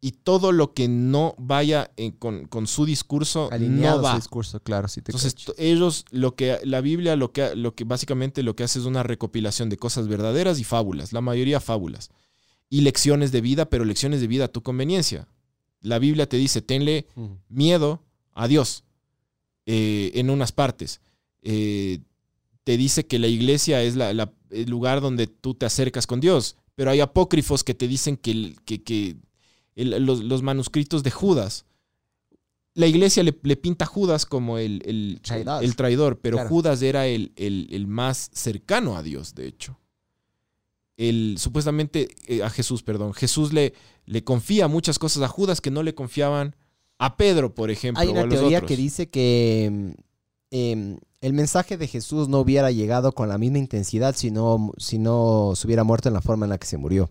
Y 0.01 0.11
todo 0.11 0.51
lo 0.51 0.73
que 0.73 0.87
no 0.87 1.33
vaya 1.39 1.89
en- 1.97 2.11
con, 2.11 2.45
con 2.45 2.67
su 2.67 2.85
discurso 2.85 3.49
Alineado 3.51 3.97
no 3.97 4.03
va. 4.03 4.11
su 4.11 4.17
discurso, 4.17 4.59
claro, 4.61 4.87
sí 4.87 5.01
te 5.01 5.11
Entonces, 5.11 5.35
ellos, 5.57 6.05
lo 6.11 6.35
que 6.35 6.59
la 6.63 6.81
Biblia, 6.81 7.15
lo 7.15 7.31
que, 7.31 7.55
lo 7.55 7.73
que 7.73 7.85
básicamente 7.85 8.43
lo 8.43 8.55
que 8.55 8.63
hace 8.63 8.77
es 8.79 8.85
una 8.85 9.01
recopilación 9.03 9.69
de 9.69 9.77
cosas 9.77 10.07
verdaderas 10.07 10.59
y 10.59 10.63
fábulas, 10.63 11.11
la 11.13 11.21
mayoría 11.21 11.59
fábulas. 11.59 12.09
Y 12.69 12.81
lecciones 12.81 13.31
de 13.31 13.41
vida, 13.41 13.65
pero 13.69 13.83
lecciones 13.85 14.21
de 14.21 14.27
vida 14.27 14.45
a 14.45 14.47
tu 14.49 14.61
conveniencia. 14.61 15.27
La 15.81 15.97
Biblia 15.99 16.27
te 16.27 16.37
dice, 16.37 16.61
tenle 16.61 17.07
miedo 17.49 18.03
a 18.33 18.47
Dios 18.47 18.83
eh, 19.65 20.11
en 20.15 20.29
unas 20.29 20.51
partes. 20.51 20.99
Eh, 21.41 21.99
te 22.63 22.77
dice 22.77 23.05
que 23.07 23.17
la 23.19 23.27
iglesia 23.27 23.81
es 23.83 23.95
la- 23.95 24.13
la- 24.13 24.31
el 24.49 24.69
lugar 24.69 25.01
donde 25.01 25.27
tú 25.27 25.53
te 25.55 25.65
acercas 25.65 26.05
con 26.07 26.19
Dios, 26.19 26.55
pero 26.75 26.91
hay 26.91 26.99
apócrifos 26.99 27.63
que 27.63 27.73
te 27.73 27.87
dicen 27.87 28.17
que, 28.17 28.31
el- 28.31 28.57
que- 28.65 28.83
que 28.83 29.15
el- 29.75 30.05
los, 30.05 30.23
los 30.23 30.41
manuscritos 30.41 31.03
de 31.03 31.11
Judas, 31.11 31.65
la 32.73 32.87
iglesia 32.87 33.23
le, 33.23 33.37
le 33.43 33.55
pinta 33.55 33.85
a 33.85 33.87
Judas 33.87 34.25
como 34.25 34.57
el, 34.57 34.81
el- 34.85 35.19
Traidor. 35.21 35.63
el 35.63 35.75
traidor, 35.75 36.19
pero 36.19 36.37
Claro. 36.37 36.49
Judas 36.49 36.81
era 36.81 37.07
el, 37.07 37.31
más 37.87 38.29
cercano 38.33 38.97
a 38.97 39.03
Dios, 39.03 39.33
de 39.35 39.47
hecho. 39.47 39.79
El, 40.97 41.35
supuestamente 41.39 42.09
eh, 42.27 42.41
a 42.43 42.49
Jesús, 42.49 42.81
perdón. 42.83 43.13
Jesús 43.13 43.51
le, 43.51 43.73
le 44.05 44.23
confía 44.23 44.67
muchas 44.67 44.97
cosas 44.97 45.23
a 45.23 45.27
Judas 45.27 45.59
que 45.59 45.71
no 45.71 45.83
le 45.83 45.93
confiaban 45.93 46.55
a 46.97 47.17
Pedro, 47.17 47.53
por 47.53 47.69
ejemplo. 47.69 48.01
Hay 48.01 48.07
o 48.07 48.11
a 48.11 48.13
una 48.13 48.25
los 48.25 48.35
teoría 48.39 48.59
otros. 48.59 48.69
que 48.69 48.77
dice 48.77 49.09
que 49.09 49.69
mm, 49.71 49.91
em, 50.51 50.97
el 51.19 51.33
mensaje 51.33 51.75
de 51.77 51.87
Jesús 51.87 52.29
no 52.29 52.39
hubiera 52.39 52.71
llegado 52.71 53.11
con 53.11 53.27
la 53.27 53.37
misma 53.37 53.57
intensidad 53.57 54.15
si 54.15 54.31
no, 54.31 54.71
si 54.77 54.97
no 54.97 55.51
se 55.55 55.67
hubiera 55.67 55.83
muerto 55.83 56.07
en 56.07 56.13
la 56.13 56.21
forma 56.21 56.45
en 56.45 56.51
la 56.51 56.57
que 56.57 56.67
se 56.67 56.77
murió. 56.77 57.09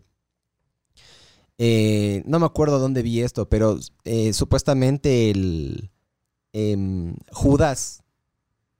Eh, 1.58 2.22
no 2.26 2.38
me 2.40 2.46
acuerdo 2.46 2.78
dónde 2.78 3.02
vi 3.02 3.20
esto, 3.20 3.48
pero 3.48 3.78
eh, 4.04 4.32
supuestamente 4.32 5.30
el 5.30 5.90
em, 6.52 7.14
Judas 7.32 8.02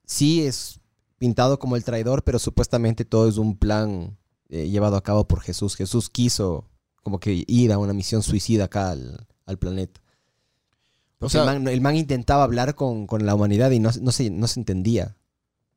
sí 0.05 0.43
es 0.45 0.81
pintado 1.19 1.59
como 1.59 1.77
el 1.77 1.85
traidor, 1.85 2.25
pero 2.25 2.39
supuestamente 2.39 3.05
todo 3.05 3.29
es 3.29 3.37
un 3.39 3.57
plan 3.57 4.17
eh, 4.49 4.69
llevado 4.69 4.97
a 4.97 5.03
cabo 5.03 5.27
por 5.29 5.41
Jesús. 5.41 5.77
Jesús 5.77 6.11
quiso 6.11 6.69
como 7.03 7.21
que 7.21 7.45
ir 7.47 7.73
a 7.73 7.79
una 7.79 7.93
misión 7.93 8.23
suicida 8.23 8.65
acá 8.65 8.91
al, 8.91 9.27
al 9.47 9.59
planeta. 9.59 10.01
O 10.01 11.19
Porque 11.21 11.33
sea- 11.33 11.43
el, 11.43 11.47
man, 11.61 11.69
el 11.69 11.81
man 11.81 11.97
intentaba 11.97 12.43
hablar 12.45 12.75
con, 12.75 13.07
con 13.07 13.25
la 13.25 13.35
humanidad 13.35 13.71
y 13.71 13.79
no, 13.79 13.91
no, 14.01 14.11
se, 14.11 14.31
no 14.31 14.47
se 14.49 14.61
entendía. 14.61 15.17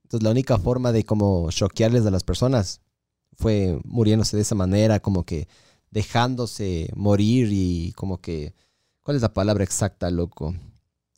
Entonces 0.03 0.23
la 0.23 0.31
única 0.31 0.57
forma 0.57 0.91
de 0.91 1.03
como 1.03 1.49
choquearles 1.51 2.05
a 2.05 2.11
las 2.11 2.23
personas 2.23 2.81
fue 3.33 3.79
muriéndose 3.83 4.35
de 4.35 4.41
esa 4.41 4.55
manera, 4.55 4.99
como 4.99 5.25
que 5.25 5.47
dejándose 5.91 6.89
morir 6.95 7.49
y 7.51 7.93
como 7.93 8.19
que... 8.21 8.53
¿Cuál 9.01 9.15
es 9.17 9.21
la 9.21 9.33
palabra 9.33 9.63
exacta, 9.63 10.09
loco? 10.11 10.53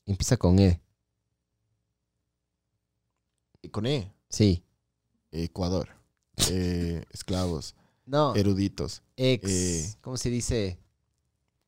Empieza 0.05 0.37
con 0.37 0.59
E. 0.59 0.81
Con 3.71 3.85
E, 3.85 4.13
Sí. 4.29 4.63
Ecuador. 5.31 5.89
Eh, 6.49 7.03
esclavos, 7.11 7.75
No, 8.05 8.35
eruditos. 8.35 9.03
ex... 9.17 9.49
eh. 9.49 9.95
¿Cómo 10.01 10.17
se 10.17 10.29
dice? 10.29 10.79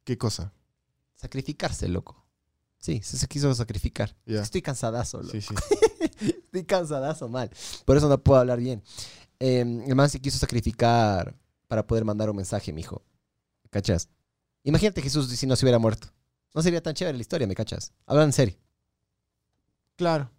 ¿Qué 0.03 0.17
cosa? 0.17 0.53
Sacrificarse, 1.15 1.87
loco. 1.87 2.25
Sí, 2.79 3.01
se, 3.03 3.17
se 3.17 3.27
quiso 3.27 3.53
sacrificar. 3.53 4.15
Estoy 4.25 4.61
cansadazo, 4.63 5.21
loco. 5.21 5.31
Sí, 5.31 5.41
sí. 5.41 5.53
Estoy 6.45 6.63
cansadazo, 6.65 7.27
mal. 7.29 7.51
Por 7.85 7.97
eso 7.97 8.09
no 8.09 8.23
puedo 8.23 8.39
hablar 8.39 8.59
bien. 8.59 8.81
Eh, 9.39 9.59
el 9.61 9.95
man 9.95 10.09
se 10.09 10.19
quiso 10.19 10.39
sacrificar 10.39 11.35
para 11.71 11.87
poder 11.87 12.03
mandar 12.03 12.29
un 12.29 12.35
mensaje, 12.35 12.73
mijo. 12.73 13.01
¿Me 13.63 13.69
cachas? 13.69 14.09
Imagínate 14.65 15.01
Jesús 15.01 15.29
si 15.29 15.47
no 15.47 15.55
se 15.55 15.63
hubiera 15.63 15.79
muerto. 15.79 16.09
No 16.53 16.61
sería 16.61 16.83
tan 16.83 16.93
chévere 16.93 17.17
la 17.17 17.21
historia, 17.21 17.47
¿me 17.47 17.55
cachas? 17.55 17.93
Hablan 18.05 18.25
en 18.25 18.33
serio. 18.33 18.57
Claro. 19.95 20.29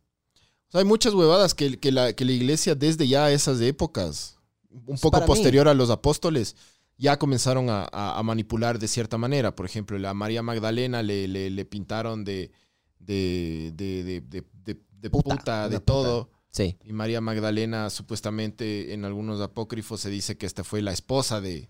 O 0.68 0.70
sea, 0.70 0.80
hay 0.80 0.84
muchas 0.86 1.14
huevadas 1.14 1.54
que, 1.54 1.78
que 1.80 1.90
la, 1.90 2.12
que 2.12 2.26
la 2.26 2.32
iglesia 2.32 2.74
desde 2.74 3.08
ya 3.08 3.30
esas 3.30 3.62
épocas, 3.62 4.36
un 4.68 4.98
poco 4.98 5.12
Para 5.12 5.24
mí. 5.24 5.28
posterior 5.28 5.68
a 5.68 5.72
los 5.74 5.88
apóstoles, 5.88 6.54
ya 6.98 7.18
comenzaron 7.18 7.70
a, 7.70 7.88
a- 7.90 8.18
a 8.18 8.22
manipular 8.22 8.78
de 8.78 8.86
cierta 8.88 9.16
manera. 9.16 9.56
Por 9.56 9.64
ejemplo, 9.64 9.98
la 9.98 10.12
María 10.12 10.42
Magdalena 10.42 11.02
le, 11.02 11.28
le- 11.28 11.48
le 11.48 11.64
pintaron 11.64 12.24
de, 12.26 12.50
de, 12.98 13.72
de, 13.74 15.10
Puta, 15.10 15.70
de 15.70 15.80
puta. 15.80 15.84
todo. 15.86 16.30
Sí. 16.52 16.76
Y 16.84 16.92
María 16.92 17.20
Magdalena, 17.20 17.90
supuestamente 17.90 18.92
en 18.94 19.04
algunos 19.04 19.40
apócrifos 19.40 20.00
se 20.00 20.10
dice 20.10 20.36
que 20.36 20.46
esta 20.46 20.62
fue 20.62 20.82
la 20.82 20.92
esposa 20.92 21.40
de, 21.40 21.68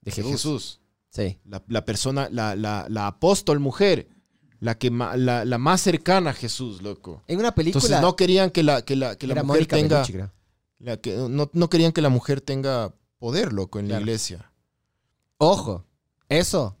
De 0.00 0.10
Jesús. 0.12 0.30
Jesús. 0.32 0.80
Sí. 1.10 1.38
La, 1.44 1.62
la 1.68 1.84
persona, 1.84 2.28
la, 2.30 2.56
la, 2.56 2.86
la 2.88 3.06
apóstol 3.08 3.58
mujer, 3.60 4.08
la, 4.60 4.78
que 4.78 4.90
ma- 4.90 5.16
la, 5.16 5.44
la 5.44 5.58
más 5.58 5.80
cercana 5.82 6.30
a 6.30 6.34
Jesús, 6.34 6.80
loco. 6.82 7.22
En 7.26 7.38
una 7.40 7.52
película... 7.54 7.80
Entonces 7.84 8.00
no 8.00 8.16
querían 8.16 8.50
que 8.50 8.62
la, 8.62 8.82
que 8.82 8.96
la, 8.96 9.16
que 9.16 9.26
mujer 9.26 9.44
Mónica 9.44 9.76
tenga. 9.76 10.02
Bellucci, 10.06 10.30
la 10.78 10.96
que- 10.98 11.16
no, 11.28 11.50
no 11.52 11.68
querían 11.68 11.92
que 11.92 12.00
la 12.00 12.08
mujer 12.08 12.40
tenga 12.40 12.94
poder, 13.18 13.52
loco, 13.52 13.78
en 13.80 13.88
la 13.88 13.98
iglesia. 14.00 14.52
Ojo, 15.38 15.84
eso 16.28 16.76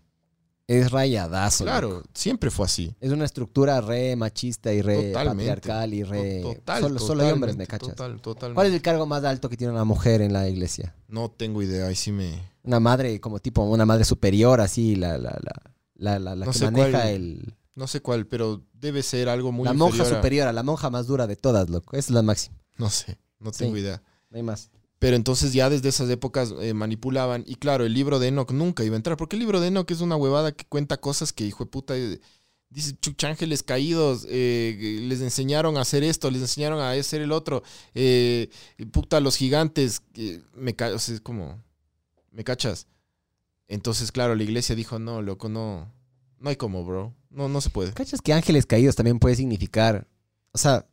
es 0.66 0.90
rayadazo. 0.90 1.64
loco. 1.64 1.72
Claro, 1.72 2.02
siempre 2.14 2.50
fue 2.50 2.66
así. 2.66 2.94
Es 3.00 3.10
una 3.12 3.24
estructura 3.24 3.80
re 3.80 4.16
machista 4.16 4.72
y 4.72 4.80
re 4.82 5.08
Totalmente. 5.12 5.52
patriarcal 5.52 5.94
y 5.94 6.02
re... 6.02 6.40
Total, 6.42 6.80
solo, 6.82 6.98
solo 7.00 7.24
hay 7.24 7.32
hombres, 7.32 7.56
¿me 7.56 7.66
cachas? 7.66 7.90
Total, 7.90 8.20
totalmente. 8.20 8.54
¿Cuál 8.54 8.66
es 8.68 8.72
el 8.74 8.82
cargo 8.82 9.06
más 9.06 9.24
alto 9.24 9.48
que 9.48 9.56
tiene 9.56 9.72
una 9.72 9.84
mujer 9.84 10.22
en 10.22 10.32
la 10.32 10.48
iglesia? 10.48 10.94
No 11.08 11.30
tengo 11.30 11.62
idea, 11.62 11.86
ahí 11.86 11.96
sí 11.96 12.12
me. 12.12 12.50
Una 12.62 12.80
madre, 12.80 13.20
como 13.20 13.38
tipo 13.40 13.62
una 13.64 13.84
madre 13.84 14.04
superior, 14.04 14.60
así, 14.60 14.94
la, 14.96 15.18
la, 15.18 15.38
la, 15.42 15.72
la, 15.94 16.18
la, 16.18 16.34
la 16.36 16.46
No 16.46 16.52
que 16.52 16.58
maneja 16.64 16.90
cuál- 17.02 17.08
el... 17.08 17.54
No 17.74 17.86
sé 17.86 18.00
cuál, 18.02 18.26
pero 18.26 18.62
debe 18.74 19.02
ser 19.02 19.28
algo 19.30 19.50
muy 19.50 19.64
la 19.64 19.72
monja 19.72 20.02
a- 20.02 20.06
superior, 20.06 20.52
la 20.52 20.62
monja 20.62 20.90
más 20.90 21.06
dura 21.06 21.26
de 21.26 21.36
todas, 21.36 21.70
loco. 21.70 21.96
Esa 21.96 22.10
es 22.10 22.14
la 22.14 22.22
máxima. 22.22 22.56
No 22.76 22.90
sé, 22.90 23.18
no 23.38 23.50
tengo 23.50 23.74
Sí. 23.74 23.80
idea. 23.80 24.02
No 24.30 24.36
hay 24.36 24.42
más. 24.42 24.70
Pero 25.02 25.16
entonces 25.16 25.52
ya 25.52 25.68
desde 25.68 25.88
esas 25.88 26.08
épocas 26.10 26.54
eh, 26.60 26.74
manipulaban. 26.74 27.42
Y 27.44 27.56
claro, 27.56 27.84
el 27.84 27.92
libro 27.92 28.20
de 28.20 28.28
Enoch 28.28 28.52
nunca 28.52 28.84
iba 28.84 28.94
a 28.94 28.98
entrar. 28.98 29.16
Porque 29.16 29.34
el 29.34 29.40
libro 29.40 29.60
de 29.60 29.66
Enoch 29.66 29.90
es 29.90 30.00
una 30.00 30.14
huevada 30.14 30.52
que 30.52 30.64
cuenta 30.64 30.96
cosas 30.96 31.32
que, 31.32 31.44
hijo 31.44 31.64
de 31.64 31.70
puta, 31.72 31.96
eh, 31.96 32.20
dice 32.70 32.94
chuchángeles 33.00 33.64
caídos, 33.64 34.28
eh, 34.30 35.00
les 35.02 35.20
enseñaron 35.20 35.76
a 35.76 35.80
hacer 35.80 36.04
esto, 36.04 36.30
les 36.30 36.42
enseñaron 36.42 36.78
a 36.78 36.92
hacer 36.92 37.20
el 37.20 37.32
otro. 37.32 37.64
eh, 37.94 38.48
puta, 38.92 39.18
los 39.18 39.34
gigantes. 39.34 40.02
me 40.54 40.76
es 40.78 41.20
como, 41.20 41.60
¿me 42.30 42.44
cachas? 42.44 42.86
Entonces, 43.66 44.12
claro, 44.12 44.36
la 44.36 44.44
iglesia 44.44 44.76
dijo, 44.76 45.00
no, 45.00 45.20
loco, 45.20 45.48
no, 45.48 45.92
No 46.38 46.48
hay 46.48 46.54
como, 46.54 46.84
bro. 46.84 47.12
No, 47.28 47.48
no 47.48 47.60
se 47.60 47.70
puede. 47.70 47.92
¿Cachas 47.92 48.22
que 48.22 48.34
ángeles 48.34 48.66
caídos 48.66 48.94
también 48.94 49.18
puede 49.18 49.34
significar? 49.34 50.06
O 50.52 50.58
sea, 50.58 50.86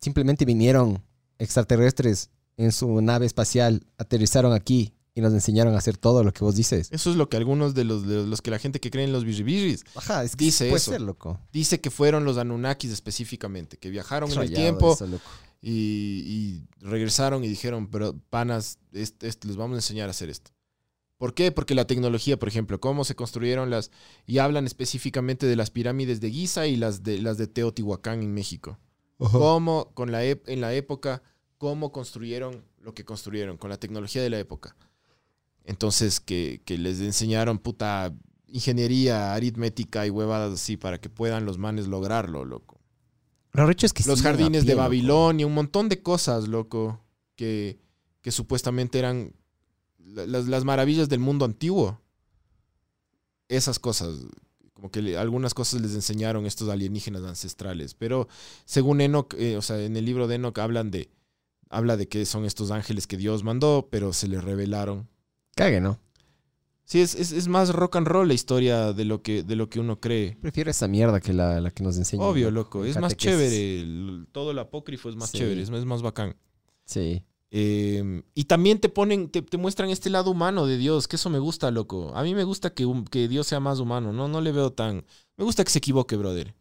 simplemente 0.00 0.46
vinieron 0.46 1.04
extraterrestres 1.38 2.30
en 2.64 2.72
su 2.72 3.00
nave 3.00 3.26
espacial, 3.26 3.86
aterrizaron 3.98 4.52
aquí 4.52 4.92
y 5.14 5.20
nos 5.20 5.32
enseñaron 5.32 5.74
a 5.74 5.78
hacer 5.78 5.96
todo 5.96 6.22
lo 6.22 6.32
que 6.32 6.44
vos 6.44 6.54
dices. 6.54 6.88
Eso 6.92 7.10
es 7.10 7.16
lo 7.16 7.28
que 7.28 7.36
algunos 7.36 7.74
de 7.74 7.84
los, 7.84 8.06
de 8.06 8.26
los 8.26 8.40
que 8.42 8.50
la 8.50 8.58
gente 8.58 8.78
que 8.80 8.90
cree 8.90 9.04
en 9.04 9.12
los 9.12 9.24
biribirris 9.24 9.82
Ajá, 9.94 10.22
es 10.24 10.36
que 10.36 10.44
Dice 10.44 10.66
puede 10.66 10.76
eso. 10.76 10.90
ser, 10.92 11.00
loco. 11.00 11.40
dice 11.52 11.80
que 11.80 11.90
fueron 11.90 12.24
los 12.24 12.36
Anunnakis 12.38 12.90
específicamente, 12.92 13.76
que 13.76 13.90
viajaron 13.90 14.30
en 14.30 14.38
el 14.40 14.52
tiempo 14.52 14.92
eso, 14.94 15.06
y, 15.62 15.72
y 15.72 16.64
regresaron 16.80 17.42
y 17.44 17.48
dijeron, 17.48 17.88
pero 17.90 18.14
panas, 18.30 18.78
est- 18.92 19.22
est- 19.24 19.44
les 19.44 19.56
vamos 19.56 19.74
a 19.74 19.78
enseñar 19.78 20.08
a 20.08 20.10
hacer 20.12 20.30
esto. 20.30 20.52
¿Por 21.18 21.34
qué? 21.34 21.52
Porque 21.52 21.74
la 21.74 21.86
tecnología, 21.86 22.38
por 22.38 22.48
ejemplo, 22.48 22.80
cómo 22.80 23.04
se 23.04 23.14
construyeron 23.14 23.68
las... 23.68 23.90
Y 24.26 24.38
hablan 24.38 24.64
específicamente 24.64 25.44
de 25.46 25.54
las 25.56 25.70
pirámides 25.70 26.20
de 26.20 26.30
Giza 26.30 26.66
y 26.66 26.76
las 26.76 27.02
de, 27.02 27.18
las 27.20 27.36
de 27.36 27.46
Teotihuacán 27.46 28.22
en 28.22 28.32
México. 28.32 28.78
Cómo, 29.18 29.90
con 29.92 30.12
la 30.12 30.24
en 30.24 30.60
la 30.62 30.72
época, 30.72 31.22
cómo 31.60 31.92
construyeron 31.92 32.64
lo 32.80 32.94
que 32.94 33.04
construyeron, 33.04 33.58
con 33.58 33.68
la 33.68 33.76
tecnología 33.76 34.22
de 34.22 34.30
la 34.30 34.38
época. 34.38 34.74
Entonces, 35.64 36.18
que, 36.18 36.62
que 36.64 36.78
les 36.78 37.00
enseñaron 37.00 37.58
puta 37.58 38.14
ingeniería, 38.46 39.34
aritmética 39.34 40.06
y 40.06 40.10
huevadas 40.10 40.54
así 40.54 40.78
para 40.78 40.98
que 40.98 41.10
puedan 41.10 41.44
los 41.44 41.58
manes 41.58 41.86
lograrlo, 41.86 42.46
loco. 42.46 42.80
Lo 43.52 43.66
recho 43.66 43.84
es 43.84 43.92
que 43.92 44.02
Los 44.06 44.22
jardines 44.22 44.62
pie, 44.62 44.70
de 44.70 44.74
loco. 44.74 44.84
Babilonia, 44.84 45.46
un 45.46 45.52
montón 45.52 45.90
de 45.90 46.00
cosas, 46.02 46.48
loco, 46.48 47.04
que, 47.36 47.78
que 48.22 48.30
supuestamente 48.32 48.98
eran 48.98 49.34
la- 49.98 50.26
las, 50.26 50.46
las 50.48 50.64
maravillas 50.64 51.10
del 51.10 51.20
mundo 51.20 51.44
antiguo. 51.44 52.00
Esas 53.48 53.78
cosas, 53.78 54.14
como 54.72 54.90
que 54.90 55.02
le- 55.02 55.18
algunas 55.18 55.52
cosas 55.52 55.82
les 55.82 55.94
enseñaron 55.94 56.46
estos 56.46 56.70
alienígenas 56.70 57.22
ancestrales. 57.24 57.92
Pero 57.92 58.28
según 58.64 59.02
Enoch, 59.02 59.34
eh, 59.34 59.58
o 59.58 59.62
sea, 59.62 59.78
en 59.84 59.96
el 59.96 60.06
libro 60.06 60.26
de 60.26 60.36
Enoch 60.36 60.58
hablan 60.58 60.90
de, 60.90 61.10
habla 61.70 61.96
de 61.96 62.06
que 62.08 62.26
son 62.26 62.44
estos 62.44 62.70
ángeles 62.70 63.06
que 63.06 63.16
Dios 63.16 63.42
mandó, 63.44 63.88
pero 63.90 64.12
se 64.12 64.28
les 64.28 64.44
revelaron. 64.44 65.08
Cague, 65.56 65.80
¿no? 65.80 65.98
Sí, 66.84 67.00
es, 67.00 67.14
es, 67.14 67.30
es 67.30 67.46
más 67.46 67.72
rock 67.72 67.96
and 67.96 68.08
roll 68.08 68.26
la 68.28 68.34
historia 68.34 68.92
de 68.92 69.04
lo 69.04 69.22
que, 69.22 69.44
de 69.44 69.54
lo 69.54 69.70
que 69.70 69.78
uno 69.78 70.00
cree. 70.00 70.36
Prefiero 70.40 70.70
esa 70.72 70.88
mierda 70.88 71.20
que 71.20 71.32
la, 71.32 71.60
la 71.60 71.70
que 71.70 71.84
nos 71.84 71.96
enseñan. 71.96 72.26
Obvio, 72.26 72.50
loco. 72.50 72.84
Es 72.84 72.98
más 72.98 73.16
chévere. 73.16 73.80
el- 73.80 74.26
todo 74.32 74.50
el 74.50 74.58
apócrifo 74.58 75.08
es 75.08 75.14
más 75.16 75.30
Sí. 75.30 75.38
chévere, 75.38 75.62
es, 75.62 75.70
es 75.70 75.84
más 75.84 76.02
bacán. 76.02 76.34
Sí. 76.84 77.22
Eh, 77.52 78.22
y 78.34 78.44
también 78.44 78.78
te 78.80 78.88
ponen, 78.88 79.28
te, 79.28 79.42
te 79.42 79.56
muestran 79.56 79.90
este 79.90 80.10
lado 80.10 80.30
humano 80.32 80.66
de 80.66 80.78
Dios, 80.78 81.06
que 81.06 81.14
eso 81.16 81.30
me 81.30 81.38
gusta, 81.38 81.70
loco. 81.70 82.12
A 82.16 82.22
mí 82.24 82.34
me 82.34 82.44
gusta 82.44 82.74
que, 82.74 82.86
que 83.10 83.28
Dios 83.28 83.46
sea 83.46 83.60
más 83.60 83.78
humano, 83.78 84.12
no, 84.12 84.26
no 84.28 84.40
le 84.40 84.50
veo 84.52 84.72
tan... 84.72 85.04
Me 85.36 85.44
gusta 85.44 85.62
que 85.64 85.70
se 85.70 85.78
equivoque, 85.78 86.16
brother. 86.16 86.54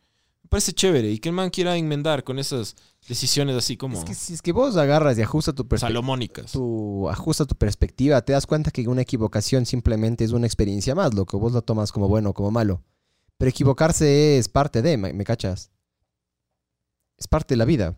Me 0.43 0.49
parece 0.49 0.73
chévere 0.73 1.11
y 1.11 1.19
que 1.19 1.29
el 1.29 1.35
man 1.35 1.49
quiera 1.49 1.77
enmendar 1.77 2.23
con 2.23 2.39
esas 2.39 2.75
decisiones 3.07 3.55
así 3.55 3.77
como 3.77 3.97
Es 3.97 4.03
que 4.03 4.15
si 4.15 4.33
es 4.33 4.41
que 4.41 4.51
vos 4.51 4.77
agarras 4.77 5.17
y 5.17 5.21
ajustas 5.21 5.53
tu 5.55 5.67
perspectiva. 5.67 5.89
salomónicas. 5.89 6.51
tu 6.51 7.07
ajusta 7.09 7.45
tu 7.45 7.55
perspectiva, 7.55 8.21
te 8.21 8.33
das 8.33 8.47
cuenta 8.47 8.71
que 8.71 8.87
una 8.87 9.01
equivocación 9.01 9.65
simplemente 9.65 10.23
es 10.23 10.31
una 10.31 10.47
experiencia 10.47 10.95
más, 10.95 11.13
lo 11.13 11.25
que 11.25 11.37
vos 11.37 11.53
lo 11.53 11.61
tomas 11.61 11.91
como 11.91 12.07
bueno 12.07 12.29
o 12.29 12.33
como 12.33 12.51
malo. 12.51 12.83
Pero 13.37 13.49
equivocarse 13.49 14.37
es 14.37 14.49
parte 14.49 14.81
de, 14.81 14.97
¿me, 14.97 15.13
me 15.13 15.23
cachas? 15.23 15.71
Es 17.17 17.27
parte 17.27 17.53
de 17.53 17.57
la 17.57 17.65
vida. 17.65 17.97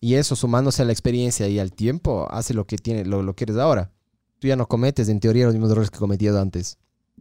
Y 0.00 0.14
eso, 0.14 0.34
sumándose 0.34 0.82
a 0.82 0.84
la 0.86 0.92
experiencia 0.92 1.46
y 1.48 1.58
al 1.58 1.72
tiempo, 1.72 2.26
hace 2.30 2.54
lo 2.54 2.66
que, 2.66 2.78
tiene, 2.78 3.04
lo, 3.04 3.22
lo 3.22 3.34
que 3.34 3.44
eres 3.44 3.56
ahora. 3.56 3.92
Tú 4.38 4.48
ya 4.48 4.56
no 4.56 4.66
cometes 4.66 5.08
en 5.10 5.20
teoría 5.20 5.44
los 5.44 5.54
mismos 5.54 5.70
errores 5.70 5.90
que 5.90 5.98
cometías 5.98 6.34
antes. 6.34 6.78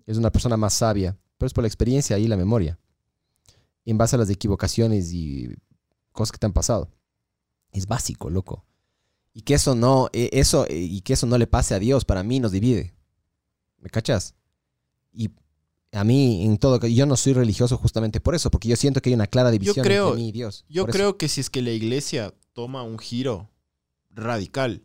Es 0.08 0.18
una 0.18 0.32
persona 0.32 0.56
más 0.56 0.74
sabia, 0.74 1.18
pero 1.38 1.48
es 1.48 1.54
por 1.54 1.64
la 1.64 1.68
experiencia 1.68 2.18
y 2.18 2.28
la 2.28 2.38
memoria. 2.38 2.80
En 3.90 3.98
base 3.98 4.16
a 4.16 4.20
las 4.20 4.30
equivocaciones 4.30 5.14
y 5.14 5.50
cosas 6.12 6.32
que 6.32 6.38
te 6.38 6.46
han 6.46 6.54
pasado. 6.54 6.90
Es 7.72 7.88
básico, 7.88 8.30
loco. 8.30 8.66
Y 9.34 9.42
que 9.42 9.54
eso 9.56 9.74
no, 9.76 10.10
eh, 10.14 10.30
eso, 10.34 10.66
eh, 10.68 10.78
y 10.78 11.02
que 11.02 11.14
eso 11.14 11.26
no 11.28 11.38
le 11.38 11.48
pase 11.48 11.74
a 11.76 11.80
Dios, 11.80 12.06
para 12.06 12.24
mí 12.24 12.40
nos 12.40 12.52
divide. 12.52 12.94
¿Me 13.80 13.90
cachas? 13.90 14.36
Y 15.12 15.32
a 15.92 16.04
mí, 16.04 16.46
en 16.46 16.58
todo, 16.58 16.86
yo 16.86 17.06
no 17.06 17.16
soy 17.16 17.34
religioso 17.34 17.78
justamente 17.78 18.20
por 18.20 18.36
eso, 18.36 18.52
porque 18.52 18.68
yo 18.68 18.76
siento 18.76 19.02
que 19.02 19.10
hay 19.10 19.16
una 19.16 19.28
clara 19.28 19.50
división 19.50 19.84
creo- 19.84 20.10
entre 20.10 20.22
mí 20.22 20.30
y 20.30 20.32
Dios. 20.32 20.66
Yo 20.70 20.84
eso. 20.84 20.92
creo 20.92 21.18
que 21.18 21.28
si 21.28 21.42
es 21.42 21.50
que 21.50 21.62
la 21.62 21.72
iglesia 21.72 22.34
toma 22.54 22.84
un 22.84 23.00
giro 23.00 23.50
radical 24.12 24.84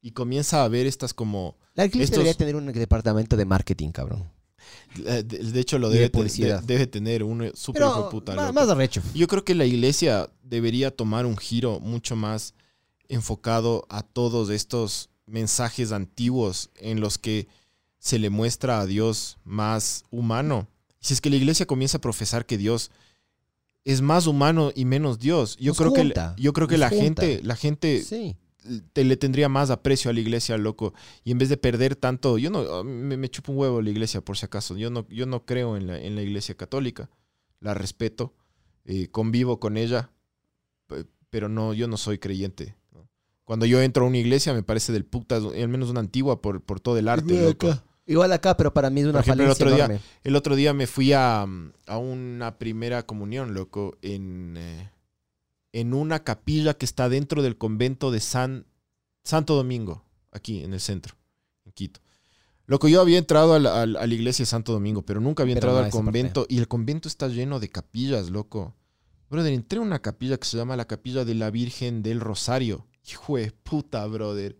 y 0.00 0.12
comienza 0.12 0.62
a 0.64 0.68
ver 0.68 0.86
estas 0.86 1.12
como... 1.14 1.56
La 1.74 1.86
iglesia 1.86 2.04
estos- 2.04 2.18
debería 2.18 2.34
tener 2.34 2.56
un 2.56 2.66
departamento 2.72 3.36
de 3.36 3.44
marketing, 3.46 3.90
cabrón. 3.90 4.30
Eh, 5.06 5.22
De, 5.24 5.60
hecho, 5.60 5.78
lo 5.78 5.88
de 5.90 6.08
debe, 6.08 6.24
de- 6.24 6.60
debe 6.62 6.86
tener 6.86 7.22
un 7.22 7.50
super 7.54 7.82
hijo 7.82 7.90
de 7.90 7.96
Pero 7.96 8.10
puta. 8.10 8.52
más, 8.52 8.68
arrecho. 8.68 9.02
Yo 9.14 9.26
creo 9.26 9.44
que 9.44 9.54
la 9.54 9.64
iglesia 9.64 10.28
debería 10.42 10.90
tomar 10.90 11.26
un 11.26 11.36
giro 11.36 11.80
mucho 11.80 12.16
más 12.16 12.54
enfocado 13.08 13.86
a 13.88 14.02
todos 14.02 14.50
estos 14.50 15.10
mensajes 15.26 15.92
antiguos 15.92 16.70
en 16.76 17.00
los 17.00 17.18
que 17.18 17.48
se 17.98 18.18
le 18.18 18.30
muestra 18.30 18.80
a 18.80 18.86
Dios 18.86 19.38
más 19.44 20.04
humano. 20.10 20.68
Si 21.00 21.14
es 21.14 21.20
que 21.20 21.30
la 21.30 21.36
iglesia 21.36 21.66
comienza 21.66 21.98
a 21.98 22.00
profesar 22.00 22.46
que 22.46 22.58
Dios 22.58 22.90
es 23.84 24.02
más 24.02 24.26
humano 24.26 24.72
y 24.74 24.84
menos 24.84 25.18
Dios, 25.18 25.56
yo 25.58 25.70
Nos 25.70 25.78
creo 25.78 25.92
que 25.92 26.12
yo 26.36 26.52
creo 26.52 26.68
que 26.68 26.74
nos 26.76 26.80
la 26.80 26.88
junta. 26.90 27.22
gente 27.22 27.40
la 27.42 27.56
gente 27.56 28.02
Sí. 28.02 28.36
Te, 28.92 29.04
le 29.04 29.16
tendría 29.16 29.48
más 29.48 29.70
aprecio 29.70 30.10
a 30.10 30.14
la 30.14 30.20
iglesia, 30.20 30.56
loco. 30.58 30.92
Y 31.24 31.30
en 31.32 31.38
vez 31.38 31.48
de 31.48 31.56
perder 31.56 31.96
tanto, 31.96 32.38
yo 32.38 32.50
no, 32.50 32.60
a 32.60 32.84
mí 32.84 32.90
me, 32.92 33.16
me 33.16 33.28
chupo 33.30 33.52
un 33.52 33.58
huevo 33.58 33.80
la 33.82 33.90
iglesia, 33.90 34.20
por 34.20 34.36
si 34.36 34.46
acaso. 34.46 34.76
Yo 34.76 34.90
no, 34.90 35.06
yo 35.08 35.26
no 35.26 35.44
creo 35.44 35.76
en 35.76 35.86
la, 35.86 35.98
en 36.00 36.14
la 36.14 36.22
iglesia 36.22 36.56
católica. 36.56 37.08
La 37.60 37.74
respeto, 37.74 38.34
eh, 38.84 39.08
convivo 39.08 39.58
con 39.60 39.76
ella, 39.76 40.10
pe- 40.86 41.06
pero 41.30 41.48
no, 41.48 41.74
yo 41.74 41.88
no 41.88 41.96
soy 41.96 42.18
creyente. 42.18 42.76
¿no? 42.92 43.08
Cuando 43.44 43.66
yo 43.66 43.80
entro 43.80 44.04
a 44.04 44.08
una 44.08 44.18
iglesia 44.18 44.52
me 44.54 44.62
parece 44.62 44.92
del 44.92 45.04
puta, 45.04 45.36
al 45.36 45.68
menos 45.68 45.90
una 45.90 46.00
antigua 46.00 46.40
por, 46.42 46.60
por 46.62 46.80
todo 46.80 46.98
el 46.98 47.08
arte, 47.08 47.34
loco. 47.42 47.66
Igual 48.06 48.32
acá, 48.32 48.56
pero 48.56 48.72
para 48.72 48.88
mí 48.88 49.00
es 49.02 49.06
una 49.06 49.20
el 49.44 49.50
otro 49.50 49.70
día- 49.70 49.84
enorme. 49.84 50.00
El 50.24 50.34
otro 50.36 50.56
día 50.56 50.72
me 50.72 50.86
fui 50.86 51.12
a, 51.12 51.42
a 51.86 51.98
una 51.98 52.58
primera 52.58 53.04
comunión, 53.04 53.52
loco, 53.52 53.98
en, 54.00 54.54
eh, 54.56 54.90
en 55.72 55.94
una 55.94 56.24
capilla 56.24 56.74
que 56.74 56.84
está 56.84 57.08
dentro 57.08 57.42
del 57.42 57.58
convento 57.58 58.10
de 58.10 58.20
San 58.20 58.66
Santo 59.24 59.54
Domingo, 59.54 60.04
aquí 60.32 60.62
en 60.62 60.72
el 60.72 60.80
centro, 60.80 61.14
en 61.64 61.72
Quito. 61.72 62.00
Loco, 62.66 62.86
yo 62.88 63.00
había 63.00 63.18
entrado 63.18 63.54
a 63.54 63.58
la, 63.58 63.82
a 63.82 64.06
iglesia 64.06 64.42
de 64.42 64.46
Santo 64.46 64.72
Domingo, 64.72 65.02
pero 65.02 65.20
nunca 65.20 65.42
había 65.42 65.54
Pero 65.54 65.68
entrado 65.68 65.78
no 65.78 65.84
al 65.86 65.90
parte. 65.90 66.04
convento. 66.04 66.46
Y 66.50 66.58
el 66.58 66.68
convento 66.68 67.08
está 67.08 67.26
lleno 67.28 67.60
de 67.60 67.70
capillas, 67.70 68.28
loco. 68.30 68.74
Brother, 69.30 69.52
entré 69.54 69.78
a 69.78 69.82
una 69.82 70.00
capilla 70.00 70.36
que 70.36 70.46
se 70.46 70.56
llama 70.56 70.76
la 70.76 70.86
Capilla 70.86 71.24
de 71.24 71.34
la 71.34 71.50
Virgen 71.50 72.02
del 72.02 72.20
Rosario. 72.20 72.86
Hijo 73.10 73.38
de 73.38 73.52
puta, 73.52 74.06
brother. 74.06 74.58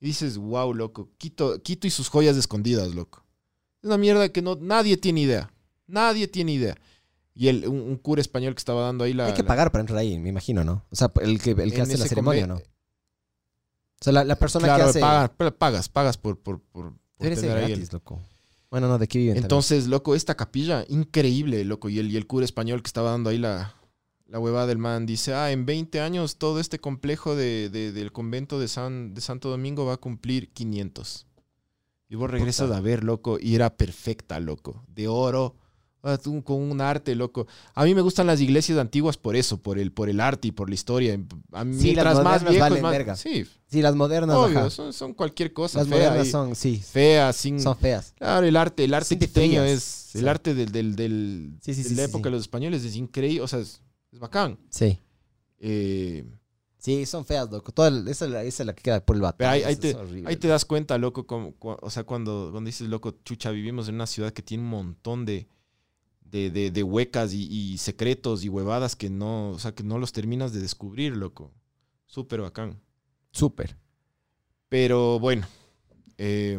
Y 0.00 0.06
dices, 0.06 0.38
wow, 0.38 0.72
loco. 0.72 1.10
Quito, 1.18 1.62
Quito 1.62 1.86
y 1.86 1.90
sus 1.90 2.08
joyas 2.08 2.36
escondidas, 2.36 2.94
loco. 2.94 3.24
Es 3.82 3.88
una 3.88 3.98
mierda 3.98 4.30
que 4.30 4.40
no, 4.40 4.56
nadie 4.56 4.96
tiene 4.96 5.20
idea. 5.20 5.52
Nadie 5.86 6.28
tiene 6.28 6.52
idea. 6.52 6.76
Y 7.34 7.48
el, 7.48 7.66
un, 7.66 7.80
un 7.80 7.96
cura 7.96 8.20
español 8.20 8.54
que 8.54 8.58
estaba 8.60 8.82
dando 8.82 9.04
ahí 9.04 9.12
la. 9.12 9.26
Hay 9.26 9.34
que 9.34 9.42
pagar 9.44 9.72
para 9.72 9.80
entrar 9.80 9.98
ahí, 9.98 10.18
me 10.18 10.28
imagino, 10.28 10.62
¿no? 10.64 10.84
O 10.90 10.96
sea, 10.96 11.10
el 11.20 11.40
que, 11.40 11.50
el 11.50 11.72
que 11.72 11.80
hace 11.82 11.98
la 11.98 12.06
ceremonia, 12.06 12.46
¿no? 12.46 12.56
O 12.56 12.60
sea, 14.04 14.12
la, 14.12 14.24
la 14.24 14.36
persona 14.36 14.66
Claro, 14.66 14.84
que 14.84 14.90
hace... 14.90 15.00
pagas, 15.00 15.30
pagas, 15.58 15.88
pagas 15.88 16.18
por, 16.18 16.38
por, 16.38 16.60
por, 16.60 16.92
ahí 17.20 17.28
el- 17.28 17.42
gratis, 17.42 17.92
loco. 17.92 18.20
Bueno, 18.70 18.88
no, 18.88 18.98
¿de 18.98 19.06
qué 19.08 19.18
viven? 19.18 19.34
también? 19.34 19.44
Entonces, 19.44 19.86
loco, 19.86 20.14
esta 20.14 20.36
capilla, 20.36 20.84
increíble, 20.88 21.64
loco. 21.64 21.88
Y 21.88 21.98
el, 22.00 22.10
y 22.10 22.16
el 22.16 22.26
cura 22.26 22.44
español 22.44 22.82
que 22.82 22.88
estaba 22.88 23.12
dando 23.12 23.30
ahí 23.30 23.38
la, 23.38 23.74
la 24.26 24.38
huevada 24.40 24.66
del 24.66 24.78
man 24.78 25.06
dice, 25.06 25.32
ah, 25.32 25.52
en 25.52 25.64
20 25.64 26.00
años 26.00 26.36
todo 26.38 26.58
este 26.60 26.78
complejo 26.80 27.34
de, 27.36 27.70
de- 27.70 27.92
del 27.92 28.12
convento 28.12 28.58
de, 28.58 28.68
San, 28.68 29.14
de 29.14 29.20
Santo 29.20 29.48
Domingo 29.48 29.86
va 29.86 29.94
a 29.94 29.98
cumplir 29.98 30.50
500. 30.52 31.26
Y 32.10 32.16
vos 32.16 32.30
regresas 32.30 32.66
Puta. 32.66 32.78
a 32.78 32.80
ver, 32.80 33.04
loco, 33.04 33.38
y 33.40 33.54
era 33.54 33.74
perfecta, 33.76 34.38
loco. 34.40 34.84
De 34.88 35.08
oro, 35.08 35.54
con 36.44 36.60
un 36.62 36.80
arte, 36.80 37.14
loco. 37.14 37.46
A 37.74 37.84
mí 37.84 37.94
me 37.94 38.00
gustan 38.02 38.26
las 38.26 38.40
iglesias 38.40 38.78
antiguas 38.78 39.16
por 39.16 39.36
eso, 39.36 39.56
por 39.58 39.78
el, 39.78 39.90
por 39.92 40.08
el 40.08 40.20
arte 40.20 40.48
y 40.48 40.52
por 40.52 40.68
la 40.68 40.74
historia. 40.74 41.18
A 41.52 41.64
mí, 41.64 41.74
Sí, 41.76 41.82
mientras 41.84 42.14
las 42.16 42.24
más 42.24 42.24
modernas 42.42 42.50
viejos, 42.52 42.68
valen 42.70 42.82
más... 42.82 42.92
verga. 42.92 43.16
Sí, 43.16 43.46
Sí, 43.66 43.82
las 43.82 43.96
modernas, 43.96 44.36
obvio, 44.36 44.58
ajá. 44.60 44.70
son, 44.70 44.92
son 44.92 45.14
cualquier 45.14 45.52
cosa 45.52 45.80
Las 45.80 45.88
fea. 45.88 45.96
modernas 45.98 46.28
y- 46.28 46.30
son, 46.30 46.54
sí, 46.54 46.76
fea, 46.78 47.32
sin... 47.32 47.60
son 47.60 47.76
feas. 47.76 48.12
Claro, 48.16 48.46
el 48.46 48.56
arte, 48.56 48.84
el 48.84 48.94
arte 48.94 49.18
quiteño 49.18 49.64
es, 49.64 50.14
el 50.14 50.28
arte 50.28 50.54
del, 50.54 50.70
del, 50.70 50.94
del- 50.94 51.58
Sí, 51.60 51.74
sí, 51.74 51.82
de 51.82 51.94
la 51.96 52.04
época 52.04 52.24
de 52.28 52.32
los 52.32 52.42
españoles 52.42 52.84
es 52.84 52.94
increíble, 52.94 53.40
o 53.40 53.48
sea, 53.48 53.58
es, 53.58 53.80
es 54.12 54.18
bacán. 54.20 54.58
Sí. 54.70 54.98
Eh, 55.58 56.24
Sí, 56.78 57.06
son 57.06 57.24
feas, 57.24 57.50
loco. 57.50 57.72
Toda 57.72 57.88
el- 57.88 58.06
esa, 58.08 58.26
es 58.26 58.30
la, 58.30 58.42
esa 58.44 58.62
es 58.62 58.66
la 58.66 58.74
que 58.74 58.82
queda 58.82 59.00
por 59.04 59.16
el 59.16 59.22
batalla. 59.22 59.52
pero 59.54 59.66
ahí, 59.68 59.76
te, 59.76 59.94
horrible. 59.94 60.28
ahí 60.28 60.36
te 60.36 60.48
das 60.48 60.66
cuenta, 60.66 60.98
loco, 60.98 61.26
como- 61.26 61.54
o 61.58 61.88
sea, 61.90 62.04
cuando, 62.04 62.50
cuando 62.52 62.68
dices, 62.68 62.86
loco, 62.90 63.14
chucha, 63.24 63.50
vivimos 63.52 63.88
en 63.88 63.94
una 63.94 64.06
ciudad 64.06 64.34
que 64.34 64.42
tiene 64.42 64.62
un 64.64 64.68
montón 64.68 65.24
de, 65.24 65.48
de, 66.34 66.50
de- 66.50 66.70
de 66.72 66.82
huecas 66.82 67.32
y, 67.32 67.44
y 67.46 67.78
secretos 67.78 68.44
y 68.44 68.48
huevadas 68.48 68.96
que 68.96 69.08
no, 69.08 69.50
o 69.50 69.58
sea, 69.60 69.72
que 69.72 69.84
no 69.84 69.98
los 69.98 70.12
terminas 70.12 70.52
de 70.52 70.58
descubrir, 70.60 71.16
loco. 71.16 71.52
Súper 72.06 72.40
bacán. 72.40 72.80
Súper. 73.30 73.76
Pero 74.68 75.20
bueno, 75.20 75.46
eh, 76.18 76.58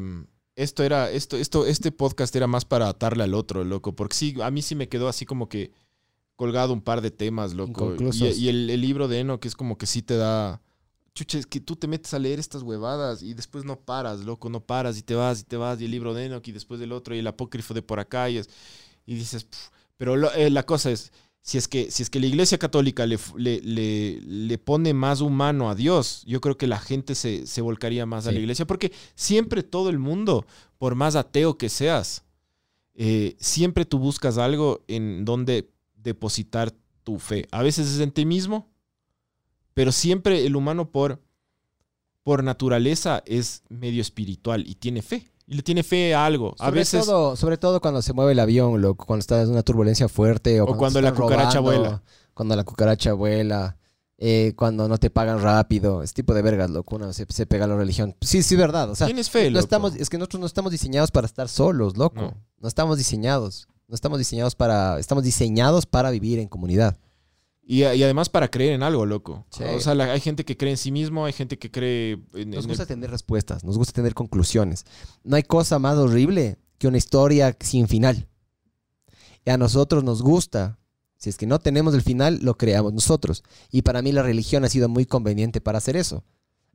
esto 0.56 0.84
era, 0.84 1.12
esto, 1.12 1.36
esto, 1.38 1.66
este 1.66 1.92
podcast 1.92 2.34
era 2.36 2.48
más 2.48 2.64
para 2.64 2.88
atarle 2.88 3.24
al 3.24 3.34
otro, 3.34 3.66
loco. 3.66 3.94
Porque 3.96 4.16
sí, 4.16 4.36
a 4.42 4.50
mí 4.50 4.62
sí 4.62 4.76
me 4.76 4.88
quedó 4.88 5.10
así 5.10 5.26
como 5.26 5.50
que 5.50 5.72
colgado 6.38 6.72
un 6.72 6.82
par 6.82 7.02
de 7.02 7.12
temas, 7.12 7.54
loco. 7.54 7.90
Y, 8.38 8.48
el, 8.48 8.70
el 8.70 8.80
libro 8.82 9.08
de 9.10 9.20
Enoch 9.20 9.46
es 9.46 9.56
como 9.56 9.78
que 9.78 9.86
sí 9.88 10.02
te 10.02 10.16
da. 10.16 10.62
Chucha, 11.14 11.38
es 11.38 11.46
que 11.46 11.60
tú 11.62 11.76
te 11.76 11.88
metes 11.88 12.14
a 12.14 12.20
leer 12.20 12.40
estas 12.40 12.62
huevadas 12.62 13.22
y 13.24 13.34
después 13.34 13.64
no 13.66 13.80
paras, 13.80 14.20
loco, 14.26 14.50
no 14.50 14.60
paras 14.62 14.98
y 14.98 15.02
te 15.02 15.16
vas 15.16 15.42
y 15.42 15.44
te 15.44 15.56
vas. 15.58 15.80
Y 15.82 15.86
el 15.86 15.92
libro 15.92 16.14
de 16.14 16.26
Enoch 16.26 16.48
y 16.48 16.52
después 16.54 16.80
del 16.80 16.92
otro 16.94 17.14
y 17.16 17.20
el 17.20 17.28
apócrifo 17.28 17.74
de 17.74 17.82
por 17.82 18.00
acá. 18.00 18.30
Y, 18.30 18.38
es- 18.38 18.50
y 19.06 19.16
dices, 19.16 19.48
pero 19.98 20.16
lo- 20.16 20.34
eh, 20.34 20.50
la 20.50 20.66
cosa 20.66 20.92
es. 20.92 21.12
Si 21.42 21.60
es, 21.60 21.68
que, 21.68 21.92
si 21.92 22.02
es 22.02 22.10
que 22.10 22.20
la 22.20 22.26
iglesia 22.26 22.58
católica 22.58 23.06
le, 23.06 23.20
le, 23.38 23.62
le- 23.62 24.20
le 24.22 24.58
pone 24.58 24.96
más 24.96 25.22
humano 25.22 25.70
a 25.70 25.76
Dios, 25.76 26.24
yo 26.26 26.42
creo 26.42 26.58
que 26.58 26.66
la 26.66 26.80
gente 26.80 27.14
se, 27.14 27.46
se 27.46 27.62
volcaría 27.62 28.08
más 28.08 28.26
a 28.26 28.32
la 28.32 28.40
iglesia. 28.40 28.66
Porque 28.66 28.92
siempre 29.14 29.62
todo 29.62 29.92
el 29.92 30.00
mundo, 30.00 30.48
por 30.80 30.96
más 30.96 31.16
ateo 31.16 31.56
que 31.60 31.70
seas, 31.70 32.24
eh, 32.96 33.36
siempre 33.40 33.86
tú 33.86 34.00
buscas 34.00 34.40
algo 34.40 34.84
en 34.88 35.24
donde 35.24 35.70
depositar 35.96 36.74
tu 37.04 37.20
fe. 37.20 37.48
A 37.52 37.62
veces 37.62 37.88
es 37.92 38.00
en 38.00 38.10
ti 38.12 38.26
mismo, 38.26 38.72
pero 39.76 39.92
siempre 39.92 40.48
el 40.48 40.56
humano 40.56 40.90
por, 40.90 41.22
por 42.24 42.44
naturaleza 42.44 43.22
es 43.28 43.62
medio 43.70 44.02
espiritual 44.02 44.64
y 44.68 44.74
tiene 44.74 45.04
fe. 45.04 45.30
Y 45.48 45.56
le 45.56 45.62
tiene 45.62 45.84
fe 45.84 46.16
a 46.16 46.26
algo. 46.26 46.56
A 46.60 46.66
Sobre 46.66 46.80
veces... 46.80 47.06
todo, 47.06 47.36
sobre 47.36 47.58
todo 47.58 47.80
cuando 47.82 48.02
se 48.02 48.14
mueve 48.14 48.32
el 48.32 48.40
avión, 48.40 48.82
loco, 48.82 49.06
cuando 49.06 49.20
está 49.22 49.42
en 49.42 49.50
una 49.52 49.62
turbulencia 49.64 50.08
fuerte. 50.10 50.60
O, 50.62 50.66
O 50.66 50.78
cuando 50.78 51.02
la 51.02 51.14
cucaracha 51.14 51.60
robando, 51.60 51.80
vuela. 51.82 52.04
Cuando 52.34 52.56
la 52.56 52.64
cucaracha 52.64 53.14
vuela. 53.14 53.78
eh, 54.18 54.54
cuando 54.56 54.88
no 54.88 54.98
te 54.98 55.10
pagan 55.10 55.42
rápido. 55.42 56.02
Ese 56.02 56.14
tipo 56.14 56.34
de 56.34 56.42
vergas, 56.42 56.70
loco. 56.72 56.96
Uno 56.96 57.14
se, 57.14 57.26
se 57.30 57.46
pega 57.46 57.66
a 57.66 57.68
la 57.68 57.76
religión. 57.76 58.16
Sí, 58.22 58.42
sí, 58.42 58.56
verdad. 58.56 58.90
O 58.90 58.96
sea, 58.96 59.06
Tienes 59.08 59.30
fe, 59.30 59.46
no 59.46 59.56
loco. 59.56 59.60
estamos, 59.66 59.96
es 59.96 60.10
que 60.10 60.18
nosotros 60.18 60.40
no 60.40 60.46
estamos 60.48 60.72
diseñados 60.72 61.12
para 61.12 61.28
estar 61.28 61.48
solos, 61.48 61.96
loco. 61.98 62.22
No. 62.22 62.34
No, 62.60 62.68
estamos 62.68 62.98
diseñados. 62.98 63.68
No 63.88 63.94
estamos 63.94 64.18
diseñados 64.18 64.56
para. 64.56 64.98
Estamos 65.00 65.24
diseñados 65.24 65.86
para 65.86 66.10
vivir 66.10 66.40
en 66.40 66.48
comunidad. 66.48 66.98
Y, 67.68 67.80
y 67.84 68.04
además 68.04 68.30
para 68.30 68.50
creer 68.50 68.74
en 68.74 68.84
algo, 68.84 69.06
loco. 69.08 69.46
Sí. 69.50 69.64
O 69.64 69.80
sea, 69.80 69.96
la- 69.96 70.12
hay 70.12 70.20
gente 70.20 70.46
que 70.46 70.56
cree 70.56 70.72
en 70.72 70.78
sí 70.78 70.92
mismo, 70.92 71.26
hay 71.26 71.34
gente 71.34 71.58
que 71.58 71.72
cree 71.72 72.20
en, 72.34 72.52
Nos 72.52 72.66
en 72.66 72.70
gusta 72.70 72.84
el- 72.84 72.88
tener 72.88 73.10
respuestas, 73.10 73.64
nos 73.64 73.78
gusta 73.78 73.94
tener 73.94 74.14
conclusiones. 74.14 74.86
No 75.24 75.36
hay 75.36 75.44
cosa 75.44 75.80
más 75.80 75.98
horrible 75.98 76.60
que 76.78 76.88
una 76.88 76.98
historia 76.98 77.56
sin 77.60 77.88
final. 77.88 78.28
Y 79.46 79.50
a 79.50 79.58
nosotros 79.58 80.04
nos 80.04 80.22
gusta. 80.22 80.78
Si 81.18 81.30
es 81.30 81.38
que 81.38 81.48
no 81.48 81.58
tenemos 81.60 81.96
el 81.96 82.02
final, 82.04 82.40
lo 82.44 82.56
creamos 82.58 82.94
nosotros. 82.94 83.44
Y 83.72 83.82
para 83.82 84.02
mí 84.04 84.12
la 84.12 84.22
religión 84.22 84.64
ha 84.64 84.70
sido 84.70 84.88
muy 84.90 85.06
conveniente 85.08 85.60
para 85.62 85.80
hacer 85.80 85.96
eso. 85.96 86.24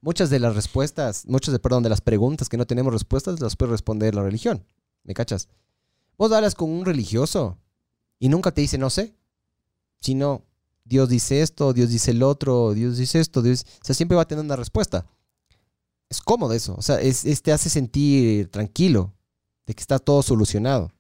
Muchas 0.00 0.28
de 0.30 0.40
las 0.40 0.56
respuestas, 0.56 1.24
muchas 1.28 1.52
de, 1.52 1.58
perdón, 1.60 1.82
de 1.84 1.90
las 1.90 2.00
preguntas 2.00 2.48
que 2.48 2.56
no 2.56 2.66
tenemos 2.66 2.92
respuestas, 2.92 3.38
las 3.40 3.54
puede 3.54 3.72
responder 3.72 4.14
la 4.14 4.22
religión. 4.22 4.64
¿Me 5.04 5.14
cachas? 5.14 5.48
Vos 6.18 6.32
hablas 6.32 6.54
con 6.56 6.70
un 6.70 6.84
religioso 6.84 7.58
y 8.18 8.28
nunca 8.28 8.50
te 8.52 8.60
dice 8.62 8.76
no 8.78 8.90
sé, 8.90 9.14
sino 10.00 10.44
Dios 10.90 11.08
dice 11.08 11.40
esto, 11.40 11.72
Dios 11.72 11.88
dice 11.88 12.10
el 12.10 12.24
otro, 12.24 12.74
Dios 12.74 12.96
dice 12.96 13.20
esto, 13.20 13.42
Dios... 13.42 13.64
O 13.80 13.84
sea, 13.84 13.94
siempre 13.94 14.16
va 14.16 14.22
a 14.22 14.28
tener 14.28 14.44
una 14.44 14.56
respuesta. 14.56 15.06
Es 16.08 16.20
cómodo 16.20 16.52
eso. 16.52 16.74
O 16.76 16.82
sea, 16.82 17.00
es, 17.00 17.24
es- 17.24 17.42
te 17.42 17.52
hace 17.52 17.70
sentir 17.70 18.50
tranquilo 18.50 19.14
de 19.66 19.74
que 19.74 19.80
está 19.80 20.00
todo 20.00 20.20
solucionado. 20.24 20.90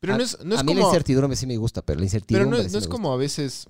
Pero 0.00 0.14
a, 0.14 0.16
no 0.16 0.24
es, 0.24 0.42
no 0.42 0.54
es 0.54 0.60
a 0.60 0.64
mí 0.64 0.72
la 0.72 0.80
como... 0.80 0.88
incertidumbre 0.92 1.36
sí 1.36 1.46
me 1.46 1.58
gusta, 1.58 1.82
pero 1.82 1.96
la 1.96 2.00
Pero 2.00 2.04
incertidumbre 2.06 2.58
no, 2.58 2.64
sí 2.64 2.68
no 2.70 2.72
me 2.72 2.78
es 2.78 2.88
como 2.88 3.12
a 3.12 3.18
veces 3.18 3.68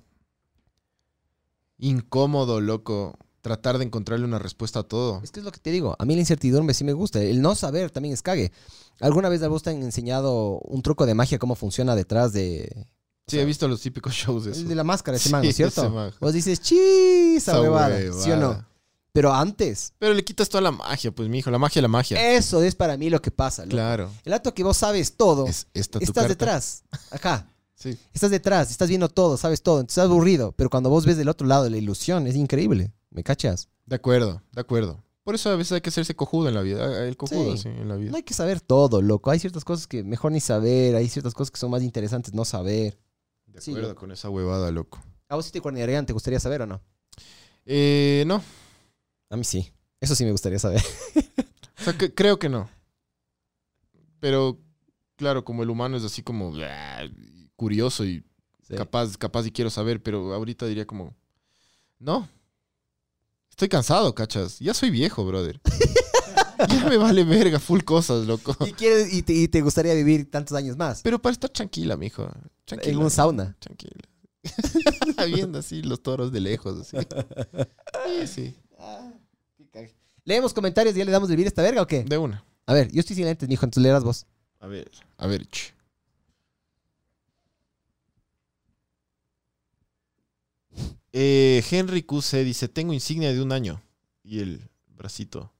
incómodo, 1.77 2.61
loco, 2.61 3.17
tratar 3.41 3.77
de 3.79 3.83
encontrarle 3.85 4.25
una 4.25 4.39
respuesta 4.39 4.79
a 4.79 4.83
todo. 4.83 5.19
Es 5.23 5.31
que 5.31 5.41
es 5.41 5.45
lo 5.45 5.51
que 5.51 5.59
te 5.59 5.71
digo. 5.71 5.95
A 5.99 6.05
mí 6.05 6.13
la 6.15 6.21
incertidumbre 6.21 6.73
sí 6.73 6.85
me 6.85 6.93
gusta. 6.93 7.21
El 7.21 7.41
no 7.41 7.53
saber 7.55 7.91
también 7.91 8.13
es 8.13 8.21
cague. 8.21 8.53
¿Alguna 9.01 9.27
vez 9.27 9.43
a 9.43 9.49
vos 9.49 9.61
te 9.61 9.71
han 9.71 9.83
enseñado 9.83 10.59
un 10.59 10.81
truco 10.81 11.05
de 11.05 11.15
magia, 11.15 11.37
cómo 11.37 11.55
funciona 11.55 11.95
detrás 11.95 12.31
de... 12.31 12.87
Sí, 13.27 13.35
sea, 13.35 13.41
he 13.43 13.45
visto 13.45 13.67
los 13.67 13.81
típicos 13.81 14.13
shows 14.15 14.45
de 14.45 14.51
eso. 14.51 14.61
El 14.61 14.67
de 14.69 14.75
la 14.75 14.83
máscara, 14.83 15.17
ese 15.17 15.25
Sí, 15.27 15.31
man, 15.31 15.43
¿no 15.43 15.49
es 15.49 15.55
cierto? 15.55 15.81
ese. 15.81 16.17
Vos 16.19 16.33
dices, 16.33 16.61
chis, 16.61 17.47
huevada, 17.47 17.99
¿sí 18.13 18.31
o 18.31 18.37
no? 18.37 18.65
Pero 19.11 19.33
antes, 19.33 19.93
Pero 19.97 20.13
le 20.13 20.23
quitas 20.23 20.47
toda 20.47 20.61
la 20.61 20.71
magia, 20.71 21.11
pues, 21.11 21.27
mi 21.27 21.39
hijo. 21.39 21.49
La 21.49 21.57
magia 21.57 21.81
la 21.81 21.87
magia. 21.87 22.35
eso 22.35 22.61
es 22.61 22.75
para 22.75 22.97
mí 22.97 23.09
lo 23.09 23.19
que 23.21 23.31
pasa. 23.31 23.63
loco. 23.63 23.71
claro. 23.71 24.11
El 24.23 24.33
acto 24.33 24.53
que 24.53 24.63
vos 24.63 24.77
sabes 24.77 25.17
todo, 25.17 25.47
Es 25.47 25.65
esta 25.73 25.97
estás 25.99 26.13
carta. 26.13 26.27
detrás, 26.29 26.83
acá. 27.11 27.51
Sí. 27.79 27.95
Estás 28.11 28.31
detrás, 28.31 28.71
estás 28.71 28.89
viendo 28.89 29.07
todo, 29.07 29.37
sabes 29.37 29.61
todo, 29.61 29.79
entonces 29.81 29.99
estás 29.99 30.09
aburrido. 30.09 30.51
Pero 30.53 30.67
cuando 30.67 30.89
vos 30.89 31.05
ves 31.05 31.15
del 31.15 31.29
otro 31.29 31.45
lado 31.45 31.69
la 31.69 31.77
ilusión, 31.77 32.25
es 32.25 32.35
increíble. 32.35 32.91
¿Me 33.11 33.23
cachas? 33.23 33.69
De 33.85 33.95
acuerdo, 33.95 34.41
de 34.51 34.61
acuerdo. 34.61 35.03
Por 35.23 35.35
eso 35.35 35.51
a 35.51 35.55
veces 35.55 35.73
hay 35.73 35.81
que 35.81 35.89
hacerse 35.89 36.15
cojudo 36.15 36.47
en 36.49 36.55
la 36.55 36.61
vida. 36.63 37.05
El 37.07 37.15
cojudo, 37.17 37.55
Sí. 37.55 37.63
sí, 37.63 37.69
en 37.69 37.87
la 37.87 37.95
vida. 37.97 38.09
No 38.09 38.17
hay 38.17 38.23
que 38.23 38.33
saber 38.33 38.61
todo, 38.61 39.03
loco. 39.03 39.29
Hay 39.29 39.37
ciertas 39.37 39.63
cosas 39.63 39.85
que 39.85 40.03
mejor 40.03 40.31
ni 40.31 40.39
saber, 40.39 40.95
hay 40.95 41.07
ciertas 41.07 41.35
cosas 41.35 41.51
que 41.51 41.59
son 41.59 41.69
más 41.69 41.83
interesantes 41.83 42.33
no 42.33 42.45
saber. 42.45 42.97
De 43.57 43.61
Sí, 43.61 43.71
acuerdo 43.71 43.89
loco. 43.89 43.99
con 44.01 44.11
esa 44.11 44.29
huevada, 44.29 44.71
loco. 44.71 45.03
¿A 45.29 45.35
vos 45.35 45.45
si 45.45 45.51
te 45.51 45.61
cuernearían, 45.61 46.05
te 46.05 46.13
gustaría 46.13 46.39
saber 46.39 46.61
o 46.61 46.67
no? 46.67 46.81
Eh, 47.65 48.23
no. 48.27 48.41
A 49.29 49.35
mí 49.35 49.43
sí. 49.43 49.71
Eso 49.99 50.15
sí 50.15 50.23
me 50.23 50.31
gustaría 50.31 50.59
saber. 50.59 50.81
O 51.79 51.83
sea, 51.83 51.97
que- 51.97 52.13
creo 52.13 52.37
que 52.39 52.49
no. 52.49 52.69
Pero, 54.19 54.59
claro, 55.15 55.43
como 55.43 55.63
el 55.63 55.69
humano 55.69 55.97
es 55.97 56.03
así 56.03 56.21
como 56.23 56.53
ah, 56.63 57.03
curioso 57.55 58.05
y 58.05 58.23
capaz, 58.75 59.17
capaz 59.17 59.45
y 59.45 59.51
quiero 59.51 59.69
saber, 59.69 60.01
pero 60.01 60.33
ahorita 60.33 60.65
diría 60.65 60.85
como, 60.85 61.15
no. 61.99 62.29
Estoy 63.49 63.69
cansado, 63.69 64.13
cachas. 64.13 64.59
Ya 64.59 64.73
soy 64.75 64.91
viejo, 64.91 65.25
brother. 65.25 65.59
ya 66.69 66.89
me 66.89 66.97
vale 66.97 67.23
verga, 67.23 67.59
full 67.59 67.81
cosas, 67.81 68.25
loco. 68.25 68.55
¿Y, 68.65 68.73
quieres, 68.73 69.13
y, 69.13 69.21
te, 69.21 69.33
y 69.33 69.47
te 69.47 69.61
gustaría 69.61 69.93
vivir 69.93 70.29
tantos 70.29 70.57
años 70.57 70.77
más? 70.77 71.01
Pero 71.01 71.19
para 71.19 71.33
estar 71.33 71.49
tranquila, 71.49 71.97
mijo. 71.97 72.29
Tranquila. 72.65 72.93
En 72.93 72.99
un 72.99 73.09
sauna. 73.09 73.55
Tranquila. 73.59 74.01
Viendo 75.27 75.59
así 75.59 75.81
los 75.81 76.01
toros 76.01 76.31
de 76.31 76.39
lejos, 76.39 76.81
así. 76.81 76.97
Sí, 78.05 78.27
sí. 78.27 78.55
¿Leemos 80.23 80.53
comentarios 80.53 80.93
y 80.93 80.99
ya 80.99 81.05
le 81.05 81.11
damos 81.11 81.29
de 81.29 81.35
vivir 81.35 81.47
esta 81.47 81.61
verga 81.61 81.81
o 81.81 81.87
qué? 81.87 82.03
De 82.03 82.17
una. 82.17 82.43
A 82.65 82.73
ver, 82.73 82.91
yo 82.91 82.99
estoy 82.99 83.15
sin 83.15 83.25
lentes, 83.25 83.47
mijo, 83.47 83.65
entonces 83.65 83.81
leerás 83.81 84.03
vos. 84.03 84.25
A 84.59 84.67
ver, 84.67 84.91
a 85.17 85.25
ver. 85.25 85.47
ch. 85.47 85.73
Eh, 91.13 91.63
Henry 91.71 92.03
QC 92.03 92.43
dice, 92.43 92.67
tengo 92.67 92.93
insignia 92.93 93.31
de 93.31 93.41
un 93.41 93.53
año. 93.53 93.81
Y 94.21 94.39
el 94.39 94.69
bracito. 94.87 95.53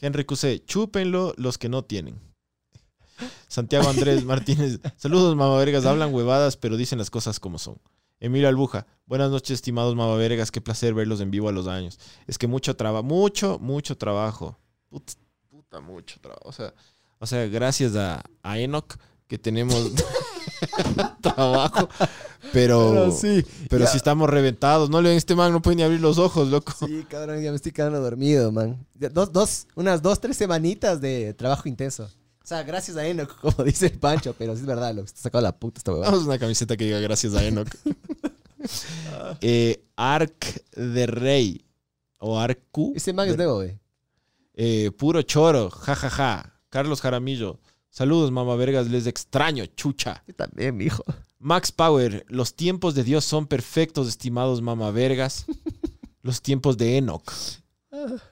Henry 0.00 0.24
QC, 0.24 0.64
chúpenlo 0.66 1.34
los 1.36 1.58
que 1.58 1.68
no 1.68 1.84
tienen. 1.84 2.20
Santiago 3.48 3.88
Andrés 3.88 4.24
Martínez, 4.24 4.80
saludos 4.96 5.34
mamavergas, 5.36 5.86
hablan 5.86 6.12
huevadas, 6.12 6.56
pero 6.56 6.76
dicen 6.76 6.98
las 6.98 7.10
cosas 7.10 7.40
como 7.40 7.58
son. 7.58 7.78
Emilio 8.20 8.48
Albuja, 8.48 8.86
buenas 9.06 9.30
noches 9.30 9.52
estimados 9.52 9.94
mamavergas, 9.94 10.50
qué 10.50 10.60
placer 10.60 10.94
verlos 10.94 11.20
en 11.20 11.30
vivo 11.30 11.48
a 11.48 11.52
los 11.52 11.66
años. 11.66 11.98
Es 12.26 12.38
que 12.38 12.46
mucho 12.46 12.76
trabajo, 12.76 13.02
mucho, 13.04 13.58
mucho 13.58 13.96
trabajo. 13.96 14.58
Put- 14.90 15.16
puta, 15.50 15.80
mucho 15.80 16.18
trabajo. 16.20 16.42
O 16.48 16.52
sea, 16.52 16.74
o 17.18 17.26
sea, 17.26 17.46
gracias 17.46 17.94
a, 17.96 18.22
a 18.42 18.58
Enoch 18.58 18.96
que 19.28 19.38
tenemos 19.38 19.92
trabajo, 21.20 21.88
pero, 22.52 22.92
pero, 22.92 23.12
sí. 23.12 23.44
si 23.90 23.96
estamos 23.96 24.30
reventados, 24.30 24.90
no 24.90 25.00
este 25.00 25.34
man, 25.34 25.52
no 25.52 25.62
puede 25.62 25.76
ni 25.76 25.82
abrir 25.82 26.00
los 26.00 26.18
ojos, 26.18 26.48
loco. 26.48 26.72
Sí, 26.86 27.04
cabrón, 27.08 27.42
ya 27.42 27.50
me 27.50 27.56
estoy 27.56 27.72
quedando 27.72 28.00
dormido, 28.00 28.52
man. 28.52 28.86
Dos, 28.94 29.32
dos, 29.32 29.66
unas 29.74 30.02
dos, 30.02 30.20
tres 30.20 30.36
semanitas 30.36 31.00
de 31.00 31.34
trabajo 31.34 31.68
intenso. 31.68 32.04
O 32.04 32.48
sea, 32.48 32.62
gracias 32.62 32.96
a 32.96 33.06
Enoch, 33.06 33.36
como 33.40 33.64
dice 33.64 33.86
el 33.86 33.98
Pancho, 33.98 34.34
pero 34.38 34.54
sí 34.54 34.60
es 34.60 34.66
verdad, 34.66 34.94
lo 34.94 35.02
que 35.02 35.06
está 35.06 35.20
sacado 35.20 35.42
la 35.42 35.56
puta 35.58 35.78
esta 35.78 35.92
huevada. 35.92 36.12
Vamos 36.12 36.26
a 36.26 36.30
una 36.30 36.38
camiseta 36.38 36.76
que 36.76 36.84
diga 36.84 37.00
gracias 37.00 37.34
a 37.34 37.44
Enoch. 37.44 37.68
eh, 39.40 39.84
Arc 39.96 40.62
de 40.76 41.06
Rey 41.06 41.64
o 42.18 42.38
Arcu. 42.38 42.92
Ese 42.94 43.12
man 43.12 43.28
es 43.28 43.36
nuevo, 43.36 43.56
güey. 43.56 43.78
Eh, 44.54 44.92
puro 44.96 45.22
choro, 45.22 45.70
jajaja. 45.70 46.08
Ja, 46.08 46.42
ja. 46.42 46.52
Carlos 46.70 47.00
Jaramillo. 47.00 47.58
Saludos, 47.90 48.30
mamá 48.30 48.56
vergas, 48.56 48.88
les 48.90 49.06
extraño, 49.06 49.64
chucha. 49.66 50.22
Yo 50.26 50.34
también, 50.34 50.76
mijo. 50.76 51.02
Max 51.38 51.72
Power, 51.72 52.24
los 52.28 52.54
tiempos 52.54 52.94
de 52.94 53.04
Dios 53.04 53.24
son 53.24 53.46
perfectos, 53.46 54.08
estimados 54.08 54.60
mamá 54.62 54.90
vergas. 54.90 55.46
Los 56.22 56.42
tiempos 56.42 56.76
de 56.76 56.96
Enoch. 56.98 57.30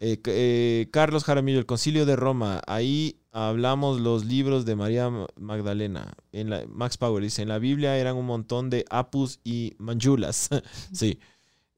Eh, 0.00 0.20
eh, 0.26 0.88
Carlos 0.92 1.24
Jaramillo, 1.24 1.58
el 1.58 1.66
Concilio 1.66 2.04
de 2.06 2.16
Roma. 2.16 2.60
Ahí 2.66 3.20
hablamos 3.32 4.00
los 4.00 4.24
libros 4.24 4.64
de 4.66 4.76
María 4.76 5.08
Ma- 5.10 5.26
Magdalena. 5.36 6.12
En 6.32 6.50
la, 6.50 6.64
Max 6.68 6.98
Power 6.98 7.22
dice, 7.22 7.42
en 7.42 7.48
la 7.48 7.58
Biblia 7.58 7.96
eran 7.96 8.16
un 8.16 8.26
montón 8.26 8.68
de 8.68 8.84
apus 8.90 9.40
y 9.44 9.74
manjulas. 9.78 10.50
sí. 10.92 11.18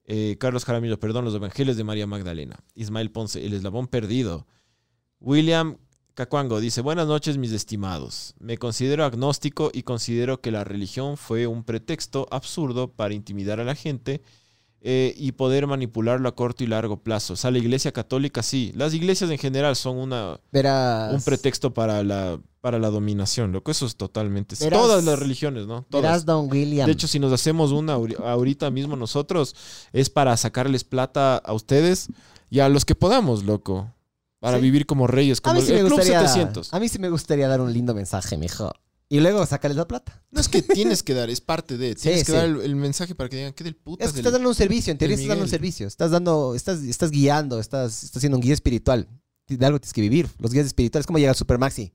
Eh, 0.04 0.36
Carlos 0.40 0.64
Jaramillo, 0.64 0.98
perdón, 0.98 1.24
los 1.24 1.34
evangelios 1.34 1.76
de 1.76 1.84
María 1.84 2.06
Magdalena. 2.06 2.56
Ismael 2.74 3.10
Ponce, 3.10 3.44
el 3.44 3.52
eslabón 3.54 3.86
perdido. 3.88 4.46
William 5.20 5.76
Cacuango 6.20 6.60
dice, 6.60 6.80
buenas 6.80 7.06
noches 7.06 7.36
mis 7.36 7.52
estimados. 7.52 8.34
Me 8.40 8.56
considero 8.56 9.04
agnóstico 9.04 9.70
y 9.74 9.82
considero 9.82 10.40
que 10.40 10.50
la 10.50 10.64
religión 10.64 11.18
fue 11.18 11.46
un 11.46 11.62
pretexto 11.62 12.26
absurdo 12.30 12.88
para 12.90 13.12
intimidar 13.12 13.60
a 13.60 13.64
la 13.64 13.74
gente 13.74 14.22
eh, 14.80 15.12
y 15.18 15.32
poder 15.32 15.66
manipularlo 15.66 16.26
a 16.26 16.34
corto 16.34 16.64
y 16.64 16.68
largo 16.68 16.96
plazo. 17.02 17.34
O 17.34 17.36
sea, 17.36 17.50
la 17.50 17.58
iglesia 17.58 17.92
católica 17.92 18.42
sí. 18.42 18.72
Las 18.74 18.94
iglesias 18.94 19.30
en 19.30 19.36
general 19.36 19.76
son 19.76 19.98
una, 19.98 20.40
Verás. 20.52 21.12
un 21.12 21.20
pretexto 21.20 21.74
para 21.74 22.02
la, 22.02 22.40
para 22.62 22.78
la 22.78 22.88
dominación, 22.88 23.52
loco. 23.52 23.70
Eso 23.70 23.84
es 23.84 23.96
totalmente... 23.96 24.56
Verás- 24.56 24.80
todas 24.80 25.04
las 25.04 25.18
religiones, 25.18 25.66
¿no? 25.66 25.84
Todas. 25.90 26.02
Verás, 26.02 26.24
Don 26.24 26.50
William. 26.50 26.86
De 26.86 26.92
hecho, 26.92 27.08
si 27.08 27.18
nos 27.18 27.30
hacemos 27.30 27.72
una 27.72 27.94
ahori- 27.98 28.18
ahorita 28.24 28.70
mismo 28.70 28.96
nosotros, 28.96 29.54
es 29.92 30.08
para 30.08 30.34
sacarles 30.38 30.82
plata 30.82 31.36
a 31.36 31.52
ustedes 31.52 32.08
y 32.48 32.60
a 32.60 32.70
los 32.70 32.86
que 32.86 32.94
podamos, 32.94 33.44
loco. 33.44 33.92
Para 34.46 34.58
Sí. 34.58 34.62
vivir 34.62 34.86
como 34.86 35.06
reyes, 35.06 35.38
a 35.38 35.42
como 35.42 35.54
mí, 35.54 35.60
el, 35.60 35.66
sí 35.66 35.72
me 35.72 35.78
el 35.80 35.86
Club 35.86 35.98
gustaría, 35.98 36.20
700. 36.28 36.72
a 36.72 36.80
mí 36.80 36.88
sí 36.88 36.98
me 36.98 37.10
gustaría 37.10 37.48
dar 37.48 37.60
un 37.60 37.72
lindo 37.72 37.94
mensaje, 37.94 38.36
mijo. 38.36 38.72
Y 39.08 39.20
luego 39.20 39.44
sacarles 39.46 39.76
la 39.76 39.86
plata. 39.86 40.24
No 40.32 40.40
es 40.40 40.48
que 40.48 40.62
tienes 40.62 41.02
que 41.04 41.14
dar, 41.14 41.30
es 41.30 41.40
parte 41.40 41.76
de. 41.76 41.94
Tienes 41.96 42.20
que 42.24 42.32
sí. 42.32 42.32
dar 42.32 42.44
el, 42.46 42.60
el 42.60 42.74
mensaje 42.76 43.14
para 43.14 43.28
que 43.28 43.36
digan, 43.36 43.52
¿qué 43.52 43.62
del 43.64 43.76
putas? 43.76 44.06
Es 44.08 44.12
que 44.12 44.16
del-?" 44.16 44.20
estás 44.22 44.32
dando 44.32 44.48
un 44.48 44.54
servicio, 44.54 44.90
en 44.90 44.98
teoría 44.98 45.14
estás 45.14 45.28
dando 45.28 45.44
un 45.44 45.50
servicio. 45.50 45.86
Estás 45.86 46.10
dando, 46.10 46.54
estás, 46.56 46.82
estás 46.82 47.10
guiando, 47.10 47.60
estás, 47.60 48.02
estás 48.04 48.20
siendo 48.20 48.36
un 48.36 48.42
guía 48.42 48.54
espiritual. 48.54 49.08
De 49.48 49.64
algo 49.64 49.78
tienes 49.78 49.92
que 49.92 50.00
vivir. 50.00 50.28
Los 50.38 50.52
guías 50.52 50.66
espirituales, 50.66 51.06
¿cómo 51.06 51.18
llega 51.20 51.30
el 51.30 51.36
Supermaxi? 51.36 51.92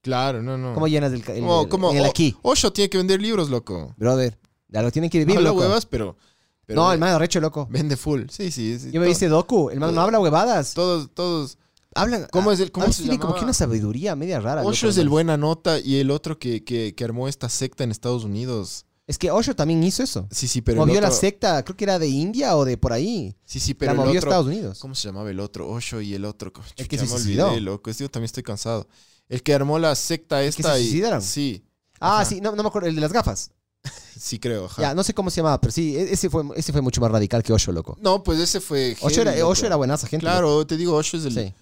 Claro, 0.00 0.42
no, 0.42 0.56
no. 0.56 0.74
¿Cómo 0.74 0.88
llenas 0.88 1.12
el, 1.12 1.18
el, 1.20 1.40
Como- 1.40 1.62
el- 1.62 1.68
como- 1.68 1.90
en 1.90 1.98
el 1.98 2.04
o- 2.06 2.10
aquí? 2.10 2.34
Osho 2.42 2.72
tiene 2.72 2.88
que 2.88 2.98
vender 2.98 3.20
libros, 3.20 3.50
loco. 3.50 3.94
Brother, 3.98 4.38
de 4.68 4.78
algo 4.78 4.90
tienen 4.90 5.10
que 5.10 5.18
vivir, 5.18 5.36
Habla 5.36 5.50
loco. 5.50 5.60
huevas, 5.60 5.84
pero. 5.86 6.16
pero 6.64 6.80
no, 6.80 6.92
el 6.92 6.98
man 6.98 7.18
recho, 7.18 7.40
loco. 7.40 7.66
Vende 7.70 7.96
full. 7.96 8.22
Sí, 8.30 8.50
sí. 8.50 8.78
sí. 8.78 8.90
Yo 8.90 9.00
me 9.00 9.06
To- 9.06 9.10
dice 9.10 9.28
Doku, 9.28 9.70
el 9.70 9.80
man 9.80 9.94
no 9.94 10.00
habla 10.00 10.18
huevadas. 10.20 10.72
Todos, 10.74 11.10
todos. 11.12 11.58
Hablan. 11.94 12.26
¿Cómo 12.30 12.50
ah, 12.50 12.54
es 12.54 12.60
el- 12.60 12.70
cómo 12.72 12.92
se 12.92 13.02
tiene 13.02 13.18
como 13.18 13.34
que 13.34 13.44
una 13.44 13.52
sabiduría 13.52 14.14
media 14.14 14.40
rara. 14.40 14.62
Osho 14.62 14.86
loco, 14.86 14.92
es 14.92 14.98
el 14.98 15.08
buena 15.08 15.36
nota 15.36 15.78
y 15.80 15.96
el 15.96 16.10
otro 16.10 16.38
que, 16.38 16.62
que, 16.64 16.94
que 16.94 17.04
armó 17.04 17.28
esta 17.28 17.48
secta 17.48 17.84
en 17.84 17.90
Estados 17.90 18.24
Unidos. 18.24 18.84
Es 19.06 19.16
que 19.16 19.30
Osho 19.30 19.56
también 19.56 19.82
hizo 19.82 20.02
eso. 20.02 20.28
Sí, 20.30 20.46
sí, 20.48 20.60
pero. 20.60 20.82
el 20.82 20.86
Movió 20.86 21.00
la 21.00 21.10
secta, 21.10 21.64
creo 21.64 21.74
que 21.76 21.84
era 21.84 21.98
de 21.98 22.08
India 22.08 22.54
o 22.56 22.64
de 22.66 22.76
por 22.76 22.92
ahí. 22.92 23.34
Sí, 23.46 23.58
sí, 23.58 23.72
pero 23.72 23.92
la 23.94 24.00
el 24.02 24.06
movió 24.06 24.20
a. 24.20 24.22
Estados 24.22 24.46
Unidos. 24.46 24.78
¿Cómo 24.80 24.94
se 24.94 25.08
llamaba 25.08 25.30
el 25.30 25.40
otro? 25.40 25.66
Osho 25.66 26.00
y 26.02 26.12
el 26.14 26.26
otro. 26.26 26.52
El 26.76 26.86
que 26.88 26.98
Chucha, 26.98 27.08
se 27.08 27.14
olvidé, 27.22 27.60
loco. 27.62 27.88
Este, 27.90 28.04
yo 28.04 28.10
también 28.10 28.26
estoy 28.26 28.42
cansado. 28.42 28.86
El 29.30 29.42
que 29.42 29.54
armó 29.54 29.78
la 29.78 29.94
secta 29.94 30.40
que 30.40 30.48
esta 30.48 30.74
se 30.74 30.80
y. 30.80 30.84
suicidaron? 30.84 31.22
Sí, 31.22 31.64
Ah, 32.00 32.16
Ajá. 32.20 32.26
sí, 32.26 32.40
no, 32.42 32.54
no 32.54 32.62
me 32.62 32.68
acuerdo, 32.68 32.88
el 32.88 32.94
de 32.94 33.00
las 33.00 33.12
gafas. 33.12 33.50
sí 34.18 34.38
creo. 34.38 34.66
ajá. 34.66 34.82
Ya, 34.82 34.94
no 34.94 35.02
sé 35.02 35.14
cómo 35.14 35.30
se 35.30 35.36
llamaba, 35.38 35.58
pero 35.60 35.72
sí, 35.72 35.96
e- 35.96 36.12
ese 36.12 36.28
fue, 36.30 36.44
ese 36.54 36.72
fue 36.72 36.80
mucho 36.82 37.00
más 37.00 37.10
radical 37.10 37.42
que 37.42 37.52
Osho, 37.54 37.72
loco. 37.72 37.96
No, 38.02 38.22
pues 38.22 38.38
ese 38.38 38.60
fue. 38.60 38.94
Osho 39.00 39.22
era, 39.22 39.32
heavy. 39.32 39.42
Osho 39.42 39.64
era 39.66 39.76
buenaza 39.76 40.06
gente. 40.06 40.24
Claro, 40.24 40.66
te 40.66 40.76
digo, 40.76 40.94
Osho 40.94 41.16
es 41.16 41.24
el. 41.24 41.32
Sí. 41.34 41.54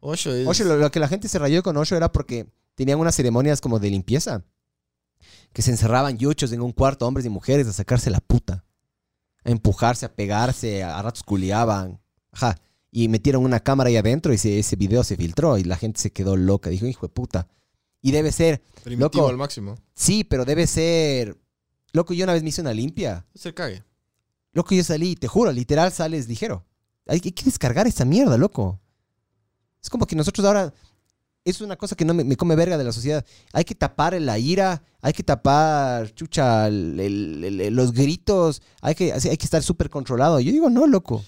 Osho 0.00 0.34
es. 0.34 0.46
Osho, 0.46 0.64
lo, 0.64 0.76
lo 0.76 0.90
que 0.90 1.00
la 1.00 1.08
gente 1.08 1.28
se 1.28 1.38
rayó 1.38 1.62
con 1.62 1.76
Osho 1.76 1.96
era 1.96 2.10
porque 2.10 2.46
tenían 2.74 2.98
unas 2.98 3.14
ceremonias 3.14 3.60
como 3.60 3.78
de 3.78 3.90
limpieza. 3.90 4.44
Que 5.52 5.62
se 5.62 5.70
encerraban 5.70 6.16
yuchos 6.16 6.52
en 6.52 6.60
un 6.62 6.72
cuarto, 6.72 7.06
hombres 7.06 7.26
y 7.26 7.28
mujeres, 7.28 7.66
a 7.66 7.72
sacarse 7.72 8.08
la 8.10 8.20
puta. 8.20 8.64
A 9.44 9.50
empujarse, 9.50 10.06
a 10.06 10.14
pegarse, 10.14 10.82
a, 10.82 10.98
a 10.98 11.02
ratos 11.02 11.22
culiaban. 11.22 12.00
Ajá. 12.32 12.58
Y 12.92 13.08
metieron 13.08 13.44
una 13.44 13.60
cámara 13.60 13.88
ahí 13.88 13.96
adentro 13.96 14.32
y 14.32 14.38
se- 14.38 14.58
ese 14.58 14.76
video 14.76 15.04
se 15.04 15.16
filtró 15.16 15.58
y 15.58 15.64
la 15.64 15.76
gente 15.76 16.00
se 16.00 16.12
quedó 16.12 16.36
loca. 16.36 16.70
Dijo, 16.70 16.86
hijo 16.86 17.06
de 17.06 17.12
puta. 17.12 17.48
Y 18.02 18.12
debe 18.12 18.32
ser, 18.32 18.62
primitivo 18.82 19.22
loco. 19.22 19.28
al 19.28 19.36
máximo. 19.36 19.74
sí, 19.94 20.24
pero 20.24 20.44
debe 20.44 20.66
ser. 20.66 21.36
Loco, 21.92 22.14
yo 22.14 22.24
una 22.24 22.32
vez 22.32 22.42
me 22.42 22.48
hice 22.48 22.60
una 22.62 22.72
limpia. 22.72 23.26
Se 23.34 23.52
cague. 23.52 23.82
Loco, 24.52 24.74
yo 24.74 24.82
salí, 24.82 25.14
te 25.16 25.28
juro, 25.28 25.52
literal 25.52 25.92
sales 25.92 26.26
ligero. 26.28 26.64
Hay, 27.06 27.20
hay 27.24 27.32
que 27.32 27.44
descargar 27.44 27.86
esa 27.86 28.04
mierda, 28.04 28.36
loco. 28.38 28.79
Es 29.82 29.88
como 29.90 30.06
que 30.06 30.16
nosotros 30.16 30.46
ahora. 30.46 30.72
Es 31.42 31.62
una 31.62 31.74
cosa 31.76 31.96
que 31.96 32.04
no 32.04 32.12
me, 32.12 32.22
me 32.22 32.36
come 32.36 32.54
verga 32.54 32.76
de 32.76 32.84
la 32.84 32.92
sociedad. 32.92 33.24
Hay 33.54 33.64
que 33.64 33.74
tapar 33.74 34.12
la 34.20 34.38
ira, 34.38 34.82
hay 35.00 35.14
que 35.14 35.22
tapar, 35.22 36.12
chucha, 36.14 36.66
el- 36.68 37.00
el- 37.00 37.60
el- 37.62 37.74
los 37.74 37.92
gritos, 37.94 38.60
hay 38.82 38.94
que, 38.94 39.10
hay 39.14 39.36
que 39.38 39.44
estar 39.46 39.62
súper 39.62 39.88
controlado. 39.88 40.38
Yo 40.40 40.52
digo, 40.52 40.68
no, 40.68 40.86
loco. 40.86 41.24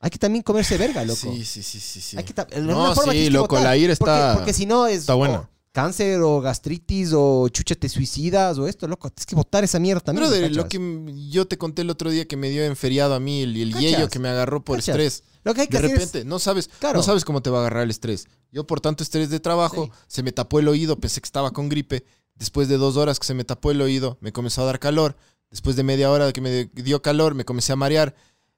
Hay 0.00 0.08
que 0.08 0.18
también 0.18 0.42
comerse 0.42 0.78
verga, 0.78 1.04
loco. 1.04 1.20
Sí, 1.20 1.44
sí, 1.44 1.62
sí, 1.62 1.78
sí. 1.78 2.00
sí. 2.00 2.16
Hay 2.16 2.24
que 2.24 2.34
No, 2.62 2.94
sí, 2.94 3.10
que 3.10 3.30
loco, 3.30 3.58
la 3.60 3.76
ira 3.76 3.94
Porque- 3.96 4.12
está- 4.12 4.34
Porque, 4.34 4.52
si 4.54 4.64
no 4.64 4.86
es. 4.86 5.00
está 5.00 5.14
buena. 5.14 5.48
Cáncer 5.74 6.20
o 6.22 6.40
gastritis 6.40 7.10
o 7.12 7.48
chucha, 7.48 7.74
te 7.74 7.88
suicidas 7.88 8.56
o 8.58 8.68
esto, 8.68 8.86
loco. 8.86 9.10
Tienes 9.10 9.26
que 9.26 9.34
botar 9.34 9.64
esa 9.64 9.80
mierda 9.80 10.00
también. 10.00 10.28
Brother, 10.28 10.42
¿cachas? 10.42 10.56
lo 10.56 10.68
que 10.68 11.28
yo 11.30 11.46
te 11.48 11.58
conté 11.58 11.82
el 11.82 11.90
otro 11.90 12.10
día 12.10 12.26
que 12.28 12.36
me 12.36 12.48
dio 12.48 12.64
en 12.64 12.76
feriado 12.76 13.14
a 13.14 13.20
mí, 13.20 13.42
el, 13.42 13.56
el 13.60 13.74
yello 13.74 14.08
que 14.08 14.20
me 14.20 14.28
agarró 14.28 14.64
por 14.64 14.76
¿Cachas? 14.76 14.90
estrés. 14.94 15.24
Lo 15.42 15.52
que 15.52 15.62
hay 15.62 15.66
que 15.66 15.72
De 15.80 15.86
hacer 15.86 15.90
es- 15.90 16.06
repente, 16.06 16.24
no 16.28 16.38
sabes, 16.38 16.70
Claro. 16.78 16.98
no 16.98 17.02
sabes 17.02 17.24
cómo 17.24 17.42
te 17.42 17.50
va 17.50 17.58
a 17.58 17.60
agarrar 17.62 17.82
el 17.82 17.90
estrés. 17.90 18.28
Yo 18.52 18.64
por 18.66 18.80
tanto 18.80 19.02
estrés 19.02 19.30
de 19.30 19.40
trabajo, 19.40 19.86
Sí. 19.86 19.90
se 20.06 20.22
me 20.22 20.30
tapó 20.30 20.60
el 20.60 20.68
oído, 20.68 21.00
pensé 21.00 21.20
que 21.20 21.26
estaba 21.26 21.50
con 21.50 21.68
gripe. 21.68 22.04
Después 22.36 22.68
de 22.68 22.76
dos 22.76 22.96
horas 22.96 23.18
que 23.18 23.26
se 23.26 23.34
me 23.34 23.42
tapó 23.44 23.72
el 23.72 23.80
oído, 23.82 24.16
me 24.20 24.32
comenzó 24.32 24.62
a 24.62 24.66
dar 24.66 24.78
calor. 24.78 25.16
Después 25.50 25.74
de 25.74 25.82
media 25.82 26.08
hora 26.10 26.32
que 26.32 26.40
me 26.40 26.66
dio 26.72 27.02
calor, 27.02 27.34
me 27.34 27.44
comencé 27.44 27.72
a 27.72 27.76
marear. 27.76 28.14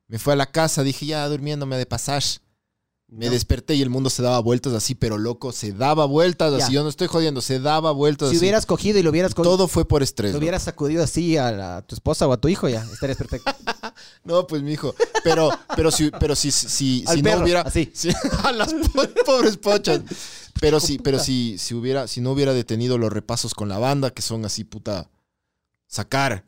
Me 0.07 0.19
fui 0.19 0.35
a 0.35 0.37
la 0.37 0.47
casa, 0.47 0.83
dije, 0.83 1.07
ya 1.07 1.27
durmiéndome 1.29 1.77
de 1.79 1.87
pasaje. 1.87 2.41
Me 3.09 3.27
No. 3.27 3.33
desperté 3.33 3.77
y 3.77 3.83
el 3.83 3.89
mundo 3.89 4.11
se 4.11 4.21
daba 4.21 4.41
vueltas 4.41 4.73
así, 4.73 4.97
pero 4.97 5.17
loco, 5.17 5.53
se 5.53 5.73
daba 5.73 6.07
vueltas 6.07 6.57
Ya. 6.59 6.65
así. 6.65 6.75
Yo 6.75 6.83
no 6.83 6.89
estoy 6.89 7.07
jodiendo, 7.07 7.41
se 7.41 7.61
daba 7.61 7.93
vueltas 7.93 8.31
Si 8.31 8.35
así. 8.37 8.45
hubieras 8.45 8.67
cogido 8.67 8.99
y 8.99 9.03
lo 9.05 9.11
hubieras, 9.11 9.33
co- 9.33 9.43
Todo 9.43 9.69
fue 9.69 9.87
por 9.87 10.03
estrés. 10.03 10.33
lo 10.33 10.39
hubieras 10.39 10.65
sacudido 10.65 11.05
así 11.05 11.37
a, 11.37 11.53
la- 11.53 11.77
a 11.79 11.83
tu 11.83 11.95
esposa 11.95 12.27
o 12.27 12.33
a 12.33 12.37
tu 12.41 12.49
hijo, 12.49 12.69
ya 12.69 12.83
estarías 12.93 13.17
perfecto. 13.17 13.51
No, 14.25 14.47
pues 14.49 14.61
mi 14.63 14.73
hijo. 14.73 14.93
Pero, 15.23 15.51
pero 15.77 15.91
si, 15.93 16.11
pero 16.11 16.35
si, 16.35 16.51
si, 16.51 17.05
Al 17.07 17.17
si 17.19 17.23
perro, 17.23 17.39
no 17.39 17.45
hubiera. 17.45 17.61
así. 17.61 17.91
si- 17.95 18.11
a 18.43 18.51
las 18.53 18.75
po- 18.75 19.07
pobres 19.25 19.57
pochas. 19.57 20.01
Pero 20.61 20.81
sí, 20.81 20.99
pero 20.99 21.19
si, 21.21 21.59
si 21.59 21.75
hubiera, 21.75 22.09
si 22.09 22.21
no 22.21 22.33
hubiera 22.33 22.53
detenido 22.55 22.99
los 22.99 23.13
repasos 23.13 23.55
con 23.55 23.69
la 23.69 23.79
banda, 23.79 24.11
que 24.11 24.23
son 24.23 24.45
así, 24.45 24.65
puta. 24.65 25.09
Sacar. 25.87 26.45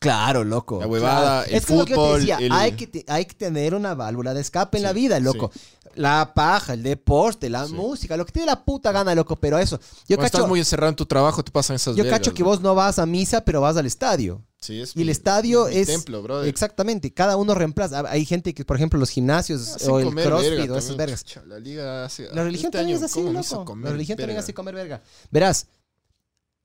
Claro, 0.00 0.44
loco. 0.44 0.78
La 0.80 0.86
huevada, 0.86 1.42
el 1.44 1.56
es 1.56 1.66
que 1.66 1.74
lo 1.74 1.84
que 1.84 1.90
yo 1.90 1.96
te 1.96 2.02
fútbol, 2.02 2.20
decía, 2.20 2.36
el- 2.38 2.52
hay, 2.52 2.72
que 2.72 2.86
te- 2.86 3.04
hay 3.08 3.24
que 3.26 3.34
tener 3.34 3.74
una 3.74 3.94
válvula 3.96 4.32
de 4.32 4.40
escape 4.40 4.76
en 4.78 4.82
Sí, 4.82 4.86
la 4.86 4.92
vida, 4.92 5.18
loco. 5.20 5.50
La 5.98 6.32
paja, 6.34 6.74
el 6.74 6.82
deporte, 6.82 7.50
la 7.50 7.66
Sí. 7.66 7.72
música, 7.74 8.16
lo 8.16 8.24
que 8.24 8.38
dé 8.38 8.46
la 8.46 8.64
puta 8.64 8.92
gana, 8.92 9.14
loco. 9.14 9.36
Pero 9.36 9.58
eso, 9.58 9.78
yo 9.78 10.16
Cuando 10.16 10.22
cacho, 10.22 10.36
estás 10.38 10.48
muy 10.48 10.58
encerrado 10.60 10.90
en 10.90 10.96
tu 10.96 11.06
trabajo, 11.06 11.42
te 11.42 11.50
pasan 11.50 11.76
esas 11.76 11.96
yo 11.96 12.04
vergas, 12.04 12.20
cacho 12.20 12.34
que 12.34 12.42
vos 12.42 12.60
no 12.60 12.74
vas 12.74 12.98
a 12.98 13.06
misa, 13.06 13.40
pero 13.44 13.60
vas 13.60 13.76
al 13.76 13.86
estadio. 13.86 14.44
Sí, 14.60 14.80
es 14.80 14.94
Y 14.96 15.00
el 15.00 15.06
mi- 15.06 15.12
estadio 15.12 15.68
es... 15.68 15.86
templo, 15.86 16.22
brother. 16.22 16.48
Exactamente, 16.48 17.12
cada 17.12 17.36
uno 17.36 17.54
reemplaza. 17.54 18.02
Hay 18.08 18.24
gente 18.24 18.54
que, 18.54 18.64
por 18.64 18.76
ejemplo, 18.76 18.98
los 18.98 19.10
gimnasios 19.10 19.68
Hacen 19.76 19.90
o 19.90 19.98
el 20.00 20.10
crossfit 20.14 20.50
verga 20.50 20.74
o 20.74 20.76
esas 20.78 20.96
también. 20.96 20.96
vergas. 21.08 21.24
La 21.46 21.58
liga 21.58 22.04
hace. 22.04 22.28
La 22.32 22.42
religión 22.44 22.66
este 22.68 22.78
también 22.78 22.96
es 22.98 23.02
así, 23.04 23.14
¿cómo 23.20 23.32
me 23.32 23.40
hizo 23.40 23.56
loco. 23.56 23.76
La 23.76 23.90
religión 23.90 24.16
también 24.16 24.28
verga? 24.36 24.40
hace 24.40 24.54
comer 24.54 24.74
verga. 24.74 25.02
Verás, 25.30 25.66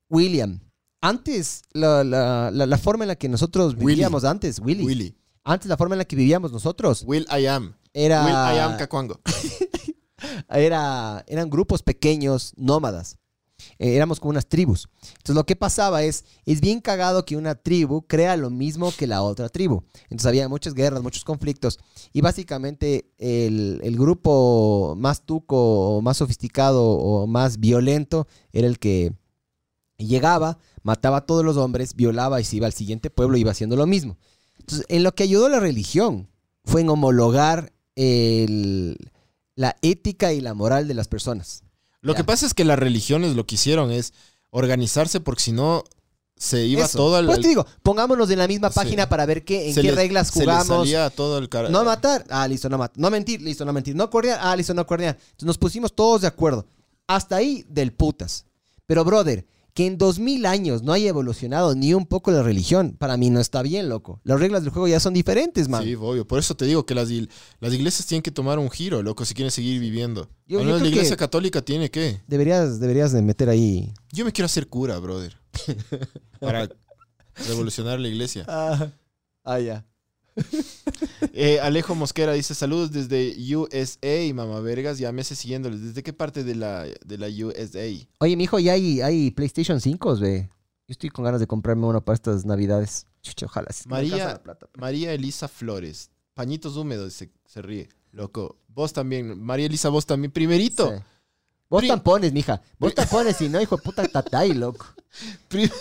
William, 0.09 0.59
antes, 1.01 1.63
la, 1.73 2.03
la- 2.03 2.51
la- 2.51 2.65
la 2.65 2.77
forma 2.77 3.03
en 3.03 3.07
la 3.09 3.15
que 3.15 3.27
nosotros 3.29 3.73
Willy. 3.73 3.85
vivíamos 3.87 4.23
antes, 4.23 4.59
Willy, 4.59 4.83
Willy. 4.83 5.15
antes 5.43 5.67
la 5.67 5.77
forma 5.77 5.95
en 5.95 5.99
la 5.99 6.05
que 6.05 6.15
vivíamos 6.15 6.51
nosotros 6.51 7.03
Will 7.05 7.25
I 7.31 7.47
am. 7.47 7.75
Era, 7.93 8.25
Will 8.25 8.57
I 8.57 8.59
am 8.59 8.77
Cacuango. 8.77 9.19
era, 10.49 11.23
eran 11.27 11.49
grupos 11.49 11.83
pequeños, 11.83 12.53
nómadas. 12.57 13.17
Eh, 13.79 13.95
éramos 13.95 14.19
como 14.19 14.31
unas 14.31 14.47
tribus. 14.47 14.89
Entonces 15.17 15.35
lo 15.35 15.45
que 15.45 15.55
pasaba 15.55 16.03
es, 16.03 16.25
es 16.45 16.61
bien 16.61 16.81
cagado 16.81 17.25
que 17.25 17.37
una 17.37 17.55
tribu 17.55 18.05
crea 18.07 18.35
lo 18.35 18.49
mismo 18.49 18.91
que 18.91 19.07
la 19.07 19.21
otra 19.21 19.49
tribu. 19.49 19.83
Entonces 20.03 20.25
había 20.25 20.49
muchas 20.49 20.73
guerras, 20.73 21.01
muchos 21.01 21.23
conflictos. 21.23 21.79
Y 22.11 22.21
básicamente 22.21 23.11
el, 23.17 23.79
el 23.83 23.97
grupo 23.97 24.95
más 24.97 25.25
tuco 25.25 25.97
o 25.97 26.01
más 26.01 26.17
sofisticado 26.17 26.83
o 26.83 27.27
más 27.27 27.59
violento 27.59 28.27
era 28.51 28.67
el 28.67 28.79
que 28.79 29.13
llegaba, 29.97 30.57
mataba 30.81 31.17
a 31.17 31.25
todos 31.25 31.45
los 31.45 31.57
hombres, 31.57 31.95
violaba 31.95 32.41
y 32.41 32.43
se 32.43 32.57
iba 32.57 32.67
al 32.67 32.73
siguiente 32.73 33.09
pueblo 33.09 33.37
iba 33.37 33.51
haciendo 33.51 33.75
lo 33.75 33.85
mismo. 33.85 34.17
Entonces, 34.59 34.85
en 34.89 35.03
lo 35.03 35.13
que 35.13 35.23
ayudó 35.23 35.49
la 35.49 35.59
religión 35.59 36.29
fue 36.65 36.81
en 36.81 36.89
homologar 36.89 37.73
el- 37.95 38.97
la 39.55 39.75
ética 39.81 40.33
y 40.33 40.41
la 40.41 40.53
moral 40.53 40.87
de 40.87 40.93
las 40.93 41.07
personas. 41.07 41.63
Lo 42.01 42.13
Ya. 42.13 42.17
que 42.17 42.23
pasa 42.23 42.45
es 42.45 42.53
que 42.53 42.65
las 42.65 42.79
religiones 42.79 43.35
lo 43.35 43.45
que 43.45 43.55
hicieron 43.55 43.91
es 43.91 44.13
organizarse 44.49 45.19
porque 45.19 45.41
si 45.43 45.51
no 45.51 45.83
se 46.35 46.65
iba 46.65 46.85
Eso. 46.85 46.97
todo 46.97 47.15
al. 47.15 47.25
Pues 47.27 47.39
te 47.39 47.47
digo, 47.47 47.65
pongámonos 47.83 48.29
en 48.29 48.39
la 48.39 48.47
misma 48.47 48.69
Sí. 48.69 48.75
página 48.75 49.07
para 49.07 49.25
ver 49.25 49.45
qué, 49.45 49.69
en 49.69 49.75
se 49.75 49.81
qué 49.81 49.91
reglas 49.91 50.27
se 50.27 50.41
jugamos. 50.41 50.67
salía 50.67 51.09
todo 51.09 51.37
el 51.37 51.47
cara. 51.47 51.69
No 51.69 51.85
matar, 51.85 52.25
ah, 52.29 52.47
listo, 52.47 52.67
no 52.69 52.77
matar. 52.77 52.99
No 52.99 53.09
mentir, 53.09 53.41
listo, 53.41 53.63
no 53.63 53.71
mentir. 53.71 53.95
No 53.95 54.09
coordinar, 54.09 54.39
ah, 54.41 54.55
listo, 54.55 54.73
no 54.73 54.85
coordinar. 54.85 55.15
Entonces 55.21 55.45
nos 55.45 55.57
pusimos 55.57 55.93
todos 55.95 56.21
de 56.21 56.27
acuerdo. 56.27 56.65
Hasta 57.07 57.35
ahí 57.37 57.63
del 57.69 57.93
putas. 57.93 58.45
Pero, 58.85 59.05
brother, 59.05 59.45
que 59.73 59.87
en 59.87 59.97
dos 59.97 60.19
mil 60.19 60.45
años 60.45 60.83
no 60.83 60.93
haya 60.93 61.09
evolucionado 61.09 61.73
ni 61.75 61.93
un 61.95 62.05
poco 62.05 62.29
la 62.31 62.43
religión, 62.43 62.95
para 62.97 63.17
mí 63.17 63.29
no 63.31 63.39
está 63.39 63.61
bien, 63.63 63.89
loco. 63.89 64.19
Las 64.23 64.39
reglas 64.39 64.61
del 64.63 64.71
juego 64.71 64.87
ya 64.87 64.99
son 64.99 65.13
diferentes, 65.13 65.67
man. 65.67 65.83
Sí, 65.83 65.95
obvio. 65.95 66.27
Por 66.27 66.37
eso 66.39 66.55
te 66.55 66.65
digo 66.65 66.85
que 66.85 66.93
las, 66.93 67.09
las 67.59 67.73
iglesias 67.73 68.05
tienen 68.05 68.21
que 68.21 68.31
tomar 68.31 68.59
un 68.59 68.69
giro, 68.69 69.01
loco, 69.01 69.25
si 69.25 69.33
quieren 69.33 69.49
seguir 69.51 69.79
viviendo. 69.79 70.29
Yo- 70.45 70.59
Al 70.59 70.65
yo 70.65 70.67
menos 70.73 70.81
la 70.83 70.87
iglesia 70.89 71.17
católica 71.17 71.61
tiene 71.63 71.89
que. 71.89 72.21
Deberías, 72.27 72.79
deberías 72.79 73.11
de 73.13 73.21
meter 73.23 73.49
ahí. 73.49 73.91
Yo 74.11 74.25
me 74.25 74.31
quiero 74.31 74.45
hacer 74.45 74.67
cura, 74.67 74.99
brother. 74.99 75.35
para 76.39 76.69
revolucionar 77.47 77.99
la 77.99 78.07
iglesia. 78.09 78.45
Ah, 78.47 79.59
ya. 79.59 79.85
Eh, 81.35 81.59
Alejo 81.61 81.95
Mosquera 81.95 82.33
dice: 82.33 82.53
Saludos 82.53 82.91
desde 82.91 83.35
USA, 83.55 84.33
mamá 84.33 84.59
vergas. 84.59 84.97
Ya 84.99 85.11
meses 85.11 85.39
siguiéndoles. 85.39 85.81
¿Desde 85.81 86.03
qué 86.03 86.13
parte 86.13 86.43
de 86.43 86.55
la, 86.55 86.83
de 86.83 87.17
la 87.17 87.27
USA? 87.27 87.85
Oye, 88.19 88.35
mijo, 88.35 88.59
ya 88.59 88.73
hay, 88.73 89.01
hay 89.01 89.31
PlayStation 89.31 89.79
5, 89.81 90.17
ve. 90.17 90.49
estoy 90.87 91.09
con 91.09 91.25
ganas 91.25 91.39
de 91.39 91.47
comprarme 91.47 91.85
uno 91.87 92.03
para 92.03 92.15
estas 92.15 92.45
navidades. 92.45 93.07
Chucha, 93.21 93.45
ojalá. 93.47 93.71
si 93.71 93.87
me 93.87 93.95
María- 93.95 94.13
alcanza 94.15 94.33
la 94.33 94.43
plata. 94.43 94.67
María 94.77 95.13
Elisa 95.13 95.47
Flores. 95.47 96.11
Pañitos 96.33 96.75
húmedos, 96.77 97.13
se, 97.13 97.31
se 97.45 97.61
ríe. 97.61 97.89
Loco. 98.11 98.57
Vos 98.67 98.91
también. 98.93 99.41
María 99.41 99.65
Elisa, 99.67 99.89
vos 99.89 100.05
también. 100.05 100.31
Primerito. 100.31 100.91
Sí. 100.95 101.03
Vos 101.69 101.87
tampones, 101.87 102.31
mija. 102.33 102.61
Vos 102.77 102.93
tampones 102.93 103.39
y 103.41 103.49
no, 103.49 103.59
hijo 103.61 103.77
de 103.77 103.81
puta 103.81 104.07
tatay, 104.07 104.53
loco. 104.53 104.85
Pri- 105.49 105.71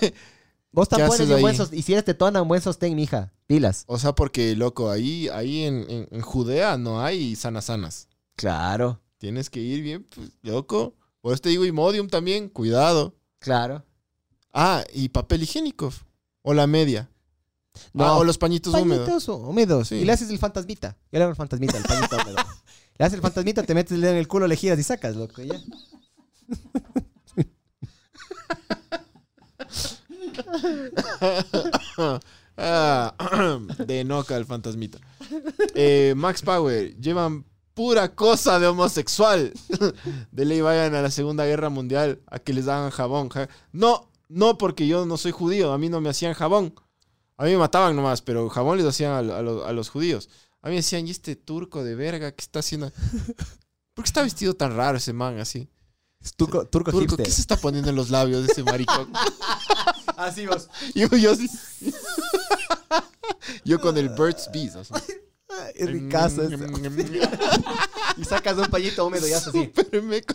Vos 0.73 0.89
¿Qué 0.89 0.97
tampones 0.97 1.21
haces 1.21 1.29
y 1.31 1.35
un 1.35 1.41
buen 1.43 1.57
y 1.73 1.83
si 1.83 1.93
eres 1.93 2.05
tetona, 2.05 2.41
un 2.43 2.49
buen 2.49 2.63
sostén, 2.63 2.95
mija. 2.97 3.33
Pilas. 3.47 3.85
O 3.87 3.99
sea, 3.99 4.15
porque, 4.15 4.57
loco, 4.57 4.91
ahí, 4.91 5.29
ahí 5.29 5.65
en, 5.65 5.85
en- 5.91 6.09
en 6.11 6.21
Judea 6.23 6.79
no 6.79 7.03
hay 7.03 7.37
sanas 7.37 7.67
sanas. 7.67 8.09
Claro, 8.37 9.01
Tienes 9.19 9.51
que 9.51 9.61
ir 9.61 9.83
bien, 9.83 10.05
pues, 10.13 10.31
loco. 10.43 10.95
Por 11.21 11.33
eso 11.35 11.43
te 11.43 11.51
digo, 11.51 11.65
Imodium 11.65 12.09
también, 12.09 12.49
cuidado. 12.49 13.15
claro. 13.39 13.85
Ah, 14.55 14.85
y 14.93 15.09
papel 15.11 15.43
higiénico. 15.45 15.93
O 16.43 16.53
la 16.53 16.67
media. 16.67 17.09
No, 17.95 18.05
Ah, 18.05 18.17
o 18.19 18.25
los 18.25 18.37
pañitos 18.37 18.75
húmedos. 18.75 19.07
Pañitos 19.09 19.29
húmedos. 19.29 19.89
Sí. 19.89 19.95
Y 19.97 20.05
le 20.05 20.13
haces 20.13 20.29
el 20.29 20.39
fantasmita. 20.39 20.97
Yo 21.11 21.19
le 21.19 21.23
hago 21.23 21.31
el 21.31 21.37
fantasmita, 21.37 21.79
el 21.79 21.85
pañito 21.85 22.17
húmedo. 22.17 22.37
Le 22.99 23.07
haces 23.07 23.15
el 23.15 23.23
fantasmita, 23.23 23.63
te 23.63 23.75
metes 23.75 23.93
el 23.93 24.03
dedo 24.03 24.13
en 24.13 24.19
el 24.19 24.29
culo, 24.29 24.47
le 24.47 24.55
giras 24.57 24.79
y 24.79 24.83
sacas, 24.83 25.17
loco. 25.17 25.41
Ya. 25.43 25.59
Ah, 32.57 33.15
de 33.87 34.05
Noca 34.05 34.37
el 34.37 34.45
fantasmita. 34.45 34.99
Eh, 35.75 36.15
Max 36.17 36.43
Power, 36.43 36.95
llevan 37.01 37.45
pura 37.75 38.15
cosa 38.15 38.59
de 38.59 38.67
homosexual. 38.67 39.53
De 40.31 40.45
ley 40.45 40.61
vayan 40.61 40.95
a 40.95 41.03
la 41.03 41.11
Segunda 41.11 41.47
Guerra 41.47 41.71
Mundial 41.71 42.21
a 42.27 42.39
que 42.39 42.53
les 42.53 42.69
hagan 42.69 42.91
jabón. 42.91 43.31
Ja- 43.31 43.49
No, 43.73 44.11
no 44.29 44.59
porque 44.59 44.87
yo 44.87 45.07
no 45.07 45.17
soy 45.17 45.33
judío, 45.33 45.73
a 45.73 45.79
mí 45.79 45.89
no 45.89 46.01
me 46.01 46.11
hacían 46.11 46.35
jabón. 46.35 46.75
A 47.39 47.45
mí 47.45 47.53
me 47.53 47.59
mataban 47.59 47.97
nomás, 47.97 48.21
pero 48.23 48.49
jabón 48.51 48.77
les 48.79 48.87
hacían 48.87 49.13
a, 49.13 49.19
a 49.39 49.43
los- 49.43 49.65
a 49.67 49.73
los 49.73 49.89
judíos. 49.89 50.29
A 50.61 50.67
mí 50.69 50.73
me 50.73 50.77
decían, 50.77 51.09
¿y 51.09 51.11
este 51.11 51.35
turco 51.35 51.83
de 51.83 51.95
verga 51.95 52.31
qué 52.33 52.43
está 52.43 52.59
haciendo? 52.61 52.93
¿Por 53.95 54.05
qué 54.05 54.09
está 54.09 54.23
vestido 54.23 54.55
tan 54.55 54.77
raro 54.77 54.99
ese 54.99 55.13
man 55.15 55.39
así? 55.41 55.69
Turco, 56.37 56.67
turco, 56.67 56.93
Turco. 56.93 57.17
¿qué 57.17 57.31
se 57.31 57.41
está 57.41 57.57
poniendo 57.57 57.91
en 57.91 57.97
los 57.97 58.11
labios 58.11 58.47
de 58.47 58.53
ese 58.53 58.63
maricón? 58.63 59.11
Así 60.17 60.47
vos. 60.47 60.69
Yo, 60.95 61.09
yo 63.65 63.81
con 63.81 63.97
el 63.97 64.09
Burt's 64.11 64.49
Bees. 64.53 64.75
Es 65.75 65.91
ricazo 65.91 66.43
eso. 66.43 66.57
Y 68.17 68.25
sacas 68.25 68.59
un 68.59 68.67
pañito 68.67 69.07
húmedo 69.07 69.27
y 69.27 69.33
haces 69.33 69.49
así. 69.49 69.73
Meco. 70.03 70.35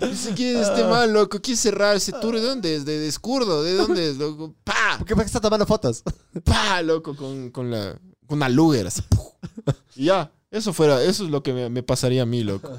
Dice, 0.00 0.32
¿quién 0.34 0.56
es 0.56 0.68
este 0.68 0.84
man, 0.84 1.12
loco? 1.12 1.40
¿Quién 1.40 1.56
cerrar 1.56 1.96
ese 1.96 2.12
tour? 2.12 2.36
¿De 2.36 2.40
dónde 2.40 2.76
es? 2.76 2.84
¿De, 2.84 2.98
de 2.98 3.08
Escurdo? 3.08 3.62
¿De 3.62 3.74
dónde 3.74 4.10
es, 4.10 4.16
loco? 4.16 4.54
¡Pa! 4.64 4.96
¿Por 4.98 5.06
qué, 5.06 5.22
estás 5.22 5.42
tomando 5.42 5.66
fotos? 5.66 6.02
¡Pa! 6.44 6.80
Loco, 6.82 7.14
con, 7.14 7.50
con 7.50 7.70
la... 7.70 7.98
Con 8.26 8.38
una 8.38 8.48
Luger, 8.48 8.86
así. 8.86 9.02
Y 9.96 10.06
ya. 10.06 10.30
Eso 10.50 10.72
fuera... 10.72 11.02
Eso 11.02 11.24
es 11.24 11.30
lo 11.30 11.42
que 11.42 11.52
me, 11.52 11.68
me 11.68 11.82
pasaría 11.82 12.22
a 12.22 12.26
mí, 12.26 12.42
loco. 12.42 12.70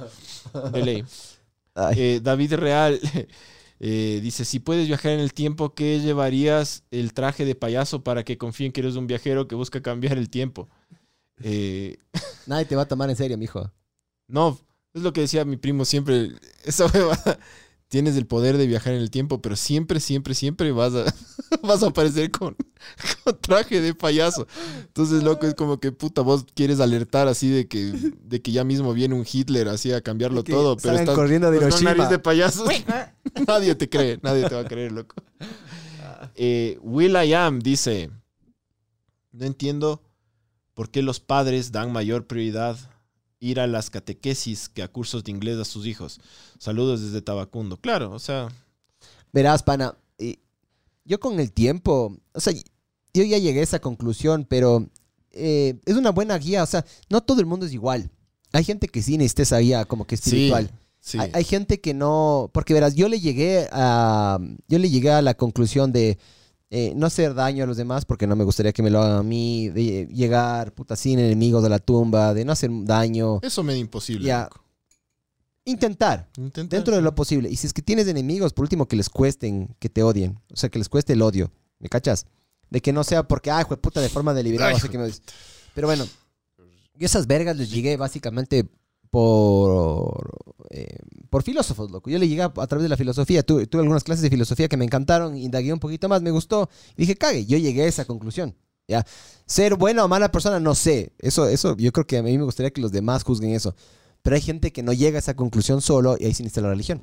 De 0.71 0.83
ley. 0.83 1.05
Eh, 1.95 2.19
David 2.21 2.53
Real 2.55 2.99
eh, 3.79 4.19
dice, 4.21 4.43
si 4.43 4.59
puedes 4.59 4.87
viajar 4.87 5.13
en 5.13 5.19
el 5.21 5.33
tiempo, 5.33 5.73
¿qué 5.73 5.99
llevarías 5.99 6.83
el 6.91 7.13
traje 7.13 7.45
de 7.45 7.55
payaso 7.55 8.03
para 8.03 8.23
que 8.23 8.37
confíen 8.37 8.71
que 8.71 8.81
eres 8.81 8.95
un 8.95 9.07
viajero 9.07 9.47
que 9.47 9.55
busca 9.55 9.81
cambiar 9.81 10.17
el 10.17 10.29
tiempo? 10.29 10.69
Eh, 11.41 11.97
nadie 12.47 12.65
te 12.65 12.75
va 12.75 12.83
a 12.83 12.87
tomar 12.87 13.09
en 13.09 13.15
serio, 13.15 13.37
mijo. 13.37 13.71
no, 14.27 14.59
es 14.93 15.01
lo 15.01 15.13
que 15.13 15.21
decía 15.21 15.45
mi 15.45 15.57
primo 15.57 15.85
siempre. 15.85 16.31
Esa 16.65 16.87
huevada, 16.87 17.39
tienes 17.89 18.15
el 18.15 18.25
poder 18.27 18.57
de 18.57 18.67
viajar 18.67 18.93
en 18.93 19.01
el 19.01 19.09
tiempo, 19.11 19.41
pero 19.41 19.55
siempre, 19.55 19.99
siempre, 19.99 20.35
siempre 20.35 20.71
vas 20.71 20.93
a, 20.93 21.05
vas 21.63 21.83
a 21.83 21.87
aparecer 21.87 22.31
con, 22.31 22.55
con 23.23 23.37
traje 23.39 23.81
de 23.81 23.93
payaso. 23.93 24.47
Entonces, 24.81 25.23
loco, 25.23 25.47
es 25.47 25.55
como 25.55 25.79
que 25.79 25.91
puta, 25.91 26.21
vos 26.21 26.45
quieres 26.53 26.79
alertar 26.79 27.27
así 27.27 27.49
de 27.49 27.67
que, 27.67 27.91
de 28.23 28.41
que 28.41 28.51
ya 28.51 28.63
mismo 28.63 28.93
viene 28.93 29.15
un 29.15 29.25
Hitler 29.29 29.67
así 29.67 29.91
a 29.91 30.01
cambiarlo 30.01 30.43
Que 30.43 30.53
todo, 30.53 30.77
pero 30.77 30.97
estás 30.97 31.15
corriendo 31.15 31.51
de 31.51 31.57
con 31.57 31.65
una 31.65 31.75
Hiroshima. 31.75 31.93
nariz 31.95 32.09
de 32.09 32.19
payaso. 32.19 32.65
nadie 33.47 33.75
te 33.75 33.89
cree, 33.89 34.19
nadie 34.21 34.47
te 34.47 34.55
va 34.55 34.61
a 34.61 34.65
creer, 34.65 34.91
loco. 34.91 35.15
Eh, 36.35 36.77
Will 36.81 37.15
I 37.15 37.33
Am 37.33 37.59
dice: 37.59 38.11
No 39.31 39.45
entiendo 39.45 40.03
por 40.75 40.91
qué 40.91 41.01
los 41.01 41.19
padres 41.19 41.71
dan 41.71 41.91
mayor 41.91 42.27
prioridad 42.27 42.77
ir 43.39 43.59
a 43.59 43.67
las 43.67 43.89
catequesis 43.89 44.69
que 44.69 44.83
a 44.83 44.87
cursos 44.87 45.23
de 45.23 45.31
inglés 45.31 45.57
a 45.57 45.65
sus 45.65 45.85
hijos. 45.85 46.19
Saludos 46.57 47.01
desde 47.01 47.21
Tabacundo. 47.21 47.77
Claro, 47.77 48.11
o 48.11 48.19
sea, 48.19 48.49
Verás, 49.31 49.63
pana, 49.63 49.95
yo 51.05 51.19
con 51.19 51.39
el 51.39 51.51
tiempo, 51.51 52.17
o 52.33 52.39
sea, 52.39 52.53
yo 53.13 53.23
ya 53.23 53.37
llegué 53.37 53.59
a 53.59 53.63
esa 53.63 53.79
conclusión, 53.79 54.45
pero 54.47 54.87
eh, 55.31 55.79
es 55.85 55.95
una 55.95 56.11
buena 56.11 56.37
guía, 56.37 56.63
o 56.63 56.67
sea, 56.67 56.85
no 57.09 57.21
todo 57.21 57.39
el 57.39 57.45
mundo 57.45 57.65
es 57.65 57.73
igual. 57.73 58.09
Hay 58.51 58.63
gente 58.63 58.87
que 58.87 59.01
sí 59.01 59.17
necesita 59.17 59.43
esa 59.43 59.57
guía 59.59 59.85
como 59.85 60.05
que 60.05 60.15
espiritual. 60.15 60.71
sí. 60.99 61.17
Hay, 61.19 61.31
hay 61.33 61.43
gente 61.43 61.79
que 61.79 61.93
no, 61.93 62.49
porque 62.53 62.73
verás, 62.73 62.95
yo 62.95 63.07
le 63.07 63.19
llegué 63.19 63.67
a, 63.71 64.39
yo 64.67 64.79
le 64.79 64.89
llegué 64.89 65.11
a 65.11 65.21
la 65.21 65.35
conclusión 65.35 65.91
de 65.91 66.17
eh, 66.71 66.93
no 66.95 67.05
hacer 67.07 67.33
daño 67.33 67.63
a 67.63 67.67
los 67.67 67.77
demás, 67.77 68.05
porque 68.05 68.27
no 68.27 68.35
me 68.35 68.43
gustaría 68.43 68.71
que 68.73 68.83
me 68.83 68.89
lo 68.89 69.01
hagan 69.01 69.17
a 69.17 69.23
mí, 69.23 69.69
de 69.69 70.07
llegar, 70.07 70.71
puta, 70.73 70.95
sin 70.95 71.17
enemigos 71.19 71.63
de 71.63 71.69
la 71.69 71.79
tumba, 71.79 72.33
de 72.33 72.45
no 72.45 72.51
hacer 72.51 72.69
daño, 72.83 73.39
Eso 73.41 73.63
me 73.63 73.73
da 73.73 73.79
imposible. 73.79 74.25
Ya. 74.27 74.49
intentar, 75.65 76.27
Intenta- 76.37 76.75
dentro 76.75 76.95
de 76.95 77.01
lo 77.01 77.13
posible. 77.15 77.49
Y 77.49 77.55
si 77.55 77.67
es 77.67 77.73
que 77.73 77.81
tienes 77.81 78.07
enemigos, 78.07 78.53
por 78.53 78.63
último, 78.63 78.87
que 78.87 78.95
les 78.95 79.09
cuesten, 79.09 79.75
que 79.79 79.89
te 79.89 80.03
odien. 80.03 80.39
O 80.51 80.55
sea, 80.55 80.69
que 80.69 80.79
les 80.79 80.89
cueste 80.89 81.13
el 81.13 81.21
odio. 81.21 81.51
¿Me 81.79 81.89
cachas? 81.89 82.25
De 82.69 82.81
que 82.81 82.91
no 82.93 83.03
sea 83.03 83.23
porque, 83.27 83.51
ay, 83.51 83.65
de 83.69 83.77
puta, 83.77 84.01
de 84.01 84.09
forma 84.09 84.33
deliberada. 84.33 84.69
Ay, 84.69 84.75
no 84.75 84.79
sé 84.81 84.89
qué 84.89 84.97
me. 84.97 85.09
Pero 85.75 85.87
bueno, 85.87 86.05
yo 86.95 87.05
esas 87.05 87.27
vergas 87.27 87.55
les 87.57 87.71
llegué 87.71 87.97
básicamente 87.97 88.67
por, 89.09 90.55
eh, 90.69 90.99
por 91.29 91.43
filósofos, 91.43 91.91
loco. 91.91 92.09
Yo 92.09 92.19
le 92.19 92.27
llegué 92.27 92.43
a, 92.43 92.49
través 92.49 92.83
de 92.83 92.89
la 92.89 92.97
filosofía. 92.97 93.43
Tuve, 93.43 93.67
algunas 93.73 94.03
clases 94.03 94.21
de 94.21 94.29
filosofía 94.29 94.67
que 94.67 94.77
me 94.77 94.85
encantaron, 94.85 95.35
indagué 95.37 95.73
un 95.73 95.79
poquito 95.79 96.09
más, 96.09 96.21
me 96.21 96.31
gustó. 96.31 96.69
Y 96.95 97.01
dije, 97.01 97.15
cague, 97.15 97.45
yo 97.45 97.57
llegué 97.57 97.83
a 97.83 97.87
esa 97.87 98.05
conclusión. 98.05 98.55
¿ya? 98.87 99.05
Ser 99.45 99.75
buena 99.75 100.05
o 100.05 100.07
mala 100.07 100.31
persona, 100.31 100.59
no 100.59 100.75
sé. 100.75 101.13
Eso, 101.19 101.47
eso, 101.47 101.75
yo 101.77 101.91
creo 101.91 102.07
que 102.07 102.17
a 102.17 102.23
mí 102.23 102.37
me 102.37 102.43
gustaría 102.43 102.71
que 102.71 102.81
los 102.81 102.91
demás 102.91 103.23
juzguen 103.23 103.51
eso. 103.51 103.75
Pero 104.21 104.35
hay 104.35 104.41
gente 104.41 104.71
que 104.71 104.83
no 104.83 104.93
llega 104.93 105.17
a 105.17 105.19
esa 105.19 105.35
conclusión 105.35 105.81
solo 105.81 106.17
y 106.19 106.25
ahí 106.25 106.33
se 106.33 106.43
necesita 106.43 106.61
la 106.61 106.69
religión. 106.69 107.01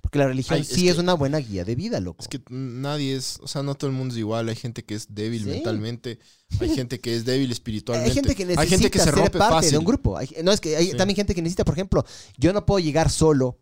Porque 0.00 0.18
la 0.18 0.26
religión 0.26 0.58
Ay, 0.58 0.64
sí 0.64 0.88
es, 0.88 0.94
que- 0.94 1.00
una 1.00 1.12
buena 1.14 1.38
guía 1.38 1.64
de 1.64 1.74
vida, 1.74 2.00
loco. 2.00 2.22
Es 2.22 2.28
que 2.28 2.40
nadie 2.48 3.14
es, 3.14 3.38
o 3.42 3.46
sea, 3.48 3.62
no 3.62 3.74
todo 3.74 3.90
el 3.90 3.96
mundo 3.96 4.14
es 4.14 4.18
igual. 4.18 4.48
Hay 4.48 4.56
gente 4.56 4.84
que 4.84 4.94
es 4.94 5.14
débil 5.14 5.42
Sí. 5.44 5.50
mentalmente, 5.50 6.18
hay 6.60 6.74
gente 6.74 6.98
que 7.00 7.14
es 7.14 7.24
débil 7.24 7.50
espiritualmente. 7.52 8.10
Hay 8.10 8.14
gente 8.14 8.34
que 8.34 8.44
necesita 8.44 8.62
hay 8.62 8.68
gente 8.68 8.90
que 8.90 8.98
se 8.98 9.04
ser 9.04 9.14
rompe 9.14 9.38
parte 9.38 9.54
fácil. 9.56 9.72
de 9.72 9.78
un 9.78 9.84
grupo. 9.84 10.16
Hay- 10.16 10.30
no, 10.42 10.52
es 10.52 10.60
que 10.60 10.76
hay 10.76 10.90
Sí. 10.92 10.96
también 10.96 11.16
gente 11.16 11.34
que 11.34 11.42
necesita, 11.42 11.64
por 11.64 11.74
ejemplo, 11.74 12.04
yo 12.38 12.52
no 12.52 12.64
puedo 12.64 12.78
llegar 12.78 13.10
solo 13.10 13.58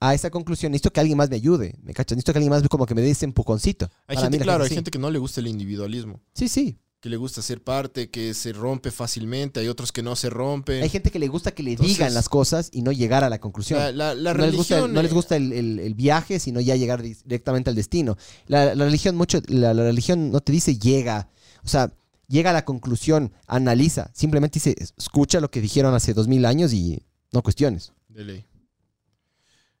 a 0.00 0.14
esa 0.14 0.30
conclusión. 0.30 0.70
Necesito 0.70 0.92
que 0.92 1.00
alguien 1.00 1.18
más 1.18 1.28
me 1.30 1.36
ayude. 1.36 1.74
¿Me 1.82 1.92
cachas? 1.94 2.16
Necesito 2.16 2.32
que 2.32 2.38
alguien 2.38 2.50
más 2.50 2.62
como 2.68 2.86
que 2.86 2.94
me 2.94 3.02
dé 3.02 3.10
ese 3.10 3.24
empujoncito. 3.24 3.86
Hay 4.06 4.14
Para 4.14 4.26
gente, 4.26 4.38
mí 4.38 4.44
claro, 4.44 4.62
hay 4.62 4.68
sí. 4.68 4.76
gente 4.76 4.92
que 4.92 4.98
no 5.00 5.10
le 5.10 5.18
gusta 5.18 5.40
el 5.40 5.48
individualismo, 5.48 6.20
Sí, 6.34 6.48
sí. 6.48 6.78
Que 7.00 7.08
le 7.08 7.16
gusta 7.16 7.42
ser 7.42 7.62
parte, 7.62 8.10
que 8.10 8.34
se 8.34 8.52
rompe 8.52 8.90
fácilmente, 8.90 9.60
hay 9.60 9.68
otros 9.68 9.92
que 9.92 10.02
no 10.02 10.16
se 10.16 10.30
rompen. 10.30 10.82
Hay 10.82 10.88
gente 10.88 11.12
que 11.12 11.20
le 11.20 11.28
gusta 11.28 11.52
que 11.52 11.62
le 11.62 11.70
Entonces- 11.72 11.96
digan 11.96 12.12
las 12.12 12.28
cosas 12.28 12.70
y 12.72 12.82
no 12.82 12.90
llegar 12.90 13.22
a 13.22 13.28
la 13.30 13.38
conclusión. 13.40 13.78
la, 13.78 13.92
la- 13.92 14.14
la 14.16 14.34
no, 14.34 14.44
les 14.46 14.56
gusta, 14.56 14.74
religión, 14.76 14.92
no 14.94 15.02
les 15.02 15.10
eh, 15.12 15.14
gusta 15.14 15.36
el, 15.36 15.52
el- 15.52 15.78
el 15.78 15.94
viaje, 15.94 16.40
sino 16.40 16.60
ya 16.60 16.74
llegar 16.74 17.00
di- 17.02 17.16
directamente 17.24 17.70
al 17.70 17.76
destino. 17.76 18.16
La, 18.46 18.74
religión 18.74 19.14
mucho, 19.14 19.40
la, 19.46 19.74
la 19.74 19.84
religión 19.84 20.32
no 20.32 20.40
te 20.40 20.50
dice 20.50 20.76
llega, 20.76 21.30
o 21.62 21.68
sea, 21.68 21.92
llega 22.26 22.50
a 22.50 22.52
la 22.52 22.64
conclusión, 22.64 23.32
analiza, 23.46 24.10
simplemente 24.12 24.54
dice, 24.56 24.74
escucha 24.96 25.38
lo 25.40 25.50
que 25.52 25.60
dijeron 25.60 25.94
hace 25.94 26.14
dos 26.14 26.26
mil 26.26 26.44
años 26.46 26.72
y 26.72 27.00
no 27.32 27.42
cuestiones. 27.42 27.92
De 28.08 28.24
ley. 28.24 28.44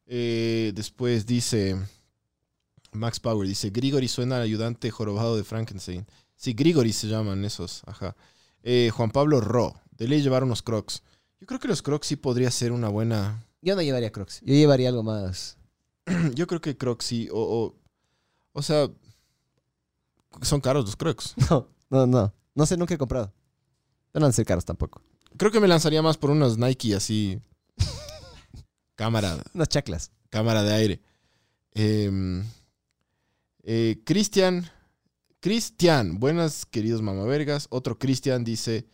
Eh, 0.06 0.72
después 0.74 1.26
dice 1.26 1.76
Max 2.92 3.20
Power, 3.20 3.46
dice 3.46 3.70
Grigori 3.70 4.08
suena 4.08 4.36
al 4.36 4.42
ayudante 4.42 4.90
jorobado 4.90 5.36
de 5.36 5.44
Frankenstein. 5.44 6.06
Sí, 6.38 6.52
Grigori 6.54 6.92
se 6.92 7.08
llaman 7.08 7.44
esos, 7.44 7.82
ajá. 7.86 8.14
Eh, 8.62 8.90
Juan 8.94 9.10
Pablo 9.10 9.40
Ro, 9.40 9.74
de 9.90 10.06
ley 10.06 10.22
llevar 10.22 10.44
unos 10.44 10.62
crocs. 10.62 11.02
Yo 11.40 11.46
creo 11.48 11.58
que 11.58 11.66
los 11.66 11.82
crocs 11.82 12.06
sí 12.06 12.14
podría 12.16 12.50
ser 12.52 12.70
una 12.72 12.88
buena... 12.88 13.44
Yo 13.60 13.74
no 13.74 13.82
llevaría 13.82 14.12
Crocs, 14.12 14.40
yo 14.42 14.54
llevaría 14.54 14.88
algo 14.88 15.02
más. 15.02 15.58
Yo 16.34 16.46
creo 16.46 16.60
que 16.60 16.76
crocs 16.76 17.04
sí, 17.04 17.28
o, 17.32 17.40
o, 17.40 17.74
o 18.52 18.62
sea, 18.62 18.88
son 20.42 20.60
caros 20.60 20.84
los 20.84 20.94
crocs. 20.96 21.34
No, 21.50 21.66
no, 21.90 22.06
no, 22.06 22.34
no 22.54 22.66
sé, 22.66 22.76
nunca 22.76 22.94
he 22.94 22.98
comprado. 22.98 23.32
No 24.14 24.20
van 24.20 24.30
a 24.30 24.32
ser 24.32 24.46
caros 24.46 24.64
tampoco. 24.64 25.02
Creo 25.36 25.50
que 25.50 25.58
me 25.60 25.66
lanzaría 25.68 26.00
más 26.02 26.16
por 26.16 26.30
unos 26.30 26.56
Nike 26.56 26.94
así. 26.94 27.40
cámara, 28.94 29.42
Unas 29.54 29.68
chaclas. 29.68 30.12
cámara 30.30 30.62
de 30.62 30.72
aire. 30.74 31.02
Eh, 31.74 32.42
eh, 33.64 34.00
Cristian, 34.04 34.70
Cristian, 35.40 36.18
buenas 36.18 36.66
queridos 36.66 37.00
mamavergas. 37.02 37.68
Otro 37.70 37.98
Cristian 37.98 38.44
dice, 38.44 38.88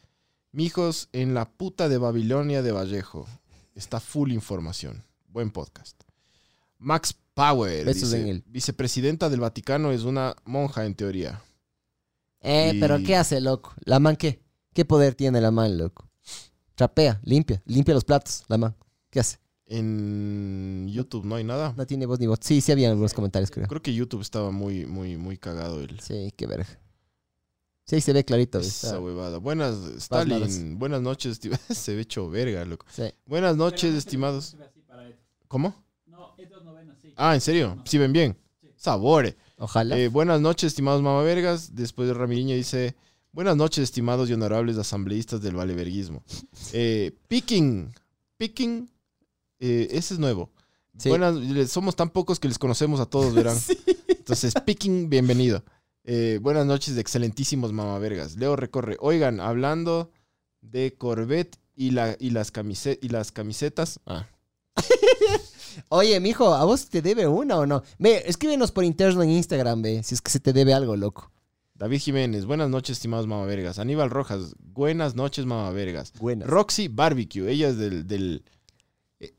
mijos, 0.53 1.09
en 1.13 1.33
la 1.35 1.51
puta 1.51 1.89
de 1.89 1.99
Babilonia 1.99 2.63
de 2.63 2.73
Vallejo 2.73 3.27
está 3.75 3.99
full 4.01 4.31
información. 4.33 5.03
Buen 5.29 5.51
podcast. 5.51 6.03
Max 6.79 7.15
Power. 7.35 7.93
Dice, 7.93 8.29
en 8.31 8.45
Vicepresidenta 8.47 9.31
del 9.31 9.41
Vaticano 9.41 9.91
es 9.91 10.03
una 10.03 10.37
monja 10.45 10.85
en 10.85 10.95
teoría. 10.95 11.43
Eh, 12.41 12.73
Y- 12.75 12.81
pero 12.81 12.99
¿qué 13.03 13.17
hace, 13.17 13.41
loco? 13.41 13.73
¿La 13.85 13.99
man 13.99 14.17
qué? 14.17 14.43
¿Qué 14.75 14.85
poder 14.85 15.15
tiene 15.15 15.41
la 15.41 15.51
man, 15.51 15.79
loco? 15.79 16.09
Trapea, 16.75 17.21
limpia, 17.25 17.63
limpia 17.65 17.95
los 17.95 18.05
platos, 18.05 18.45
la 18.49 18.59
man. 18.59 18.77
¿Qué 19.11 19.21
hace? 19.21 19.39
En 19.67 20.89
YouTube 20.91 21.25
no 21.25 21.37
hay 21.37 21.45
nada. 21.45 21.73
No 21.77 21.87
tiene 21.87 22.07
voz 22.07 22.21
ni 22.21 22.27
voz. 22.27 22.39
Sí, 22.43 22.61
sí 22.61 22.71
había 22.73 22.91
algunos 22.91 23.15
comentarios, 23.15 23.51
creo. 23.51 23.67
Creo 23.67 23.83
que 23.83 23.95
YouTube 23.95 24.21
estaba 24.21 24.51
muy, 24.51 24.85
muy, 24.87 25.17
muy 25.17 25.37
cagado 25.39 25.81
el, 25.81 26.01
Sí, 26.01 26.33
qué 26.37 26.47
verga. 26.47 26.67
Sí, 27.87 28.01
se 28.01 28.13
ve 28.13 28.25
clarito. 28.25 28.59
esa 28.61 28.89
está- 28.89 29.01
huevada. 29.01 29.39
Buenas. 29.39 29.77
Stalin. 29.99 30.79
Buenas 30.79 31.03
noches, 31.03 31.39
se 31.71 31.95
ve 31.95 32.03
hecho 32.03 32.29
verga, 32.31 32.65
loco. 32.65 32.87
Sí. 32.91 33.05
Buenas 33.27 33.57
noches, 33.57 33.95
estimados. 33.95 34.57
¿Cómo? 35.49 35.75
No, 36.07 36.35
estos 36.39 36.65
novenos, 36.65 36.97
sí. 37.01 37.13
Ah, 37.17 37.35
¿en 37.35 37.41
serio? 37.41 37.81
¿Sí 37.85 37.99
ven 37.99 38.13
bien? 38.13 38.37
Sabore. 38.77 39.37
Ojalá. 39.59 39.97
Eh, 39.99 40.09
buenas 40.09 40.41
noches, 40.41 40.69
estimados 40.69 41.01
mamavergas. 41.03 41.75
Después 41.75 42.09
de 42.09 42.15
Ramiriño 42.15 42.55
dice: 42.55 42.95
Buenas 43.33 43.57
noches, 43.57 43.85
estimados 43.85 44.29
y 44.29 44.33
honorables 44.35 44.77
asambleístas 44.79 45.41
del 45.43 45.55
valeverguismo. 45.55 46.23
Eh, 46.73 47.13
picking. 47.29 47.93
Picking. 48.37 48.91
Eh, 49.67 49.89
ese 49.93 50.15
es 50.15 50.21
nuevo. 50.21 50.51
Sí. 50.99 51.09
Buenas, 51.09 51.35
les- 51.37 51.73
somos 51.73 51.97
tan 51.97 52.11
pocos 52.11 52.39
que 52.39 52.49
les 52.49 52.59
conocemos 52.59 53.01
a 53.01 53.07
todos, 53.07 53.35
verán. 53.35 53.57
Entonces, 54.09 54.55
Picking, 54.65 55.09
bienvenido. 55.11 55.65
Eh, 56.05 56.39
buenas 56.43 56.67
noches, 56.67 56.97
excelentísimos 56.99 57.73
mamavergas. 57.73 58.37
Leo 58.37 58.57
recorre. 58.57 58.97
Oigan, 59.01 59.41
hablando 59.41 60.11
de 60.61 60.95
Corvette 60.97 61.59
y, 61.75 61.91
la, 61.93 62.17
y, 62.21 62.31
las, 62.31 62.53
camise- 62.53 62.99
y 63.03 63.09
las 63.09 63.33
camisetas. 63.33 64.01
Ah, 64.07 64.27
Oye, 65.89 66.21
mijo, 66.21 66.55
¿a 66.55 66.65
vos 66.65 66.89
te 66.89 67.03
debe 67.03 67.27
una 67.27 67.57
o 67.57 67.67
no? 67.67 67.83
Ve, 67.99 68.23
escríbenos 68.27 68.71
por 68.71 68.85
interno 68.85 69.23
en 69.23 69.31
Instagram, 69.31 69.83
ve, 69.83 70.03
si 70.03 70.15
es 70.15 70.21
que 70.21 70.31
se 70.31 70.41
te 70.41 70.53
debe 70.53 70.73
algo, 70.73 70.97
loco. 70.97 71.31
David 71.75 71.99
Jiménez, 72.01 72.45
buenas 72.47 72.71
noches, 72.71 72.97
estimados 72.99 73.27
mamavergas. 73.27 73.81
Aníbal 73.81 74.09
Rojas, 74.11 74.55
buenas 74.61 75.17
noches, 75.17 75.45
mamavergas. 75.47 76.13
Buenas. 76.21 76.49
Roxy 76.49 76.87
Barbecue, 76.89 77.51
ella 77.51 77.69
es 77.69 77.79
del. 77.79 78.07
del- 78.07 78.45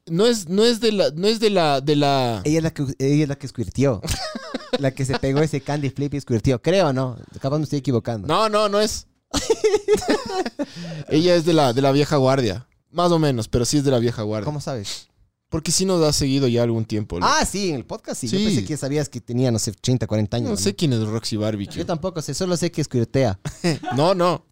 no 0.08 0.26
es, 0.26 0.48
no 0.50 0.64
es 0.64 0.80
de 0.80 0.92
la. 0.92 1.10
No 1.12 1.28
es 1.28 1.40
de 1.40 1.50
la. 1.50 1.82
De 1.82 1.96
la... 1.96 2.42
Ella 2.44 2.58
es 2.58 2.64
la 2.64 2.72
que, 2.74 2.84
ella 3.00 3.24
es 3.24 3.30
la 3.30 3.36
que 3.38 3.48
squirtió. 3.48 4.02
la 4.80 4.92
que 4.92 5.06
se 5.06 5.18
pegó 5.20 5.40
ese 5.42 5.62
candy 5.62 5.90
flip 5.90 6.14
y 6.14 6.20
squirtió. 6.22 6.62
Creo, 6.62 6.94
¿no? 6.94 7.18
Capaz 7.40 7.58
me 7.58 7.64
estoy 7.64 7.80
equivocando. 7.80 8.28
No, 8.28 8.50
no, 8.50 8.70
no 8.70 8.80
es. 8.82 9.08
ella 11.10 11.36
es 11.36 11.46
de 11.46 11.54
la, 11.54 11.74
de 11.74 11.82
la 11.82 11.92
vieja 11.92 12.18
guardia. 12.18 12.68
Más 12.92 13.12
o 13.12 13.20
menos, 13.20 13.48
pero 13.48 13.66
sí 13.66 13.78
es 13.78 13.84
de 13.84 13.92
la 13.92 14.00
vieja 14.00 14.22
guardia. 14.24 14.46
¿Cómo 14.46 14.62
sabes? 14.62 15.08
Porque 15.50 15.72
sí 15.72 15.86
nos 15.86 16.02
ha 16.04 16.12
seguido 16.14 16.48
ya 16.48 16.64
algún 16.64 16.86
tiempo. 16.86 17.20
loco. 17.20 17.32
Ah, 17.32 17.46
sí, 17.46 17.70
en 17.70 17.76
el 17.76 17.86
podcast 17.86 18.22
sí. 18.22 18.28
Yo 18.28 18.38
Sí. 18.40 18.46
pensé 18.46 18.66
que 18.66 18.78
sabías 18.78 19.10
que 19.10 19.22
tenía, 19.22 19.52
no 19.52 19.60
sé, 19.60 19.72
30, 19.74 20.08
40 20.08 20.38
años. 20.38 20.50
no 20.50 20.58
sé 20.58 20.76
quién 20.76 20.94
es 20.94 21.02
Roxy 21.02 21.38
Barbecue. 21.38 21.76
Yo 21.76 21.86
tampoco 21.86 22.22
sé, 22.22 22.34
solo 22.34 22.58
sé 22.58 22.72
que 22.72 22.84
squirtea. 22.84 23.40
No, 23.96 24.16
no. 24.16 24.46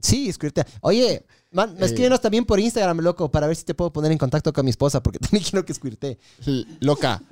Sí, 0.00 0.32
squirtea. 0.32 0.66
Oye, 0.80 1.24
man, 1.52 1.70
Eh. 1.78 1.84
escríbenos 1.86 2.20
también 2.20 2.44
por 2.44 2.60
Instagram, 2.60 3.00
loco, 3.00 3.30
para 3.30 3.46
ver 3.46 3.56
si 3.56 3.64
te 3.64 3.74
puedo 3.74 3.92
poner 3.92 4.12
en 4.12 4.18
contacto 4.18 4.52
con 4.52 4.64
mi 4.64 4.70
esposa, 4.70 5.02
porque 5.02 5.18
también 5.30 5.42
quiero 5.44 5.64
que 5.64 5.74
squirtee. 5.74 6.18
L- 6.46 6.66
Loca. 6.80 7.22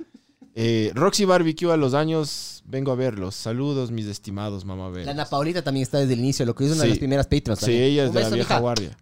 Eh, 0.55 0.91
Roxy 0.93 1.25
Barbecue 1.25 1.71
a 1.71 1.77
los 1.77 1.93
años, 1.93 2.63
vengo 2.65 2.91
a 2.91 2.95
verlos. 2.95 3.35
Saludos, 3.35 3.91
mis 3.91 4.07
estimados 4.07 4.65
mamá 4.65 4.89
La 4.89 5.11
Ana 5.11 5.25
Paulita 5.25 5.61
también 5.61 5.83
está 5.83 5.99
desde 5.99 6.13
el 6.13 6.19
inicio, 6.19 6.45
lo 6.45 6.53
que 6.55 6.65
es 6.65 6.71
una 6.73 6.83
de 6.83 6.89
las 6.89 6.97
primeras 6.97 7.27
Patreons. 7.27 7.59
Sí, 7.59 7.65
también. 7.67 7.83
ella 7.83 8.05
es 8.05 8.13
de 8.13 8.19
la 8.21 8.29
vieja 8.29 8.53
mija. 8.55 8.59
guardia. 8.59 8.97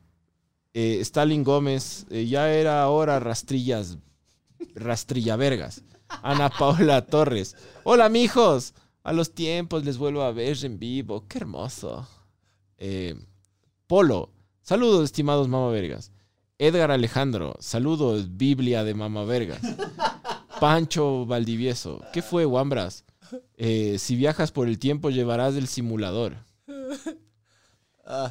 Eh, 0.73 0.99
Stalin 1.02 1.44
Gómez, 1.44 2.06
eh, 2.11 2.27
ya 2.27 2.52
era 2.52 2.88
hora 2.89 3.19
rastrillas, 3.19 3.98
rastrilla 4.76 5.35
vergas. 5.35 5.81
Ana 6.22 6.49
Paula 6.60 7.06
Torres. 7.06 7.56
Hola, 7.84 8.10
mijos. 8.10 8.73
A 9.03 9.14
los 9.14 9.34
tiempos 9.34 9.85
les 9.85 9.98
vuelvo 9.98 10.22
a 10.22 10.31
ver 10.34 10.57
en 10.65 10.77
vivo. 10.77 11.26
Qué 11.27 11.38
hermoso. 11.39 12.07
Eh, 12.77 13.15
Polo. 13.88 14.30
Saludos, 14.68 15.06
estimados 15.06 15.48
mama 15.48 15.69
vergas. 15.69 16.11
Edgar 16.60 16.91
Alejandro. 16.91 17.56
Saludos, 17.60 18.35
Biblia 18.35 18.84
de 18.84 18.94
mama 18.94 19.23
vergas. 19.23 19.61
Pancho 20.60 21.26
Valdivieso. 21.26 22.02
¿Qué 22.11 22.22
fue, 22.22 22.45
Wambras? 22.45 23.06
Eh, 23.56 23.95
si 23.98 24.18
viajas 24.18 24.52
por 24.52 24.68
el 24.68 24.77
tiempo, 24.77 25.10
llevarás 25.10 25.56
el 25.56 25.69
simulador. 25.69 26.35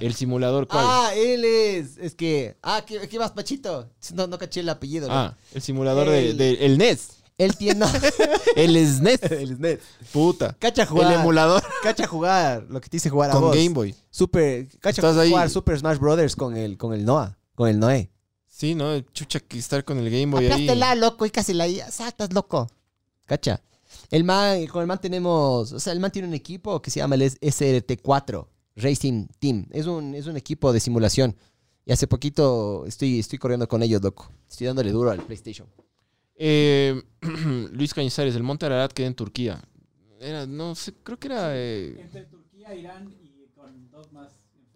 ¿El 0.01 0.13
simulador 0.15 0.67
cuál? 0.69 0.85
Ah, 0.87 1.11
él 1.17 1.43
es. 1.45 1.97
Es 1.97 2.15
que. 2.15 2.57
Ah, 2.63 2.83
¿qué, 2.87 3.09
qué 3.09 3.17
vas, 3.19 3.33
Pachito? 3.33 3.89
No, 4.13 4.27
no 4.27 4.37
caché 4.37 4.61
el 4.61 4.69
apellido. 4.69 5.09
¿no? 5.09 5.15
Ah, 5.15 5.37
el 5.55 5.63
simulador 5.63 6.11
de, 6.11 6.31
El- 6.31 6.37
de- 6.37 6.67
el 6.67 6.77
NES. 6.77 7.16
Él 7.39 7.57
tiene. 7.57 7.85
El 8.57 8.75
SNES. 8.77 9.23
el 9.25 9.57
SNES. 9.57 9.79
Puta. 10.13 10.57
Cacha 10.59 10.87
jugar. 10.87 11.13
El 11.13 11.21
emulador 11.21 11.63
Cacha 11.83 12.07
jugar. 12.07 12.67
Lo 12.71 12.81
que 12.81 12.89
te 12.89 12.97
dice 12.97 13.11
jugar 13.11 13.31
a 13.31 13.35
con 13.35 13.43
vos. 13.43 13.57
Game 13.57 13.71
Boy. 13.71 13.95
Super. 14.11 14.67
Cacha 14.81 15.03
Estás 15.03 15.17
ahí. 15.19 15.31
jugar 15.31 15.51
Super 15.51 15.79
Smash 15.79 15.99
Brothers 15.99 16.35
con 16.35 16.57
el, 16.57 16.79
con 16.79 16.95
el 16.95 17.05
Noah. 17.05 17.37
Con 17.55 17.69
el 17.69 17.79
Noé. 17.79 18.11
Sí, 18.47 18.75
¿no? 18.75 18.99
Chucha 19.01 19.41
que 19.41 19.59
estar 19.59 19.85
con 19.85 19.99
el 19.99 20.11
Game 20.11 20.27
Boy 20.33 20.47
ahí. 20.47 20.53
Aplástela, 20.53 20.95
loco, 20.95 21.27
y 21.27 21.31
casi 21.31 21.53
la 21.53 21.69
saltas, 21.91 22.33
loco. 22.33 22.69
Cacha. 23.27 23.61
El 24.11 24.25
man, 24.25 24.67
con 24.69 24.81
el 24.81 24.87
man 24.87 25.01
tenemos, 25.01 25.73
o 25.73 25.81
sea, 25.81 25.93
el 25.93 26.01
man 26.01 26.11
tiene 26.11 26.29
un 26.29 26.35
equipo 26.35 26.81
que 26.81 26.91
se 26.91 27.01
llama 27.01 27.17
el 27.17 27.23
SRT4 27.23 28.47
Racing 28.77 29.27
Team. 29.39 29.67
Es 29.73 29.87
un, 29.87 30.15
es 30.15 30.27
un 30.27 30.37
equipo 30.37 30.73
de 30.73 30.81
simulación. 30.81 31.37
Y 31.85 31.93
hace 31.93 32.07
poquito 32.07 32.85
estoy, 32.87 33.19
estoy 33.19 33.39
corriendo 33.39 33.69
con 33.69 33.83
ellos, 33.83 34.03
loco. 34.03 34.31
Estoy 34.49 34.67
dándole 34.69 34.91
duro 34.91 35.11
al 35.11 35.23
PlayStation. 35.23 35.69
Eh, 36.37 37.03
Luis 37.73 37.95
Cañizares, 37.95 38.35
el 38.37 38.43
Monte 38.43 38.67
Ararat 38.67 38.93
queda 38.93 39.07
en 39.07 39.15
Turquía. 39.15 39.61
Era, 40.21 40.47
no 40.47 40.75
sé, 40.75 40.93
creo 41.03 41.19
que 41.19 41.29
era... 41.29 41.51
eh, 41.57 41.97
Entre 42.01 42.25
Turquía, 42.25 42.75
Irán 42.75 43.15
y 43.23 43.47
con 43.55 43.91
dos 43.91 44.13
más. 44.13 44.29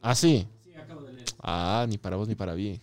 Ah, 0.02 0.14
sí. 0.14 0.46
Sí, 0.64 0.74
acabo 0.74 1.02
de 1.02 1.12
leer. 1.14 1.26
Ah, 1.42 1.86
ni 1.88 1.98
para 1.98 2.16
vos 2.16 2.28
ni 2.28 2.34
para 2.34 2.54
mí. 2.54 2.80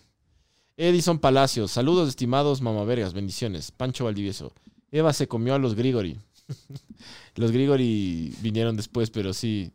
Edison 0.76 1.18
Palacios, 1.18 1.72
saludos 1.72 2.08
estimados 2.08 2.60
mamavergas, 2.60 3.12
bendiciones. 3.12 3.70
Pancho 3.72 4.04
Valdivieso. 4.04 4.52
Eva 4.92 5.12
se 5.12 5.26
comió 5.26 5.54
a 5.54 5.58
los 5.58 5.74
Grigori. 5.74 6.18
los 7.34 7.50
Grigori 7.50 8.32
vinieron 8.40 8.76
después, 8.76 9.10
pero 9.10 9.32
sí. 9.34 9.72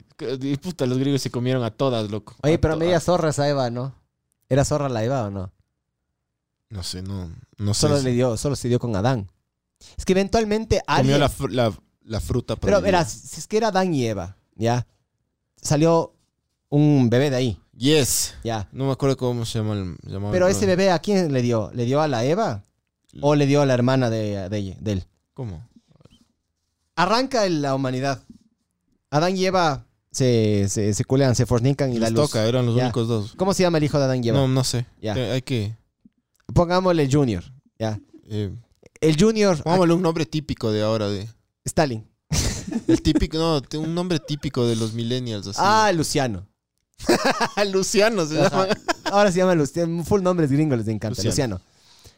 Puta, 0.61 0.85
los 0.85 0.97
Grigori 0.97 1.19
se 1.19 1.29
comieron 1.31 1.63
a 1.63 1.71
todas, 1.71 2.09
loco. 2.09 2.35
Oye, 2.41 2.55
A 2.55 2.61
pero 2.61 2.75
to- 2.75 2.79
media 2.79 2.99
zorra 2.99 3.29
esa 3.29 3.47
Eva, 3.49 3.69
¿no? 3.69 3.93
¿Era 4.49 4.63
zorra 4.65 4.87
la 4.89 5.03
Eva 5.03 5.25
o 5.27 5.31
no? 5.31 5.51
No 6.73 6.81
sé, 6.83 7.03
no, 7.03 7.29
no 7.57 7.73
sé. 7.73 7.81
Solo, 7.81 7.99
le 8.01 8.11
dio, 8.11 8.35
solo 8.35 8.55
se 8.55 8.67
dio 8.67 8.79
con 8.79 8.95
Adán. 8.95 9.29
Es 9.95 10.05
que 10.05 10.13
eventualmente 10.13 10.81
Comió 10.85 10.97
alguien... 11.15 11.19
la, 11.19 11.29
fr- 11.29 11.51
la, 11.51 11.71
la 12.03 12.19
fruta. 12.19 12.55
Pero 12.55 12.81
verás, 12.81 13.11
si 13.11 13.39
es 13.39 13.47
que 13.47 13.57
era 13.57 13.67
Adán 13.67 13.93
y 13.93 14.05
Eva, 14.07 14.37
¿ya? 14.55 14.87
Salió 15.61 16.15
un 16.69 17.09
bebé 17.11 17.29
de 17.29 17.35
ahí, 17.35 17.59
Yes. 17.77 18.33
¿ya? 18.43 18.67
No 18.71 18.85
me 18.87 18.91
acuerdo 18.91 19.17
cómo 19.17 19.45
se 19.45 19.59
llama 19.59 19.73
el. 19.73 19.95
llamaba 20.03 20.31
Pero 20.31 20.47
el 20.47 20.51
ese 20.55 20.65
bebé, 20.65 20.89
¿a 20.89 20.99
quién 20.99 21.31
le 21.31 21.41
dio? 21.43 21.69
¿Le 21.73 21.85
dio 21.85 22.01
a 22.01 22.07
la 22.07 22.23
Eva? 22.25 22.63
¿O 23.21 23.35
le 23.35 23.45
dio 23.45 23.61
a 23.61 23.65
la 23.67 23.73
hermana 23.75 24.09
de, 24.09 24.49
de, 24.49 24.91
él? 24.91 25.05
¿Cómo? 25.35 25.67
Arranca 26.95 27.47
la 27.49 27.75
humanidad. 27.75 28.23
Adán 29.11 29.37
y 29.37 29.45
Eva 29.45 29.85
se, 30.11 30.67
se, 30.69 30.93
se 30.93 31.05
culean, 31.05 31.35
se 31.35 31.45
fornican 31.45 31.91
y 31.93 31.99
la 31.99 32.09
luz. 32.09 32.29
toca, 32.31 32.45
eran 32.45 32.65
los 32.65 32.75
Ya. 32.75 32.83
únicos 32.85 33.07
dos. 33.07 33.33
¿Cómo 33.35 33.53
se 33.53 33.63
llama 33.63 33.77
el 33.77 33.83
hijo 33.83 33.97
de 33.99 34.05
Adán 34.05 34.23
y 34.23 34.29
Eva? 34.29 34.39
No, 34.39 34.47
no 34.47 34.63
sé. 34.63 34.85
Ya. 35.01 35.13
Hay 35.13 35.41
que. 35.41 35.75
Pongámosle 36.53 37.09
Junior, 37.11 37.43
¿ya? 37.79 37.99
Eh, 38.29 38.53
El 39.01 39.19
Junior... 39.19 39.61
pongámosle 39.63 39.93
un 39.93 40.01
nombre 40.01 40.25
típico 40.25 40.71
de 40.71 40.81
ahora. 40.83 41.09
de 41.09 41.27
Stalin. 41.65 42.07
El 42.87 43.01
típico, 43.01 43.37
no, 43.37 43.61
te- 43.61 43.77
un 43.77 43.93
nombre 43.93 44.19
típico 44.19 44.65
de 44.65 44.75
los 44.75 44.93
millennials. 44.93 45.47
Así. 45.47 45.59
Ah, 45.61 45.91
Luciano. 45.93 46.47
Luciano 47.71 48.25
se 48.25 48.39
Ajá. 48.41 48.67
llama. 48.67 48.79
Ahora 49.05 49.31
se 49.31 49.37
llama 49.39 49.55
Luciano. 49.55 50.03
Full 50.03 50.21
nombres 50.21 50.51
gringos 50.51 50.77
les 50.77 50.87
encanta. 50.87 51.21
Luciano. 51.21 51.55
Luciano. 51.55 51.61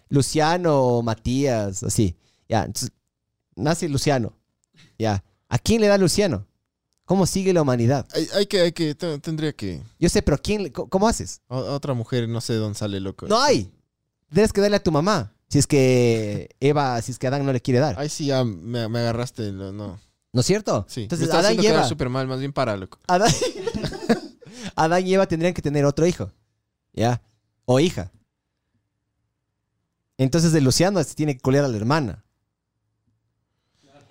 Luciano, 0.10 1.02
Matías, 1.02 1.84
así. 1.84 2.16
Ya, 2.48 2.64
entonces, 2.64 2.92
nace 3.56 3.90
Luciano. 3.90 4.34
Ya. 4.98 5.24
¿A 5.50 5.58
quién 5.58 5.82
le 5.82 5.88
da 5.88 5.98
Luciano? 5.98 6.46
¿Cómo 7.06 7.26
sigue 7.26 7.54
la 7.54 7.62
humanidad? 7.62 8.08
Hay, 8.14 8.28
hay 8.36 8.46
que, 8.46 8.62
hay 8.62 8.72
que, 8.72 8.96
te- 8.96 9.20
tendría 9.20 9.54
que. 9.54 9.82
Yo 10.00 10.10
sé, 10.10 10.22
pero 10.22 10.38
¿quién, 10.42 10.64
le- 10.64 10.72
co- 10.72 10.88
¿cómo 10.88 11.08
haces? 11.08 11.42
a- 11.50 11.56
a 11.58 11.74
Otra 11.74 11.94
mujer, 11.94 12.28
no 12.30 12.42
sé 12.42 12.54
de 12.54 12.60
dónde 12.60 12.78
sale 12.78 13.00
loco. 13.00 13.28
No 13.28 13.40
hay. 13.42 13.72
Tienes 14.36 14.54
que 14.54 14.62
darle 14.62 14.78
a 14.78 14.84
tu 14.84 14.92
mamá. 14.92 15.34
Si 15.48 15.60
es 15.60 15.66
que 15.68 16.50
Eva, 16.60 17.02
si 17.02 17.12
es 17.14 17.18
que 17.20 17.28
Adán 17.28 17.46
no 17.46 17.54
le 17.54 17.62
quiere 17.62 17.80
dar. 17.80 17.96
Ay, 17.98 18.10
sí, 18.10 18.26
ya 18.28 18.44
me, 18.44 18.88
me 18.90 19.00
agarraste. 19.00 19.52
lo- 19.52 19.72
No. 19.72 20.00
¿No 20.34 20.42
es 20.42 20.46
cierto? 20.46 20.86
Sí. 20.90 21.04
Entonces, 21.04 21.30
me 21.30 21.34
Adán 21.34 21.56
y 21.62 21.66
Eva. 21.66 21.88
súper 21.88 22.10
mal, 22.10 22.28
más 22.28 22.40
bien 22.40 22.52
para, 22.52 22.76
loco. 22.76 23.00
Adán... 23.08 23.32
Adán 24.76 25.08
y 25.08 25.14
Eva 25.14 25.26
tendrían 25.28 25.54
que 25.54 25.62
tener 25.62 25.86
otro 25.86 26.06
hijo. 26.06 26.32
¿Ya? 26.94 27.22
O 27.64 27.80
hija. 27.80 28.12
Entonces 30.18 30.54
el 30.54 30.64
Luciano 30.66 31.02
se 31.04 31.16
tiene 31.16 31.36
que 31.36 31.42
culear 31.42 31.64
a 31.64 31.68
la 31.70 31.78
hermana. 31.78 32.26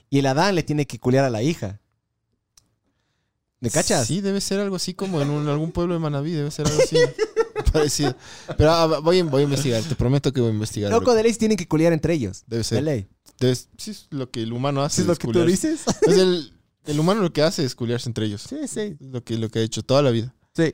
Y 0.09 0.19
el 0.21 0.27
Adán 0.27 0.55
le 0.55 0.63
tiene 0.63 0.87
que 0.87 0.99
culear 0.99 1.25
a 1.27 1.31
la 1.31 1.43
hija. 1.43 1.81
¿Me 3.61 3.71
cachas? 3.71 4.07
Sí, 4.07 4.21
debe 4.23 4.41
ser 4.41 4.61
algo 4.61 4.77
así 4.77 4.95
como 4.95 5.21
en 5.21 5.29
un- 5.31 5.49
algún 5.49 5.73
pueblo 5.73 5.95
de 5.95 6.01
Manaví, 6.01 6.33
debe 6.33 6.51
ser 6.51 6.67
algo 6.67 6.83
así. 6.83 6.97
parecido. 7.75 8.17
Pero 8.57 8.71
ah, 8.71 9.01
voy, 9.01 9.19
a- 9.21 9.25
voy 9.25 9.43
a 9.43 9.45
investigar, 9.45 9.83
te 9.83 9.95
prometo 9.95 10.33
que 10.33 10.41
voy 10.41 10.51
a 10.51 10.55
investigar. 10.55 10.91
Loco 10.91 11.03
loco. 11.03 11.15
de 11.15 11.23
ley 11.25 11.33
se 11.33 11.39
tienen 11.39 11.57
que 11.59 11.69
culear 11.69 11.93
entre 11.93 12.15
ellos. 12.15 12.45
Debe 12.47 12.59
De 12.59 12.65
ser. 12.65 12.83
ley. 12.83 13.07
Entonces, 13.33 13.69
sí, 13.77 13.91
es 13.91 14.07
lo 14.11 14.31
que 14.31 14.43
el 14.43 14.53
humano 14.53 14.83
hace. 14.83 14.97
¿Sí 14.97 15.01
es 15.03 15.09
lo 15.09 15.17
que 15.17 15.29
tú 15.29 15.45
dices? 15.45 15.83
Es 16.07 16.17
el, 16.19 16.53
el 16.87 17.01
humano 17.01 17.21
lo 17.21 17.33
que 17.33 17.43
hace 17.43 17.65
es 17.65 17.75
culiarse 17.75 18.09
entre 18.09 18.27
ellos. 18.27 18.43
Sí, 18.49 18.67
sí. 18.69 18.97
Lo 19.01 19.23
que, 19.25 19.37
lo 19.37 19.49
que 19.51 19.59
ha 19.59 19.63
hecho 19.63 19.83
toda 19.83 20.01
la 20.03 20.11
vida. 20.11 20.35
Sí. 20.55 20.73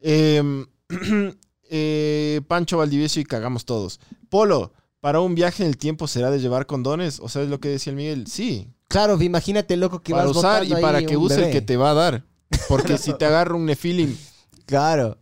Eh, 0.00 0.66
eh, 1.70 2.40
Pancho 2.48 2.78
Valdivieso 2.78 3.20
y 3.20 3.24
cagamos 3.24 3.64
todos. 3.64 4.00
Polo, 4.28 4.72
para 5.00 5.20
un 5.20 5.34
viaje 5.34 5.62
en 5.62 5.68
el 5.68 5.76
tiempo 5.78 6.06
será 6.08 6.30
de 6.30 6.40
llevar 6.40 6.66
condones. 6.66 7.20
O 7.20 7.28
sea, 7.28 7.42
es 7.42 7.48
lo 7.48 7.60
que 7.60 7.68
decía 7.68 7.90
el 7.90 7.96
Miguel. 7.96 8.26
Sí, 8.26 8.68
Claro, 8.88 9.22
imagínate, 9.22 9.76
loco, 9.76 10.02
que 10.02 10.10
para 10.12 10.24
vas 10.26 10.36
usar 10.36 10.64
y 10.64 10.70
para 10.70 10.98
ahí 10.98 11.06
que 11.06 11.16
use 11.16 11.46
el 11.46 11.52
que 11.52 11.60
te 11.62 11.76
va 11.76 11.92
a 11.92 11.94
dar. 11.94 12.24
Porque 12.68 12.98
si 12.98 13.16
te 13.16 13.24
agarra 13.26 13.54
un 13.54 13.64
nefilim, 13.64 14.16
Claro. 14.66 15.16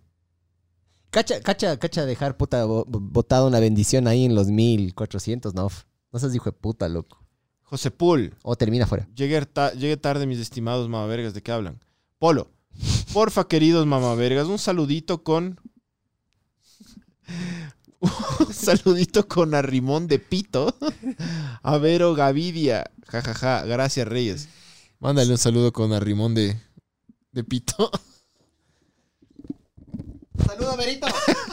Cacha, 1.10 1.40
cacha, 1.40 1.78
cacha 1.78 2.05
dejar 2.05 2.36
puta 2.36 2.64
bo- 2.64 2.85
botado 2.86 3.47
una 3.47 3.60
bendición 3.60 4.06
ahí 4.06 4.24
en 4.24 4.35
los 4.35 4.48
1400, 4.48 5.55
no. 5.55 5.68
No 6.12 6.18
seas 6.18 6.35
hijo 6.35 6.47
de 6.51 6.52
puta, 6.52 6.89
loco. 6.89 7.24
José 7.62 7.90
Pool, 7.90 8.35
O 8.43 8.56
termina 8.56 8.86
fuera. 8.86 9.06
llegué, 9.14 9.44
ta- 9.47 9.72
llegué 9.72 9.97
tarde, 9.97 10.26
mis 10.26 10.39
estimados 10.39 10.89
mamavergas, 10.89 11.35
¿de 11.35 11.43
qué 11.43 11.52
hablan? 11.52 11.80
Polo, 12.18 12.51
porfa, 13.12 13.47
queridos 13.48 13.86
mamavergas, 13.86 14.47
un 14.47 14.59
saludito 14.59 15.22
con. 15.22 15.60
un 18.01 18.52
saludito 18.55 19.26
con 19.28 19.55
arrimón 19.55 20.06
de 20.09 20.18
pito. 20.18 20.74
A 21.62 21.78
Vero 21.78 22.14
Gavidia. 22.14 22.90
Jajaja, 23.06 23.64
gracias, 23.64 24.06
Reyes. 24.09 24.48
Mándale 25.01 25.30
un 25.32 25.39
saludo 25.39 25.72
con 25.72 25.93
arrimón 25.93 26.35
de, 26.35 26.56
de 27.32 27.44
pito. 27.44 27.90
¡Saludo, 30.47 30.77
Berito! 30.77 31.06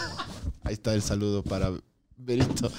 Ahí 0.64 0.74
está 0.74 0.94
el 0.94 1.02
saludo 1.02 1.44
para 1.44 1.72
Berito. 2.18 2.72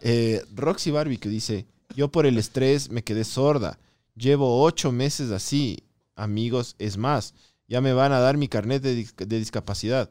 Eh, 0.00 0.44
Roxy 0.54 0.90
Barbecue 0.90 1.30
dice: 1.30 1.66
Yo 1.94 2.08
por 2.08 2.26
el 2.26 2.38
estrés 2.38 2.90
me 2.90 3.02
quedé 3.04 3.24
sorda. 3.24 3.78
Llevo 4.16 4.62
ocho 4.62 4.90
meses 4.92 5.30
así, 5.30 5.84
amigos. 6.16 6.74
Es 6.78 6.96
más, 6.96 7.34
ya 7.68 7.80
me 7.80 7.92
van 7.92 8.12
a 8.12 8.18
dar 8.20 8.36
mi 8.36 8.48
carnet 8.48 8.82
de, 8.82 8.96
dis- 9.04 9.14
de 9.16 9.38
discapacidad. 9.38 10.10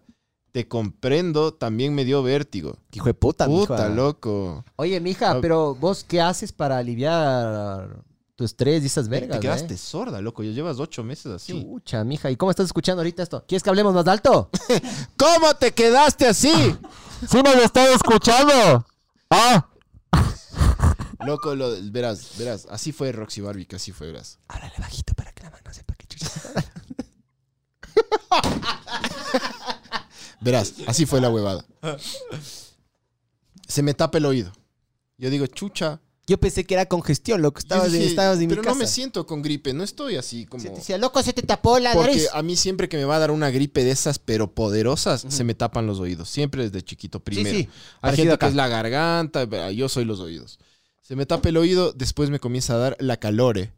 Te 0.53 0.67
comprendo, 0.67 1.53
también 1.53 1.93
me 1.93 2.05
dio 2.05 2.23
vértigo. 2.23 2.77
¡Hijo 2.93 3.05
de 3.05 3.13
puta, 3.13 3.45
Puta, 3.45 3.73
mija. 3.73 3.89
loco. 3.89 4.63
Oye, 4.77 4.99
mija, 5.01 5.31
Ah. 5.31 5.39
pero 5.41 5.75
vos, 5.75 6.03
¿qué 6.05 6.21
haces 6.21 6.51
para 6.53 6.77
aliviar 6.77 8.03
tu 8.37 8.45
estrés 8.45 8.83
y 8.83 8.85
esas 8.85 9.05
Te- 9.05 9.09
vergas, 9.09 9.37
te 9.37 9.41
quedaste 9.41 9.73
eh? 9.73 9.77
sorda, 9.77 10.21
loco. 10.21 10.43
Ya 10.43 10.51
llevas 10.51 10.79
ocho 10.79 11.03
meses 11.03 11.25
así. 11.25 11.51
Chucha, 11.61 12.03
mija. 12.03 12.29
¿Y 12.31 12.37
cómo 12.37 12.51
estás 12.51 12.67
escuchando 12.67 13.01
ahorita 13.01 13.23
esto? 13.23 13.43
¿Quieres 13.47 13.63
que 13.63 13.69
hablemos 13.69 13.93
más 13.95 14.07
alto? 14.07 14.49
¿Cómo 15.17 15.53
te 15.55 15.73
quedaste 15.73 16.27
así? 16.27 16.51
¡Sí 17.27 17.37
me 17.43 17.55
lo 17.55 17.63
estás 17.63 17.89
escuchando! 17.89 18.85
¡Ah! 19.31 19.67
loco, 21.25 21.55
lo- 21.55 21.73
verás, 21.91 22.37
verás. 22.37 22.67
Así 22.69 22.91
fue 22.91 23.11
Roxy 23.11 23.41
Barbecue, 23.41 23.75
así 23.75 23.91
fue, 23.91 24.07
verás. 24.07 24.37
Háblale 24.47 24.75
bajito 24.77 25.13
para 25.15 25.31
que 25.33 25.43
la 25.43 25.49
mano 25.49 25.73
sepa 25.73 25.95
que 25.95 26.05
chucha. 26.05 26.29
Verás, 30.39 30.75
así 30.85 31.05
fue 31.07 31.19
la 31.19 31.29
huevada. 31.31 31.65
Se 33.67 33.81
me 33.81 33.95
tapa 33.95 34.19
el 34.19 34.25
oído. 34.25 34.51
Yo 35.17 35.29
digo, 35.31 35.47
chucha. 35.47 35.99
Yo 36.29 36.37
pensé 36.37 36.65
que 36.65 36.73
era 36.73 36.85
congestión, 36.87 37.41
loco. 37.41 37.59
Yo 37.61 37.63
Estabas, 37.63 37.91
dije, 37.91 38.03
en, 38.03 38.09
estabas 38.09 38.37
mi 38.37 38.47
pero 38.47 38.61
casa. 38.61 38.73
no 38.73 38.79
me 38.79 38.87
siento 38.87 39.25
con 39.25 39.41
gripe, 39.41 39.73
no 39.73 39.83
estoy 39.85 40.17
así 40.17 40.45
como... 40.45 40.61
Se 40.61 40.69
te 40.69 40.75
decía, 40.75 40.97
loco, 40.97 41.23
se 41.23 41.31
te 41.31 41.41
tapó 41.41 41.79
la 41.79 41.93
Porque 41.93 42.11
nariz. 42.11 42.29
a 42.33 42.43
mí 42.43 42.57
siempre 42.57 42.89
que 42.89 42.97
me 42.97 43.05
va 43.05 43.15
a 43.15 43.19
dar 43.19 43.31
una 43.31 43.49
gripe 43.49 43.85
de 43.85 43.91
esas, 43.91 44.19
pero 44.19 44.51
poderosas, 44.53 45.25
se 45.29 45.43
me 45.45 45.55
tapan 45.55 45.87
los 45.87 45.99
oídos. 46.01 46.29
Siempre 46.29 46.63
desde 46.69 46.83
chiquito, 46.83 47.21
primero. 47.21 47.55
Sí, 47.55 47.63
sí. 47.63 47.69
Hay 48.01 48.17
gente 48.17 48.33
acá. 48.33 48.45
que 48.45 48.49
es 48.49 48.55
la 48.55 48.67
garganta, 48.67 49.45
yo 49.71 49.87
soy 49.87 50.03
los 50.03 50.19
oídos. 50.19 50.59
Se 51.01 51.15
me 51.15 51.25
tapa 51.25 51.47
el 51.47 51.55
oído, 51.55 51.93
después 51.93 52.29
me 52.29 52.39
comienza 52.41 52.73
a 52.73 52.77
dar 52.77 52.97
la 52.99 53.15
calore. 53.15 53.71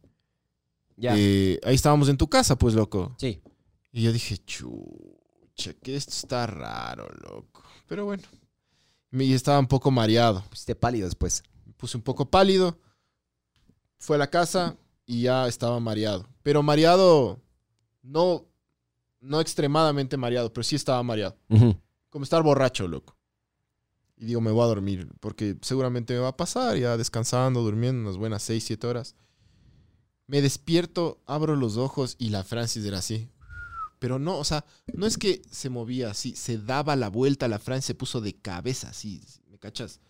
Ya. 0.98 1.14
Eh, 1.16 1.60
ahí 1.64 1.76
estábamos 1.76 2.10
en 2.10 2.18
tu 2.18 2.28
casa, 2.28 2.58
pues, 2.58 2.74
loco. 2.74 3.16
Sí. 3.20 3.42
Y 3.92 4.02
yo 4.02 4.12
dije, 4.12 4.38
chucha, 4.40 5.74
que 5.84 5.96
esto 5.96 6.12
está 6.12 6.48
raro, 6.48 7.08
loco. 7.22 7.64
Pero 7.88 8.06
bueno. 8.06 8.24
Y 9.12 9.34
estaba 9.34 9.60
un 9.60 9.68
poco 9.68 9.92
mareado. 9.92 10.44
Pusiste 10.50 10.74
pálido 10.76 11.06
después. 11.06 11.44
Puse 11.80 11.96
un 11.96 12.04
poco 12.04 12.30
pálido. 12.30 12.78
Fue 14.00 14.18
a 14.18 14.20
la 14.20 14.30
casa 14.30 14.76
y 15.06 15.22
ya 15.22 15.48
estaba 15.48 15.80
mareado. 15.80 16.28
Pero 16.44 16.62
mareado, 16.62 17.40
no, 18.02 18.46
no 19.22 19.40
extremadamente 19.40 20.18
mareado, 20.18 20.52
pero 20.52 20.64
sí 20.66 20.76
estaba 20.76 21.02
mareado. 21.04 21.38
Como 22.10 22.24
estar 22.24 22.44
borracho, 22.44 22.86
loco. 22.86 23.16
Y 24.18 24.26
digo, 24.26 24.42
me 24.42 24.52
voy 24.52 24.64
a 24.64 24.68
dormir, 24.68 25.10
porque 25.22 25.58
seguramente 25.62 26.14
me 26.14 26.20
va 26.20 26.28
a 26.28 26.38
pasar, 26.38 26.76
ya 26.76 26.98
descansando, 26.98 27.62
durmiendo 27.62 28.02
unas 28.02 28.18
buenas 28.18 28.44
6, 28.44 28.62
7 28.62 28.86
horas. 28.86 29.16
Me 30.28 30.42
despierto, 30.42 31.22
abro 31.26 31.56
los 31.56 31.78
ojos 31.78 32.18
y 32.20 32.30
la 32.30 32.44
Francis 32.44 32.84
era 32.84 32.98
así. 32.98 33.30
Pero 34.00 34.20
no, 34.20 34.38
o 34.38 34.44
sea, 34.44 34.66
no 34.94 35.06
es 35.06 35.18
que 35.18 35.42
se 35.50 35.70
movía 35.70 36.12
así, 36.12 36.36
se 36.36 36.58
daba 36.58 36.98
la 36.98 37.08
vuelta, 37.10 37.48
la 37.48 37.60
Francis 37.60 37.86
se 37.86 37.96
puso 37.96 38.20
de 38.20 38.36
cabeza 38.36 38.90
así, 38.90 39.22
¿me 39.50 39.58
cachas? 39.58 40.02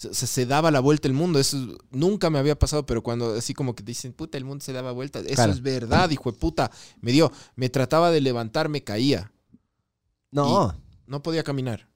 Se, 0.00 0.26
se, 0.26 0.46
daba 0.46 0.70
la 0.70 0.80
vuelta 0.80 1.08
el 1.08 1.12
mundo, 1.14 1.38
eso 1.38 1.58
nunca 1.90 2.30
me 2.30 2.38
había 2.38 2.58
pasado, 2.58 2.86
pero 2.86 3.02
cuando 3.02 3.34
así 3.34 3.52
como 3.52 3.74
que 3.74 3.82
dicen, 3.82 4.14
puta, 4.14 4.38
el 4.38 4.46
mundo 4.46 4.64
se 4.64 4.72
daba 4.72 4.92
vuelta, 4.92 5.18
eso 5.20 5.34
Claro. 5.34 5.52
es 5.52 5.60
verdad, 5.60 6.08
hijo 6.08 6.32
de 6.32 6.38
puta. 6.38 6.70
Me 7.02 7.12
dio, 7.12 7.30
me 7.54 7.68
trataba 7.68 8.10
de 8.10 8.22
levantar, 8.22 8.70
me 8.70 8.82
caía, 8.82 9.30
No. 10.30 10.74
no 11.06 11.22
podía 11.22 11.42
caminar. 11.42 11.86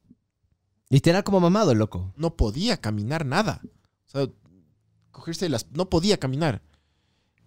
Literal 0.91 1.25
como 1.25 1.41
mamado, 1.41 1.75
loco. 1.75 2.13
no 2.17 2.37
podía 2.37 2.77
caminar 2.79 3.25
nada. 3.25 3.63
O 3.65 4.11
sea, 4.11 4.29
cogerse 5.11 5.49
las... 5.49 5.67
No 5.73 5.89
podía 5.89 6.19
caminar. 6.19 6.61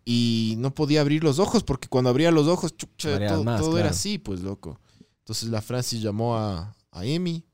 Y 0.06 0.56
no 0.58 0.74
podía 0.74 1.02
abrir 1.02 1.24
los 1.24 1.38
ojos 1.38 1.64
porque 1.64 1.88
cuando 1.88 2.10
abría 2.10 2.32
los 2.32 2.48
ojos, 2.48 2.76
chucha, 2.76 3.28
todo, 3.28 3.44
más, 3.44 3.60
todo 3.60 3.70
claro. 3.72 3.86
era 3.86 3.90
así, 3.92 4.18
pues, 4.18 4.40
loco. 4.40 4.80
Entonces 5.20 5.50
la 5.50 5.62
Francis 5.62 6.02
llamó 6.02 6.36
a, 6.36 6.76
a 6.92 7.06
Emi, 7.06 7.46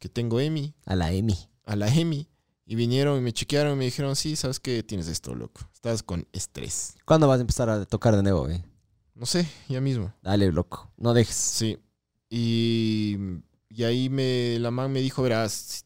que 0.00 0.08
tengo 0.08 0.40
Emi, 0.40 0.74
A 0.84 0.96
la 0.96 1.12
Emi. 1.12 1.36
a 1.64 1.76
la 1.76 1.94
Emi, 1.94 2.26
y 2.70 2.76
vinieron 2.76 3.18
y 3.18 3.20
me 3.20 3.32
chequearon 3.32 3.72
y 3.72 3.76
me 3.76 3.84
dijeron, 3.86 4.14
sí, 4.14 4.36
¿sabes 4.36 4.60
qué? 4.60 4.84
Tienes 4.84 5.08
esto, 5.08 5.34
loco. 5.34 5.60
Estás 5.74 6.04
con 6.04 6.28
estrés. 6.32 6.94
¿Cuándo 7.04 7.26
vas 7.26 7.38
a 7.38 7.40
empezar 7.40 7.68
a 7.68 7.84
tocar 7.84 8.14
de 8.14 8.22
nuevo, 8.22 8.48
eh? 8.48 8.64
No 9.12 9.26
sé, 9.26 9.44
ya 9.68 9.80
mismo. 9.80 10.14
Dale, 10.22 10.52
loco. 10.52 10.88
No 10.96 11.12
dejes. 11.12 11.34
Sí. 11.34 11.78
Y, 12.28 13.16
y 13.70 13.82
ahí 13.82 14.08
me, 14.08 14.56
la 14.60 14.70
man 14.70 14.92
me 14.92 15.00
dijo, 15.00 15.20
verás, 15.20 15.84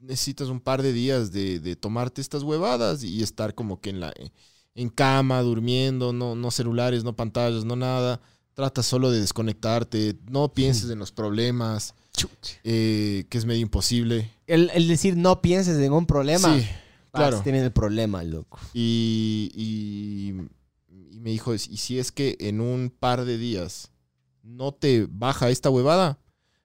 necesitas 0.00 0.48
un 0.48 0.58
par 0.58 0.82
de 0.82 0.92
días 0.92 1.30
de, 1.30 1.60
de 1.60 1.76
tomarte 1.76 2.20
estas 2.20 2.42
huevadas 2.42 3.04
y 3.04 3.22
estar 3.22 3.54
como 3.54 3.80
que 3.80 3.90
en 3.90 4.00
la 4.00 4.12
en 4.74 4.88
cama, 4.88 5.40
durmiendo, 5.42 6.12
no, 6.12 6.34
no 6.34 6.50
celulares, 6.50 7.04
no 7.04 7.14
pantallas, 7.14 7.64
no 7.64 7.76
nada. 7.76 8.20
Trata 8.54 8.82
solo 8.82 9.12
de 9.12 9.20
desconectarte, 9.20 10.18
no 10.28 10.52
pienses 10.52 10.90
en 10.90 10.98
los 10.98 11.12
problemas, 11.12 11.94
eh, 12.64 13.24
que 13.28 13.38
es 13.38 13.44
medio 13.44 13.60
imposible. 13.62 14.30
El, 14.46 14.70
el 14.74 14.88
decir 14.88 15.16
no 15.16 15.40
pienses 15.42 15.78
en 15.78 15.92
un 15.92 16.06
problema. 16.06 16.58
Sí, 16.58 16.66
claro. 17.12 17.40
Tienen 17.42 17.64
el 17.64 17.72
problema, 17.72 18.22
loco. 18.22 18.58
Y, 18.74 19.50
y, 19.54 20.34
y 21.14 21.20
me 21.20 21.30
dijo, 21.30 21.54
y 21.54 21.58
si 21.58 21.98
es 21.98 22.12
que 22.12 22.36
en 22.40 22.60
un 22.60 22.90
par 22.90 23.24
de 23.24 23.38
días 23.38 23.90
no 24.42 24.72
te 24.72 25.06
baja 25.08 25.50
esta 25.50 25.70
huevada, 25.70 26.18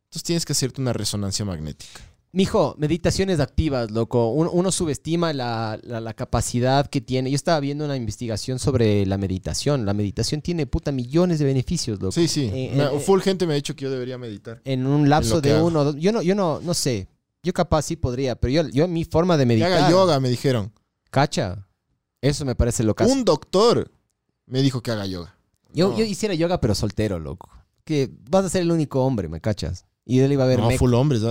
entonces 0.06 0.24
tienes 0.24 0.46
que 0.46 0.54
hacerte 0.54 0.82
una 0.82 0.94
resonancia 0.94 1.46
magnética. 1.46 2.02
Mijo, 2.34 2.76
meditaciones 2.78 3.40
activas, 3.40 3.90
loco. 3.90 4.30
Uno, 4.32 4.52
uno 4.52 4.72
subestima 4.72 5.34
la, 5.34 5.80
la- 5.82 6.02
la 6.02 6.14
capacidad 6.14 6.86
que 6.88 7.02
tiene. 7.02 7.32
Yo 7.32 7.36
estaba 7.36 7.60
viendo 7.60 7.86
una 7.86 7.96
investigación 7.96 8.60
sobre 8.60 9.06
la 9.06 9.18
meditación. 9.18 9.86
La 9.86 9.94
meditación 9.94 10.42
tiene 10.42 10.68
puta 10.68 10.92
millones 10.92 11.40
de 11.40 11.46
beneficios, 11.46 12.00
loco. 12.02 12.12
Sí, 12.12 12.28
sí. 12.28 12.50
Eh, 12.54 12.74
Me- 12.76 12.84
eh, 12.84 13.00
full 13.00 13.22
gente 13.22 13.48
me 13.48 13.54
ha 13.54 13.56
dicho 13.56 13.76
que 13.76 13.86
yo 13.86 13.90
debería 13.92 14.18
meditar. 14.18 14.62
En 14.66 14.86
un 14.86 15.10
lapso 15.10 15.42
que 15.42 15.50
de 15.54 15.62
uno, 15.62 15.80
o 15.80 15.84
dos- 15.86 15.96
yo 15.96 16.12
no, 16.12 16.22
yo 16.22 16.36
no, 16.36 16.60
no 16.62 16.74
sé. 16.74 17.08
Yo 17.44 17.54
capaz 17.54 17.84
sí 17.84 17.96
podría, 17.96 18.36
pero 18.36 18.52
yo, 18.52 18.70
yo 18.70 18.88
mi 18.88 19.06
forma 19.06 19.38
de 19.38 19.44
Que 19.44 19.48
meditar. 19.48 19.72
haga 19.72 19.90
yoga, 19.90 20.20
me 20.20 20.30
dijeron. 20.30 20.72
Cacha. 21.10 21.66
Eso 22.22 22.44
me 22.46 22.56
parece 22.56 22.84
loco. 22.84 23.06
Un 23.06 23.24
doctor 23.24 23.90
me 24.48 24.62
dijo 24.62 24.82
que 24.82 24.92
haga 24.92 25.06
yoga. 25.06 25.36
Yo, 25.74 25.90
No. 25.92 25.98
yo 25.98 26.04
hiciera 26.04 26.36
yoga, 26.36 26.60
pero 26.60 26.76
soltero, 26.76 27.20
loco. 27.20 27.50
Que 27.86 28.12
vas 28.30 28.44
a 28.46 28.50
ser 28.50 28.64
el 28.64 28.72
único 28.72 29.02
hombre, 29.06 29.30
¿me 29.30 29.40
cachas? 29.40 29.86
Y 30.04 30.20
él 30.20 30.32
iba 30.34 30.44
a 30.44 30.46
haber 30.46 30.60
No, 30.60 30.68
mecos. 30.68 30.80
full 30.80 30.94
hombres. 30.94 31.22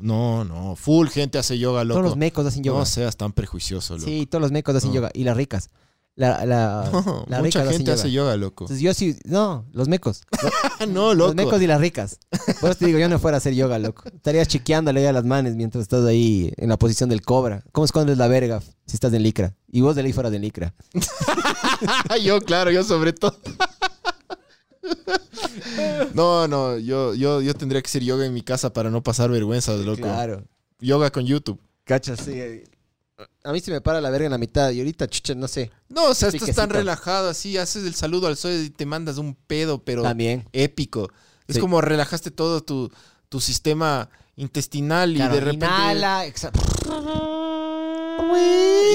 No, 0.00 0.44
no. 0.44 0.76
Full 0.76 1.08
gente 1.08 1.38
hace 1.38 1.58
yoga, 1.58 1.84
loco. 1.84 2.00
Todos 2.00 2.10
los 2.10 2.16
mecos 2.18 2.46
hacen 2.46 2.62
yoga. 2.64 2.80
No 2.80 2.86
seas 2.86 3.16
tan 3.16 3.32
prejuicioso, 3.32 3.94
loco. 3.94 4.06
sí, 4.06 4.26
todos 4.26 4.42
los 4.42 4.52
mecos 4.52 4.74
hacen 4.74 4.90
No. 4.90 4.96
yoga. 4.96 5.10
Y 5.14 5.24
las 5.24 5.36
ricas. 5.36 5.70
La, 6.14 6.44
la, 6.44 6.90
No, 7.28 7.38
mucha 7.40 7.64
gente 7.64 7.90
hace 7.90 8.10
yoga, 8.12 8.36
loco. 8.36 8.64
Entonces 8.64 8.82
yo 8.82 8.92
sí, 8.92 9.16
no, 9.24 9.64
los 9.72 9.88
mecos. 9.88 10.22
No, 10.88 11.14
loco. 11.14 11.28
Los 11.28 11.34
mecos 11.36 11.62
y 11.62 11.66
las 11.66 11.80
ricas. 11.80 12.18
Por 12.60 12.70
eso 12.70 12.78
te 12.80 12.86
digo, 12.86 12.98
yo 12.98 13.08
no 13.08 13.18
fuera 13.18 13.36
a 13.36 13.38
hacer 13.38 13.54
yoga, 13.54 13.78
loco. 13.78 14.02
Estarías 14.12 14.48
chiqueándole 14.48 15.06
a 15.08 15.12
las 15.12 15.24
manes 15.24 15.54
mientras 15.54 15.82
estás 15.82 16.04
ahí 16.04 16.52
en 16.56 16.68
la 16.68 16.76
posición 16.76 17.08
del 17.08 17.22
cobra. 17.22 17.62
¿Cómo 17.72 17.84
escondes 17.84 18.18
la 18.18 18.26
verga 18.28 18.60
si 18.86 18.94
estás 18.96 19.12
en 19.12 19.22
licra? 19.22 19.54
Y 19.70 19.80
vos 19.80 19.94
de 19.96 20.02
ley 20.02 20.12
fueras 20.12 20.32
de 20.32 20.38
licra. 20.40 20.74
yo, 22.22 22.40
claro, 22.40 22.70
yo 22.70 22.82
sobre 22.84 23.12
todo. 23.12 23.36
no, 26.14 26.48
no, 26.48 26.78
yo, 26.78 27.14
yo, 27.14 27.40
yo 27.40 27.54
tendría 27.54 27.80
que 27.82 27.88
hacer 27.88 28.02
yoga 28.02 28.26
en 28.26 28.34
mi 28.34 28.42
casa 28.42 28.72
para 28.72 28.90
no 28.90 29.02
pasar 29.02 29.30
vergüenza, 29.30 29.74
loco. 29.76 30.02
Claro. 30.02 30.44
Yoga 30.80 31.10
con 31.10 31.24
YouTube. 31.24 31.60
Cachas, 31.84 32.20
sí. 32.20 32.62
a 33.44 33.52
mí 33.52 33.60
se 33.60 33.70
me 33.70 33.80
para 33.80 34.00
la 34.00 34.10
verga 34.10 34.26
en 34.26 34.32
la 34.32 34.38
mitad 34.38 34.70
y 34.70 34.78
ahorita, 34.78 35.06
chucha, 35.08 35.34
no 35.34 35.48
sé. 35.48 35.70
No, 35.88 36.06
o 36.10 36.14
sea, 36.14 36.28
estás 36.28 36.40
tan 36.40 36.48
Piquecito. 36.48 36.72
relajado 36.72 37.28
así, 37.28 37.56
haces 37.58 37.84
el 37.84 37.94
saludo 37.94 38.26
al 38.28 38.36
sol 38.36 38.52
y 38.52 38.70
te 38.70 38.86
mandas 38.86 39.18
un 39.18 39.34
pedo, 39.34 39.82
pero 39.82 40.02
También. 40.02 40.48
épico. 40.52 41.10
Es 41.46 41.56
Sí. 41.56 41.60
como 41.60 41.80
relajaste 41.80 42.30
todo 42.30 42.62
tu, 42.62 42.90
tu 43.28 43.40
sistema 43.40 44.08
intestinal 44.36 45.12
y 45.12 45.16
Claro, 45.16 45.34
de 45.34 45.40
repente... 45.40 45.66
inhala, 45.66 46.24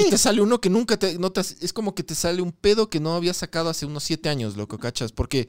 Y 0.06 0.10
te 0.10 0.18
sale 0.18 0.40
uno 0.40 0.60
que 0.60 0.70
nunca 0.70 0.96
te, 0.98 1.18
no 1.18 1.30
te 1.32 1.40
has- 1.40 1.56
Es 1.60 1.72
como 1.72 1.94
que 1.94 2.02
te 2.02 2.14
sale 2.14 2.40
un 2.42 2.52
pedo 2.52 2.88
que 2.90 3.00
no 3.00 3.14
habías 3.14 3.36
sacado 3.36 3.68
hace 3.68 3.86
unos 3.86 4.04
siete 4.04 4.28
años, 4.28 4.56
loco, 4.56 4.78
¿cachas? 4.78 5.12
Porque 5.12 5.48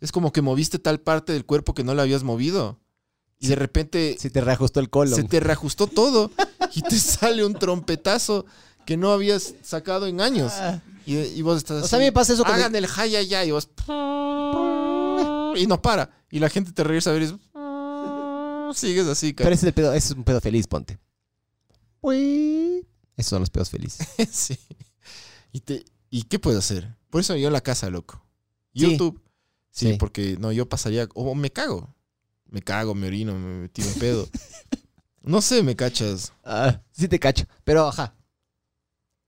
es 0.00 0.12
como 0.12 0.32
que 0.32 0.42
moviste 0.42 0.78
tal 0.78 1.00
parte 1.00 1.32
del 1.32 1.44
cuerpo 1.44 1.74
que 1.74 1.84
no 1.84 1.94
la 1.94 2.02
habías 2.02 2.22
movido. 2.22 2.78
Y 3.38 3.48
de 3.48 3.56
repente 3.56 4.16
Se 4.18 4.30
te 4.30 4.40
reajustó 4.40 4.80
el 4.80 4.90
colon. 4.90 5.14
se 5.14 5.24
te 5.24 5.40
reajustó 5.40 5.86
todo 5.86 6.30
y 6.74 6.82
te 6.82 6.98
sale 6.98 7.44
un 7.44 7.54
trompetazo 7.54 8.44
que 8.84 8.96
no 8.96 9.12
habías 9.12 9.54
sacado 9.62 10.06
en 10.06 10.20
años. 10.20 10.52
Y, 11.06 11.16
y 11.16 11.42
vos 11.42 11.58
estás 11.58 11.76
O 11.76 11.80
así, 11.80 11.88
sea, 11.88 11.96
a 11.98 12.00
mí 12.00 12.04
me 12.06 12.12
pasa 12.12 12.32
eso 12.34 12.42
cuando- 12.44 12.62
Hagan 12.64 12.76
el 12.76 12.86
hay, 12.96 13.16
hay, 13.16 13.34
hay", 13.34 13.48
y 13.48 13.52
vos... 13.52 13.68
Y 15.56 15.66
no 15.66 15.80
para. 15.82 16.10
Y 16.30 16.38
la 16.38 16.48
gente 16.48 16.72
te 16.72 16.84
regresa 16.84 17.10
a 17.10 17.12
ver 17.14 17.22
y 17.22 17.24
es- 17.26 17.34
Sigues 18.78 19.06
así, 19.08 19.32
Pero 19.32 19.46
cara. 19.46 19.54
ese 19.54 19.66
es, 19.66 19.68
el 19.68 19.74
pedo, 19.74 19.92
ese 19.92 20.12
es 20.12 20.16
un 20.16 20.22
pedo 20.24 20.40
feliz, 20.40 20.66
ponte. 20.68 20.98
Uy. 22.02 22.86
Esos 23.20 23.30
son 23.30 23.40
los 23.40 23.50
pedos 23.50 23.70
felices. 23.70 24.06
sí. 24.30 24.58
¿Y, 25.52 25.60
te, 25.60 25.84
¿Y 26.10 26.24
qué 26.24 26.38
puedo 26.38 26.58
hacer? 26.58 26.96
Por 27.10 27.20
eso 27.20 27.36
yo 27.36 27.50
la 27.50 27.60
casa, 27.60 27.90
loco. 27.90 28.24
YouTube. 28.72 29.20
Sí, 29.70 29.86
Sí. 29.92 29.96
porque 29.98 30.36
no, 30.38 30.50
yo 30.52 30.68
pasaría... 30.68 31.08
O 31.14 31.34
me 31.34 31.50
cago. 31.50 31.94
Me 32.46 32.62
cago, 32.62 32.94
me 32.94 33.06
orino, 33.06 33.38
me 33.38 33.68
tiro 33.68 33.88
un 33.88 33.94
pedo. 33.94 34.28
no 35.22 35.40
sé, 35.40 35.62
me 35.62 35.76
cachas. 35.76 36.32
Ah, 36.44 36.80
sí 36.90 37.06
te 37.06 37.20
cacho. 37.20 37.44
Pero, 37.62 37.86
ajá. 37.88 38.14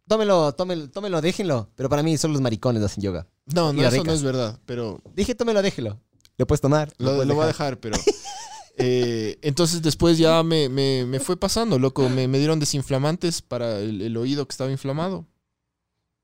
Tómelo, 0.08 0.52
tómelo, 0.52 0.90
tómelo, 0.90 1.20
déjenlo. 1.20 1.70
Pero 1.76 1.88
para 1.88 2.02
mí 2.02 2.18
son 2.18 2.32
los 2.32 2.40
maricones 2.40 2.82
hacen 2.82 3.02
yoga. 3.02 3.28
No, 3.46 3.72
no, 3.72 3.86
eso 3.86 4.04
no 4.04 4.12
es 4.12 4.22
verdad, 4.22 4.60
pero 4.66 5.00
Dije, 5.14 5.34
tómelo, 5.34 5.62
déjelo. 5.62 6.00
Lo 6.36 6.46
puedes 6.46 6.60
tomar. 6.60 6.92
Lo, 6.98 7.12
puedes 7.12 7.28
lo 7.28 7.34
voy 7.34 7.44
a 7.44 7.46
dejar, 7.46 7.78
pero. 7.78 7.96
eh, 8.78 9.38
entonces 9.42 9.82
después 9.82 10.18
ya 10.18 10.42
me, 10.42 10.68
me- 10.68 11.04
me 11.06 11.20
fue 11.20 11.36
pasando, 11.36 11.78
loco. 11.78 12.08
Me, 12.08 12.28
me 12.28 12.38
dieron 12.38 12.58
desinflamantes 12.60 13.42
para 13.42 13.78
el, 13.80 14.00
el 14.02 14.16
oído 14.16 14.46
que 14.46 14.52
estaba 14.52 14.70
inflamado. 14.70 15.26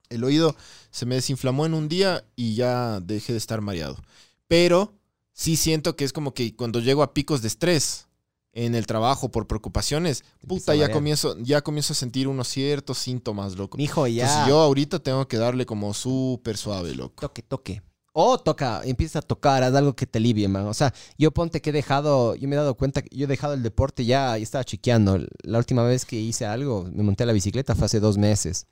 El 0.09 0.25
oído 0.25 0.57
se 0.91 1.05
me 1.07 1.17
desinflamó 1.17 1.67
en 1.67 1.75
un 1.75 1.89
día 1.89 2.25
y 2.35 2.55
ya 2.55 3.01
dejé 3.01 3.33
de 3.33 3.39
estar 3.39 3.61
mareado. 3.61 3.99
Pero 4.47 4.95
sí 5.33 5.57
siento 5.57 5.97
que 5.97 6.05
es 6.05 6.13
como 6.13 6.33
que 6.33 6.57
cuando 6.57 6.81
llego 6.81 7.03
a 7.03 7.13
picos 7.13 7.43
de 7.43 7.49
estrés 7.49 8.07
en 8.55 8.75
el 8.75 8.87
trabajo 8.87 9.31
por 9.31 9.47
preocupaciones, 9.47 10.25
puta, 10.47 10.75
ya 10.75 10.91
comienzo, 10.91 11.37
ya 11.41 11.61
comienzo 11.61 11.93
a 11.93 11.97
sentir 11.97 12.27
unos 12.27 12.49
ciertos 12.49 12.97
síntomas, 12.99 13.57
loco. 13.57 13.77
Mijo, 13.77 14.07
ya. 14.07 14.25
Entonces 14.25 14.49
yo 14.49 14.61
ahorita 14.61 14.99
tengo 15.01 15.29
que 15.29 15.37
darle 15.37 15.67
como 15.67 15.93
súper 15.93 16.57
suave, 16.57 16.95
loco. 16.95 17.21
Toque, 17.21 17.43
toque. 17.43 17.83
O 18.21 18.37
toca, 18.37 18.83
empieza 18.85 19.21
a 19.21 19.23
tocar, 19.23 19.63
haz 19.63 19.73
algo 19.77 19.95
que 19.95 20.05
te 20.05 20.19
alivie, 20.19 20.49
man. 20.49 20.67
O 20.67 20.75
sea, 20.75 20.93
yo 21.17 21.31
ponte 21.31 21.61
que 21.61 21.71
he 21.71 21.73
dejado, 21.73 22.35
yo 22.35 22.49
me 22.49 22.57
he 22.57 22.59
dado 22.59 22.75
cuenta 22.75 23.01
que 23.01 23.17
yo 23.17 23.27
he 23.27 23.29
dejado 23.29 23.55
el 23.55 23.63
deporte 23.63 24.05
ya 24.05 24.37
y 24.41 24.43
estaba 24.43 24.65
chequeando. 24.65 25.21
La 25.45 25.59
última 25.59 25.85
vez 25.85 26.05
que 26.05 26.17
hice 26.17 26.45
algo, 26.45 26.91
me 26.93 27.05
monté 27.05 27.23
a 27.23 27.27
la 27.27 27.33
bicicleta 27.33 27.77
fue 27.77 27.85
hace 27.85 28.01
dos 28.01 28.19
meses. 28.19 28.67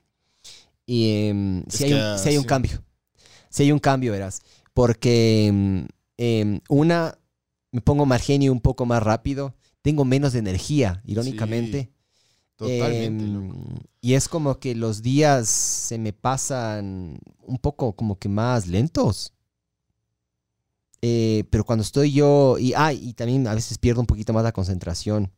Y 0.85 1.29
em, 1.29 1.65
si, 1.69 1.85
hay 1.85 1.93
un, 1.93 2.19
sí 2.19 2.31
hay 2.31 2.37
un 2.39 2.43
sí. 2.43 2.49
cambio. 2.49 2.83
Si 3.49 3.63
hay 3.63 3.71
un 3.71 3.79
cambio, 3.79 4.11
verás. 4.11 4.43
Porque 4.75 5.47
em, 5.47 5.87
em, 6.17 6.61
una, 6.69 7.17
me 7.71 7.81
pongo 7.83 8.05
margenio 8.05 8.51
un 8.51 8.61
poco 8.61 8.85
más 8.85 9.01
rápido. 9.01 9.55
Tengo 9.81 10.05
menos 10.05 10.35
energía, 10.35 11.03
irónicamente. 11.07 11.93
Totalmente, 12.57 13.23
Em, 13.25 13.33
loco. 13.33 13.61
Y 14.01 14.15
es 14.15 14.29
como 14.29 14.59
que 14.59 14.75
los 14.75 15.03
días 15.03 15.49
se 15.49 15.99
me 15.99 16.13
pasan 16.13 17.21
un 17.43 17.59
poco 17.59 17.93
como 17.95 18.19
que 18.19 18.29
más 18.29 18.67
lentos. 18.67 19.33
Eh, 21.03 21.45
pero 21.51 21.65
cuando 21.65 21.83
estoy 21.83 22.13
yo, 22.13 22.57
y, 22.59 22.73
ah, 22.75 22.93
y 22.93 23.13
también 23.13 23.47
a 23.47 23.55
veces 23.55 23.79
pierdo 23.79 24.01
un 24.01 24.07
poquito 24.07 24.33
más 24.33 24.43
la 24.43 24.53
concentración 24.53 25.31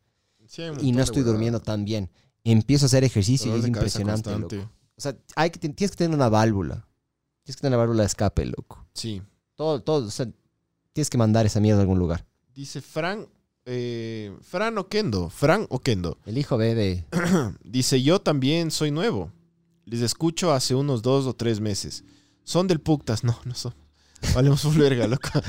Sí, 0.49 0.63
y 0.81 0.91
no 0.91 1.03
estoy 1.03 1.21
durmiendo 1.21 1.59
tan 1.59 1.85
bien. 1.85 2.09
Empiezo 2.43 2.85
a 2.85 2.87
hacer 2.87 3.03
ejercicio 3.03 3.55
y 3.55 3.59
es 3.59 3.67
impresionante. 3.67 4.35
loco. 4.35 4.55
O 4.97 5.01
sea, 5.01 5.15
hay 5.35 5.51
que, 5.51 5.59
tienes 5.59 5.91
que 5.91 5.97
tener 5.97 6.15
una 6.15 6.27
válvula. 6.27 6.87
Tienes 7.43 7.57
que 7.57 7.61
tener 7.61 7.77
una 7.77 7.85
válvula 7.85 8.01
de 8.01 8.07
escape, 8.07 8.45
loco. 8.45 8.83
Sí. 8.93 9.21
Todo, 9.53 9.83
todo, 9.83 10.07
o 10.07 10.09
sea, 10.09 10.27
tienes 10.91 11.09
que 11.09 11.19
mandar 11.19 11.45
esa 11.45 11.59
mierda 11.59 11.79
a 11.79 11.81
algún 11.81 11.99
lugar. 11.99 12.25
Dice 12.55 12.81
Fran, 12.81 13.27
eh, 13.65 14.35
Fran 14.41 14.77
Oquendo, 14.79 15.29
Fran 15.29 15.67
Oquendo. 15.69 16.17
El 16.25 16.39
hijo 16.39 16.57
ve 16.57 16.73
de... 16.73 17.05
Dice, 17.63 18.01
yo 18.01 18.19
también 18.19 18.71
soy 18.71 18.89
nuevo. 18.89 19.31
Les 19.85 20.01
escucho 20.01 20.51
hace 20.51 20.73
unos 20.73 21.03
dos 21.03 21.27
o 21.27 21.35
tres 21.35 21.59
meses. 21.59 22.03
Son 22.43 22.67
del 22.67 22.81
Puctas. 22.81 23.23
No, 23.23 23.39
no 23.45 23.53
son. 23.53 23.75
Valemos 24.33 24.61
full 24.61 24.77
verga, 24.77 25.07
loco. 25.07 25.29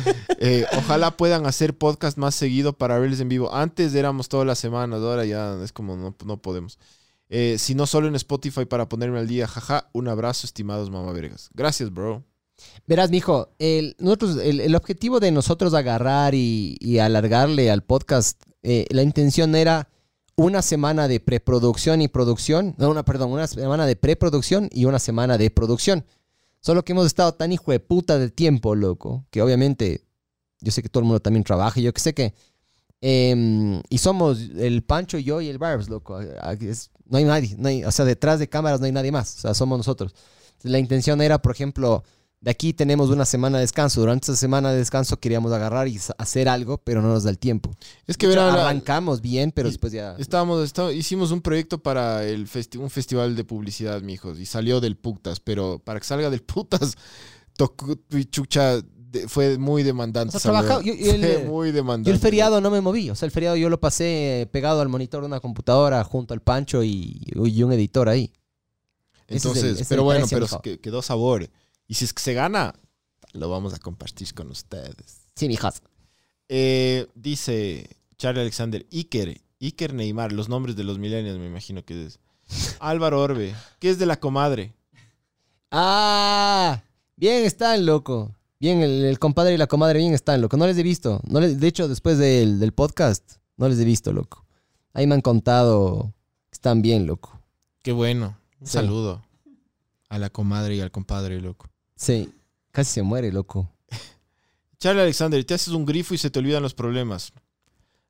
Eh, 0.42 0.64
ojalá 0.78 1.18
puedan 1.18 1.44
hacer 1.44 1.76
podcast 1.76 2.16
más 2.16 2.34
seguido 2.34 2.72
para 2.72 2.98
verles 2.98 3.20
en 3.20 3.28
vivo. 3.28 3.54
Antes 3.54 3.94
éramos 3.94 4.30
todas 4.30 4.46
las 4.46 4.58
semanas, 4.58 5.00
ahora 5.02 5.26
ya 5.26 5.62
es 5.62 5.70
como 5.70 5.96
no, 5.96 6.16
no 6.24 6.40
podemos. 6.40 6.78
Eh, 7.28 7.56
si 7.58 7.74
no 7.74 7.86
solo 7.86 8.08
en 8.08 8.14
Spotify 8.14 8.64
para 8.64 8.88
ponerme 8.88 9.18
al 9.18 9.28
día, 9.28 9.46
jaja. 9.46 9.90
Un 9.92 10.08
abrazo, 10.08 10.46
estimados 10.46 10.88
mamá 10.88 11.12
vergas. 11.12 11.50
Gracias, 11.52 11.92
bro. 11.92 12.24
Verás, 12.86 13.10
mijo, 13.10 13.50
el, 13.58 13.96
nosotros, 13.98 14.38
el, 14.38 14.60
el 14.60 14.74
objetivo 14.74 15.20
de 15.20 15.30
nosotros 15.30 15.74
agarrar 15.74 16.34
y, 16.34 16.76
y 16.80 16.98
alargarle 16.98 17.70
al 17.70 17.82
podcast, 17.82 18.42
eh, 18.62 18.86
la 18.90 19.02
intención 19.02 19.54
era 19.54 19.88
una 20.36 20.62
semana 20.62 21.06
de 21.06 21.20
preproducción 21.20 22.00
y 22.00 22.08
producción, 22.08 22.74
no, 22.78 22.90
una, 22.90 23.04
perdón, 23.04 23.30
una 23.30 23.46
semana 23.46 23.86
de 23.86 23.96
preproducción 23.96 24.68
y 24.72 24.86
una 24.86 24.98
semana 24.98 25.36
de 25.36 25.50
producción. 25.50 26.04
Solo 26.60 26.84
que 26.84 26.92
hemos 26.92 27.06
estado 27.06 27.32
tan 27.34 27.52
hijo 27.52 27.72
de 27.72 27.80
puta 27.80 28.18
de 28.18 28.30
tiempo, 28.30 28.74
loco, 28.74 29.26
que 29.30 29.42
obviamente 29.42 30.04
yo 30.60 30.72
sé 30.72 30.82
que 30.82 30.88
todo 30.88 31.00
el 31.02 31.06
mundo 31.06 31.20
también 31.20 31.44
trabaja, 31.44 31.80
yo 31.80 31.92
que 31.92 32.00
sé 32.00 32.14
que... 32.14 32.34
em, 33.00 33.80
y 33.88 33.98
somos 33.98 34.38
el 34.58 34.82
Pancho, 34.82 35.18
yo 35.18 35.40
y 35.40 35.48
el 35.48 35.58
Barbs, 35.58 35.88
loco. 35.88 36.20
Es- 36.20 36.90
no 37.06 37.18
hay 37.18 37.24
nadie, 37.24 37.56
no 37.58 37.68
hay- 37.68 37.84
o 37.84 37.90
sea, 37.92 38.04
detrás 38.04 38.38
de 38.38 38.48
cámaras 38.48 38.80
no 38.80 38.86
hay 38.86 38.92
nadie 38.92 39.10
más, 39.12 39.36
o 39.38 39.40
sea, 39.40 39.54
somos 39.54 39.78
nosotros. 39.78 40.14
La 40.62 40.78
intención 40.78 41.20
era, 41.22 41.40
por 41.40 41.52
ejemplo, 41.52 42.04
de 42.42 42.50
aquí 42.50 42.72
tenemos 42.72 43.10
una 43.10 43.24
semana 43.26 43.58
de 43.58 43.62
descanso. 43.64 44.00
Durante 44.00 44.24
esa 44.32 44.36
semana 44.36 44.70
de 44.72 44.78
descanso 44.78 45.18
queríamos 45.20 45.52
agarrar 45.52 45.88
y 45.88 45.98
hacer 46.16 46.48
algo, 46.48 46.78
pero 46.78 47.02
no 47.02 47.08
nos 47.08 47.24
da 47.24 47.30
el 47.30 47.38
tiempo. 47.38 47.70
Es 48.06 48.16
que 48.16 48.26
De 48.26 48.32
hecho, 48.32 48.42
verá, 48.42 48.56
la- 48.56 48.62
arrancamos 48.68 49.20
bien, 49.20 49.52
pero 49.52 49.68
después 49.68 49.92
ya... 49.92 50.16
Estábamos, 50.18 50.64
está- 50.64 50.90
hicimos 50.92 51.32
un 51.32 51.42
proyecto 51.42 51.82
para 51.82 52.24
el 52.24 52.46
festi- 52.48 52.78
un 52.78 52.88
festival 52.88 53.36
de 53.36 53.44
publicidad, 53.44 54.00
mijos, 54.00 54.38
y 54.38 54.46
salió 54.46 54.80
del 54.80 54.96
Putas, 54.96 55.38
pero 55.40 55.78
para 55.84 56.00
que 56.00 56.06
salga 56.06 56.30
del 56.30 56.42
Putas, 56.42 56.94
tocó, 57.58 57.94
y 58.10 58.24
chucha, 58.24 58.80
de- 58.80 59.28
fue 59.28 59.58
muy 59.58 59.82
demandante. 59.82 60.34
O 60.36 60.40
sea, 60.40 60.80
yo- 60.80 60.92
el- 61.12 61.20
Fue 61.20 61.44
muy 61.44 61.72
demandante. 61.72 62.08
Yo 62.08 62.14
el 62.14 62.20
feriado 62.20 62.62
no 62.62 62.70
me 62.70 62.80
moví. 62.80 63.10
O 63.10 63.14
sea, 63.14 63.26
el 63.26 63.32
feriado 63.32 63.56
yo 63.56 63.68
lo 63.68 63.80
pasé 63.80 64.48
pegado 64.50 64.80
al 64.80 64.88
monitor 64.88 65.20
de 65.20 65.26
una 65.26 65.40
computadora 65.40 66.02
junto 66.04 66.32
al 66.32 66.40
Pancho 66.40 66.82
y, 66.82 67.20
y 67.34 67.62
un 67.62 67.72
editor 67.72 68.08
ahí. 68.08 68.32
Ese 69.28 69.36
es 69.36 69.44
el- 69.44 69.50
Entonces, 69.60 69.80
es 69.82 69.88
pero 69.88 70.04
bueno, 70.04 70.26
pero 70.30 70.46
quedó 70.80 71.02
sabor. 71.02 71.50
Y 71.90 71.94
si 71.94 72.04
es 72.04 72.12
que 72.14 72.22
se 72.22 72.34
gana, 72.34 72.72
lo 73.32 73.50
vamos 73.50 73.74
a 73.74 73.78
compartir 73.80 74.32
con 74.32 74.48
ustedes. 74.48 75.22
Sí, 75.34 75.48
mijas. 75.48 75.82
Eh, 76.48 77.08
dice 77.16 77.88
Charlie 78.16 78.42
Alexander, 78.42 78.86
Iker, 78.92 79.40
Iker 79.60 79.92
Neymar, 79.92 80.30
los 80.30 80.48
nombres 80.48 80.76
de 80.76 80.84
los 80.84 81.00
millennials 81.00 81.40
me 81.40 81.46
imagino 81.48 81.84
que 81.84 82.06
es. 82.06 82.20
Álvaro 82.78 83.20
Orbe, 83.20 83.56
¿qué 83.80 83.90
es 83.90 83.98
de 83.98 84.06
la 84.06 84.20
comadre? 84.20 84.72
Ah, 85.72 86.80
bien 87.16 87.44
están, 87.44 87.84
loco. 87.84 88.36
Bien, 88.60 88.82
el, 88.82 89.04
el 89.04 89.18
compadre 89.18 89.54
y 89.54 89.56
la 89.58 89.66
comadre 89.66 89.98
bien 89.98 90.14
están, 90.14 90.40
loco. 90.40 90.56
No 90.56 90.68
les 90.68 90.78
he 90.78 90.84
visto. 90.84 91.20
No 91.26 91.40
les, 91.40 91.58
de 91.58 91.66
hecho, 91.66 91.88
después 91.88 92.18
del, 92.18 92.60
del 92.60 92.72
podcast, 92.72 93.32
no 93.56 93.68
les 93.68 93.80
he 93.80 93.84
visto, 93.84 94.12
loco. 94.12 94.44
Ahí 94.92 95.08
me 95.08 95.14
han 95.16 95.22
contado 95.22 96.14
que 96.50 96.54
están 96.54 96.82
bien, 96.82 97.06
loco. 97.08 97.40
Qué 97.82 97.90
bueno. 97.90 98.36
Un 98.60 98.66
Sí. 98.68 98.74
saludo 98.74 99.24
a 100.08 100.18
la 100.18 100.30
comadre 100.30 100.76
y 100.76 100.80
al 100.80 100.90
compadre, 100.92 101.40
loco. 101.40 101.68
Sí, 102.00 102.32
casi 102.72 102.92
se 102.92 103.02
muere, 103.02 103.30
loco. 103.30 103.70
Charlie 104.78 105.02
Alexander, 105.02 105.44
te 105.44 105.52
haces 105.52 105.74
un 105.74 105.84
grifo 105.84 106.14
y 106.14 106.18
se 106.18 106.30
te 106.30 106.38
olvidan 106.38 106.62
los 106.62 106.72
problemas. 106.72 107.30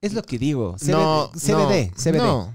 Es 0.00 0.14
lo 0.14 0.22
que 0.22 0.38
digo. 0.38 0.76
CBD, 0.78 0.90
no, 0.92 1.30
CBD, 1.34 1.90
no, 1.90 1.96
CBD. 1.96 2.16
No, 2.16 2.54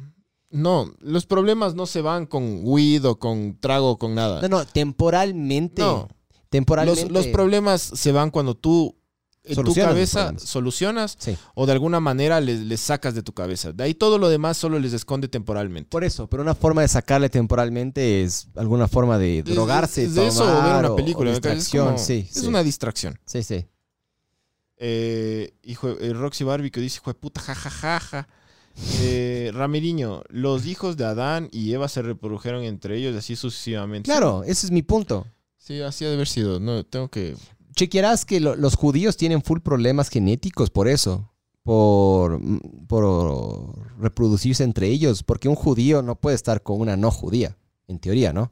no, 0.49 0.93
los 1.01 1.25
problemas 1.25 1.75
no 1.75 1.87
se 1.87 1.99
van 1.99 2.25
con 2.25 2.61
weed 2.63 3.05
o 3.05 3.19
con 3.19 3.59
trago 3.59 3.91
o 3.91 3.97
con 3.97 4.15
nada. 4.15 4.41
No, 4.43 4.47
no, 4.47 4.65
temporalmente. 4.65 5.81
No. 5.81 6.07
Temporalmente. 6.49 7.09
Los, 7.09 7.25
los 7.25 7.27
problemas 7.27 7.81
se 7.81 8.13
van 8.13 8.31
cuando 8.31 8.55
tú 8.55 8.95
en 9.47 9.63
tu 9.63 9.73
cabeza 9.75 10.33
solucionas 10.37 11.15
Sí. 11.19 11.37
o 11.53 11.65
de 11.65 11.71
alguna 11.73 11.99
manera 11.99 12.39
les, 12.41 12.61
les 12.61 12.79
sacas 12.81 13.13
de 13.15 13.23
tu 13.23 13.33
cabeza. 13.33 13.71
De 13.71 13.83
ahí 13.83 13.93
todo 13.93 14.17
lo 14.17 14.29
demás 14.29 14.57
solo 14.57 14.79
les 14.79 14.93
esconde 14.93 15.27
temporalmente. 15.27 15.89
Por 15.89 16.03
eso, 16.03 16.27
pero 16.27 16.43
una 16.43 16.55
forma 16.55 16.81
de 16.81 16.87
sacarle 16.87 17.29
temporalmente 17.29 18.23
es 18.23 18.47
alguna 18.55 18.87
forma 18.87 19.17
de 19.17 19.39
Es- 19.39 19.45
drogarse, 19.45 20.03
es 20.05 20.15
de 20.15 20.27
eso 20.27 20.43
o 20.43 20.63
ver 20.63 20.75
una 20.85 20.95
película. 20.95 21.29
o 21.29 21.33
distracción, 21.33 21.85
como- 21.85 21.97
sí, 21.97 22.27
Es 22.29 22.41
sí. 22.41 22.47
una 22.47 22.63
distracción. 22.63 23.19
Sí, 23.25 23.43
sí. 23.43 23.65
Eh, 24.77 25.53
hijo, 25.63 25.89
eh, 25.99 26.13
Roxy 26.13 26.43
Barbie 26.43 26.71
que 26.71 26.81
dice, 26.81 26.97
hijo 27.01 27.11
de 27.11 27.15
puta, 27.19 27.41
jajajaja. 27.41 28.27
Eh, 28.99 29.51
Ramiriño, 29.53 30.23
los 30.27 30.65
hijos 30.65 30.97
de 30.97 31.05
Adán 31.05 31.47
y 31.53 31.71
Eva 31.71 31.87
se 31.87 32.01
reprodujeron 32.01 32.63
entre 32.63 32.97
ellos 32.97 33.15
y 33.15 33.17
así 33.19 33.35
sucesivamente. 33.37 34.05
Claro, 34.09 34.43
ese 34.43 34.65
es 34.67 34.71
mi 34.71 34.81
punto. 34.81 35.25
Sí, 35.57 35.79
así 35.81 36.03
ha 36.03 36.09
de 36.09 36.15
haber 36.15 36.27
sido. 36.27 36.59
No, 36.59 36.83
tengo 36.85 37.07
que. 37.09 37.35
Chequearás 37.75 38.25
que 38.25 38.39
lo- 38.39 38.55
los 38.55 38.75
judíos 38.75 39.17
tienen 39.17 39.41
full 39.41 39.59
problemas 39.59 40.09
genéticos 40.09 40.69
por 40.69 40.87
eso. 40.87 41.31
Por, 41.63 42.39
por 42.87 43.99
reproducirse 43.99 44.63
entre 44.63 44.87
ellos. 44.87 45.23
Porque 45.23 45.49
un 45.49 45.55
judío 45.55 46.01
no 46.03 46.15
puede 46.15 46.35
estar 46.35 46.61
con 46.63 46.79
una 46.79 46.95
no 46.95 47.09
judía, 47.11 47.57
en 47.87 47.99
teoría, 47.99 48.33
¿no? 48.33 48.51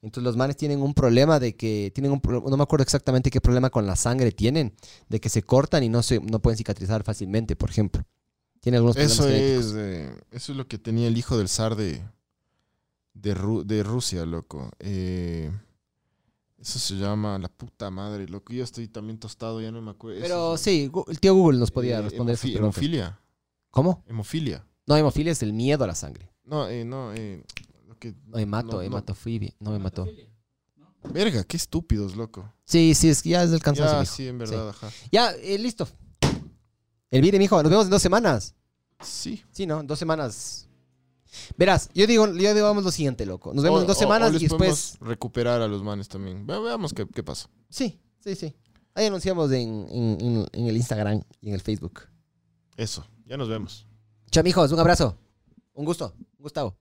Entonces 0.00 0.24
los 0.24 0.36
manes 0.36 0.56
tienen 0.56 0.80
un 0.82 0.94
problema 0.94 1.38
de 1.38 1.54
que 1.56 1.92
tienen 1.94 2.10
un 2.12 2.20
no 2.24 2.56
me 2.56 2.62
acuerdo 2.62 2.82
exactamente 2.82 3.30
qué 3.30 3.40
problema 3.40 3.70
con 3.70 3.86
la 3.86 3.94
sangre 3.94 4.32
tienen, 4.32 4.74
de 5.08 5.20
que 5.20 5.28
se 5.28 5.42
cortan 5.42 5.82
y 5.84 5.88
no 5.88 6.02
se 6.02 6.18
no 6.20 6.40
pueden 6.40 6.56
cicatrizar 6.58 7.04
fácilmente, 7.04 7.54
por 7.56 7.70
ejemplo. 7.70 8.02
Tienen 8.60 8.78
algunos 8.78 8.96
problemas 8.96 9.18
Eso 9.18 9.28
genéticos. 9.28 9.66
es, 9.66 9.74
eh, 9.76 10.10
eso 10.32 10.52
es 10.52 10.58
lo 10.58 10.66
que 10.66 10.78
tenía 10.78 11.06
el 11.08 11.16
hijo 11.16 11.36
del 11.38 11.48
zar 11.48 11.76
de, 11.76 12.02
de, 13.14 13.36
Ru- 13.36 13.64
de 13.64 13.82
Rusia, 13.82 14.24
loco. 14.24 14.70
Eh, 14.80 15.50
eso 16.62 16.78
se 16.78 16.94
llama 16.94 17.38
la 17.38 17.48
puta 17.48 17.90
madre, 17.90 18.26
loco. 18.28 18.52
Yo 18.52 18.64
estoy 18.64 18.88
también 18.88 19.18
tostado, 19.18 19.60
ya 19.60 19.70
no 19.70 19.82
me 19.82 19.90
acuerdo. 19.90 20.20
Pero 20.22 20.54
es- 20.54 20.60
sí, 20.60 20.90
el 21.08 21.20
tío 21.20 21.34
Google 21.34 21.58
nos 21.58 21.70
podía 21.70 21.98
eh, 21.98 22.02
responder 22.02 22.36
hemofi-. 22.36 22.56
Hemofilia. 22.56 23.18
¿Cómo? 23.70 24.02
Hemofilia. 24.06 24.64
No, 24.86 24.96
hemofilia 24.96 25.32
es 25.32 25.42
el 25.42 25.52
miedo 25.52 25.84
a 25.84 25.86
la 25.86 25.94
sangre. 25.94 26.30
No, 26.44 26.68
eh, 26.68 26.84
no, 26.84 27.12
eh, 27.14 27.44
lo 27.88 27.96
que, 27.98 28.14
No, 28.26 28.38
hemato, 28.38 28.66
no, 28.68 28.72
no. 28.74 28.82
hematofibia. 28.82 29.52
No 29.60 29.70
me 29.72 29.78
mató. 29.78 30.06
Verga, 31.12 31.42
qué 31.44 31.56
estúpidos, 31.56 32.14
loco. 32.16 32.52
Sí, 32.64 32.94
sí, 32.94 33.08
es 33.08 33.22
que 33.22 33.30
ya 33.30 33.42
es 33.42 33.50
del 33.50 33.60
cansancio. 33.60 33.94
Ya, 33.96 34.00
mijo. 34.00 34.14
sí, 34.14 34.28
en 34.28 34.38
verdad, 34.38 34.68
ajá. 34.68 34.88
Ya, 35.10 35.32
eh, 35.32 35.58
listo. 35.58 35.88
El 37.10 37.22
mijo, 37.38 37.60
nos 37.62 37.70
vemos 37.70 37.84
en 37.86 37.90
dos 37.90 38.00
semanas. 38.02 38.54
Sí. 39.00 39.42
Sí, 39.50 39.66
¿no? 39.66 39.80
En 39.80 39.86
dos 39.86 39.98
semanas. 39.98 40.68
Verás, 41.56 41.88
yo 41.94 42.06
digo, 42.06 42.26
yo 42.26 42.54
digo, 42.54 42.66
vamos 42.66 42.84
lo 42.84 42.90
siguiente, 42.90 43.24
loco. 43.26 43.52
Nos 43.54 43.64
vemos 43.64 43.78
O- 43.78 43.82
en 43.82 43.86
dos 43.86 43.96
o- 43.96 44.00
semanas 44.00 44.28
o 44.30 44.32
les 44.32 44.42
y 44.42 44.48
después. 44.48 44.96
recuperar 45.00 45.62
a 45.62 45.68
los 45.68 45.82
manes 45.82 46.08
también. 46.08 46.46
Ve- 46.46 46.60
veamos 46.60 46.92
qué, 46.92 47.06
qué 47.06 47.22
pasa. 47.22 47.48
Sí, 47.68 48.00
sí, 48.20 48.34
sí. 48.34 48.54
Ahí 48.94 49.06
anunciamos 49.06 49.50
en, 49.52 49.86
en- 49.90 50.46
en- 50.52 50.66
el 50.66 50.76
Instagram 50.76 51.22
y 51.40 51.48
en 51.48 51.54
el 51.54 51.60
Facebook. 51.60 52.02
Eso, 52.76 53.04
ya 53.26 53.36
nos 53.36 53.48
vemos. 53.48 53.86
Chao, 54.30 54.42
mijos, 54.44 54.70
un 54.72 54.80
abrazo. 54.80 55.16
Un 55.74 55.84
gusto. 55.86 56.14
Gustavo. 56.38 56.76